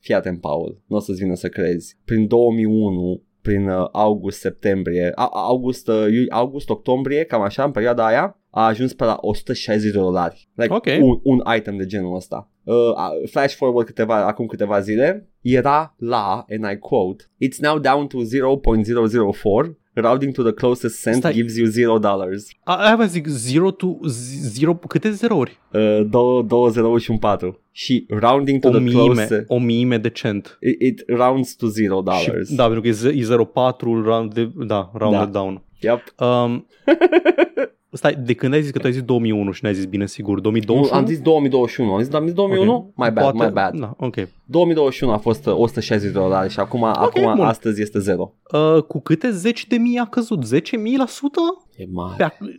Fii 0.03 0.13
atent, 0.15 0.41
Paul, 0.41 0.81
nu 0.87 0.95
o 0.95 0.99
să-ți 0.99 1.21
vină 1.21 1.35
să 1.35 1.49
crezi. 1.49 1.97
Prin 2.05 2.27
2001, 2.27 3.21
prin 3.41 3.67
uh, 3.67 3.87
august-septembrie, 3.91 5.11
a- 5.15 5.29
august, 5.33 5.87
uh, 5.87 6.07
iu- 6.11 6.25
august-octombrie, 6.29 7.23
cam 7.23 7.41
așa, 7.41 7.63
în 7.63 7.71
perioada 7.71 8.05
aia, 8.05 8.42
a 8.55 8.65
ajuns 8.65 8.93
pe 8.93 9.03
la 9.03 9.17
160 9.21 9.91
de 9.91 9.99
dolari. 9.99 10.49
Like 10.55 10.73
Ok. 10.73 10.85
un, 11.01 11.19
un 11.23 11.41
item 11.57 11.77
de 11.77 11.85
genul 11.85 12.15
ăsta. 12.15 12.49
Uh, 12.63 12.75
a- 12.95 13.11
flash 13.31 13.55
forward 13.55 13.85
câteva, 13.87 14.25
acum 14.25 14.45
câteva 14.45 14.79
zile, 14.79 15.29
era 15.41 15.95
la, 15.97 16.45
and 16.49 16.71
I 16.73 16.77
quote, 16.79 17.23
It's 17.45 17.57
now 17.59 17.79
down 17.79 18.07
to 18.07 18.17
0.004, 18.23 19.77
rounding 19.93 20.33
to 20.33 20.43
the 20.43 20.51
closest 20.53 21.01
cent 21.01 21.15
Stai. 21.15 21.33
gives 21.33 21.57
you 21.57 21.67
0 21.67 21.97
dollars. 21.99 22.47
A, 22.63 22.75
aia 22.75 22.95
vă 22.95 23.03
zic, 23.05 23.27
0 23.27 23.71
to 23.71 23.97
0, 24.07 24.75
câte 24.75 25.09
zerouri? 25.11 25.59
Uh, 25.73 26.01
două, 26.09 26.41
două 26.43 26.69
zero 26.69 26.97
și 26.97 27.11
un 27.11 27.17
4 27.17 27.59
și 27.71 28.05
rounding 28.09 28.59
to 28.61 28.67
O 28.67 28.71
the 28.71 28.79
miime, 28.79 29.03
close 29.13 29.43
o 29.47 29.59
miime 29.59 29.97
de 29.97 30.09
cent. 30.09 30.57
it, 30.61 30.81
it 30.81 31.03
rounds 31.17 31.55
to 31.55 31.67
zero 31.67 32.01
dollars 32.01 32.47
Și, 32.49 32.55
da, 32.55 32.63
pentru 32.63 32.81
că 32.81 32.87
e 32.87 32.91
ze- 32.91 33.09
e 33.09 33.23
0,4 33.23 34.03
round 34.03 34.33
de, 34.33 34.51
da, 34.65 34.91
rounded 34.93 35.19
Da. 35.19 35.39
down. 35.39 35.63
yep. 35.81 36.13
Um, 36.19 36.65
stai, 37.93 38.13
de 38.25 38.33
când 38.33 38.53
ai 38.53 38.61
zis 38.61 38.71
că 38.71 38.79
tu 38.79 38.85
ai 38.85 38.91
zis 38.91 39.01
2001 39.01 39.51
și 39.51 39.63
n-ai 39.63 39.73
zis 39.73 39.85
bine 39.85 40.05
sigur, 40.07 40.35
nu, 40.35 40.41
2021? 40.41 40.99
am 40.99 41.05
zis 41.05 41.19
2021 41.21 41.93
am 41.93 42.01
zis, 42.03 42.13
am 42.13 42.23
zis 42.25 42.33
2001 42.33 42.73
Ok. 42.73 42.83
my 42.95 43.11
bad, 43.11 43.13
Poate- 43.13 43.37
my 43.45 43.51
bad 43.53 43.79
Da, 43.79 43.93
ok. 43.99 44.15
2021 44.45 45.11
a 45.13 45.17
fost 45.17 45.45
uh, 45.45 45.53
160 45.57 46.11
de 46.11 46.19
dolari 46.19 46.49
și 46.51 46.59
acum, 46.59 46.83
acum 46.83 47.21
bun. 47.35 47.45
astăzi 47.45 47.81
este 47.81 47.99
0 47.99 48.33
Uh, 48.53 48.83
cu 48.83 48.99
câte 49.01 49.29
zeci 49.31 49.67
de 49.67 49.75
mii 49.75 49.97
a 49.97 50.05
căzut? 50.05 50.43
10 50.43 50.77
mii 50.77 50.97
la 50.97 51.05
sută? 51.05 51.39
E 51.75 51.85
mare 51.91 52.15
Pe 52.17 52.23
ac- 52.23 52.49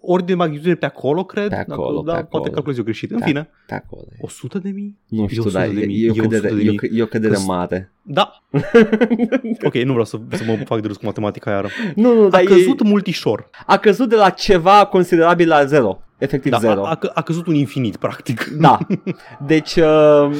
ori 0.00 0.26
de 0.26 0.34
magnitudine 0.34 0.74
pe 0.74 0.86
acolo, 0.86 1.24
cred. 1.24 1.48
Pe 1.48 1.54
acolo, 1.68 1.86
Dacă- 1.86 2.00
pe 2.02 2.06
da, 2.10 2.12
acolo. 2.12 2.26
poate 2.30 2.50
calculez 2.50 2.78
eu 2.78 2.84
greșit. 2.84 3.10
În 3.10 3.18
Da. 3.18 3.24
fine, 3.24 3.48
pe 3.66 3.74
acolo 3.74 4.02
e. 4.12 4.16
100 4.20 4.58
de 4.58 4.70
mii? 4.70 4.98
nu 5.08 5.28
știu, 5.28 5.42
100 5.42 5.58
dar 5.58 5.68
de 5.68 5.80
e, 5.80 5.86
mii, 5.86 6.04
e, 6.04 6.10
o 6.10 6.14
e 6.14 6.20
100 6.20 6.22
cădere, 6.28 6.54
de 6.54 6.62
e, 6.62 6.68
o, 6.68 6.70
mii. 6.70 6.98
e 6.98 7.02
o 7.02 7.06
cădere 7.06 7.34
Că- 7.34 7.40
mare 7.46 7.90
Da. 8.02 8.42
ok, 9.68 9.74
nu 9.74 9.90
vreau 9.90 10.04
să, 10.04 10.18
să 10.30 10.42
mă 10.46 10.56
fac 10.64 10.80
de 10.80 10.86
râs 10.86 10.96
cu 10.96 11.04
matematica 11.04 11.50
iară. 11.50 11.68
nu, 11.94 12.14
nu, 12.14 12.24
A 12.24 12.28
dar 12.28 12.40
e, 12.40 12.44
căzut 12.44 12.82
multișor. 12.82 13.50
a 13.66 13.76
căzut 13.76 14.08
de 14.08 14.16
la 14.16 14.30
ceva 14.30 14.86
considerabil 14.86 15.48
la 15.48 15.64
0 15.64 15.98
efectiv 16.18 16.50
Da, 16.50 16.58
0 16.58 16.84
a, 16.84 16.88
a, 16.88 16.98
a 17.14 17.22
căzut 17.22 17.46
un 17.46 17.54
infinit, 17.54 17.96
practic. 17.96 18.44
da 18.60 18.78
deci 19.46 19.74
uh, 19.76 20.30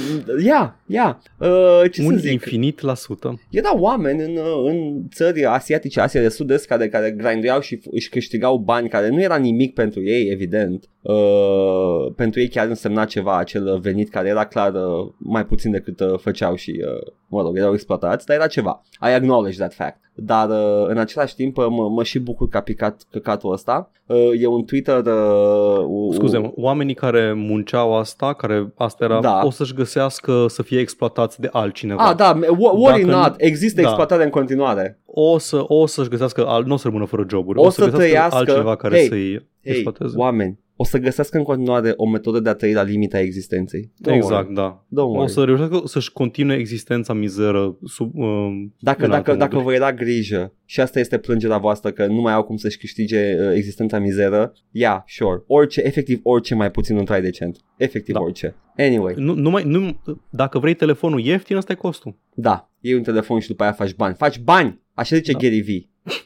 ia, 0.45 0.81
ia 0.87 1.23
uh, 1.39 1.91
ce 1.93 2.03
un 2.03 2.13
să 2.13 2.17
zic 2.19 2.31
infinit 2.33 2.81
la 2.81 2.95
sută. 2.95 3.41
Erau 3.51 3.79
oameni 3.79 4.23
în, 4.23 4.39
în 4.65 5.09
țări 5.15 5.45
asiatice, 5.45 6.01
Asia 6.01 6.21
de 6.21 6.29
Sud-Est, 6.29 6.67
care, 6.67 6.89
care 6.89 7.11
grinduiau 7.11 7.61
și 7.61 7.77
f- 7.79 7.91
își 7.91 8.09
câștigau 8.09 8.59
bani, 8.59 8.89
care 8.89 9.09
nu 9.09 9.21
era 9.23 9.37
nimic 9.37 9.75
pentru 9.75 10.03
ei, 10.03 10.31
evident. 10.31 10.89
Uh, 11.07 12.13
pentru 12.17 12.41
ei 12.41 12.49
chiar 12.49 12.67
însemna 12.69 13.05
ceva 13.05 13.37
acel 13.39 13.79
venit 13.83 14.09
care 14.11 14.29
era 14.29 14.47
clar 14.47 14.73
uh, 14.75 15.09
mai 15.19 15.45
puțin 15.47 15.71
decât 15.71 16.01
uh, 16.01 16.19
făceau 16.19 16.55
și, 16.55 16.71
uh, 16.85 17.13
mă 17.29 17.43
rog, 17.43 17.59
erau 17.59 17.73
exploatați, 17.73 18.27
dar 18.27 18.37
era 18.37 18.47
ceva. 18.47 18.83
I 19.01 19.13
acknowledge 19.13 19.59
that 19.59 19.75
fact. 19.75 19.97
Dar 20.15 20.49
uh, 20.49 20.87
în 20.89 20.99
același 20.99 21.35
timp 21.35 21.57
uh, 21.57 21.67
mă, 21.69 21.89
mă 21.89 22.03
și 22.03 22.19
bucur 22.19 22.49
că 22.49 22.57
a 22.57 22.61
picat 22.61 23.03
căcatul 23.11 23.53
ăsta. 23.53 23.91
Uh, 24.07 24.31
e 24.41 24.47
un 24.47 24.65
Twitter... 24.65 24.99
Uh, 25.07 25.85
u- 25.87 26.11
Scuze, 26.13 26.53
oamenii 26.57 26.95
care 26.95 27.33
munceau 27.33 27.97
asta, 27.99 28.33
care 28.35 28.73
asta 28.77 29.05
era, 29.05 29.21
Da. 29.21 29.41
o 29.45 29.51
să-și 29.51 29.75
găsească 29.75 30.47
să 30.49 30.63
fie 30.63 30.79
exploatați 30.81 31.41
de 31.41 31.49
altcineva. 31.53 32.03
Ah, 32.09 32.17
da, 32.17 32.39
wo- 32.41 32.73
worry 32.77 33.01
Dacă 33.05 33.17
nu- 33.17 33.23
not, 33.23 33.35
există 33.37 33.81
da. 33.81 33.87
exploatare 33.87 34.25
în 34.25 34.31
continuare. 34.31 34.99
O, 35.07 35.39
să, 35.39 35.65
o 35.67 35.87
să-și 35.87 36.09
găsească, 36.09 36.47
al, 36.47 36.65
nu 36.65 36.73
o 36.75 36.77
să 36.77 36.87
rămână 36.89 37.05
fără 37.05 37.25
joburi, 37.29 37.59
O 37.59 37.63
o, 37.65 37.71
să, 37.71 37.71
să 37.71 37.81
găsească 37.91 38.07
trăiască- 38.07 38.37
altcineva 38.37 38.77
care 38.77 38.97
Hei, 38.97 39.07
să-i 39.09 39.19
Hei, 39.31 39.41
exploateze. 39.63 40.17
oameni, 40.17 40.59
o 40.77 40.85
să 40.85 40.99
găsească 40.99 41.37
în 41.39 41.43
continuare 41.43 41.93
o 41.97 42.09
metodă 42.09 42.41
de 42.41 42.49
a 42.49 42.55
trăi 42.55 42.73
la 42.73 42.83
limita 42.83 43.21
existenței. 43.21 43.93
Don't 44.09 44.15
exact, 44.15 44.33
worry. 44.33 44.55
da. 44.55 44.85
Don't 44.87 45.07
worry. 45.09 45.23
O 45.23 45.27
să 45.27 45.45
reușească 45.45 45.83
să-și 45.85 46.13
continue 46.13 46.57
existența 46.57 47.13
mizeră 47.13 47.79
sub, 47.85 48.15
um, 48.15 48.75
Dacă, 48.81 49.05
în 49.05 49.11
dacă, 49.11 49.31
alte 49.31 49.35
dacă 49.45 49.55
moduri. 49.57 49.65
vă 49.65 49.85
era 49.85 49.93
grijă 49.93 50.53
și 50.65 50.81
asta 50.81 50.99
este 50.99 51.19
plângerea 51.19 51.59
voastră 51.59 51.91
că 51.91 52.07
nu 52.07 52.21
mai 52.21 52.33
au 52.33 52.43
cum 52.45 52.57
să-și 52.57 52.79
câștige 52.79 53.35
uh, 53.41 53.53
existența 53.55 53.99
mizeră, 53.99 54.53
yeah, 54.71 55.03
sure. 55.07 55.43
Orice, 55.47 55.81
efectiv 55.81 56.21
orice 56.23 56.55
mai 56.55 56.71
puțin 56.71 56.97
un 56.97 57.05
trai 57.05 57.21
decent. 57.23 57.59
Efectiv 57.77 58.15
Da. 58.15 58.21
orice. 58.21 58.55
Anyway, 58.77 59.15
Nu, 59.17 59.35
nu 59.35 59.51
mai, 59.51 59.63
nu, 59.67 60.01
dacă 60.31 60.59
vrei 60.59 60.75
telefonul 60.75 61.21
ieftin, 61.21 61.57
ăsta 61.57 61.73
e 61.73 61.77
costul. 61.77 62.17
da, 62.35 62.71
iei 62.81 62.95
un 62.97 63.03
telefon 63.03 63.39
și 63.41 63.49
după 63.49 63.63
aia 63.63 63.73
faci 63.73 63.95
bani. 63.95 64.15
Faci 64.15 64.39
bani! 64.41 64.81
Așa 64.95 65.17
zice 65.17 65.33
Da. 65.33 65.39
Gary 65.39 65.61
V. 65.61 65.69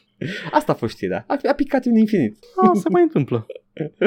Asta 0.57 0.71
a 0.71 0.75
fost 0.75 0.95
știrea. 0.95 1.23
A, 1.27 1.39
a 1.49 1.53
picat 1.53 1.85
un 1.85 1.95
infinit. 1.97 2.37
A, 2.55 2.71
se 2.75 2.89
mai 2.89 3.01
întâmplă. 3.01 3.45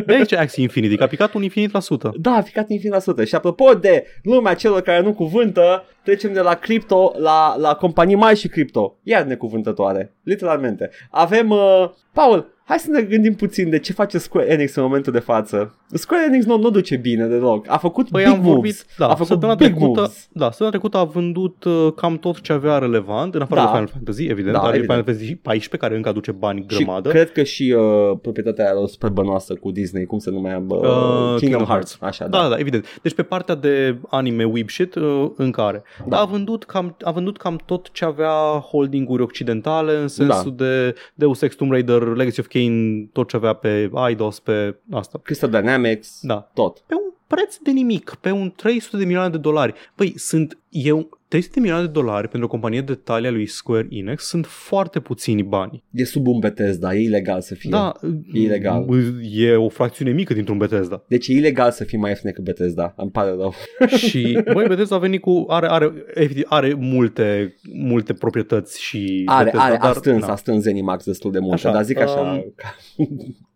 De 0.07 0.15
aici 0.15 0.33
Axie 0.33 0.63
Infinity, 0.63 0.97
că 0.97 1.03
a 1.03 1.07
picat 1.07 1.35
un 1.35 1.43
infinit 1.43 1.73
la 1.73 1.81
sută. 1.81 2.13
Da, 2.17 2.31
a 2.31 2.43
picat 2.43 2.71
infinit 2.71 2.93
la 2.93 2.99
sută. 3.01 3.25
Și 3.25 3.35
apropo 3.35 3.75
de 3.75 4.07
lumea 4.23 4.55
celor 4.55 4.81
care 4.81 5.03
nu 5.03 5.13
cuvântă, 5.13 5.85
trecem 6.05 6.33
de 6.33 6.41
la 6.41 6.55
cripto 6.55 7.15
la, 7.19 7.57
la 7.59 7.75
companii 7.75 8.15
mai 8.15 8.37
și 8.37 8.49
cripto. 8.49 8.99
Iar 9.03 9.23
necuvântătoare. 9.23 10.15
Literalmente. 10.23 10.91
Avem, 11.11 11.51
uh, 11.51 11.91
Paul, 12.13 12.52
hai 12.65 12.79
să 12.79 12.91
ne 12.91 13.03
gândim 13.03 13.35
puțin 13.35 13.71
de 13.71 13.79
ce 13.79 13.93
face 13.93 14.19
Square 14.19 14.51
Enix 14.53 14.75
în 14.75 14.83
momentul 14.83 15.13
de 15.13 15.19
față. 15.19 15.75
Square 15.93 16.25
Enix 16.27 16.45
nu, 16.45 16.59
nu 16.59 16.71
duce 16.71 16.97
bine 16.97 17.27
deloc. 17.27 17.65
A 17.69 17.77
făcut 17.79 18.09
Păi 18.11 18.23
big 18.25 18.33
am 18.33 18.39
moves. 18.39 18.53
vorbit, 18.55 18.85
da, 18.99 19.07
a 19.07 19.11
făcut 19.11 19.27
săptămâna 19.27 19.59
big 19.59 19.67
trecută, 19.67 20.01
moves. 20.01 20.29
da, 20.33 20.45
săptămâna 20.51 20.77
trecută 20.77 20.97
a 20.99 21.05
vândut 21.05 21.65
uh, 21.65 21.89
cam 21.97 22.17
tot 22.19 22.41
ce 22.41 22.53
avea 22.53 22.79
relevant, 22.79 23.35
în 23.35 23.41
afară 23.41 23.61
Da. 23.61 23.67
de 23.67 23.73
Final 23.73 23.89
Fantasy, 23.93 24.25
evident, 24.27 24.55
Da, 24.55 24.61
are 24.61 24.77
evident. 24.77 24.91
Final 24.91 25.05
Fantasy 25.15 25.35
14 25.35 25.77
care 25.77 25.97
încă 25.97 26.09
aduce 26.09 26.31
bani 26.33 26.65
grămadă. 26.67 27.09
Și 27.09 27.15
cred 27.15 27.33
că 27.33 27.43
și 27.43 27.75
uh, 27.79 28.19
proprietatea 28.23 28.65
aia 28.65 28.87
super 28.87 29.11
bănoasă 29.11 29.55
cu 29.55 29.71
Disney, 29.71 30.05
cum 30.05 30.19
se 30.19 30.31
numea? 30.31 30.59
Bă, 30.59 30.75
Uh, 30.75 30.89
Kingdom, 30.89 31.37
Kingdom 31.39 31.65
Hearts. 31.65 31.97
Așa, 32.01 32.27
Da, 32.27 32.37
da. 32.37 32.43
da, 32.43 32.49
da, 32.49 32.59
evident. 32.59 32.99
Deci 33.03 33.15
pe 33.15 33.23
partea 33.23 33.55
de 33.55 33.97
anime 34.09 34.45
weeb 34.45 34.69
shit 34.69 34.95
uh, 34.95 35.31
încă 35.37 35.61
are. 35.61 35.83
Da. 35.99 36.05
Da. 36.09 36.21
A, 36.21 36.25
vândut 36.25 36.65
cam, 36.65 36.97
a 37.01 37.11
vândut 37.11 37.37
cam 37.37 37.61
tot 37.67 37.91
ce 37.93 38.05
avea 38.05 38.33
holdinguri 38.71 39.23
occidentale 39.23 39.97
în 39.97 40.09
sensul 40.09 40.55
de 40.57 40.95
Deus 41.15 41.43
Ex, 41.43 41.55
Tomb 41.55 41.71
Raider, 41.71 42.03
Legacy 42.03 42.41
of 42.41 42.47
Kain, 42.53 43.07
tot 43.07 43.29
ce 43.29 43.37
avea 43.37 43.53
pe 43.53 43.91
IDOS, 44.11 44.41
pe 44.41 44.77
asta. 44.91 45.21
Crystal 45.23 45.51
Dynamics, 45.51 46.19
Da. 46.23 46.51
tot. 46.55 46.79
Pe 46.87 46.95
un 46.95 47.13
preț 47.27 47.57
de 47.57 47.71
nimic, 47.71 48.17
pe 48.21 48.31
un 48.31 48.53
300 48.57 48.97
de 48.97 49.05
milioane 49.05 49.29
de 49.31 49.39
dolari. 49.39 49.75
Păi, 49.95 50.19
sunt 50.19 50.59
eu 50.69 51.19
300 51.33 51.55
de 51.55 51.61
milioane 51.61 51.87
de 51.87 51.91
dolari 51.93 52.29
pentru 52.29 52.49
o 52.49 52.51
companie 52.51 52.81
de 52.81 52.95
talia 52.95 53.31
lui 53.31 53.47
Square 53.47 53.87
Enix 53.91 54.25
sunt 54.25 54.47
foarte 54.47 55.01
puțini 55.01 55.43
bani. 55.43 55.85
E 55.91 56.05
sub 56.05 56.27
un 56.27 56.39
Bethesda, 56.39 56.95
e 56.95 57.01
ilegal 57.01 57.41
să 57.41 57.55
fie. 57.55 57.71
Da, 57.71 57.93
E 58.33 58.41
ilegal. 58.41 58.87
E 59.33 59.55
o 59.55 59.69
fracțiune 59.69 60.11
mică 60.11 60.35
dintr-un 60.35 60.59
Bethesda. 60.59 61.05
Deci 61.09 61.29
e 61.29 61.33
ilegal 61.33 61.71
să 61.71 61.85
fii 61.85 61.99
mai 61.99 62.09
ieftin 62.11 62.29
decât 62.31 62.45
Bethesda. 62.45 62.95
Îmi 62.97 63.11
pare 63.11 63.31
rău. 63.31 63.53
și 64.09 64.39
băi, 64.53 64.67
Bethesda 64.69 64.97
a 64.97 64.99
venit 64.99 65.21
cu 65.21 65.45
are 65.49 65.67
are 65.67 65.93
efectiv, 66.15 66.45
are 66.49 66.75
multe 66.75 67.55
multe 67.73 68.13
proprietăți 68.13 68.83
și 68.83 69.23
Are, 69.27 69.45
Bethesda, 69.45 69.67
are, 69.67 69.77
a 69.77 69.79
dar, 69.79 69.95
strâns, 69.95 70.21
na, 70.21 70.33
a 70.33 70.37
strâns 70.37 70.63
Zenimax 70.63 71.05
destul 71.05 71.33
de 71.33 71.39
mult. 71.39 71.53
Așa, 71.53 71.73
dar 71.73 71.85
zic 71.85 71.99
așa, 71.99 72.21
um, 72.21 72.55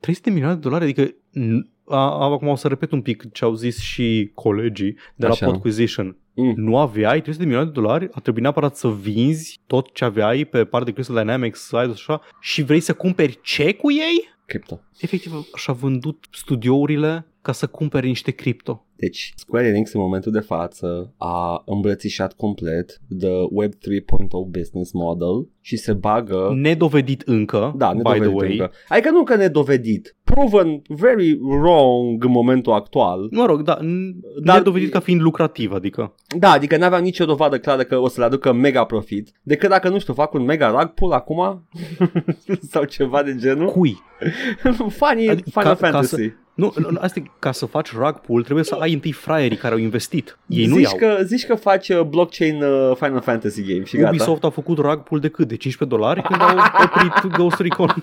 300 0.01 0.28
de 0.28 0.35
milioane 0.35 0.55
de 0.55 0.61
dolari, 0.69 0.85
adică 0.85 1.03
n- 1.39 1.74
a, 1.89 1.97
a, 1.97 2.24
acum 2.32 2.48
o 2.48 2.55
să 2.55 2.69
repet 2.69 2.93
un 2.93 3.01
pic 3.01 3.32
ce 3.32 3.44
au 3.44 3.55
zis 3.55 3.81
și 3.81 4.31
colegii 4.35 4.97
de 5.16 5.27
la 5.27 5.32
Așa. 5.32 5.47
Podquisition. 5.47 6.16
Mm. 6.37 6.53
Nu 6.57 6.79
aveai 6.79 7.21
300 7.21 7.39
de 7.39 7.45
milioane 7.45 7.71
de 7.73 7.81
dolari, 7.81 8.09
a 8.13 8.21
trebuit 8.21 8.43
neapărat 8.43 8.77
să 8.77 8.89
vinzi 8.89 9.61
tot 9.67 9.93
ce 9.93 10.05
aveai 10.05 10.45
pe 10.45 10.65
partea 10.65 10.85
de 10.85 10.93
Crystal 10.93 11.17
Dynamics, 11.17 11.73
Eidos 11.73 11.95
așa, 11.95 12.21
și 12.41 12.63
vrei 12.63 12.81
să 12.81 12.95
cumperi 12.95 13.39
ce 13.43 13.75
cu 13.75 13.93
ei? 13.93 14.35
cripto. 14.47 14.81
Efectiv, 15.01 15.33
și-a 15.55 15.73
vândut 15.73 16.27
studiourile 16.31 17.27
ca 17.47 17.52
să 17.52 17.66
cumpere 17.66 18.06
niște 18.06 18.31
cripto. 18.31 18.81
Deci, 18.97 19.32
Square 19.36 19.66
Enix 19.66 19.93
în 19.93 20.01
momentul 20.01 20.32
de 20.32 20.40
față 20.40 21.12
a 21.16 21.62
îmbrățișat 21.66 22.32
complet 22.32 23.01
the 23.18 23.28
Web 23.51 23.73
3.0 23.73 23.78
business 24.51 24.93
model 24.93 25.48
și 25.60 25.77
se 25.77 25.93
bagă 25.93 26.51
Nedovedit 26.55 27.20
încă, 27.27 27.74
Da, 27.77 27.90
by 27.90 27.97
nedovedit 27.97 28.27
the 28.27 28.35
way. 28.36 28.51
încă. 28.51 28.70
Adică 28.89 29.10
nu 29.10 29.23
că 29.23 29.36
nedovedit, 29.36 30.16
proven 30.24 30.82
very 30.89 31.39
wrong 31.40 32.24
în 32.24 32.31
momentul 32.31 32.73
actual. 32.73 33.28
Mă 33.31 33.44
rog, 33.47 33.62
da, 33.62 33.77
n- 33.77 34.14
Dar- 34.44 34.56
nedovedit 34.56 34.90
ca 34.90 35.01
fiind 35.01 35.20
lucrativ, 35.20 35.73
adică. 35.73 36.14
Da, 36.39 36.51
adică 36.51 36.77
n-aveam 36.77 37.02
nicio 37.02 37.24
dovadă 37.24 37.59
clară 37.59 37.82
că 37.82 37.98
o 37.98 38.09
să 38.09 38.20
le 38.20 38.27
aducă 38.27 38.52
mega 38.52 38.85
profit, 38.85 39.31
decât 39.43 39.68
dacă, 39.68 39.89
nu 39.89 39.98
știu, 39.98 40.14
fac 40.14 40.32
un 40.35 40.44
mega 40.44 40.68
rug 40.70 40.86
pull 40.94 41.12
acum 41.12 41.68
sau 42.73 42.85
ceva 42.85 43.23
de 43.23 43.35
genul. 43.36 43.66
Cui? 43.68 43.98
Funny 44.98 45.28
Adică 45.28 45.51
Final 45.51 45.64
ca- 45.74 45.81
ca 45.81 45.90
Fantasy. 45.90 46.14
Nu, 46.20 46.23
nu, 46.27 46.32
nu, 46.57 46.73
asta 46.99 47.20
e, 47.20 47.31
ca 47.39 47.53
să 47.53 47.66
faci 47.66 47.93
rug 47.93 48.20
pull 48.20 48.43
trebuie 48.43 48.65
să 48.65 48.74
ai 48.74 48.93
întâi 48.93 49.12
fraierii 49.12 49.57
care 49.57 49.74
au 49.74 49.81
investit. 49.81 50.39
Ei 50.47 50.66
nu 50.66 50.77
zici, 50.77 50.85
iau. 50.85 50.97
că, 50.97 51.23
zici 51.23 51.47
că 51.47 51.55
faci 51.55 51.89
uh, 51.89 52.01
blockchain 52.01 52.62
uh, 52.62 52.97
Final 52.97 53.20
Fantasy 53.20 53.62
game 53.62 53.85
și 53.85 53.97
gata. 53.97 54.09
Ubisoft 54.09 54.45
a 54.45 54.51
făcut 54.51 54.78
rug 54.78 55.03
pull 55.03 55.20
de 55.20 55.28
cât? 55.28 55.49
De 55.49 55.57
15 55.57 55.97
dolari 55.97 56.23
când 56.23 56.41
au 56.41 56.57
oprit 56.85 57.37
Ghost 57.37 57.61
Recon 57.61 57.95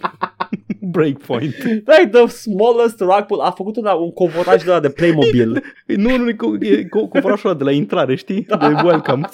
Breakpoint. 0.91 1.55
Like 1.97 2.09
the 2.11 2.27
smallest 2.27 2.99
rug 2.99 3.25
pull. 3.27 3.39
A 3.39 3.51
făcut 3.51 3.75
una, 3.77 3.91
un 3.93 4.11
covoraj 4.11 4.63
de 4.63 4.69
la 4.69 4.79
de 4.79 4.89
Playmobil. 4.89 5.63
Nu, 5.85 6.17
nu, 6.17 6.29
e 6.29 6.33
co- 6.33 6.59
e 6.65 6.83
co- 6.83 7.09
covorașul 7.09 7.49
ăla 7.49 7.57
de 7.57 7.63
la 7.63 7.71
intrare, 7.71 8.15
știi? 8.15 8.41
Da. 8.47 8.57
De 8.57 8.65
welcome. 8.83 9.27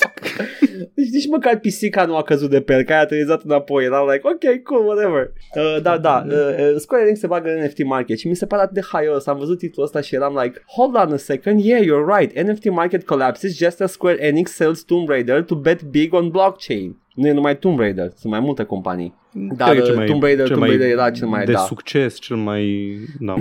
Deci 0.93 1.09
nici 1.11 1.27
măcar 1.27 1.59
pisica 1.59 2.05
nu 2.05 2.15
a 2.15 2.23
căzut 2.23 2.49
de 2.49 2.61
pe 2.61 2.73
el, 2.73 2.83
că 2.83 2.91
aia 2.91 2.99
a 3.01 3.03
aterizat 3.03 3.43
înapoi. 3.43 3.83
Era 3.85 4.03
like, 4.11 4.21
ok, 4.27 4.63
cool, 4.63 4.85
whatever. 4.85 5.31
Uh, 5.55 5.81
da, 5.81 5.97
da, 5.97 6.25
uh, 6.27 6.33
uh, 6.33 6.75
Square 6.77 7.03
Enix 7.05 7.19
se 7.19 7.27
bagă 7.27 7.49
în 7.49 7.63
NFT 7.63 7.83
market 7.85 8.17
și 8.17 8.27
mi 8.27 8.35
se 8.35 8.45
pare 8.45 8.61
atât 8.61 8.73
de 8.73 8.81
haios. 8.91 9.25
Am 9.27 9.37
văzut 9.37 9.57
titlul 9.57 9.85
ăsta 9.85 10.01
și 10.01 10.15
eram 10.15 10.39
like, 10.43 10.61
hold 10.65 10.95
on 10.95 11.13
a 11.13 11.17
second, 11.17 11.59
yeah, 11.63 11.81
you're 11.83 12.19
right. 12.19 12.47
NFT 12.47 12.69
market 12.69 13.05
collapses 13.05 13.57
just 13.57 13.81
as 13.81 13.91
Square 13.91 14.25
Enix 14.25 14.51
sells 14.51 14.81
Tomb 14.83 15.09
Raider 15.09 15.43
to 15.43 15.55
bet 15.55 15.83
big 15.83 16.13
on 16.13 16.29
blockchain. 16.29 16.97
Nu 17.15 17.27
e 17.27 17.31
numai 17.31 17.57
Tomb 17.57 17.79
Raider, 17.79 18.11
sunt 18.15 18.31
mai 18.31 18.41
multe 18.41 18.63
companii. 18.63 19.13
Dar 19.31 19.69
Cred 19.69 19.83
că 19.83 19.91
e 19.91 20.01
uh, 20.01 20.05
Tomb 20.05 20.23
Raider, 20.23 20.45
cel 20.45 20.55
Tomb 20.55 20.67
Raider 20.67 20.89
era 20.89 21.11
cel 21.11 21.27
mai, 21.27 21.45
de 21.45 21.51
da. 21.51 21.57
succes, 21.59 22.19
cel 22.19 22.35
mai... 22.35 22.95
Da. 23.19 23.33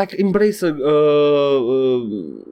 Like 0.00 0.16
Embracer, 0.16 0.74
uh, 0.78 1.60
uh, 1.60 2.02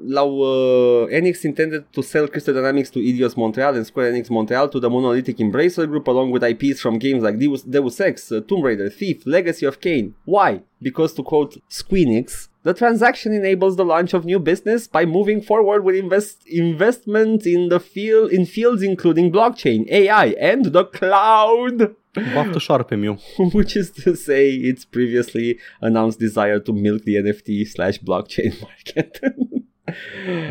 l-au 0.08 0.38
uh, 0.38 1.06
Enix 1.10 1.42
intended 1.42 1.84
to 1.90 2.00
sell 2.00 2.26
Crystal 2.28 2.54
Dynamics 2.54 2.90
to 2.90 2.98
Idios 2.98 3.34
Montreal 3.34 3.74
and 3.74 3.84
Square 3.84 4.12
Enix 4.12 4.28
Montreal 4.28 4.68
to 4.68 4.78
the 4.78 4.88
monolithic 4.88 5.38
Embracer 5.38 5.86
Group 5.86 6.06
along 6.06 6.30
with 6.30 6.42
IPs 6.42 6.80
from 6.80 6.98
games 6.98 7.22
like 7.22 7.38
Deus, 7.38 7.62
Deus 7.62 8.00
Ex, 8.00 8.30
uh, 8.30 8.40
Tomb 8.46 8.62
Raider, 8.62 8.88
Thief, 8.90 9.22
Legacy 9.26 9.66
of 9.66 9.80
Kain. 9.80 10.14
Why? 10.24 10.60
Because 10.80 11.12
to 11.14 11.22
quote 11.22 11.60
Squeenix, 11.68 12.48
the 12.68 12.74
transaction 12.74 13.32
enables 13.32 13.76
the 13.76 13.84
launch 13.92 14.12
of 14.12 14.26
new 14.26 14.38
business 14.38 14.86
by 14.86 15.06
moving 15.06 15.40
forward 15.40 15.80
with 15.84 15.96
invest 16.04 16.36
investment 16.46 17.46
in 17.46 17.70
the 17.70 17.80
field 17.80 18.30
in 18.30 18.44
fields 18.44 18.82
including 18.82 19.32
blockchain, 19.32 19.80
AI, 20.00 20.26
and 20.52 20.62
the 20.76 20.84
cloud. 20.84 21.96
Baftă 22.34 22.58
șarpe 22.58 22.94
meu. 22.94 23.18
which 23.52 23.74
is 23.74 23.90
to 24.04 24.12
say 24.14 24.44
its 24.70 24.84
previously 24.84 25.58
announced 25.80 26.18
desire 26.18 26.58
to 26.58 26.72
milk 26.72 27.02
the 27.02 27.16
NFT 27.22 27.66
slash 27.74 27.98
blockchain 27.98 28.52
market. 28.60 29.18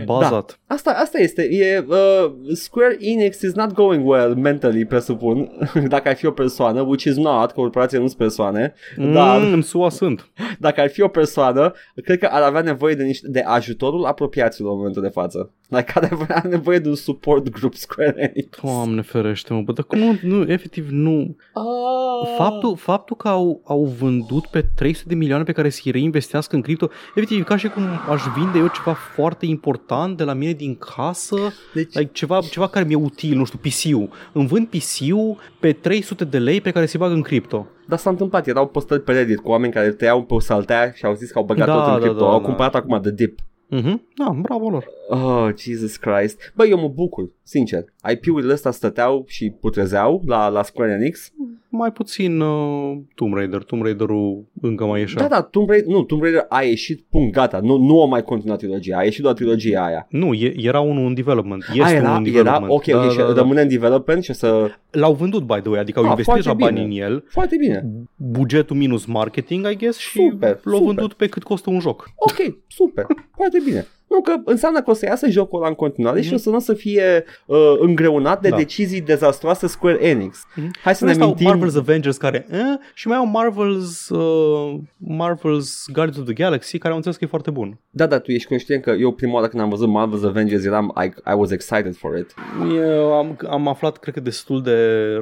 Bazat. 0.06 0.60
Da, 0.68 0.74
asta, 0.76 0.92
asta 0.92 1.20
este. 1.20 1.44
E, 1.52 1.86
uh, 1.88 2.32
Square 2.54 2.98
Enix 3.00 3.42
is 3.42 3.54
not 3.54 3.72
going 3.74 4.08
well 4.08 4.36
mentally, 4.36 4.86
presupun, 4.86 5.52
dacă 5.88 6.08
ai 6.08 6.16
fi 6.16 6.26
o 6.26 6.32
persoană, 6.32 6.82
which 6.82 7.04
is 7.04 7.16
not, 7.16 7.52
corporația 7.52 8.00
nu 8.00 8.06
sunt 8.08 8.18
persoane, 8.18 8.74
Mm, 8.98 9.14
dar 9.14 9.42
în 9.42 9.62
SUA 9.62 9.90
sunt. 9.90 10.32
dacă 10.60 10.82
ar 10.82 10.90
fi 10.90 11.02
o 11.02 11.08
persoană, 11.08 11.74
cred 12.04 12.20
că 12.20 12.28
ar 12.32 12.42
avea 12.42 12.62
nevoie 12.62 12.96
de, 12.96 13.04
niște, 13.04 13.28
de 13.30 13.40
ajutorul 13.46 14.06
apropiaților 14.06 14.72
în 14.72 14.78
momentul 14.78 15.02
de 15.02 15.08
față. 15.10 15.52
Like, 15.70 15.92
ar 15.96 16.10
avea 16.12 16.44
nevoie 16.50 16.80
de 16.80 16.90
un 16.90 16.96
support 16.96 17.50
group 17.50 17.74
Square 17.74 18.14
Enix. 18.34 18.58
Doamne 18.62 19.02
ferește, 19.02 19.54
mă, 19.54 19.62
bă, 19.62 19.72
dar 19.72 19.86
cum 19.86 20.00
nu, 20.00 20.18
nu, 20.22 20.52
efectiv 20.52 20.88
nu. 20.90 21.36
Ah. 21.54 22.36
Faptul, 22.38 22.76
faptul 22.76 23.16
că 23.16 23.28
au, 23.28 23.62
au 23.66 23.84
vândut 24.00 24.46
pe 24.46 24.62
300 24.76 25.06
de 25.10 25.16
milioane 25.16 25.44
pe 25.44 25.52
care 25.52 25.70
să-i 25.70 25.92
reinvestească 25.92 26.56
în 26.56 26.62
cripto, 26.62 26.90
efectiv, 27.16 27.40
e 27.40 27.44
ca 27.44 27.58
și 27.58 27.68
cum 27.68 27.84
aș 28.10 28.22
vinde 28.38 28.58
eu 28.58 28.68
ceva 28.68 28.94
foarte 28.94 29.46
important 29.46 30.18
de 30.18 30.24
la 30.24 30.34
mine 30.34 30.52
din 30.52 30.76
casă, 30.96 31.36
Deci, 31.74 31.94
like 31.94 32.10
ceva, 32.14 32.40
ceva 32.40 32.68
care 32.68 32.86
mi-e 32.86 32.96
util, 32.96 33.38
nu 33.38 33.46
știu, 33.46 33.60
PC-ul. 33.62 34.10
Îmi 34.34 34.48
vând 34.48 34.68
PC-ul 34.68 35.38
pe 35.60 35.72
300 35.72 36.24
de 36.26 36.40
lei 36.40 36.62
pe 36.62 36.72
care 36.72 36.86
se 36.86 36.98
bagă 36.98 37.14
în 37.14 37.22
cripto. 37.22 37.68
Dar 37.88 37.98
s-a 37.98 38.10
întâmplat, 38.10 38.48
erau 38.48 38.68
postări 38.68 39.02
pe 39.02 39.12
Reddit 39.12 39.40
cu 39.40 39.50
oameni 39.50 39.74
care 39.74 39.92
tăiau 39.92 40.24
pe 40.24 40.34
o 40.34 40.40
saltea 40.40 40.92
și 40.96 41.06
au 41.06 41.14
zis 41.14 41.32
că 41.32 41.38
au 41.38 41.44
băgat 41.44 41.68
Da, 41.68 41.74
tot 41.74 41.86
în 41.86 41.92
da, 41.94 42.00
cripto. 42.00 42.20
da, 42.26 42.32
au 42.32 42.40
da. 42.40 42.46
cumpărat 42.46 42.76
acum 42.76 43.02
de 43.02 43.12
dip. 43.12 43.40
Mhm. 43.70 44.02
Da, 44.16 44.30
bravo 44.42 44.70
lor. 44.70 44.88
Oh, 45.10 45.50
Jesus 45.58 45.98
Christ. 45.98 46.52
Bă, 46.56 46.66
eu 46.66 46.80
mă 46.80 46.88
bucur, 46.88 47.30
sincer. 47.44 47.86
IP-urile 48.12 48.54
astea 48.54 48.72
stăteau 48.72 49.24
și 49.28 49.50
putrezeau 49.60 50.22
la, 50.26 50.48
la 50.48 50.64
Square 50.64 50.92
Enix. 50.92 51.32
Mai 51.78 51.92
puțin 51.92 52.40
uh, 52.40 52.98
Tomb 53.16 53.34
Raider. 53.34 53.64
Tomb 53.64 53.82
Raider-ul 53.84 54.46
încă 54.62 54.86
mai 54.86 55.00
ieșea. 55.00 55.22
Da, 55.22 55.28
da, 55.28 55.42
Tomb 55.42 55.70
Raider, 55.70 55.88
nu, 55.88 56.04
Tomb 56.04 56.22
Raider 56.22 56.46
a 56.50 56.62
ieșit, 56.62 57.06
punct, 57.10 57.34
gata. 57.34 57.60
Nu, 57.64 57.78
nu 57.78 57.98
o 57.98 58.06
mai 58.06 58.24
continuat 58.24 58.58
trilogia, 58.58 58.98
a 58.98 59.04
ieșit 59.04 59.22
doar 59.22 59.34
trilogia 59.34 59.86
aia. 59.86 60.08
Nu, 60.10 60.34
e, 60.34 60.54
era 60.58 60.80
unul 60.80 61.06
în 61.06 61.14
development. 61.14 61.64
Este 61.70 61.82
a, 61.84 61.92
era, 61.92 62.10
unul 62.10 62.18
în 62.18 62.34
era, 62.34 62.44
development. 62.44 62.72
ok, 62.72 63.04
ok, 63.06 63.12
și 63.12 63.34
rămâne 63.36 63.62
în 63.62 63.68
development 63.68 64.24
și 64.24 64.30
o 64.32 64.34
să... 64.34 64.70
L-au 64.92 65.14
vândut, 65.14 65.44
by 65.44 65.60
the 65.60 65.70
way, 65.70 65.80
adică 65.80 66.00
au 66.00 66.06
Ah, 66.06 66.10
investit 66.12 66.36
deja 66.36 66.50
foarte 66.50 66.64
bani 66.74 66.88
bine. 66.90 67.04
în 67.06 67.12
el. 67.12 67.24
Foarte 67.28 67.56
bine. 67.60 67.86
Bugetul 68.16 68.76
minus 68.76 69.06
marketing, 69.06 69.68
I 69.72 69.76
guess, 69.76 69.98
și 69.98 70.10
Super, 70.10 70.60
l-au 70.64 70.78
super. 70.78 70.94
vândut 70.94 71.14
pe 71.14 71.28
cât 71.28 71.44
costă 71.44 71.70
un 71.70 71.80
joc. 71.80 72.10
Ok, 72.16 72.56
super, 72.68 73.06
foarte 73.36 73.62
bine. 73.66 73.86
Nu, 74.08 74.22
că 74.22 74.36
înseamnă 74.46 74.82
că 74.82 74.90
o 74.90 74.94
să 74.94 75.06
iasă 75.06 75.30
jocul 75.30 75.60
ăla 75.60 75.68
în 75.68 75.76
continuare 75.76 76.18
Mhm. 76.20 76.28
și 76.28 76.34
o 76.34 76.38
să 76.38 76.50
nu 76.50 76.56
o 76.56 76.60
să 76.60 76.74
fie 76.74 77.24
uh, 77.46 77.58
îngreunat 77.80 78.42
de 78.42 78.50
Da. 78.50 78.56
decizii 78.56 79.02
dezastroase 79.02 79.68
Square 79.68 80.04
Enix. 80.06 80.44
Mhm. 80.56 80.72
Hai 80.84 80.96
să 80.96 81.04
În 81.06 81.10
ne 81.12 81.16
rest 81.18 81.26
au 81.28 81.36
mintim. 81.38 81.70
Marvel's 81.70 81.78
Avengers 81.78 82.18
care 82.18 82.46
eh, 82.52 82.60
și 82.94 83.08
mai 83.08 83.18
au 83.18 83.32
Marvel's 83.42 84.10
uh, 84.10 84.80
Marvel's 85.18 85.70
Guardians 85.94 86.18
of 86.18 86.24
the 86.26 86.34
Galaxy 86.34 86.78
care 86.78 86.90
au 86.90 86.96
înțeles 86.96 87.18
că 87.18 87.24
e 87.24 87.28
foarte 87.28 87.52
bun. 87.52 87.78
Da, 87.90 88.06
da, 88.08 88.20
tu 88.20 88.32
ești 88.32 88.48
conștient 88.48 88.84
că 88.84 88.90
eu 89.00 89.12
prima 89.12 89.34
oară 89.34 89.48
când 89.48 89.64
am 89.64 89.70
văzut 89.70 89.90
Marvel's 89.90 90.26
Avengers 90.26 90.66
eram, 90.66 90.94
I, 91.04 91.06
I 91.32 91.34
was 91.36 91.52
excited 91.52 91.96
for 91.96 92.18
it. 92.18 92.34
Eu 92.76 93.14
am, 93.14 93.38
am 93.50 93.68
aflat, 93.68 93.98
cred 93.98 94.14
că 94.14 94.20
destul 94.20 94.62
de 94.62 94.76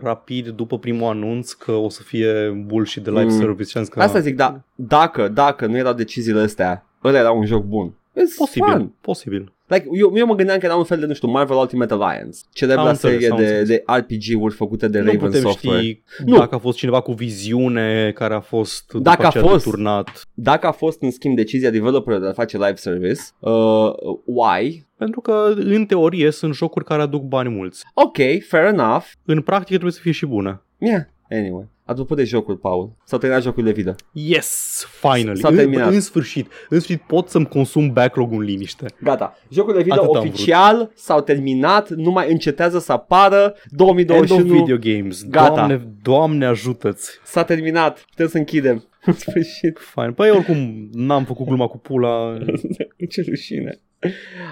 rapid 0.04 0.48
după 0.48 0.78
primul 0.78 1.10
anunț 1.10 1.52
că 1.52 1.72
o 1.72 1.90
să 1.90 2.02
fie 2.04 2.64
bullshit 2.66 3.04
de 3.04 3.10
live 3.10 3.24
Mm. 3.24 3.30
service. 3.40 3.70
și 3.70 3.78
am 3.78 3.84
zis 3.84 3.94
Că, 3.94 4.02
Asta 4.02 4.20
zic, 4.20 4.36
da, 4.36 4.60
dacă, 4.76 5.28
dacă 5.28 5.66
nu 5.66 5.78
erau 5.78 5.94
deciziile 5.94 6.40
astea, 6.42 6.86
ăla 7.04 7.18
era 7.18 7.32
un 7.32 7.46
joc 7.46 7.64
bun. 7.64 7.94
It's 8.16 8.36
Posibil, 8.38 8.72
fun. 8.72 8.92
posibil. 9.02 9.54
Like, 9.68 9.88
eu, 9.94 10.12
eu 10.16 10.26
mă 10.26 10.36
gândeam 10.36 10.58
că 10.60 10.66
era 10.66 10.76
un 10.76 10.84
fel 10.84 11.00
de, 11.00 11.06
nu 11.06 11.14
știu, 11.14 11.28
Marvel 11.28 11.58
Ultimate 11.58 11.94
Alliance, 11.94 12.40
celebra 12.54 12.82
Am 12.82 12.88
înțeles, 12.88 13.14
serie 13.20 13.30
am 13.32 13.38
de, 13.38 13.44
înțeles. 13.44 13.68
de 13.68 13.84
RPG-uri 13.88 14.54
făcute 14.54 14.88
de 14.88 15.00
nu 15.00 15.06
Raven 15.06 15.20
putem 15.20 15.42
Software. 15.42 15.82
ști 15.82 16.02
Nu. 16.26 16.38
dacă 16.38 16.56
a 16.56 16.58
fost 16.58 16.78
cineva 16.78 17.02
cu 17.02 17.12
viziune 17.14 18.12
care 18.12 18.34
a 18.34 18.40
fost 18.40 18.92
Dacă 18.94 19.00
după 19.16 19.24
a 19.24 19.28
aceea 19.28 19.44
fost. 19.44 19.64
deturnat. 19.66 20.22
Dacă 20.34 20.68
a 20.68 20.72
fost, 20.72 21.02
în 21.02 21.12
schimb, 21.12 21.36
decizia 21.36 21.70
developerului 21.70 22.24
de 22.26 22.30
a 22.30 22.34
face 22.34 22.58
live 22.58 22.76
service, 22.76 23.22
uh, 23.40 23.92
why? 24.26 24.86
Pentru 24.98 25.22
că, 25.22 25.54
în 25.56 25.86
teorie, 25.86 26.32
sunt 26.32 26.54
jocuri 26.54 26.86
care 26.86 27.02
aduc 27.02 27.24
bani 27.24 27.50
mulți. 27.50 27.84
Ok, 27.94 28.18
fair 28.48 28.64
enough. 28.66 29.06
În 29.26 29.42
practică 29.42 29.70
trebuie 29.72 29.92
să 29.92 30.00
fie 30.02 30.12
și 30.12 30.26
bună. 30.26 30.64
Yeah, 30.78 31.02
anyway. 31.32 31.66
Apropo 31.88 32.16
de 32.16 32.24
jocuri, 32.24 32.60
Paul, 32.60 32.96
s-au 33.04 33.20
terminat 33.20 33.44
jocurile 33.44 33.72
video. 33.72 33.96
Yes! 34.12 34.84
Finally! 35.02 35.40
S-a 35.40 35.48
în, 35.48 35.56
terminat. 35.56 35.92
în 35.92 36.02
sfârșit! 36.02 36.52
În 36.70 36.80
sfârșit 36.80 37.02
pot 37.02 37.30
să-mi 37.30 37.46
consum 37.46 37.94
backlog-ul 37.94 38.40
în 38.40 38.46
liniște. 38.46 38.86
Gata, 39.02 39.38
jocurile 39.50 39.84
video 39.84 40.02
Atât 40.02 40.16
am 40.16 40.22
oficial 40.22 40.92
s-au 40.96 41.22
terminat, 41.22 41.90
nu 41.90 42.12
mai 42.12 42.32
încetează 42.32 42.80
să 42.80 42.92
apară, 42.92 43.36
End 43.36 43.50
of 43.82 43.96
2021 43.96 44.64
video 44.64 44.78
games. 44.78 45.24
Gata. 45.24 45.54
Doamne, 45.54 45.88
doamne 46.02 46.46
ajută-ți. 46.46 47.20
s-a 47.24 47.44
terminat, 47.44 48.06
putem 48.10 48.28
să 48.28 48.38
închidem. 48.38 48.84
În 49.06 49.14
sfârșit, 49.14 49.80
Fine. 49.94 50.12
Păi 50.12 50.30
oricum 50.30 50.90
n-am 50.92 51.26
făcut 51.26 51.46
gluma 51.46 51.68
cu 51.68 51.78
pula. 51.78 52.38
ce 53.12 53.22
rușine. 53.28 53.80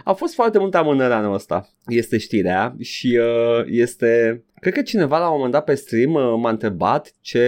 A 0.04 0.14
fost 0.14 0.34
foarte 0.34 0.60
multă 0.60 0.78
amânări 0.78 1.14
anul 1.14 1.34
ăsta, 1.34 1.70
este 1.88 2.18
știrea 2.18 2.76
și 2.80 3.20
uh, 3.22 3.66
este... 3.66 4.44
Cred 4.64 4.74
că 4.76 4.82
cineva 4.82 5.18
la 5.20 5.26
un 5.28 5.34
moment 5.36 5.52
dat 5.52 5.64
pe 5.64 5.74
stream 5.74 6.14
uh, 6.14 6.22
m-a 6.42 6.50
întrebat 6.50 7.12
ce... 7.22 7.44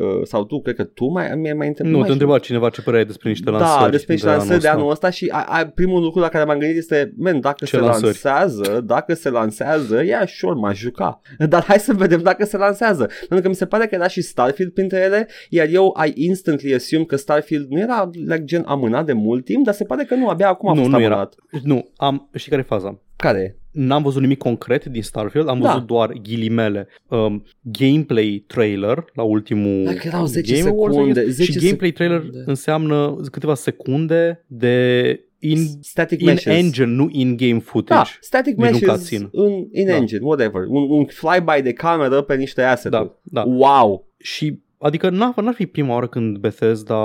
Uh, 0.00 0.20
sau 0.26 0.44
tu, 0.44 0.60
cred 0.60 0.74
că 0.74 0.84
tu 0.84 1.04
mai, 1.06 1.32
mi-ai 1.36 1.54
mai 1.54 1.66
întrebat. 1.66 1.92
Nu, 1.92 1.98
mai 1.98 2.06
te 2.08 2.12
știu. 2.12 2.12
întreba 2.12 2.38
cineva 2.44 2.68
ce 2.68 2.82
părere 2.82 3.02
ai 3.02 3.06
despre 3.08 3.28
niște 3.28 3.50
lansări. 3.50 3.82
Da, 3.82 3.88
despre 3.90 4.12
niște 4.12 4.28
de 4.28 4.34
lansări 4.34 4.60
de 4.60 4.66
ăsta. 4.66 4.78
anul 4.78 4.90
ăsta 4.90 5.10
și 5.10 5.28
a, 5.32 5.44
a, 5.48 5.66
primul 5.74 6.02
lucru 6.02 6.20
la 6.20 6.28
care 6.28 6.44
m-am 6.44 6.58
gândit 6.58 6.76
este, 6.76 7.12
men, 7.18 7.40
dacă 7.40 7.64
Ce 7.64 7.76
se 7.76 7.76
lansări? 7.78 8.04
lansează, 8.04 8.80
dacă 8.80 9.14
se 9.14 9.30
lansează, 9.30 10.04
ia 10.04 10.26
sure, 10.26 10.54
m-aș 10.54 10.78
juca. 10.78 11.20
Dar 11.48 11.62
hai 11.64 11.78
să 11.78 11.92
vedem 11.92 12.20
dacă 12.22 12.44
se 12.44 12.56
lansează. 12.56 13.08
Pentru 13.18 13.40
că 13.40 13.48
mi 13.48 13.54
se 13.54 13.66
pare 13.66 13.86
că 13.86 13.94
era 13.94 14.08
și 14.08 14.22
Starfield 14.22 14.72
printre 14.72 14.98
ele, 15.00 15.28
iar 15.48 15.66
eu 15.70 15.96
I 16.06 16.12
instantly 16.26 16.74
assume 16.74 17.04
că 17.04 17.16
Starfield 17.16 17.66
nu 17.70 17.78
era 17.80 18.10
like, 18.12 18.44
gen 18.44 18.62
amânat 18.66 19.04
de 19.06 19.12
mult 19.12 19.44
timp, 19.44 19.64
dar 19.64 19.74
se 19.74 19.84
pare 19.84 20.04
că 20.04 20.14
nu, 20.14 20.28
abia 20.28 20.48
acum 20.48 20.68
a 20.68 20.72
Nu, 20.72 20.78
fost 20.80 20.90
nu 20.92 21.00
era. 21.00 21.12
amânat. 21.14 21.34
Nu, 21.62 21.88
am, 21.96 22.28
știi 22.34 22.50
care 22.50 22.62
e 22.62 22.68
faza? 22.68 22.98
Care 23.24 23.38
e? 23.40 23.54
N-am 23.70 24.02
văzut 24.02 24.20
nimic 24.20 24.38
concret 24.38 24.84
din 24.84 25.02
Starfield, 25.02 25.48
am 25.48 25.60
Da. 25.60 25.72
văzut 25.72 25.86
doar 25.86 26.12
ghilimele 26.22 26.88
um, 27.08 27.44
gameplay 27.62 28.44
trailer 28.46 29.04
la 29.14 29.22
ultimul 29.22 29.84
Dacă 29.84 30.00
erau 30.06 30.26
10 30.26 30.54
Game 30.56 30.68
Awards, 30.68 30.94
I 30.94 30.98
secunde, 30.98 31.22
guess. 31.22 31.36
10 31.36 31.52
și 31.52 31.58
gameplay 31.58 31.90
trailer 31.90 32.20
secunde. 32.20 32.44
înseamnă 32.46 33.16
câteva 33.30 33.54
secunde 33.54 34.44
de 34.46 35.20
in, 35.38 35.58
Static 35.80 36.20
in 36.20 36.26
meshes. 36.26 36.54
engine, 36.56 36.86
nu 36.86 37.08
in-game 37.12 37.58
footage. 37.58 38.10
Da, 38.12 38.18
static 38.20 38.56
Nici 38.56 38.64
nu 38.66 38.70
meshes 38.70 38.88
cutscene. 38.88 39.28
în 39.32 39.50
in 39.72 39.86
Da. 39.86 39.96
engine, 39.96 40.20
whatever. 40.22 40.62
Un, 40.68 40.86
un 40.90 41.04
flyby 41.04 41.62
de 41.62 41.72
cameră 41.72 42.20
pe 42.22 42.36
niște 42.36 42.62
asset-uri. 42.62 43.12
Da, 43.22 43.42
da. 43.42 43.50
Wow! 43.50 44.08
Și 44.18 44.58
Adică 44.84 45.10
n-ar, 45.10 45.34
n-ar 45.40 45.54
fi 45.54 45.66
prima 45.66 45.92
oară 45.92 46.06
când 46.06 46.38
Bethesda 46.38 46.96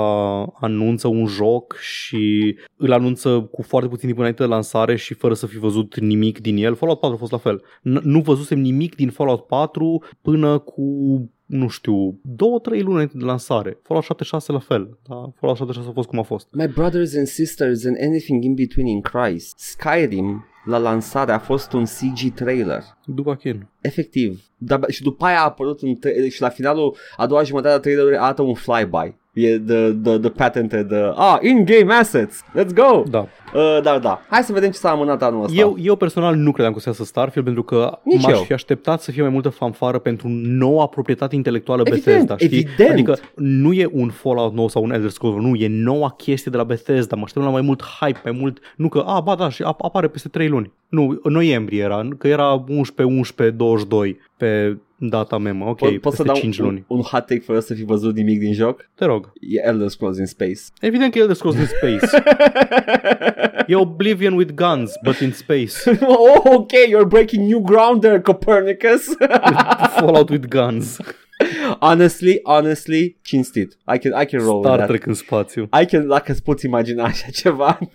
anunță 0.42 1.08
un 1.08 1.26
joc 1.26 1.76
și 1.76 2.56
îl 2.76 2.92
anunță 2.92 3.48
cu 3.52 3.62
foarte 3.62 3.88
puțin 3.88 4.06
timp 4.06 4.18
înainte 4.18 4.42
de 4.42 4.48
lansare 4.48 4.96
și 4.96 5.14
fără 5.14 5.34
să 5.34 5.46
fi 5.46 5.58
văzut 5.58 5.98
nimic 5.98 6.40
din 6.40 6.56
el. 6.56 6.74
Fallout 6.74 7.00
4 7.00 7.16
a 7.16 7.18
fost 7.18 7.32
la 7.32 7.38
fel. 7.38 7.62
N- 7.62 8.02
nu 8.02 8.20
văzusem 8.20 8.58
nimic 8.58 8.94
din 8.94 9.10
Fallout 9.10 9.46
4 9.46 10.04
până 10.22 10.58
cu 10.58 10.82
nu 11.46 11.68
știu, 11.68 12.20
două, 12.22 12.58
trei 12.58 12.80
luni 12.80 12.92
înainte 12.92 13.18
de 13.18 13.24
lansare. 13.24 13.78
Fallout 13.82 14.06
76 14.06 14.52
la 14.52 14.58
fel. 14.58 14.98
Da? 15.08 15.14
Fallout 15.14 15.58
76 15.58 15.88
a 15.88 15.92
fost 15.92 16.08
cum 16.08 16.18
a 16.18 16.22
fost. 16.22 16.48
My 16.52 16.66
brothers 16.66 17.14
and 17.14 17.26
sisters 17.26 17.84
and 17.84 17.96
anything 18.00 18.44
in 18.44 18.54
between 18.54 18.86
in 18.86 19.00
Christ. 19.00 19.58
Skyrim 19.58 20.44
la 20.64 20.78
lansare 20.78 21.32
a 21.32 21.38
fost 21.38 21.72
un 21.72 21.84
CG 21.84 22.34
trailer. 22.34 22.82
După 23.04 23.34
Ken. 23.34 23.68
Efectiv. 23.80 24.40
Dar, 24.56 24.80
și 24.88 25.02
după 25.02 25.24
aia 25.24 25.40
a 25.40 25.44
apărut 25.44 25.82
un 25.82 25.96
tra- 25.96 26.32
și 26.32 26.40
la 26.40 26.48
finalul 26.48 26.96
a 27.16 27.26
doua 27.26 27.42
jumătate 27.42 27.74
a 27.74 27.78
trailerului 27.78 28.18
arată 28.18 28.42
un 28.42 28.54
flyby. 28.54 29.14
E 29.32 29.58
the, 29.58 29.92
the, 30.02 30.18
the 30.18 30.30
patented, 30.30 30.90
uh, 30.90 31.12
ah, 31.16 31.38
in-game 31.42 31.94
assets, 31.94 32.44
let's 32.56 32.74
go! 32.74 33.02
Da. 33.10 33.28
Uh, 33.54 33.78
dar 33.82 33.98
da, 33.98 34.22
hai 34.28 34.42
să 34.42 34.52
vedem 34.52 34.70
ce 34.70 34.78
s-a 34.78 34.90
amânat 34.90 35.22
anul 35.22 35.44
ăsta. 35.44 35.56
Eu, 35.60 35.76
eu 35.80 35.96
personal 35.96 36.34
nu 36.34 36.50
credeam 36.52 36.72
că 36.72 36.78
o 36.78 36.80
să 36.80 36.88
iasă 36.88 37.04
Starfield 37.04 37.44
pentru 37.46 37.62
că 37.62 37.98
Nici 38.02 38.22
m-aș 38.22 38.32
eu. 38.32 38.42
fi 38.42 38.52
așteptat 38.52 39.00
să 39.02 39.10
fie 39.10 39.22
mai 39.22 39.30
multă 39.30 39.48
fanfară 39.48 39.98
pentru 39.98 40.28
noua 40.30 40.86
proprietate 40.86 41.34
intelectuală 41.34 41.82
Evident, 41.86 42.04
Bethesda. 42.04 42.36
Știi? 42.36 42.58
evident. 42.58 42.90
Adică 42.90 43.16
nu 43.34 43.72
e 43.72 43.88
un 43.92 44.08
Fallout 44.08 44.54
nou 44.54 44.68
sau 44.68 44.82
un 44.82 44.92
Elder 44.92 45.10
Scrolls 45.10 45.36
nou, 45.36 45.44
nu, 45.46 45.54
e 45.54 45.68
noua 45.70 46.14
chestie 46.16 46.50
de 46.50 46.56
la 46.56 46.64
Bethesda. 46.64 47.16
Mă 47.16 47.22
așteptam 47.24 47.48
la 47.52 47.56
mai 47.58 47.66
mult 47.66 47.82
hype, 48.00 48.20
mai 48.24 48.36
mult, 48.40 48.58
nu 48.76 48.88
că, 48.88 48.98
a, 49.06 49.20
ba 49.20 49.34
da, 49.34 49.48
și 49.48 49.62
ap- 49.62 49.80
apare 49.84 50.08
peste 50.08 50.28
3 50.28 50.48
luni. 50.48 50.72
Nu, 50.88 51.18
în 51.22 51.32
noiembrie 51.32 51.82
era, 51.82 52.08
că 52.18 52.28
era 52.28 52.64
11, 52.68 53.16
11, 53.16 53.56
22 53.56 54.18
pe 54.36 54.76
data 54.96 55.38
memă. 55.38 55.64
Ok, 55.64 55.76
Po- 55.78 56.00
pot 56.00 56.12
să 56.14 56.22
peste 56.22 56.22
dau 56.22 56.34
5 56.34 56.58
un, 56.58 56.64
luni. 56.64 56.84
un 56.86 57.00
hot 57.00 57.26
take 57.26 57.40
fără 57.40 57.60
să 57.60 57.74
fi 57.74 57.84
văzut 57.84 58.14
nimic 58.16 58.38
din 58.38 58.52
joc? 58.52 58.88
Te 58.94 59.04
rog. 59.04 59.32
E 59.40 59.66
Elder 59.68 59.88
Scrolls 59.88 60.18
in 60.18 60.26
Space. 60.26 60.60
Evident 60.80 61.12
că 61.12 61.18
e 61.18 61.20
Elder 61.20 61.36
Scrolls 61.36 61.58
in 61.58 61.66
Space. 61.66 62.22
e 63.68 63.74
Oblivion 63.74 64.34
with 64.34 64.52
guns, 64.52 64.92
but 65.04 65.20
in 65.20 65.32
space. 65.32 65.90
oh, 66.02 66.42
ok, 66.44 66.72
you're 66.72 67.08
breaking 67.08 67.46
new 67.46 67.60
ground 67.60 68.00
there, 68.00 68.20
Copernicus. 68.20 69.14
Fallout 69.98 70.30
with 70.30 70.48
guns. 70.48 70.98
honestly, 71.80 72.40
honestly, 72.44 73.16
cinstit. 73.22 73.76
I 73.86 73.98
can, 73.98 74.12
I 74.22 74.24
can 74.26 74.40
roll 74.40 74.58
with 74.58 74.66
Star 74.66 74.76
that. 74.76 74.88
Trek 74.88 75.06
în 75.06 75.14
spațiu. 75.14 75.68
I 75.82 75.84
can, 75.84 76.08
dacă 76.08 76.32
îți 76.32 76.42
poți 76.42 76.66
imagina 76.66 77.04
așa 77.04 77.26
ceva. 77.32 77.78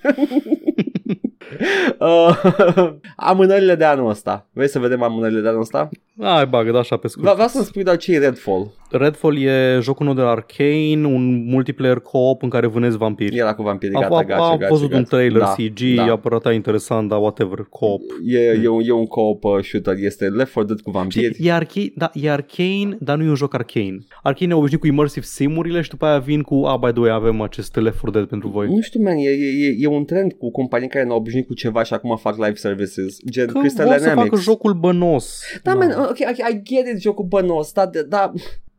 uh, 2.00 2.94
amânările 3.16 3.76
de 3.76 3.84
anul 3.84 4.10
ăsta. 4.10 4.48
Vrei 4.54 4.68
să 4.68 4.80
vedem 4.80 5.02
amânările 5.02 5.42
de 5.42 5.48
anul 5.48 5.62
ăsta? 5.62 5.90
Hai, 6.22 6.46
bagă, 6.46 6.72
da, 6.72 6.80
așa 6.80 6.98
pe 6.98 7.08
scurt. 7.08 7.22
Vreau, 7.22 7.36
vreau 7.36 7.50
să-mi 7.50 7.66
spui 7.66 7.84
doar 7.84 7.98
ce 7.98 8.14
e 8.14 8.18
Redfall. 8.18 8.72
Redfall 8.98 9.38
e 9.38 9.80
jocul 9.82 10.06
nou 10.06 10.16
de 10.16 10.22
la 10.22 10.30
Arcane, 10.30 11.06
un 11.06 11.46
multiplayer 11.46 12.00
co-op 12.00 12.44
în 12.44 12.50
care 12.50 12.68
vânezi 12.68 12.98
vampiri. 12.98 13.38
Era 13.38 13.54
cu 13.54 13.64
vampirii, 13.64 13.96
Am, 13.96 14.02
gata, 14.02 14.16
am, 14.16 14.26
gacha, 14.26 14.44
am 14.44 14.58
gacha, 14.58 14.72
văzut 14.72 14.88
gacha. 14.88 14.98
un 15.00 15.04
trailer 15.04 15.42
da, 15.42 15.56
CG, 15.58 15.96
da. 15.96 16.12
a 16.12 16.18
părut 16.18 16.46
interesant, 16.54 17.10
dar 17.10 17.20
whatever, 17.20 17.68
co-op. 17.70 18.02
E, 18.26 18.38
e, 18.64 18.68
un, 18.68 18.82
e 18.86 18.92
un 18.92 19.06
co-op 19.06 19.44
uh, 19.44 19.64
shooter, 19.64 19.96
este 19.98 20.26
Left 20.26 20.54
4 20.54 20.64
Dead 20.64 20.82
cu 20.82 20.92
vampiri. 20.92 21.38
E, 21.40 21.52
arcane, 21.52 21.92
da, 21.96 22.12
e 22.14 22.32
Arcane, 22.32 22.98
dar 23.00 23.18
nu 23.18 23.24
e 23.24 23.30
un 23.30 23.36
joc 23.36 23.54
Arcane. 23.54 23.98
Arcane 24.24 24.52
e 24.52 24.56
obișnuit 24.56 24.82
cu 24.82 24.88
immersive 24.88 25.26
simurile 25.26 25.82
și 25.82 25.90
după 25.90 26.06
aia 26.06 26.18
vin 26.18 26.42
cu, 26.42 26.56
a, 26.66 26.78
by 26.78 26.92
the 26.92 27.00
way, 27.00 27.12
avem 27.12 27.42
acest 27.42 27.76
Left 27.76 28.00
4 28.00 28.10
Dead 28.12 28.26
pentru 28.26 28.48
voi. 28.50 28.68
Nu 28.68 28.82
știu, 28.82 29.02
man, 29.02 29.16
e, 29.18 29.30
e, 29.30 29.66
e, 29.66 29.76
e 29.80 29.88
un 29.88 30.06
trend 30.06 30.34
cu 30.34 30.52
companii 30.52 30.88
care 30.88 31.06
n-au 31.06 31.18
obișnuit 31.18 31.48
cu 31.48 31.54
ceva 31.54 31.84
și 31.84 31.94
acum 31.94 32.18
fac 32.18 32.38
live 32.38 32.56
services, 32.56 33.18
gen 33.30 33.48
Că 33.48 33.60
Crystal 33.60 33.86
vor 33.86 33.94
să 33.96 34.00
Dynamics. 34.00 34.30
facă 34.30 34.42
jocul 34.42 34.74
bănos. 34.74 35.42
Da, 35.64 35.74
man, 35.74 35.92
ok, 35.92 36.18
ok, 36.30 36.38
I 36.52 36.62
get 36.64 36.88
it, 36.94 37.02
jocul 37.02 37.26
bănos, 37.26 37.72
dar, 37.72 37.90
dar 38.10 38.32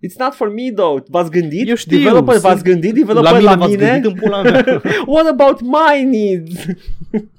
it's 0.08 0.18
not 0.18 0.34
for 0.34 0.48
me, 0.48 0.72
though. 0.74 1.02
V-ați 1.08 1.30
gândit? 1.30 1.68
Eu 1.68 1.74
știu, 1.74 1.98
Developer, 1.98 2.34
sunt- 2.34 2.46
v-ați 2.46 2.62
gândit? 2.64 2.94
Developer 2.94 3.30
la 3.32 3.36
mine 3.38 3.50
la 3.50 3.56
v-ați 3.56 3.70
mine? 3.76 3.86
gândit 3.90 4.04
în 4.10 4.14
pula 4.20 4.42
mea. 4.42 4.64
What 5.14 5.26
about 5.26 5.60
my 5.60 6.02
needs? 6.04 6.64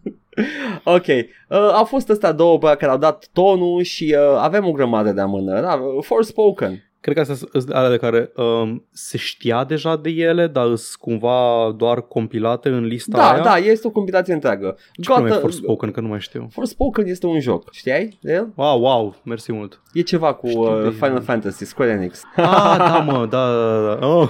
ok, 0.97 1.07
uh, 1.07 1.25
au 1.73 1.83
fost 1.83 2.09
astea 2.09 2.31
două 2.31 2.57
bă, 2.57 2.75
care 2.79 2.91
au 2.91 2.97
dat 2.97 3.27
tonul 3.33 3.81
și 3.83 4.15
uh, 4.17 4.37
avem 4.39 4.65
o 4.65 4.71
grămadă 4.71 5.11
de 5.11 5.21
amânări. 5.21 5.61
Da, 5.61 5.79
Forspoken. 6.01 6.86
Cred 7.01 7.15
că 7.15 7.21
astea 7.31 7.47
sunt 7.51 7.69
alea 7.73 7.89
de 7.89 7.97
care 7.97 8.31
um, 8.35 8.85
se 8.91 9.17
știa 9.17 9.63
deja 9.63 9.95
de 9.97 10.09
ele, 10.09 10.47
dar 10.47 10.65
sunt 10.65 10.95
cumva 10.99 11.73
doar 11.77 12.01
compilate 12.01 12.69
în 12.69 12.85
lista 12.85 13.17
Da, 13.17 13.31
aia. 13.31 13.43
da, 13.43 13.57
este 13.57 13.87
o 13.87 13.89
compilație 13.89 14.33
întreagă. 14.33 14.77
Ce 15.01 15.13
nume 15.13 15.29
e 15.29 15.31
Gotham- 15.37 15.41
Forspoken, 15.41 15.91
că 15.91 16.01
nu 16.01 16.07
mai 16.07 16.19
știu. 16.19 16.47
Forspoken 16.51 17.05
este 17.07 17.25
un 17.25 17.39
joc, 17.39 17.71
știai 17.73 18.17
de 18.21 18.33
el? 18.33 18.49
Wow, 18.55 18.81
wow, 18.81 19.15
mersi 19.23 19.51
mult. 19.51 19.81
E 19.93 20.01
ceva 20.01 20.33
cu 20.33 20.47
Știu 20.47 20.77
uh, 20.77 20.83
de- 20.83 20.89
Final 20.89 21.21
Fantasy, 21.21 21.65
Square 21.65 21.91
Enix. 21.91 22.21
Ah, 22.35 22.75
da, 22.77 23.03
mă, 23.05 23.25
da, 23.29 23.51
da, 23.51 23.95
da. 23.95 24.07
Oh, 24.07 24.29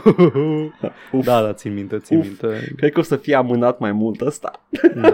Uf. 1.12 1.26
da, 1.26 1.42
da, 1.42 1.54
țin 1.54 1.74
minte, 1.74 1.98
țin 1.98 2.18
Uf. 2.18 2.26
minte. 2.26 2.74
Cred 2.76 2.92
că 2.92 3.00
o 3.00 3.04
să 3.04 3.16
fie 3.16 3.36
amânat 3.36 3.80
mai 3.80 3.92
mult 3.92 4.22
ăsta. 4.22 4.52
Da. 4.96 5.14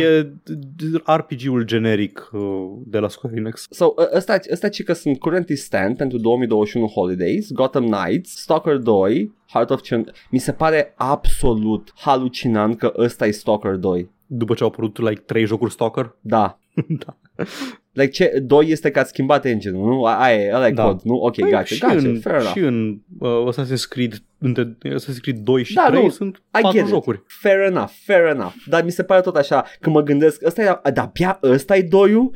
E 0.00 0.32
RPG-ul 1.16 1.62
generic 1.62 2.28
uh, 2.32 2.40
de 2.84 2.98
la 2.98 3.08
Square 3.08 3.36
Enix. 3.36 3.66
So, 3.70 3.84
ă- 3.98 4.08
ăsta, 4.16 4.38
ăsta 4.52 4.68
ci 4.68 4.82
că 4.82 4.92
sunt 4.92 5.18
currently 5.18 5.56
stand 5.56 5.96
pentru 5.96 6.18
2021 6.46 6.88
Holidays, 6.94 7.52
Gotham 7.52 7.84
Knights, 7.84 8.40
Stalker 8.40 8.76
2, 8.76 9.32
Heart 9.52 9.70
of 9.70 9.82
Chen... 9.82 10.12
Mi 10.30 10.38
se 10.38 10.52
pare 10.52 10.94
absolut 10.96 11.92
halucinant 11.96 12.78
că 12.78 12.92
ăsta 12.96 13.26
e 13.26 13.30
Stalker 13.30 13.74
2. 13.74 14.10
după 14.26 14.54
ce 14.54 14.62
au 14.62 14.68
apărut 14.68 14.98
like 14.98 15.20
trei 15.20 15.46
jocuri 15.46 15.72
Stalker. 15.72 16.16
Da. 16.20 16.58
da. 17.04 17.16
Like 17.92 18.10
ce, 18.10 18.38
doi 18.42 18.70
este 18.70 18.90
că 18.90 18.98
ați 18.98 19.08
schimbat 19.08 19.44
engine 19.44 19.72
nu? 19.78 20.04
Aia 20.04 20.42
e, 20.44 20.54
ăla 20.54 20.66
e 20.66 20.70
Da. 20.70 20.84
cod, 20.84 21.00
nu? 21.02 21.14
Ok, 21.14 21.34
Păi, 21.34 21.50
gotcha, 21.50 21.64
și, 21.64 21.78
gotcha, 21.80 21.96
în, 21.96 22.18
fair 22.20 22.34
enough. 22.34 22.52
și 22.52 22.58
în 22.58 22.98
uh, 23.18 23.48
Assassin's 23.52 23.88
Creed 23.88 24.22
între 24.38 24.76
Assassin's 24.84 25.20
Creed 25.20 25.36
2 25.38 25.62
și 25.64 25.74
Da, 25.74 25.84
3 25.88 26.02
nu, 26.02 26.08
sunt 26.08 26.36
I 26.36 26.40
patru 26.50 26.70
get 26.72 26.82
it. 26.82 26.88
jocuri. 26.88 27.22
Fair 27.26 27.58
enough, 27.60 27.90
fair 28.04 28.24
enough. 28.26 28.52
Dar 28.66 28.84
mi 28.84 28.90
se 28.90 29.02
pare 29.02 29.20
tot 29.20 29.36
așa, 29.36 29.64
când 29.80 29.94
mă 29.94 30.02
gândesc, 30.02 30.46
ăsta 30.46 30.62
e, 30.62 30.90
da, 30.90 31.02
abia 31.02 31.38
ăsta 31.42 31.76
e 31.76 31.82
doiul? 31.82 32.30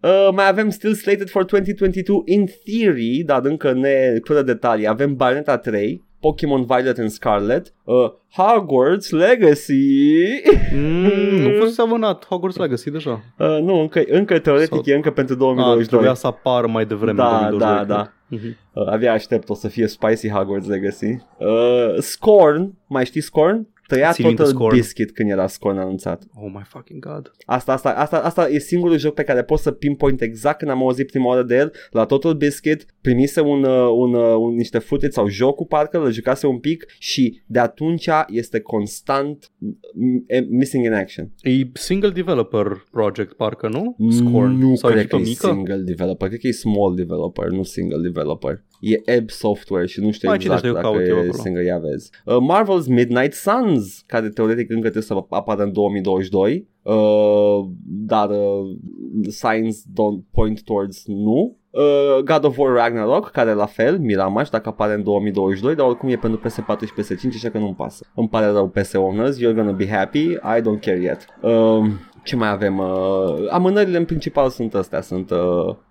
uh, 0.00 0.28
mai 0.32 0.48
avem 0.48 0.70
still 0.70 0.94
slated 0.94 1.28
for 1.30 1.44
2022 1.44 2.22
in 2.26 2.46
theory, 2.64 3.22
dar 3.26 3.44
încă 3.44 3.72
ne 3.72 4.18
fără 4.24 4.42
detalii. 4.42 4.86
Avem 4.88 5.14
Bayonetta 5.16 5.56
3, 5.58 6.02
Pokémon 6.24 6.64
Violet 6.64 6.98
and 6.98 7.10
Scarlet, 7.10 7.72
uh, 7.84 8.10
Hogwarts 8.36 9.10
Legacy. 9.10 10.42
Mm, 10.74 11.40
nu 11.40 11.50
fost 11.60 11.80
amânat 11.80 12.26
Hogwarts 12.26 12.56
Legacy 12.56 12.90
deja. 12.90 13.20
uh, 13.38 13.58
nu, 13.60 13.80
încă, 13.80 14.02
încă 14.06 14.38
teoretic 14.38 14.68
Sau- 14.72 14.82
e 14.86 14.94
încă 14.94 15.10
pentru 15.10 15.34
Ah, 15.34 15.38
2022. 15.40 15.86
trebuia 15.88 16.14
să 16.14 16.26
apară 16.26 16.66
mai 16.66 16.86
devreme. 16.86 17.16
Da, 17.18 17.28
2022, 17.48 17.86
da, 17.86 17.94
da. 17.94 18.12
Mhm. 18.28 18.56
Uh, 18.72 18.86
abia 18.92 19.12
aștept, 19.12 19.48
o 19.48 19.54
să 19.54 19.68
fie 19.68 19.86
Spicy 19.86 20.28
Hogwarts 20.28 20.66
Legacy. 20.68 21.16
Uh, 21.38 21.94
Scorn, 21.98 22.74
mai 22.86 23.04
știi 23.04 23.20
Scorn? 23.20 23.68
Tăia 23.86 24.12
Țin 24.12 24.26
minte 24.26 24.42
Total 24.42 24.56
Scorn. 24.58 24.74
Biscuit 24.74 25.12
când 25.12 25.30
era 25.30 25.46
Scorn 25.46 25.78
anunțat. 25.78 26.22
Oh 26.34 26.50
my 26.54 26.62
fucking 26.64 27.06
god. 27.06 27.30
Asta, 27.46 27.72
asta, 27.72 27.90
asta, 27.90 28.16
asta 28.20 28.48
e 28.48 28.58
singurul 28.58 28.98
joc 28.98 29.14
pe 29.14 29.22
care 29.22 29.42
pot 29.42 29.58
să 29.58 29.70
pinpoint 29.70 30.20
exact 30.20 30.58
când 30.58 30.70
am 30.70 30.82
auzit 30.82 31.06
prima 31.10 31.26
oară 31.26 31.42
de 31.42 31.56
el. 31.56 31.72
La 31.90 32.04
Total 32.04 32.34
Biscuit 32.34 32.86
primise 33.00 33.40
un, 33.40 33.64
uh, 33.64 33.88
un, 33.96 34.14
uh, 34.14 34.34
un, 34.38 34.54
niște 34.54 34.78
footage 34.78 35.12
sau 35.12 35.28
jocul 35.28 35.66
parcă, 35.66 35.98
îl 36.04 36.10
jucase 36.12 36.46
un 36.46 36.58
pic 36.58 36.86
și 36.98 37.42
de 37.46 37.58
atunci 37.58 38.08
este 38.28 38.60
constant 38.60 39.50
m- 39.50 40.38
m- 40.40 40.46
missing 40.48 40.84
in 40.84 40.92
action. 40.92 41.32
E 41.42 41.50
single 41.72 42.10
developer 42.10 42.66
project, 42.90 43.32
parcă, 43.32 43.68
nu? 43.68 43.96
Scorn. 44.10 44.58
Nu 44.58 44.74
Sau 44.74 44.90
cred 44.90 45.00
echipă 45.02 45.16
că 45.16 45.22
e 45.22 45.26
mică? 45.28 45.46
single 45.46 45.76
developer, 45.76 46.28
cred 46.28 46.40
că 46.40 46.46
e 46.46 46.52
small 46.52 46.94
developer, 46.94 47.48
nu 47.48 47.62
single 47.62 48.00
developer. 48.02 48.64
E 48.84 49.00
Ebb 49.04 49.30
Software 49.30 49.86
și 49.86 50.00
nu 50.00 50.10
știu 50.10 50.28
Mai 50.28 50.36
exact 50.36 50.62
citește, 50.62 50.66
eu 50.66 50.82
dacă 50.82 50.96
caut 50.96 51.08
eu 51.08 51.16
e 51.16 51.18
acolo. 51.18 51.42
single, 51.42 51.64
ia 51.64 51.78
vezi. 51.78 52.10
Uh, 52.24 52.36
Marvel's 52.36 52.86
Midnight 52.88 53.32
Suns, 53.32 54.02
care 54.06 54.28
teoretic 54.28 54.70
încă 54.70 54.90
trebuie 54.90 55.02
să 55.02 55.24
apară 55.28 55.62
în 55.62 55.72
2022, 55.72 56.68
uh, 56.82 56.94
dar 57.84 58.30
uh, 58.30 58.76
signs 59.28 59.82
don't 59.82 60.30
point 60.30 60.62
towards 60.62 61.02
nu. 61.06 61.56
Uh, 61.70 62.22
God 62.24 62.44
of 62.44 62.58
War 62.58 62.72
Ragnarok, 62.74 63.30
care 63.30 63.52
la 63.52 63.66
fel, 63.66 63.98
Miramaș, 63.98 64.48
dacă 64.48 64.68
apare 64.68 64.94
în 64.94 65.02
2022, 65.02 65.74
dar 65.74 65.86
oricum 65.86 66.08
e 66.08 66.16
pentru 66.16 66.40
PS4 66.40 66.78
și 66.80 66.92
PS5, 66.92 67.34
așa 67.34 67.50
că 67.50 67.58
nu-mi 67.58 67.74
pasă. 67.74 68.06
Îmi 68.14 68.28
pare 68.28 68.46
rău 68.46 68.68
PS 68.68 68.92
owners, 68.92 69.38
you're 69.38 69.54
gonna 69.54 69.72
be 69.72 69.88
happy, 69.88 70.24
I 70.32 70.60
don't 70.60 70.80
care 70.80 71.00
yet. 71.00 71.26
Uh, 71.42 71.86
ce 72.24 72.36
mai 72.36 72.48
avem? 72.48 72.78
Uh, 72.78 73.46
amânările 73.50 73.96
în 73.98 74.04
principal 74.04 74.48
sunt 74.48 74.74
astea, 74.74 75.00
sunt, 75.00 75.30
uh, 75.30 75.38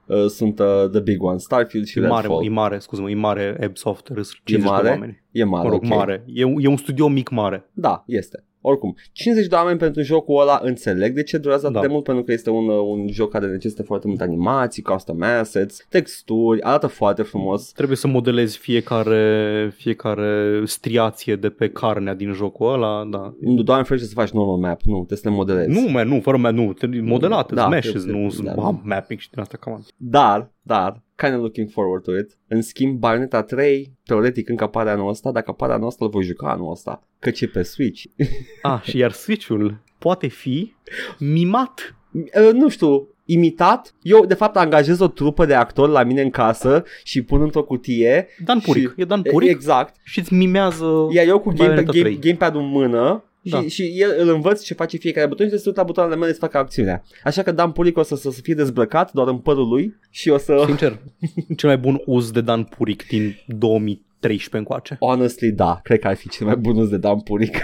uh, 0.05 0.25
sunt 0.27 0.59
uh, 0.59 0.89
the 0.91 0.99
big 1.01 1.23
ones, 1.23 1.43
Starfield 1.43 1.85
și 1.85 1.99
E 1.99 2.07
mare, 2.07 2.21
Redfall. 2.21 2.45
e 2.45 2.49
mare, 2.49 2.77
scuze-mă, 2.79 3.09
e 3.09 3.15
mare 3.15 3.57
Ebb 3.59 3.77
Software, 3.77 4.21
sunt 4.21 4.39
50 4.43 4.69
mare? 4.71 4.83
de 4.83 4.89
oameni. 4.89 5.23
E 5.31 5.43
mare, 5.43 5.67
Mă 5.67 5.73
rog, 5.73 5.83
ok. 5.83 5.89
mare. 5.89 6.23
E, 6.27 6.43
un- 6.43 6.59
e 6.59 6.67
un 6.67 6.77
studio 6.77 7.07
mic 7.07 7.29
mare. 7.29 7.69
Da, 7.73 8.03
este. 8.07 8.45
Oricum, 8.65 8.95
50 9.11 9.47
de 9.47 9.55
oameni 9.55 9.77
pentru 9.77 10.01
jocul 10.01 10.41
ăla 10.41 10.59
înțeleg 10.63 11.13
de 11.15 11.23
ce 11.23 11.37
durează 11.37 11.65
atât 11.65 11.75
Da. 11.81 11.87
de 11.87 11.91
mult, 11.93 12.03
pentru 12.03 12.23
că 12.23 12.31
este 12.31 12.49
un, 12.49 12.67
uh, 12.67 12.79
un 12.85 13.07
joc 13.11 13.31
care 13.31 13.45
necesită 13.47 13.83
foarte 13.83 14.07
multe 14.07 14.23
animații, 14.23 14.81
custom 14.81 15.21
assets, 15.21 15.85
texturi, 15.89 16.61
arată 16.61 16.87
foarte 16.87 17.21
frumos. 17.21 17.71
Trebuie 17.71 17.97
să 17.97 18.07
modelezi 18.07 18.57
fiecare, 18.57 19.71
fiecare 19.75 20.61
striație 20.65 21.35
de 21.35 21.49
pe 21.49 21.69
carnea 21.69 22.13
din 22.13 22.31
jocul 22.33 22.73
ăla, 22.73 23.07
da. 23.11 23.33
Nu, 23.41 23.61
doamne 23.61 23.83
ferește 23.83 24.07
să 24.07 24.13
faci 24.13 24.29
normal 24.31 24.57
map, 24.57 24.81
nu, 24.81 24.95
trebuie 24.95 25.17
să 25.17 25.29
le 25.29 25.35
modelezi. 25.35 25.69
Nu, 25.81 25.91
man, 25.91 26.07
nu, 26.07 26.19
fără 26.21 26.37
map, 26.37 26.51
nu, 26.51 26.73
trebuie 26.73 27.01
modelate, 27.01 27.55
Da, 27.55 27.61
da, 27.61 27.67
meshes, 27.67 27.91
trebuie- 28.03 28.21
nu 28.21 28.27
da. 28.27 28.33
sunt 28.33 28.47
da. 28.55 28.79
mapping 28.83 29.19
și 29.19 29.29
din 29.29 29.39
asta, 29.39 29.57
come 29.59 29.75
on. 29.75 29.81
Dar, 29.97 30.51
dar, 30.61 31.02
kind 31.15 31.33
of 31.33 31.39
looking 31.41 31.69
forward 31.69 32.03
to 32.03 32.17
it. 32.17 32.37
În 32.47 32.61
schimb, 32.61 32.99
Bayonetta 32.99 33.43
3, 33.43 33.93
teoretic 34.05 34.49
încă 34.49 34.63
apare 34.63 34.89
anul 34.89 35.09
ăsta, 35.09 35.31
dacă 35.31 35.49
apare 35.51 35.73
anul 35.73 35.87
ăsta, 35.87 36.05
îl 36.05 36.11
voi 36.11 36.23
juca 36.23 36.49
anul 36.49 36.71
ăsta, 36.71 37.03
căci 37.19 37.41
e 37.41 37.47
pe 37.47 37.63
Switch. 37.63 38.03
Ah, 38.61 38.81
și 38.81 38.97
iar 38.97 39.11
Switch-ul 39.11 39.83
poate 39.97 40.27
fi 40.27 40.73
mimat. 41.19 41.95
Uh, 42.11 42.49
nu 42.53 42.69
știu, 42.69 43.07
imitat. 43.25 43.93
Eu, 44.01 44.25
de 44.25 44.33
fapt, 44.33 44.55
angajez 44.55 44.99
o 44.99 45.07
trupă 45.07 45.45
de 45.45 45.53
actori 45.53 45.91
la 45.91 46.03
mine 46.03 46.21
în 46.21 46.29
casă 46.29 46.83
și 47.03 47.21
pun 47.21 47.41
într-o 47.41 47.63
cutie. 47.63 48.27
Dan 48.45 48.59
Puric, 48.59 48.87
Și- 48.89 49.01
e 49.01 49.05
Dan 49.05 49.21
Puric 49.21 49.49
Exact. 49.49 49.95
și 50.03 50.19
îți 50.19 50.33
mimează 50.33 51.07
Iar 51.11 51.27
eu 51.27 51.39
cu 51.39 51.49
game, 51.49 51.57
Bayonetta 51.59 51.91
game, 51.91 52.03
3. 52.03 52.19
gamepad-ul 52.19 52.61
în 52.61 52.67
mână 52.69 53.23
și, 53.23 53.32
Da. 53.45 53.61
și 53.67 53.93
el 53.95 54.15
îl 54.19 54.29
învăț 54.29 54.63
ce 54.63 54.73
face 54.73 54.97
fiecare 54.97 55.27
buton 55.27 55.45
și 55.49 55.57
se 55.57 55.63
uită 55.65 55.79
la 55.79 55.85
butoanele 55.85 56.15
mele 56.15 56.31
să 56.31 56.39
facă 56.39 56.57
acțiunea. 56.57 57.03
Așa 57.23 57.43
că 57.43 57.51
Dan 57.51 57.71
Puric 57.71 57.97
o 57.97 58.01
să, 58.03 58.15
să 58.15 58.29
fie 58.41 58.53
dezbrăcat 58.53 59.11
doar 59.13 59.27
în 59.27 59.37
părul 59.37 59.67
lui 59.67 59.95
și 60.09 60.29
o 60.29 60.37
să... 60.37 60.63
Sincer, 60.65 60.99
cel 61.57 61.69
mai 61.69 61.77
bun 61.77 62.01
uz 62.05 62.31
de 62.31 62.41
Dan 62.41 62.63
Puric 62.63 63.07
din 63.07 63.35
2013 63.47 64.57
încoace. 64.57 64.97
Honestly, 64.99 65.51
da, 65.51 65.79
cred 65.83 65.99
că 65.99 66.07
ar 66.07 66.15
fi 66.15 66.29
cel 66.29 66.45
mai 66.45 66.55
bun 66.55 66.77
uz 66.77 66.89
de 66.89 66.97
Dan 66.97 67.19
Puric. 67.19 67.57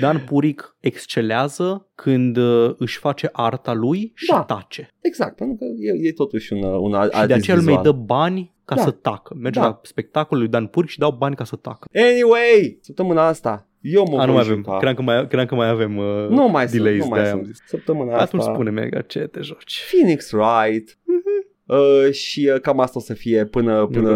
Dan 0.00 0.22
Puric 0.26 0.76
excelează 0.80 1.86
când 1.94 2.36
uh, 2.36 2.74
își 2.78 2.98
face 2.98 3.28
arta 3.32 3.72
lui 3.72 4.12
și 4.14 4.30
Da. 4.30 4.42
tace. 4.42 4.88
exact, 5.00 5.36
pentru 5.36 5.56
că 5.56 5.64
e, 5.78 6.08
e 6.08 6.12
totuși 6.12 6.52
un, 6.52 6.62
un 6.62 6.94
alt 6.94 7.12
Și 7.14 7.26
de 7.26 7.32
aceea 7.32 7.56
îl 7.56 7.62
mai 7.62 7.74
vizual. 7.76 7.94
dă 7.96 8.02
bani 8.04 8.52
ca 8.64 8.74
Da. 8.74 8.82
să 8.82 8.90
tacă. 8.90 9.34
Merge 9.38 9.58
Da. 9.60 9.66
la 9.66 9.80
spectacolul 9.82 10.42
lui 10.42 10.52
Dan 10.52 10.66
Puric 10.66 10.90
și 10.90 10.98
dau 10.98 11.10
bani 11.10 11.34
ca 11.34 11.44
să 11.44 11.56
tacă. 11.56 11.88
Anyway, 11.94 12.78
săptămâna 12.80 13.26
asta, 13.26 13.66
eu 13.82 14.06
mă 14.10 14.20
A, 14.20 14.24
nu 14.24 14.32
voi 14.32 14.34
mai 14.34 14.42
avem. 14.44 14.56
juca. 14.56 14.76
Credeam 14.76 14.94
că 14.94 15.02
mai, 15.02 15.26
credeam 15.26 15.46
că 15.46 15.54
mai 15.54 15.68
avem 15.68 15.96
uh, 15.96 16.26
Nu 16.28 16.48
mai 16.48 16.68
sunt, 16.68 16.82
delays 16.82 17.02
nu 17.02 17.08
mai 17.08 17.18
de-aia 17.18 17.32
am 17.34 17.42
sunt. 17.42 17.54
zis. 17.54 17.62
Săptămâna 17.66 18.10
asta. 18.12 18.22
Atunci 18.22 18.42
spune 18.42 18.70
mega 18.70 19.00
ce 19.00 19.18
te 19.18 19.40
joci. 19.40 19.80
Phoenix 19.90 20.30
Wright. 20.32 20.98
Uh, 21.66 22.12
și 22.12 22.50
uh, 22.54 22.60
cam 22.60 22.80
asta 22.80 22.98
o 22.98 23.02
să 23.02 23.14
fie 23.14 23.44
până, 23.46 23.86
până 23.86 24.10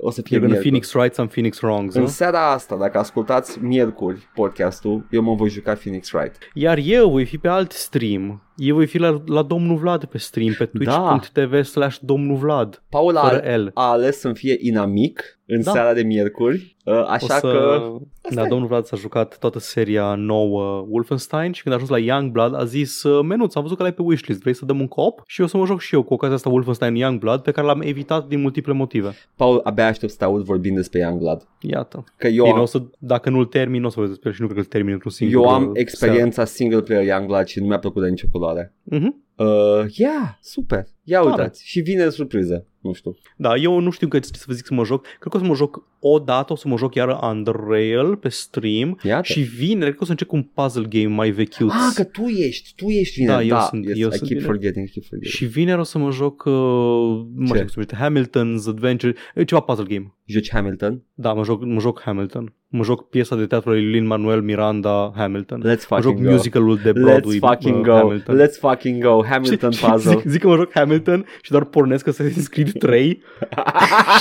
o 0.00 0.10
să 0.10 0.22
fie 0.22 0.36
You're 0.36 0.40
gonna 0.40 0.52
miercuri. 0.52 0.60
Phoenix 0.60 0.92
Rights 0.92 1.18
and 1.18 1.28
Phoenix 1.30 1.60
Wrongs, 1.60 1.94
În 1.94 2.00
nu? 2.00 2.06
seara 2.06 2.50
asta, 2.52 2.76
dacă 2.76 2.98
ascultați 2.98 3.62
miercuri 3.62 4.28
podcastul, 4.34 5.06
eu 5.10 5.22
mă 5.22 5.34
voi 5.34 5.48
juca 5.48 5.72
Phoenix 5.74 6.12
Wright. 6.12 6.36
Iar 6.54 6.78
eu 6.82 7.10
voi 7.10 7.24
fi 7.24 7.38
pe 7.38 7.48
alt 7.48 7.72
stream. 7.72 8.42
Eu 8.58 8.74
voi 8.74 8.86
fi 8.86 8.98
la, 8.98 9.22
la 9.26 9.42
Domnul 9.42 9.76
Vlad 9.76 10.04
pe 10.04 10.18
stream, 10.18 10.54
pe 10.58 10.64
twitch.tv 10.64 11.62
slash 11.62 11.98
Domnul 12.00 12.36
Vlad. 12.36 12.82
Paul 12.88 13.16
a, 13.16 13.20
Fără 13.20 13.56
L. 13.56 13.70
a 13.74 13.90
ales 13.90 14.18
să-mi 14.18 14.34
fie 14.34 14.56
inamic 14.60 15.38
în 15.50 15.62
Da. 15.62 15.70
seara 15.70 15.92
de 15.92 16.02
miercuri, 16.02 16.76
uh, 16.84 17.04
așa 17.08 17.34
o 17.34 17.38
să... 17.38 17.40
că... 17.40 17.92
Da, 18.34 18.42
e. 18.42 18.48
domnul 18.48 18.68
Vlad 18.68 18.84
s-a 18.84 18.96
jucat 18.96 19.38
toată 19.38 19.58
seria 19.58 20.14
nouă 20.14 20.86
Wolfenstein 20.88 21.52
și 21.52 21.62
când 21.62 21.74
a 21.74 21.78
ajuns 21.78 21.90
la 21.90 21.98
Youngblood 21.98 22.54
a 22.54 22.64
zis 22.64 23.02
uh, 23.02 23.24
Menuț, 23.24 23.54
am 23.54 23.62
văzut 23.62 23.76
că 23.76 23.82
l-ai 23.82 23.92
pe 23.92 24.02
wishlist, 24.02 24.40
vrei 24.40 24.54
să 24.54 24.64
dăm 24.64 24.80
un 24.80 24.88
cop? 24.88 25.22
Și 25.26 25.40
eu 25.40 25.46
să 25.46 25.56
mă 25.56 25.66
joc 25.66 25.80
și 25.80 25.94
eu 25.94 26.02
cu 26.02 26.14
ocazia 26.14 26.34
asta 26.34 26.48
Wolfenstein 26.48 26.94
Youngblood 26.94 27.40
pe 27.40 27.50
care 27.50 27.66
l-am 27.66 27.80
evitat 27.80 28.26
din 28.26 28.40
multiple 28.40 28.72
motive. 28.72 29.14
Paul, 29.36 29.60
abia 29.64 29.86
aștept 29.86 30.12
să 30.12 30.18
te 30.18 30.24
aud 30.24 30.44
vorbind 30.44 30.76
despre 30.76 30.98
Youngblood. 30.98 31.46
Iată. 31.60 32.04
Că 32.16 32.26
eu 32.26 32.44
Bine, 32.44 32.56
am, 32.56 32.62
o 32.62 32.66
să, 32.66 32.82
dacă 32.98 33.30
nu-l 33.30 33.44
termin, 33.44 33.84
o 33.84 33.88
să 33.88 33.94
vorbesc 33.98 34.20
despre 34.20 34.28
el 34.28 34.34
și 34.34 34.40
nu 34.40 34.46
cred 34.46 34.58
că 34.58 34.64
îl 34.64 34.72
termin 34.72 34.92
într-un 34.92 35.10
singur 35.10 35.42
eu 35.42 35.48
am 35.50 35.64
uh, 35.64 35.70
experiența 35.74 36.44
single 36.44 36.80
player 36.80 37.04
Youngblood 37.04 37.46
și 37.46 37.60
nu 37.60 37.66
mi-a 37.66 37.78
plăcut 37.78 38.02
de 38.02 38.08
nicio 38.08 38.26
culoare. 38.32 38.47
Seară. 38.54 38.72
Mhm. 38.82 39.27
Uh, 39.38 39.84
yeah, 39.96 40.28
super. 40.40 40.86
Ia 41.02 41.18
Tare. 41.18 41.30
uitați. 41.30 41.62
Și 41.66 41.80
vine 41.80 42.08
surpriză. 42.08 42.66
Nu 42.80 42.92
știu. 42.92 43.16
Da, 43.36 43.54
eu 43.56 43.78
nu 43.78 43.90
știu 43.90 44.08
că 44.08 44.18
să 44.22 44.44
vă 44.46 44.52
zic 44.52 44.66
să 44.66 44.74
mă 44.74 44.84
joc. 44.84 45.02
Cred 45.02 45.32
că 45.32 45.36
o 45.36 45.40
să 45.40 45.46
mă 45.46 45.54
joc 45.54 45.82
o 46.00 46.18
dată, 46.18 46.52
o 46.52 46.56
să 46.56 46.68
mă 46.68 46.76
joc 46.76 46.94
iară 46.94 47.18
Unreal 47.22 48.16
pe 48.16 48.28
stream 48.28 48.98
Iată. 49.02 49.22
și 49.32 49.40
vineri 49.40 49.80
cred 49.80 49.94
că 49.94 49.98
o 50.00 50.04
să 50.04 50.10
încep 50.10 50.26
cu 50.28 50.36
un 50.36 50.42
puzzle 50.42 50.86
game 50.88 51.14
mai 51.14 51.30
vechiuț. 51.30 51.72
Ah, 51.72 51.92
că 51.94 52.04
tu 52.04 52.22
ești, 52.26 52.72
tu 52.76 52.88
ești 52.88 53.18
vineri. 53.18 53.36
Da, 53.36 53.42
eu 53.42 53.48
da 53.48 53.60
sunt- 53.60 53.84
yes, 53.86 53.98
eu 53.98 54.08
I 54.08 54.12
sunt 54.12 54.28
keep 54.28 54.40
vineri. 54.40 54.44
forgetting, 54.44 54.86
I 54.86 54.90
keep 54.90 55.04
forgetting. 55.06 55.34
Și 55.36 55.44
vineri 55.44 55.80
o 55.80 55.82
să 55.82 55.98
mă 55.98 56.10
joc, 56.10 56.44
uh, 56.44 56.52
nu 56.52 57.30
mai 57.34 57.46
știu 57.46 57.58
cum 57.58 57.68
se 57.68 57.74
numește, 57.74 57.96
Hamilton's 57.96 58.68
Adventure, 58.68 59.14
e 59.34 59.44
ceva 59.44 59.60
puzzle 59.60 59.84
game. 59.88 60.12
Joci 60.24 60.50
Hamilton? 60.52 61.02
Da, 61.14 61.32
mă 61.32 61.44
joc, 61.44 61.64
mă 61.64 61.80
joc 61.80 62.00
Hamilton. 62.00 62.52
Mă 62.70 62.82
joc 62.84 63.08
piesa 63.08 63.36
de 63.36 63.46
teatru 63.46 63.70
lui 63.70 63.84
Lin-Manuel 63.90 64.42
Miranda 64.42 65.12
Hamilton. 65.16 65.60
Let's 65.60 65.88
Mă 65.90 66.00
joc 66.00 66.02
fucking 66.02 66.24
go. 66.26 66.30
musicalul 66.30 66.76
de 66.82 66.92
Broadway 66.92 67.36
Let's 67.36 67.38
fucking 67.38 67.76
uh, 67.76 67.82
go. 67.82 67.92
Hamilton. 67.92 68.36
Let's 68.46 68.58
fucking 68.58 69.02
go. 69.04 69.22
Hamilton 69.28 69.70
Și- 69.70 69.84
puzzle. 69.84 70.10
Zic, 70.10 70.22
zic 70.26 70.40
că 70.40 70.46
mă 70.48 70.56
joc 70.56 70.72
Hamilton 70.72 71.26
și 71.42 71.50
doar 71.50 71.64
pornesc 71.64 72.08
Assassin's 72.10 72.48
Creed 72.50 72.72
3 72.78 73.22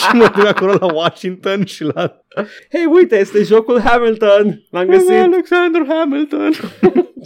și 0.10 0.16
mă 0.16 0.32
duc 0.36 0.46
acolo 0.46 0.74
la 0.80 0.94
Washington 0.94 1.66
și 1.66 1.84
la 1.84 2.22
Hei, 2.72 2.86
uite, 2.94 3.20
este 3.20 3.44
jocul 3.44 3.80
Hamilton. 3.80 4.64
L-am 4.70 4.86
găsit. 4.88 5.10
Alexander 5.10 5.82
Hamilton. 5.88 6.52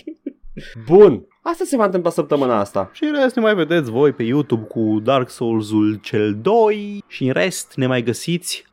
Bun. 0.88 1.26
Asta 1.44 1.64
se 1.66 1.76
va 1.78 1.86
întâmpla 1.86 2.10
săptămâna 2.10 2.60
asta. 2.60 2.90
Și 2.94 3.04
în 3.04 3.16
rest 3.22 3.36
ne 3.36 3.42
mai 3.42 3.56
vedeți 3.56 3.92
voi 3.92 4.12
pe 4.12 4.24
YouTube 4.24 4.66
cu 4.68 5.00
Dark 5.04 5.30
Souls-ul 5.30 6.00
cel 6.02 6.38
2 6.42 7.04
și 7.08 7.24
în 7.26 7.32
rest 7.32 7.74
ne 7.76 7.88
mai 7.88 8.04
găsiți 8.04 8.66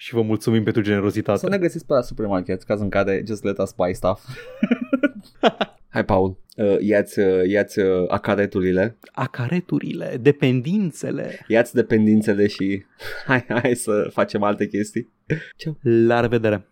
și 0.00 0.14
vă 0.14 0.22
mulțumim 0.22 0.62
pentru 0.62 0.82
generozitate. 0.82 1.38
Să 1.38 1.48
ne 1.48 1.58
găsiți 1.58 1.86
pe 1.86 1.92
la 1.92 2.00
supermarket, 2.00 2.62
caz 2.62 2.80
în 2.80 2.88
care 2.88 3.22
just 3.26 3.44
let 3.44 3.58
us 3.58 3.72
buy 3.76 3.94
stuff. 3.94 4.24
Hai, 5.88 6.04
Paul, 6.04 6.38
uh, 6.56 6.76
ia-ți, 6.80 7.18
uh, 7.18 7.48
ia-ți 7.48 7.78
uh, 7.78 8.04
acareturile, 8.08 8.98
Acareturile, 9.12 10.16
dependințele. 10.20 11.44
ia-ți 11.46 11.74
dependințele 11.74 12.46
și 12.46 12.84
hai, 13.26 13.44
hai 13.48 13.74
să 13.74 14.08
facem 14.12 14.42
alte 14.42 14.66
chestii. 14.66 15.12
La 15.82 16.20
revedere! 16.20 16.68